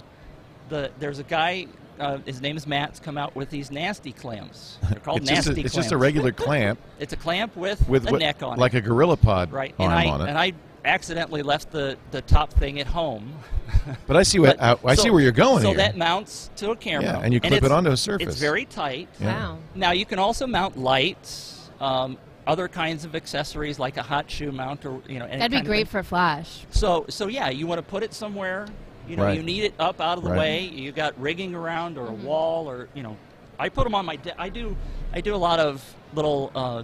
The, 0.68 0.90
there's 0.98 1.18
a 1.18 1.24
guy 1.24 1.66
uh, 1.98 2.18
his 2.24 2.40
name 2.40 2.56
is 2.56 2.66
Matt's 2.66 2.98
come 2.98 3.18
out 3.18 3.36
with 3.36 3.50
these 3.50 3.70
nasty 3.70 4.12
clamps. 4.12 4.78
They're 4.88 5.00
called 5.04 5.20
it's 5.20 5.30
just 5.30 5.48
nasty 5.48 5.60
a, 5.60 5.64
it's 5.64 5.74
clamps. 5.74 5.86
just 5.88 5.92
a 5.92 5.98
regular 5.98 6.32
clamp 6.32 6.80
It's 6.98 7.12
a 7.12 7.16
clamp 7.16 7.54
with, 7.56 7.86
with 7.88 8.08
a 8.08 8.12
what- 8.12 8.20
neck 8.20 8.42
on 8.42 8.58
like 8.58 8.72
it. 8.72 8.76
Like 8.76 8.84
a 8.84 8.88
gorilla 8.88 9.16
pod 9.16 9.52
right. 9.52 9.74
arm 9.78 9.90
and 9.90 9.98
I 9.98 10.10
on 10.10 10.20
it. 10.22 10.28
and 10.28 10.38
I 10.38 10.52
accidentally 10.84 11.42
left 11.42 11.70
the, 11.70 11.98
the 12.10 12.22
top 12.22 12.52
thing 12.54 12.80
at 12.80 12.86
home. 12.86 13.34
but 14.06 14.16
I 14.16 14.22
see 14.22 14.38
what 14.38 14.56
But- 14.58 14.80
I, 14.84 14.92
I 14.92 14.94
see 14.94 15.10
where 15.10 15.20
you're 15.20 15.30
going 15.32 15.60
So 15.62 15.68
here. 15.68 15.76
that 15.76 15.96
mounts 15.96 16.50
to 16.56 16.70
a 16.70 16.76
camera. 16.76 17.04
Yeah, 17.04 17.20
and 17.22 17.34
you 17.34 17.40
clip 17.40 17.62
it 17.62 17.70
onto 17.70 17.90
a 17.90 17.96
surface. 17.96 18.28
It's 18.28 18.38
very 18.40 18.64
tight. 18.64 19.08
Yeah. 19.20 19.26
Wow. 19.26 19.58
Now 19.74 19.92
you 19.92 20.06
can 20.06 20.18
also 20.18 20.46
mount 20.46 20.78
lights, 20.78 21.70
um, 21.80 22.16
other 22.50 22.66
kinds 22.66 23.04
of 23.04 23.14
accessories 23.14 23.78
like 23.78 23.96
a 23.96 24.02
hot 24.02 24.28
shoe 24.28 24.50
mount, 24.50 24.84
or 24.84 25.00
you 25.08 25.18
know. 25.20 25.24
any 25.26 25.38
That'd 25.38 25.62
be 25.62 25.66
great 25.66 25.86
for 25.86 26.02
Flash. 26.02 26.66
So 26.70 27.06
so 27.08 27.28
yeah, 27.28 27.48
you 27.48 27.66
want 27.68 27.78
to 27.78 27.82
put 27.82 28.02
it 28.02 28.12
somewhere. 28.12 28.66
You 29.08 29.16
know, 29.16 29.24
Right. 29.24 29.36
you 29.36 29.42
need 29.42 29.64
it 29.64 29.74
up 29.78 30.00
out 30.00 30.18
of 30.18 30.24
the 30.24 30.30
Right. 30.30 30.38
way. 30.38 30.60
You 30.68 30.90
got 30.92 31.18
rigging 31.20 31.54
around 31.54 31.96
or 31.96 32.08
a 32.08 32.12
wall 32.12 32.68
or 32.68 32.88
you 32.94 33.02
know. 33.04 33.16
I 33.58 33.68
put 33.68 33.84
them 33.84 33.94
on 33.94 34.04
my. 34.04 34.16
De- 34.16 34.40
I 34.40 34.48
do. 34.48 34.76
I 35.12 35.20
do 35.20 35.34
a 35.34 35.42
lot 35.48 35.60
of 35.60 35.82
little 36.14 36.50
uh, 36.54 36.82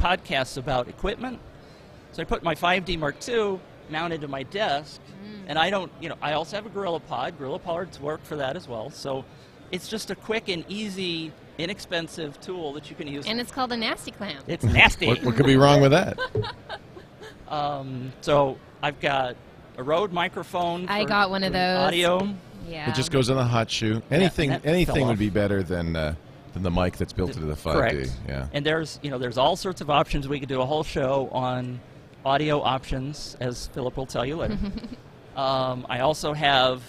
podcasts 0.00 0.56
about 0.56 0.88
equipment. 0.88 1.38
So 2.12 2.22
I 2.22 2.24
put 2.24 2.42
my 2.42 2.54
5D 2.54 2.98
Mark 2.98 3.16
II 3.28 3.60
mounted 3.88 4.20
to 4.22 4.28
my 4.28 4.42
desk, 4.44 5.00
and 5.46 5.58
I 5.58 5.70
don't. 5.70 5.92
You 6.00 6.08
know, 6.08 6.16
I 6.20 6.32
also 6.32 6.56
have 6.56 6.66
a 6.66 6.70
Gorilla 6.70 6.98
Pod. 7.00 7.38
Gorilla 7.38 7.58
Pods 7.58 8.00
work 8.00 8.24
for 8.24 8.36
that 8.36 8.56
as 8.56 8.66
well. 8.66 8.90
So 8.90 9.24
it's 9.70 9.86
just 9.88 10.10
a 10.10 10.14
quick 10.16 10.48
and 10.48 10.64
easy, 10.68 11.32
inexpensive 11.62 12.40
tool 12.40 12.72
that 12.74 12.90
you 12.90 12.96
can 12.96 13.06
use. 13.06 13.26
And 13.26 13.40
it's 13.40 13.52
called 13.52 13.72
a 13.72 13.76
nasty 13.76 14.10
clamp. 14.10 14.44
it's 14.46 14.64
nasty. 14.64 15.06
what, 15.06 15.22
what 15.22 15.36
could 15.36 15.46
be 15.46 15.56
wrong 15.56 15.80
with 15.80 15.92
that? 15.92 16.18
Um, 17.50 18.12
so 18.20 18.58
I've 18.82 19.00
got 19.00 19.36
a 19.76 19.82
Rode 19.82 20.12
microphone. 20.12 20.88
I 20.88 21.04
got 21.04 21.30
one 21.30 21.42
of 21.42 21.52
those. 21.52 21.78
Audio. 21.78 22.34
Yeah. 22.68 22.88
It 22.88 22.94
just 22.94 23.10
goes 23.10 23.28
on 23.28 23.36
the 23.36 23.44
hot 23.44 23.70
shoe. 23.70 24.02
Anything 24.10 24.50
that 24.50 24.62
fell 24.62 24.72
anything 24.72 25.06
would 25.08 25.18
be 25.18 25.30
better 25.30 25.62
than 25.62 25.96
uh, 25.96 26.14
than 26.52 26.62
the 26.62 26.70
mic 26.70 26.96
that's 26.96 27.12
built 27.12 27.34
into 27.34 27.46
the 27.46 27.54
5D. 27.54 27.72
Correct. 27.72 28.12
Yeah. 28.28 28.46
And 28.52 28.64
there's 28.64 29.00
you 29.02 29.10
know 29.10 29.18
there's 29.18 29.38
all 29.38 29.56
sorts 29.56 29.80
of 29.80 29.90
options. 29.90 30.28
We 30.28 30.38
could 30.38 30.48
do 30.48 30.60
a 30.60 30.66
whole 30.66 30.84
show 30.84 31.28
on 31.32 31.80
audio 32.24 32.60
options, 32.60 33.36
as 33.40 33.66
Philip 33.68 33.96
will 33.96 34.06
tell 34.06 34.24
you 34.24 34.36
later. 34.36 34.58
um, 35.36 35.86
I 35.88 36.00
also 36.00 36.32
have. 36.32 36.82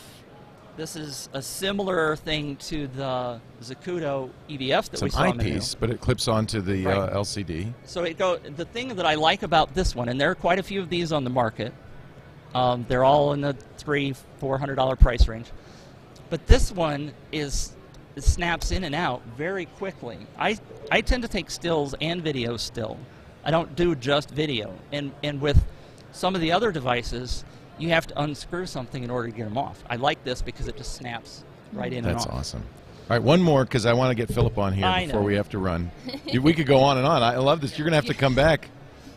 This 0.78 0.96
is 0.96 1.30
a 1.34 1.42
similar 1.42 2.16
thing 2.16 2.56
to 2.58 2.88
the 2.88 3.40
Zacuto 3.62 4.30
EVF 4.50 4.90
that 4.90 4.94
It's 4.94 5.02
we 5.02 5.08
an 5.08 5.12
saw 5.12 5.24
the 5.24 5.32
video. 5.34 5.52
eyepiece, 5.56 5.76
but 5.76 5.90
it 5.90 6.00
clips 6.00 6.28
onto 6.28 6.62
the 6.62 6.86
Right. 6.86 6.98
uh, 6.98 7.18
LCD. 7.18 7.74
So 7.86 8.04
it 8.04 8.18
go. 8.18 8.38
The 8.38 8.66
thing 8.66 8.96
that 8.96 9.06
I 9.06 9.16
like 9.16 9.44
about 9.44 9.74
this 9.76 9.94
one, 9.96 10.08
and 10.08 10.20
there 10.20 10.32
are 10.32 10.36
quite 10.36 10.60
a 10.60 10.64
few 10.64 10.82
of 10.82 10.90
these 10.90 11.12
on 11.12 11.24
the 11.24 11.30
market. 11.30 11.74
Um, 12.56 12.86
they're 12.88 13.04
all 13.04 13.34
in 13.34 13.42
the 13.42 13.54
three, 13.78 14.14
four 14.40 14.58
hundred 14.58 14.76
dollar 14.76 14.96
price 14.96 15.28
range. 15.28 15.48
But 16.30 16.48
this 16.48 16.72
one 16.72 17.12
is 17.34 17.74
it 18.16 18.24
snaps 18.24 18.72
in 18.72 18.86
and 18.86 18.96
out 18.96 19.22
very 19.38 19.66
quickly. 19.66 20.18
I 20.40 20.58
I 20.90 21.02
tend 21.02 21.24
to 21.24 21.30
take 21.30 21.52
stills 21.52 21.94
and 22.00 22.22
video 22.22 22.56
still. 22.58 22.98
I 23.44 23.52
don't 23.52 23.76
do 23.76 23.94
just 23.94 24.30
video. 24.32 24.74
And 24.94 25.12
and 25.22 25.42
with 25.42 25.62
some 26.14 26.34
of 26.34 26.40
the 26.42 26.52
other 26.54 26.72
devices, 26.72 27.44
you 27.82 27.90
have 27.90 28.08
to 28.08 28.22
unscrew 28.22 28.66
something 28.66 29.04
in 29.04 29.10
order 29.10 29.30
to 29.30 29.36
get 29.36 29.44
them 29.46 29.58
off. 29.58 29.84
I 29.90 29.96
like 29.96 30.24
this 30.24 30.42
because 30.42 30.68
it 30.68 30.78
just 30.78 30.94
snaps 30.96 31.44
right 31.74 31.92
in 31.92 32.04
That's 32.04 32.24
and 32.26 32.32
off. 32.34 32.40
awesome. 32.40 32.64
All 33.10 33.18
right, 33.18 33.24
one 33.24 33.42
more 33.42 33.64
because 33.66 33.86
I 33.86 33.94
want 33.94 34.12
to 34.12 34.16
get 34.16 34.34
Philip 34.34 34.58
on 34.58 34.74
here 34.74 34.86
I 34.86 35.06
before 35.06 35.22
know. 35.22 35.26
we 35.26 35.36
have 35.36 35.50
to 35.50 35.58
run. 35.58 35.92
We 36.42 36.54
could 36.54 36.68
go 36.68 36.78
on 36.80 36.98
and 36.98 37.06
on. 37.06 37.24
I 37.24 37.38
love 37.38 37.60
this. 37.60 37.78
You're 37.78 37.84
going 37.86 37.92
to 37.92 37.98
have 37.98 38.06
to 38.06 38.14
come 38.14 38.36
back, 38.36 38.70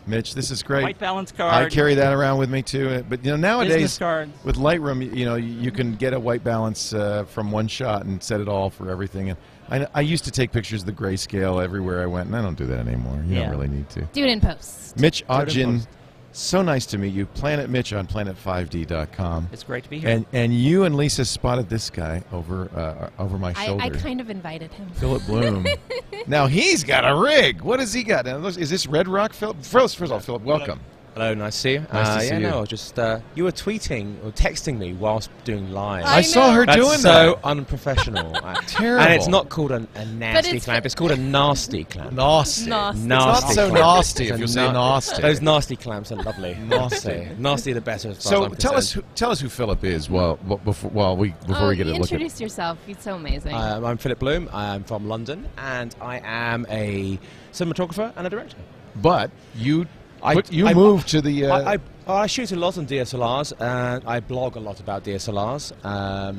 Mitch. 0.06 0.34
This 0.34 0.50
is 0.50 0.62
great. 0.64 0.82
White 0.82 0.98
balance 0.98 1.30
card. 1.30 1.52
I 1.54 1.68
carry 1.68 1.94
that 1.94 2.12
around 2.12 2.38
with 2.38 2.50
me 2.50 2.62
too. 2.62 2.88
uh, 2.88 3.02
But 3.02 3.24
you 3.24 3.30
know, 3.30 3.36
nowadays 3.36 4.00
with 4.44 4.56
Lightroom, 4.56 5.14
you 5.16 5.24
know, 5.24 5.36
you 5.36 5.46
you 5.54 5.70
can 5.70 5.94
get 5.94 6.12
a 6.12 6.18
white 6.18 6.42
balance 6.42 6.92
uh, 6.92 7.24
from 7.24 7.52
one 7.52 7.68
shot 7.68 8.04
and 8.04 8.20
set 8.22 8.40
it 8.40 8.48
all 8.48 8.68
for 8.70 8.90
everything. 8.90 9.30
And 9.30 9.38
I, 9.70 9.86
I 9.94 10.00
used 10.00 10.24
to 10.24 10.30
take 10.32 10.50
pictures 10.50 10.82
of 10.82 10.86
the 10.86 10.92
grayscale 10.92 11.62
everywhere 11.62 12.02
I 12.02 12.06
went, 12.06 12.26
and 12.26 12.36
I 12.36 12.42
don't 12.42 12.58
do 12.58 12.66
that 12.66 12.86
anymore. 12.86 13.22
You 13.26 13.36
Yeah. 13.36 13.42
don't 13.42 13.50
really 13.52 13.68
need 13.68 13.88
to. 13.90 14.02
Do 14.12 14.24
it 14.24 14.30
in 14.30 14.40
post. 14.40 14.98
Mitch 14.98 15.20
Do 15.20 15.34
it 15.36 15.56
in 15.56 15.68
Aunger, 15.70 15.76
post. 15.78 15.88
So 16.36 16.62
nice 16.62 16.86
to 16.86 16.98
meet 16.98 17.12
you. 17.12 17.26
Planet 17.26 17.70
Mitch 17.70 17.92
on 17.92 18.06
planet5d.com. 18.06 19.48
It's 19.52 19.62
great 19.62 19.84
to 19.84 19.90
be 19.90 20.00
here. 20.00 20.10
And 20.10 20.26
and 20.32 20.54
you 20.54 20.84
and 20.84 20.96
Lisa 20.96 21.24
spotted 21.24 21.68
this 21.68 21.90
guy 21.90 22.22
over 22.32 22.68
uh, 22.74 23.22
over 23.22 23.38
my 23.38 23.52
I, 23.56 23.66
shoulder. 23.66 23.84
I 23.84 23.90
kind 23.90 24.20
of 24.20 24.30
invited 24.30 24.72
him. 24.72 24.88
Philip 24.94 25.24
Bloom. 25.26 25.66
now 26.26 26.46
he's 26.46 26.84
got 26.84 27.08
a 27.08 27.16
rig. 27.16 27.62
What 27.62 27.80
has 27.80 27.92
he 27.92 28.02
got? 28.02 28.26
Now, 28.26 28.44
Is 28.44 28.70
this 28.70 28.86
Red 28.86 29.08
Rock, 29.08 29.32
Philip? 29.32 29.62
First, 29.62 29.96
first 29.96 30.10
of 30.10 30.12
all, 30.12 30.20
Philip, 30.20 30.42
welcome. 30.42 30.80
Hello, 31.14 31.32
nice 31.32 31.54
to 31.54 31.60
see 31.60 31.72
you. 31.74 31.78
Nice 31.78 31.88
to 31.90 31.96
uh, 31.96 32.18
see 32.18 32.26
yeah, 32.26 32.38
you. 32.38 32.46
no, 32.48 32.66
just 32.66 32.98
uh, 32.98 33.20
you 33.36 33.44
were 33.44 33.52
tweeting 33.52 34.16
or 34.24 34.32
texting 34.32 34.78
me 34.78 34.94
whilst 34.94 35.30
doing 35.44 35.70
live. 35.70 36.04
I, 36.04 36.22
saw 36.22 36.50
her 36.50 36.66
doing 36.66 36.66
that. 36.66 36.76
That's 36.76 36.88
doing 36.88 36.98
so 36.98 37.34
that. 37.34 37.44
unprofessional. 37.44 38.34
Uh, 38.44 38.60
Terrible. 38.66 39.04
And 39.04 39.14
it's 39.14 39.28
not 39.28 39.48
called 39.48 39.70
a, 39.70 39.86
a 39.94 40.04
nasty 40.04 40.48
it's- 40.50 40.64
clamp. 40.64 40.84
It's 40.84 40.94
called 40.94 41.12
a 41.12 41.16
nasty 41.16 41.84
clamp. 41.84 42.12
Nasty. 42.12 42.68
Nasty. 42.68 42.98
It's 42.98 43.06
not 43.06 43.38
so 43.52 43.70
nasty 43.72 44.28
if 44.28 44.38
you 44.38 44.46
say 44.46 44.66
na- 44.66 44.72
nasty. 44.72 45.22
Those 45.22 45.40
nasty 45.40 45.76
clamps 45.76 46.12
are 46.12 46.16
lovely. 46.16 46.54
Nasty. 46.54 47.28
nasty 47.38 47.72
the 47.72 47.80
better. 47.80 48.10
As 48.10 48.22
far 48.22 48.32
so 48.32 48.44
as 48.44 48.52
I'm 48.52 48.58
tell 48.58 48.76
us 48.76 48.92
who, 48.92 49.02
tell 49.14 49.30
us 49.30 49.40
who 49.40 49.48
Philip 49.48 49.82
is. 49.84 50.10
Well, 50.10 50.36
before 50.36 50.90
while 50.90 51.16
we 51.16 51.30
before 51.46 51.66
oh, 51.66 51.68
we 51.68 51.76
get 51.76 51.86
you 51.86 51.92
a 51.92 51.94
look 51.94 52.02
at 52.02 52.12
introduce 52.12 52.40
yourself. 52.40 52.78
He's 52.86 53.00
so 53.00 53.14
amazing. 53.14 53.54
Um, 53.54 53.84
I'm 53.84 53.96
Philip 53.96 54.18
Bloom. 54.18 54.50
I'm 54.52 54.84
from 54.84 55.08
London, 55.08 55.48
and 55.56 55.94
I 56.02 56.20
am 56.22 56.66
a 56.68 57.18
cinematographer 57.52 58.12
and 58.16 58.26
a 58.26 58.30
director. 58.30 58.58
But 58.96 59.30
you 59.54 59.86
I- 60.24 60.34
put, 60.34 60.52
you 60.52 60.66
I- 60.66 60.74
moved 60.74 61.08
to 61.08 61.20
the. 61.20 61.46
Uh, 61.46 61.56
I, 61.58 61.74
I, 61.74 61.78
I 62.22 62.26
shoot 62.26 62.50
a 62.52 62.56
lot 62.56 62.78
on 62.78 62.86
DSLRs, 62.86 63.52
and 63.60 64.02
I 64.06 64.20
blog 64.20 64.56
a 64.56 64.60
lot 64.60 64.80
about 64.80 65.04
DSLRs. 65.04 65.72
Um, 65.84 66.38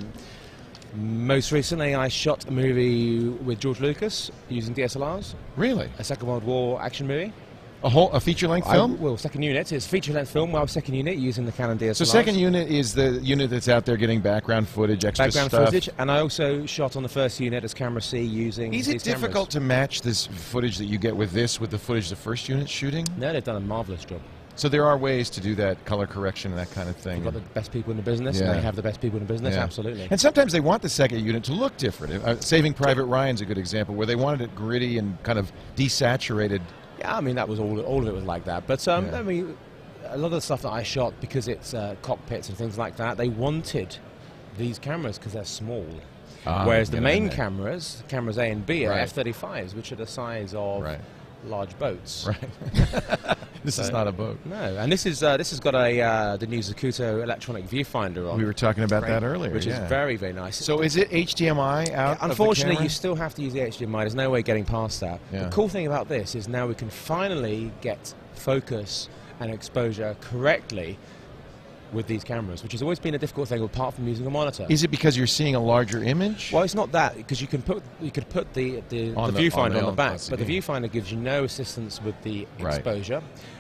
most 0.96 1.52
recently, 1.52 1.94
I 1.94 2.08
shot 2.08 2.46
a 2.48 2.52
movie 2.52 3.28
with 3.28 3.60
George 3.60 3.80
Lucas 3.82 4.32
using 4.50 4.74
DSLRs, 4.74 5.36
really 5.56 5.90
a 6.00 6.04
Second 6.04 6.28
World 6.28 6.44
War 6.44 6.82
action 6.82 7.06
movie. 7.08 7.32
A 7.86 7.90
whole 7.90 8.12
a 8.12 8.20
feature 8.20 8.48
length 8.48 8.68
I- 8.68 8.74
film. 8.74 9.00
well, 9.00 9.16
second 9.16 9.44
unit. 9.44 9.72
is 9.72 9.86
feature-length 9.86 10.30
film. 10.32 10.52
Well, 10.52 10.66
second 10.68 10.96
unit 10.96 11.18
using 11.18 11.46
the 11.46 11.52
Canon 11.52 11.78
DSLR. 11.78 11.96
so 11.96 12.04
second 12.04 12.36
unit 12.36 12.68
is 12.70 12.94
the 12.96 13.20
unit 13.22 13.50
that's 13.52 13.70
out 13.70 13.86
there 13.86 13.96
getting 13.96 14.22
background 14.22 14.68
footage, 14.68 15.06
extra 15.06 15.28
background 15.28 15.52
stuff. 15.52 15.66
footage, 15.66 15.90
and 16.00 16.12
I 16.12 16.20
also 16.20 16.66
shot 16.66 16.96
on 16.96 17.04
the 17.04 17.10
first 17.10 17.40
unit 17.40 17.64
as 17.64 17.74
camera 17.74 18.02
C 18.02 18.22
using. 18.22 18.74
Is 18.74 18.88
it 18.88 19.04
difficult 19.04 19.50
cameras. 19.52 19.54
to 19.54 19.60
match 19.60 20.02
this 20.02 20.26
footage 20.26 20.78
that 20.80 20.86
you 20.86 20.98
get 20.98 21.16
with 21.16 21.32
this 21.32 21.62
with 21.62 21.70
the 21.70 21.78
footage 21.78 22.10
the 22.10 22.16
first 22.16 22.50
unit 22.50 22.68
shooting? 22.68 23.06
No, 23.18 23.32
they've 23.32 23.44
done 23.44 23.58
a 23.58 23.60
marvelous 23.62 24.04
job. 24.04 24.20
So 24.58 24.70
there 24.70 24.86
are 24.86 24.98
ways 24.98 25.30
to 25.32 25.42
do 25.42 25.54
that 25.56 25.84
color 25.84 26.08
correction 26.08 26.52
and 26.52 26.60
that 26.60 26.72
kind 26.72 26.88
of 26.90 26.96
thing. 26.96 27.16
They've 27.24 27.34
got 27.34 27.34
the 27.34 27.50
best 27.54 27.74
people 27.74 27.92
in 27.92 27.98
the 27.98 28.04
business. 28.04 28.40
Yeah. 28.40 28.46
and 28.48 28.58
They 28.58 28.62
have 28.62 28.78
the 28.78 28.82
best 28.82 29.02
people 29.02 29.20
in 29.20 29.28
the 29.28 29.32
business. 29.34 29.54
Yeah. 29.54 29.64
Absolutely. 29.64 30.08
And 30.10 30.20
sometimes 30.20 30.54
they 30.54 30.62
want 30.62 30.82
the 30.82 30.88
second 30.88 31.26
unit 31.26 31.44
to 31.44 31.52
look 31.54 31.76
different. 31.76 32.24
Uh, 32.24 32.40
Saving 32.40 32.74
Private 32.74 33.04
Ryan's 33.04 33.42
a 33.42 33.46
good 33.46 33.58
example 33.58 33.96
where 33.96 34.08
they 34.08 34.16
wanted 34.16 34.40
it 34.42 34.56
gritty 34.56 34.98
and 34.98 35.22
kind 35.24 35.38
of 35.38 35.52
desaturated. 35.76 36.62
Yeah, 37.06 37.18
I 37.18 37.22
mean 37.22 37.36
that 37.36 37.48
was 37.48 37.60
all. 37.60 37.80
All 37.82 38.02
of 38.02 38.08
it 38.08 38.14
was 38.14 38.24
like 38.26 38.46
that. 38.46 38.66
But 38.68 38.88
um, 38.88 39.06
Yeah. 39.08 39.20
I 39.20 39.24
mean, 39.24 39.58
a 40.08 40.18
lot 40.18 40.28
of 40.28 40.32
the 40.34 40.42
stuff 40.42 40.62
that 40.64 40.72
I 40.72 40.84
shot 40.84 41.14
because 41.22 41.48
it's 41.48 41.74
uh, 41.74 41.96
cockpits 42.02 42.50
and 42.50 42.58
things 42.58 42.78
like 42.78 42.96
that. 42.98 43.18
They 43.18 43.30
wanted 43.30 43.98
these 44.58 44.80
cameras 44.80 45.18
because 45.18 45.34
they're 45.34 45.46
small. 45.46 45.86
Ah, 46.48 46.66
Whereas 46.66 46.90
the 46.92 47.02
main 47.02 47.30
cameras, 47.30 48.04
cameras 48.08 48.38
A 48.38 48.46
and 48.52 48.66
B, 48.66 48.86
are 48.86 48.92
Right. 48.92 49.00
F-35s, 49.02 49.74
which 49.76 49.92
are 49.92 49.96
the 49.96 50.06
size 50.06 50.54
of 50.54 50.84
Right. 50.84 51.00
large 51.46 51.78
boats. 51.80 52.28
Right. 52.28 53.38
this 53.66 53.80
is 53.80 53.92
not 53.92 54.08
a 54.08 54.12
boat. 54.12 54.38
No, 54.46 54.56
and 54.78 54.92
this 54.92 55.06
is 55.06 55.24
uh, 55.24 55.38
this 55.38 55.50
has 55.50 55.60
got 55.60 55.76
a 55.76 56.02
uh, 56.02 56.38
the 56.38 56.48
new 56.48 56.60
Zacuto 56.60 57.22
electronic 57.24 57.68
viewfinder 57.68 58.32
on. 58.32 58.38
We 58.38 58.46
were 58.46 58.54
talking 58.54 58.84
about 58.84 59.04
Right. 59.04 59.10
that 59.10 59.24
earlier. 59.24 59.52
which 59.52 59.66
yeah. 59.66 59.84
is 59.84 59.90
very 59.90 60.16
very 60.16 60.34
nice. 60.34 60.58
So 60.58 60.82
is 60.82 60.96
it 60.96 61.10
HDMI 61.10 61.94
out? 61.94 62.20
the 62.20 62.26
Unfortunately, 62.26 62.84
you 62.84 62.90
still 62.90 63.16
have 63.16 63.34
to 63.36 63.42
use 63.42 63.54
the 63.54 63.60
HDMI. 63.60 64.02
There's 64.02 64.16
no 64.16 64.30
way 64.30 64.42
getting 64.42 64.66
past 64.66 65.00
that. 65.02 65.20
Yeah. 65.32 65.46
The 65.46 65.50
cool 65.50 65.70
thing 65.70 65.88
about 65.88 66.08
this 66.10 66.36
is 66.36 66.48
now 66.48 66.68
we 66.68 66.76
can 66.76 66.90
finally 66.90 67.72
get 67.82 68.14
focus 68.34 69.10
and 69.40 69.52
exposure 69.52 70.16
correctly 70.22 70.98
with 71.94 72.08
these 72.08 72.24
cameras, 72.24 72.64
which 72.64 72.72
has 72.74 72.82
always 72.82 73.00
been 73.00 73.16
a 73.16 73.18
difficult 73.18 73.48
thing 73.48 73.64
apart 73.64 73.94
from 73.94 74.08
using 74.08 74.26
a 74.26 74.30
monitor. 74.30 74.66
Is 74.70 74.84
it 74.84 74.90
because 74.90 75.16
you're 75.16 75.28
seeing 75.28 75.56
a 75.56 75.60
larger 75.60 76.04
image? 76.04 76.52
well, 76.52 76.64
it's 76.64 76.76
not 76.76 76.92
that 76.92 77.16
because 77.16 77.42
you 77.42 77.48
can 77.48 77.62
put 77.62 77.84
you 78.02 78.12
could 78.12 78.28
put 78.30 78.54
the 78.54 78.82
the, 78.90 79.10
the 79.12 79.32
the- 79.32 79.40
viewfinder 79.40 79.58
on 79.66 79.72
the 79.74 79.80
on 79.80 79.86
the, 79.88 79.92
back, 79.92 80.20
but 80.30 80.40
the 80.40 80.46
viewfinder 80.46 80.92
gives 80.92 81.12
you 81.12 81.18
no 81.18 81.44
assistance 81.44 82.02
with 82.02 82.20
the 82.24 82.48
Right. 82.60 82.84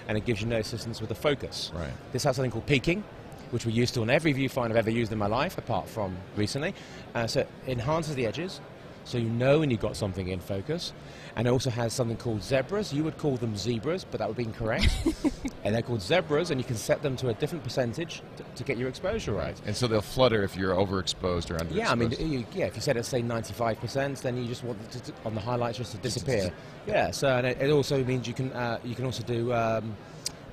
And 0.07 0.17
it 0.17 0.25
gives 0.25 0.41
you 0.41 0.47
no 0.47 0.57
assistance 0.57 0.99
with 0.99 1.09
the 1.09 1.15
focus. 1.15 1.71
Right. 1.73 1.89
This 2.11 2.23
has 2.23 2.35
something 2.35 2.51
called 2.51 2.65
peaking, 2.65 3.03
which 3.51 3.65
we're 3.65 3.71
used 3.71 3.93
to 3.95 4.01
on 4.01 4.09
every 4.09 4.33
viewfinder 4.33 4.71
I've 4.71 4.77
ever 4.77 4.89
used 4.89 5.11
in 5.11 5.17
my 5.17 5.27
life, 5.27 5.57
apart 5.57 5.87
from 5.87 6.15
recently. 6.35 6.73
Uh, 7.13 7.27
so 7.27 7.41
it 7.41 7.49
enhances 7.67 8.15
the 8.15 8.25
edges, 8.25 8.59
so 9.03 9.17
you 9.17 9.29
know 9.29 9.59
when 9.59 9.69
you've 9.69 9.79
got 9.81 9.95
something 9.95 10.27
in 10.27 10.39
focus. 10.39 10.93
And 11.35 11.47
it 11.47 11.51
also 11.51 11.69
has 11.69 11.93
something 11.93 12.17
called 12.17 12.41
zebras. 12.41 12.93
You 12.93 13.03
would 13.03 13.17
call 13.17 13.35
them 13.35 13.57
zebras, 13.57 14.05
but 14.05 14.19
that 14.19 14.27
would 14.27 14.37
be 14.37 14.43
incorrect. 14.43 14.87
and 15.65 15.75
they're 15.75 15.81
called 15.81 16.01
zebras, 16.01 16.49
and 16.49 16.61
you 16.61 16.65
can 16.65 16.77
set 16.77 17.01
them 17.01 17.17
to 17.17 17.27
a 17.27 17.33
different 17.33 17.63
percentage 17.63 18.21
to, 18.37 18.43
to 18.55 18.63
get 18.63 18.77
your 18.77 18.87
exposure 18.87 19.33
right. 19.33 19.59
And 19.65 19.75
so 19.75 19.87
they'll 19.87 20.01
flutter 20.01 20.43
if 20.43 20.55
you're 20.55 20.73
overexposed 20.73 21.51
or 21.51 21.57
underexposed. 21.57 21.75
Yeah, 21.75 21.91
I 21.91 21.95
mean, 21.95 22.11
you, 22.11 22.45
yeah. 22.53 22.67
If 22.67 22.75
you 22.75 22.81
set 22.81 22.95
it 22.95 23.05
say 23.05 23.21
95%, 23.21 24.21
then 24.21 24.37
you 24.37 24.47
just 24.47 24.63
want 24.63 24.79
it 24.95 25.03
to, 25.03 25.13
on 25.25 25.35
the 25.35 25.41
highlights 25.41 25.77
just 25.77 25.91
to 25.91 25.97
disappear. 25.97 26.53
Yeah. 26.87 27.11
So 27.11 27.27
and 27.27 27.45
it, 27.47 27.61
it 27.61 27.69
also 27.69 28.03
means 28.03 28.27
you 28.27 28.33
can 28.33 28.53
uh, 28.53 28.79
you 28.83 28.95
can 28.95 29.05
also 29.05 29.23
do 29.23 29.51
um, 29.51 29.97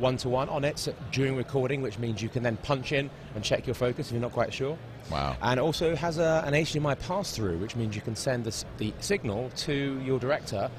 one 0.03 0.17
to 0.19 0.29
one 0.29 0.49
on 0.49 0.65
it 0.65 0.93
during 1.13 1.37
recording, 1.37 1.81
which 1.81 1.99
means 1.99 2.21
you 2.21 2.29
can 2.29 2.43
then 2.43 2.57
punch 2.59 2.93
in 2.93 3.09
and 3.35 3.43
check 3.43 3.67
your 3.67 3.75
focus 3.75 4.09
if 4.09 4.13
you're 4.13 4.21
not 4.21 4.33
quite 4.33 4.53
sure. 4.53 4.77
Wow. 5.11 5.37
And 5.41 5.59
also 5.59 5.95
has 5.97 6.19
a, 6.19 6.43
an 6.45 6.53
HDMI 6.53 6.99
pass 6.99 7.35
through, 7.35 7.59
which 7.59 7.77
means 7.77 7.95
you 7.95 8.03
can 8.03 8.17
send 8.17 8.45
the, 8.45 8.65
the 8.79 8.93
signal 9.01 9.51
to 9.59 10.01
your 10.05 10.19
director. 10.19 10.71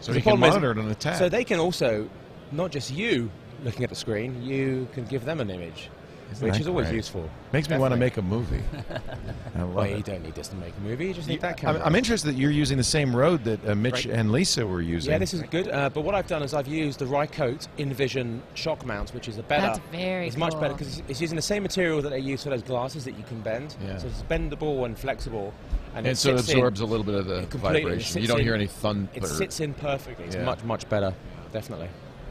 So 0.00 0.12
he 0.12 0.20
can 0.20 0.38
problem 0.38 0.48
is- 0.48 0.54
monitor 0.54 0.70
it 0.72 0.78
on 0.78 0.88
the 0.88 0.94
tab. 0.94 1.18
So 1.18 1.28
they 1.28 1.44
can 1.44 1.58
also, 1.58 2.08
not 2.52 2.70
just 2.70 2.90
you 2.90 3.30
looking 3.64 3.82
at 3.82 3.90
the 3.90 3.96
screen, 3.96 4.42
you 4.42 4.88
can 4.92 5.04
give 5.04 5.24
them 5.24 5.40
an 5.40 5.50
image, 5.50 5.90
Isn't 6.32 6.48
which 6.48 6.60
is 6.60 6.68
always 6.68 6.86
great? 6.86 6.96
useful. 6.96 7.28
Makes 7.52 7.68
me 7.68 7.76
want 7.78 7.92
to 7.92 7.96
make 7.98 8.16
a 8.16 8.22
movie. 8.22 8.62
I 9.56 9.62
love 9.62 9.74
Well, 9.74 9.84
it. 9.84 9.96
you 9.96 10.02
don't 10.02 10.22
need 10.22 10.34
this 10.34 10.48
to 10.48 10.56
make 10.56 10.76
a 10.76 10.80
movie. 10.80 11.06
You 11.08 11.14
just 11.14 11.26
need 11.28 11.34
You- 11.34 11.40
that 11.40 11.64
I'm. 11.64 11.76
I'm 11.82 11.94
interested 11.96 12.28
that 12.28 12.36
you're 12.36 12.50
using 12.52 12.76
the 12.78 12.84
same 12.84 13.14
Rode 13.14 13.42
that 13.44 13.68
uh, 13.68 13.74
Mitch 13.74 14.06
Right. 14.06 14.14
and 14.14 14.30
Lisa 14.30 14.66
were 14.66 14.80
using. 14.80 15.10
Yeah, 15.10 15.18
this 15.18 15.34
is 15.34 15.42
good. 15.42 15.68
Uh, 15.68 15.88
but 15.90 16.02
what 16.02 16.14
I've 16.14 16.28
done 16.28 16.42
is 16.42 16.54
I've 16.54 16.68
used 16.68 17.00
the 17.00 17.04
Rycote 17.06 17.66
InVision 17.78 18.40
shock 18.54 18.86
mount, 18.86 19.10
which 19.12 19.26
is 19.28 19.38
a 19.38 19.42
better. 19.42 19.66
That's 19.66 19.78
very 19.90 20.28
It's 20.28 20.36
much 20.36 20.52
better 20.60 20.74
because 20.74 20.98
it's, 20.98 21.10
it's 21.10 21.20
using 21.20 21.36
the 21.36 21.42
same 21.42 21.62
material 21.62 22.00
that 22.02 22.10
they 22.10 22.20
use 22.20 22.42
for 22.44 22.50
those 22.50 22.62
glasses 22.62 23.04
that 23.04 23.16
you 23.18 23.24
can 23.24 23.40
bend. 23.40 23.74
Yeah. 23.84 23.98
So 23.98 24.06
it's 24.06 24.22
bendable 24.22 24.84
and 24.84 24.96
flexible. 24.98 25.52
And, 25.96 26.06
and 26.06 26.16
so 26.16 26.34
it 26.34 26.38
sits 26.38 26.50
in- 26.50 26.58
absorbs 26.58 26.80
a 26.80 26.86
little 26.86 27.04
bit 27.04 27.16
of 27.16 27.26
the 27.26 27.42
vibration. 27.58 28.22
You 28.22 28.28
don't 28.28 28.38
in- 28.38 28.44
hear 28.44 28.54
any 28.54 28.68
thunder. 28.68 29.10
It 29.14 29.26
sits 29.26 29.58
in 29.58 29.74
perfectly. 29.74 30.26
It's 30.26 30.36
Yeah. 30.36 30.44
much 30.44 30.62
much 30.62 30.88
better, 30.88 31.12
definitely. 31.52 31.88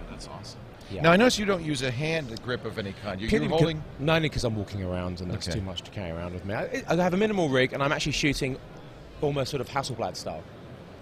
That's 0.10 0.28
awesome. 0.30 0.60
Yeah. 0.92 1.02
Now 1.02 1.12
I 1.12 1.18
notice 1.18 1.38
you 1.38 1.46
don't 1.46 1.64
use 1.64 1.82
a 1.84 1.92
hand 1.92 2.40
grip 2.44 2.66
of 2.66 2.80
any 2.80 2.94
kind. 3.04 3.22
You're, 3.22 3.30
you're 3.30 3.50
holding. 3.50 3.84
Mainly 4.00 4.30
because 4.30 4.44
I'm 4.44 4.56
walking 4.56 4.84
around 4.84 5.22
and 5.22 5.32
it's 5.34 5.48
Okay. 5.48 5.60
too 5.60 5.64
much 5.66 5.82
to 5.84 5.92
carry 5.92 6.12
around 6.12 6.34
with 6.34 6.46
me. 6.46 6.54
I, 6.56 6.84
I 6.88 6.96
have 6.96 7.14
a 7.14 7.18
minimal 7.18 7.50
rig 7.50 7.74
and 7.74 7.84
I'm 7.84 7.92
actually 7.92 8.14
shooting 8.14 8.58
almost 9.22 9.52
sort 9.52 9.62
of 9.62 9.70
Hasselblad 9.70 10.16
style. 10.16 10.44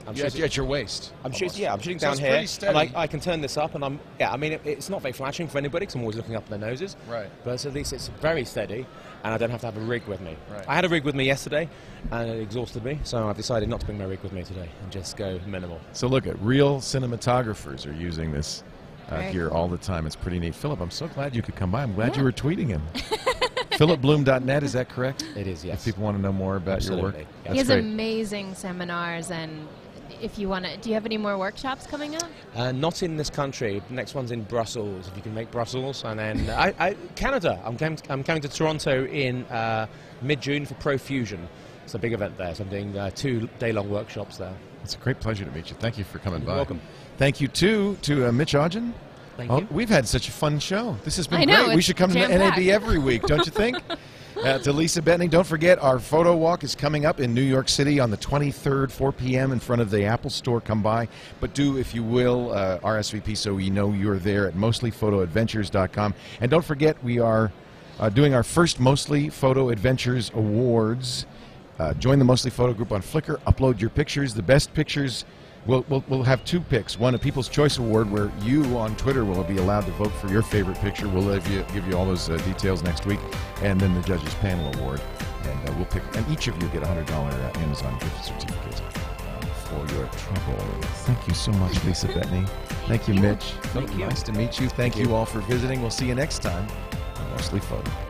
I'm 0.08 0.16
Yeah, 0.16 0.26
shooting- 0.26 0.44
at 0.44 0.56
your 0.58 0.66
waist. 0.66 1.12
I'm 1.20 1.26
almost. 1.26 1.40
shooting, 1.40 1.62
yeah, 1.62 1.74
I'm 1.74 1.80
shooting 1.82 2.00
So 2.00 2.06
down 2.06 2.12
it's 2.14 2.20
here, 2.22 2.30
pretty 2.30 2.42
and 2.44 2.50
steady. 2.50 2.96
I, 2.96 3.02
I 3.04 3.08
can 3.08 3.20
turn 3.20 3.42
this 3.42 3.58
up, 3.58 3.76
and 3.76 3.84
I'm, 3.84 4.00
yeah, 4.20 4.32
I 4.32 4.38
mean, 4.38 4.54
it, 4.54 4.62
it's 4.64 4.90
not 4.90 5.02
very 5.02 5.12
flattering 5.12 5.50
for 5.50 5.58
anybody, 5.58 5.82
because 5.86 5.96
I'm 5.96 6.02
always 6.02 6.16
looking 6.16 6.38
up 6.38 6.48
their 6.48 6.58
noses. 6.58 6.96
Right. 7.10 7.28
But 7.44 7.66
at 7.66 7.74
least 7.74 7.92
it's 7.92 8.08
very 8.22 8.46
steady, 8.46 8.86
and 9.26 9.34
I 9.34 9.38
don't 9.38 9.50
have 9.50 9.60
to 9.62 9.66
have 9.66 9.76
a 9.76 9.82
rig 9.82 10.06
with 10.08 10.22
me. 10.22 10.38
Right. 10.50 10.64
I 10.66 10.76
had 10.76 10.86
a 10.86 10.90
rig 10.90 11.04
with 11.04 11.14
me 11.14 11.26
yesterday, 11.26 11.68
and 12.12 12.30
it 12.30 12.40
exhausted 12.42 12.86
me, 12.86 13.00
so 13.04 13.28
I've 13.28 13.36
decided 13.36 13.68
not 13.68 13.82
to 13.82 13.86
bring 13.86 13.98
my 13.98 14.06
rig 14.06 14.22
with 14.24 14.32
me 14.32 14.44
today, 14.44 14.70
and 14.82 14.92
just 14.94 15.18
go 15.18 15.42
minimal. 15.46 15.82
So 15.92 16.08
look 16.08 16.26
at 16.26 16.40
real 16.42 16.80
cinematographers 16.80 17.86
are 17.86 17.94
using 17.94 18.32
this 18.32 18.64
uh, 19.10 19.18
Very 19.18 19.32
here 19.32 19.48
cool. 19.50 19.58
all 19.58 19.68
the 19.68 19.78
time. 19.78 20.06
It's 20.06 20.16
pretty 20.16 20.40
neat. 20.40 20.56
Philip, 20.56 20.80
I'm 20.82 20.92
so 20.92 21.08
glad 21.08 21.36
you 21.36 21.42
could 21.42 21.56
come 21.56 21.72
by. 21.72 21.84
I'm 21.84 21.94
glad 21.94 22.16
you 22.18 22.24
were 22.24 22.32
tweeting 22.32 22.68
him. 22.68 22.82
PhilipBloom.net, 23.72 24.64
is 24.64 24.74
that 24.74 24.90
correct? 24.90 25.24
It 25.36 25.48
is, 25.48 25.64
yes. 25.64 25.80
If 25.80 25.86
people 25.86 26.04
want 26.04 26.18
to 26.18 26.22
know 26.22 26.34
more 26.34 26.56
about 26.56 26.84
your 26.84 26.96
work, 27.02 27.16
Absolutely. 27.16 27.28
that's 27.44 27.52
he 27.54 27.58
has 27.60 27.68
great. 27.68 27.80
amazing 27.80 28.56
seminars, 28.56 29.30
and 29.30 29.68
if 30.22 30.40
you 30.40 30.50
want 30.50 30.66
to, 30.66 30.78
do 30.78 30.90
you 30.90 30.96
have 30.96 31.06
any 31.06 31.18
more 31.18 31.38
workshops 31.38 31.86
coming 31.86 32.16
up? 32.16 32.24
Uh, 32.56 32.72
not 32.72 33.04
in 33.04 33.18
this 33.18 33.30
country. 33.30 33.82
The 33.88 33.94
next 33.94 34.16
one's 34.16 34.32
in 34.32 34.44
Brussels, 34.44 35.08
if 35.08 35.16
you 35.16 35.22
can 35.22 35.36
make 35.36 35.52
Brussels. 35.52 36.04
And 36.04 36.18
then 36.18 36.50
I, 36.50 36.74
I, 36.80 36.94
Canada. 37.16 37.62
I'm 37.64 37.78
coming, 37.78 38.00
I'm 38.10 38.24
coming 38.24 38.42
to 38.42 38.48
Toronto 38.50 39.06
in 39.06 39.44
uh, 39.46 39.86
mid-June 40.24 40.66
for 40.66 40.74
Profusion. 40.76 41.48
It's 41.84 41.94
a 41.94 42.00
big 42.00 42.14
event 42.14 42.36
there, 42.38 42.54
so 42.56 42.64
I'm 42.64 42.70
doing 42.70 42.98
uh, 42.98 43.12
two 43.12 43.48
day-long 43.60 43.90
workshops 43.90 44.38
there. 44.38 44.54
It's 44.84 44.96
a 44.96 44.98
great 44.98 45.20
pleasure 45.20 45.46
to 45.46 45.52
meet 45.52 45.70
you. 45.70 45.76
Thank 45.80 45.98
you 45.98 46.04
for 46.04 46.20
coming 46.20 46.42
You're 46.42 46.48
by. 46.50 46.56
welcome. 46.56 46.82
Thank 47.18 47.42
you 47.42 47.48
too 47.48 47.98
to 48.04 48.28
uh, 48.28 48.32
Mitch 48.32 48.54
Aunger. 48.54 48.92
Thank 49.38 49.52
Oh, 49.52 49.60
you. 49.60 49.68
We've 49.70 49.90
had 49.90 50.08
such 50.08 50.28
a 50.28 50.32
fun 50.32 50.60
show. 50.60 50.98
This 51.04 51.16
has 51.18 51.28
been 51.28 51.48
know, 51.48 51.66
great. 51.66 51.76
We 51.76 51.82
should 51.82 51.98
come 51.98 52.12
to 52.12 52.20
the. 52.20 52.28
NAB 52.28 52.60
every 52.70 52.98
week, 52.98 53.24
don't 53.24 53.46
you 53.46 53.52
think? 53.52 53.78
uh, 54.44 54.58
to 54.60 54.72
Lisa 54.72 55.02
Bettany, 55.02 55.28
don't 55.28 55.46
forget 55.46 55.80
our 55.80 56.00
photo 56.00 56.36
walk 56.36 56.64
is 56.64 56.74
coming 56.76 57.06
up 57.06 57.20
in 57.20 57.34
New 57.34 57.42
York 57.42 57.70
City 57.70 58.00
on 58.00 58.10
the 58.10 58.18
23rd, 58.18 58.92
4 58.92 59.12
p.m. 59.12 59.52
in 59.52 59.60
front 59.60 59.82
of 59.82 59.92
the 59.92 60.06
Apple 60.06 60.32
Store. 60.32 60.60
Come 60.60 60.82
by, 60.82 61.08
but 61.40 61.54
do, 61.54 61.78
if 61.78 61.94
you 61.94 62.04
will, 62.04 62.52
uh, 62.52 62.80
RSVP 62.80 63.38
so 63.38 63.54
we 63.54 63.70
know 63.70 63.94
you're 63.94 64.18
there 64.20 64.48
at 64.48 64.56
mostlyphotoadventures.com. 64.56 66.14
And 66.42 66.52
don't 66.52 66.66
forget, 66.66 67.02
we 67.04 67.20
are 67.20 67.52
uh, 68.00 68.10
doing 68.10 68.34
our 68.34 68.44
first 68.44 68.80
Mostly 68.80 69.30
Photo 69.30 69.70
Adventures 69.70 70.32
Awards. 70.34 71.26
Uh, 71.80 71.94
join 71.94 72.18
the 72.18 72.26
Mostly 72.26 72.50
Photo 72.52 72.74
group 72.74 72.92
on 72.92 73.02
Flickr. 73.02 73.40
Upload 73.42 73.80
your 73.80 73.92
pictures. 73.92 74.34
The 74.34 74.42
best 74.42 74.74
pictures. 74.74 75.26
We'll, 75.68 75.86
we'll, 75.90 76.04
we'll 76.08 76.24
have 76.24 76.44
two 76.46 76.62
picks. 76.62 76.98
One, 76.98 77.14
a 77.14 77.20
People's 77.20 77.50
Choice 77.50 77.78
Award, 77.78 78.10
where 78.10 78.32
you 78.42 78.64
on 78.78 78.96
Twitter 78.96 79.26
will 79.26 79.44
be 79.44 79.58
allowed 79.58 79.86
to 79.86 79.92
vote 79.92 80.14
for 80.14 80.30
your 80.30 80.42
favorite 80.42 80.78
picture. 80.78 81.10
We'll 81.10 81.34
give 81.34 81.48
you, 81.50 81.64
give 81.74 81.86
you 81.88 81.98
all 81.98 82.06
those 82.06 82.30
uh, 82.30 82.38
details 82.38 82.84
next 82.84 83.06
week. 83.06 83.20
And 83.62 83.80
then 83.80 83.94
the 83.94 84.02
Judges 84.02 84.34
Panel 84.36 84.74
Award. 84.80 85.02
And 85.44 85.70
uh, 85.70 85.74
we'll 85.76 85.86
pick, 85.86 86.04
and 86.16 86.28
each 86.32 86.48
of 86.48 86.62
you 86.62 86.70
get 86.70 86.84
a 86.84 86.86
$100 86.86 87.10
uh, 87.12 87.60
Amazon 87.60 87.98
gift 88.00 88.24
certificate 88.24 88.82
uh, 88.82 89.46
for 89.46 89.94
your 89.94 90.08
trouble. 90.08 90.64
Thank 91.06 91.28
you 91.28 91.34
so 91.34 91.52
much, 91.54 91.84
Lisa 91.84 92.08
Bettany. 92.14 92.46
Thank 92.88 93.10
you, 93.10 93.16
Mitch. 93.16 93.52
Thank 93.74 93.92
you. 93.92 94.06
Nice 94.06 94.24
to 94.24 94.32
meet 94.32 94.62
you. 94.62 94.70
Thank 94.70 94.96
you 94.98 95.14
all 95.14 95.26
for 95.26 95.40
visiting. 95.42 95.82
We'll 95.82 95.90
see 95.90 96.08
you 96.08 96.16
next 96.16 96.42
time 96.42 96.66
on 97.18 97.30
Mostly 97.32 97.60
Photo. 97.60 98.07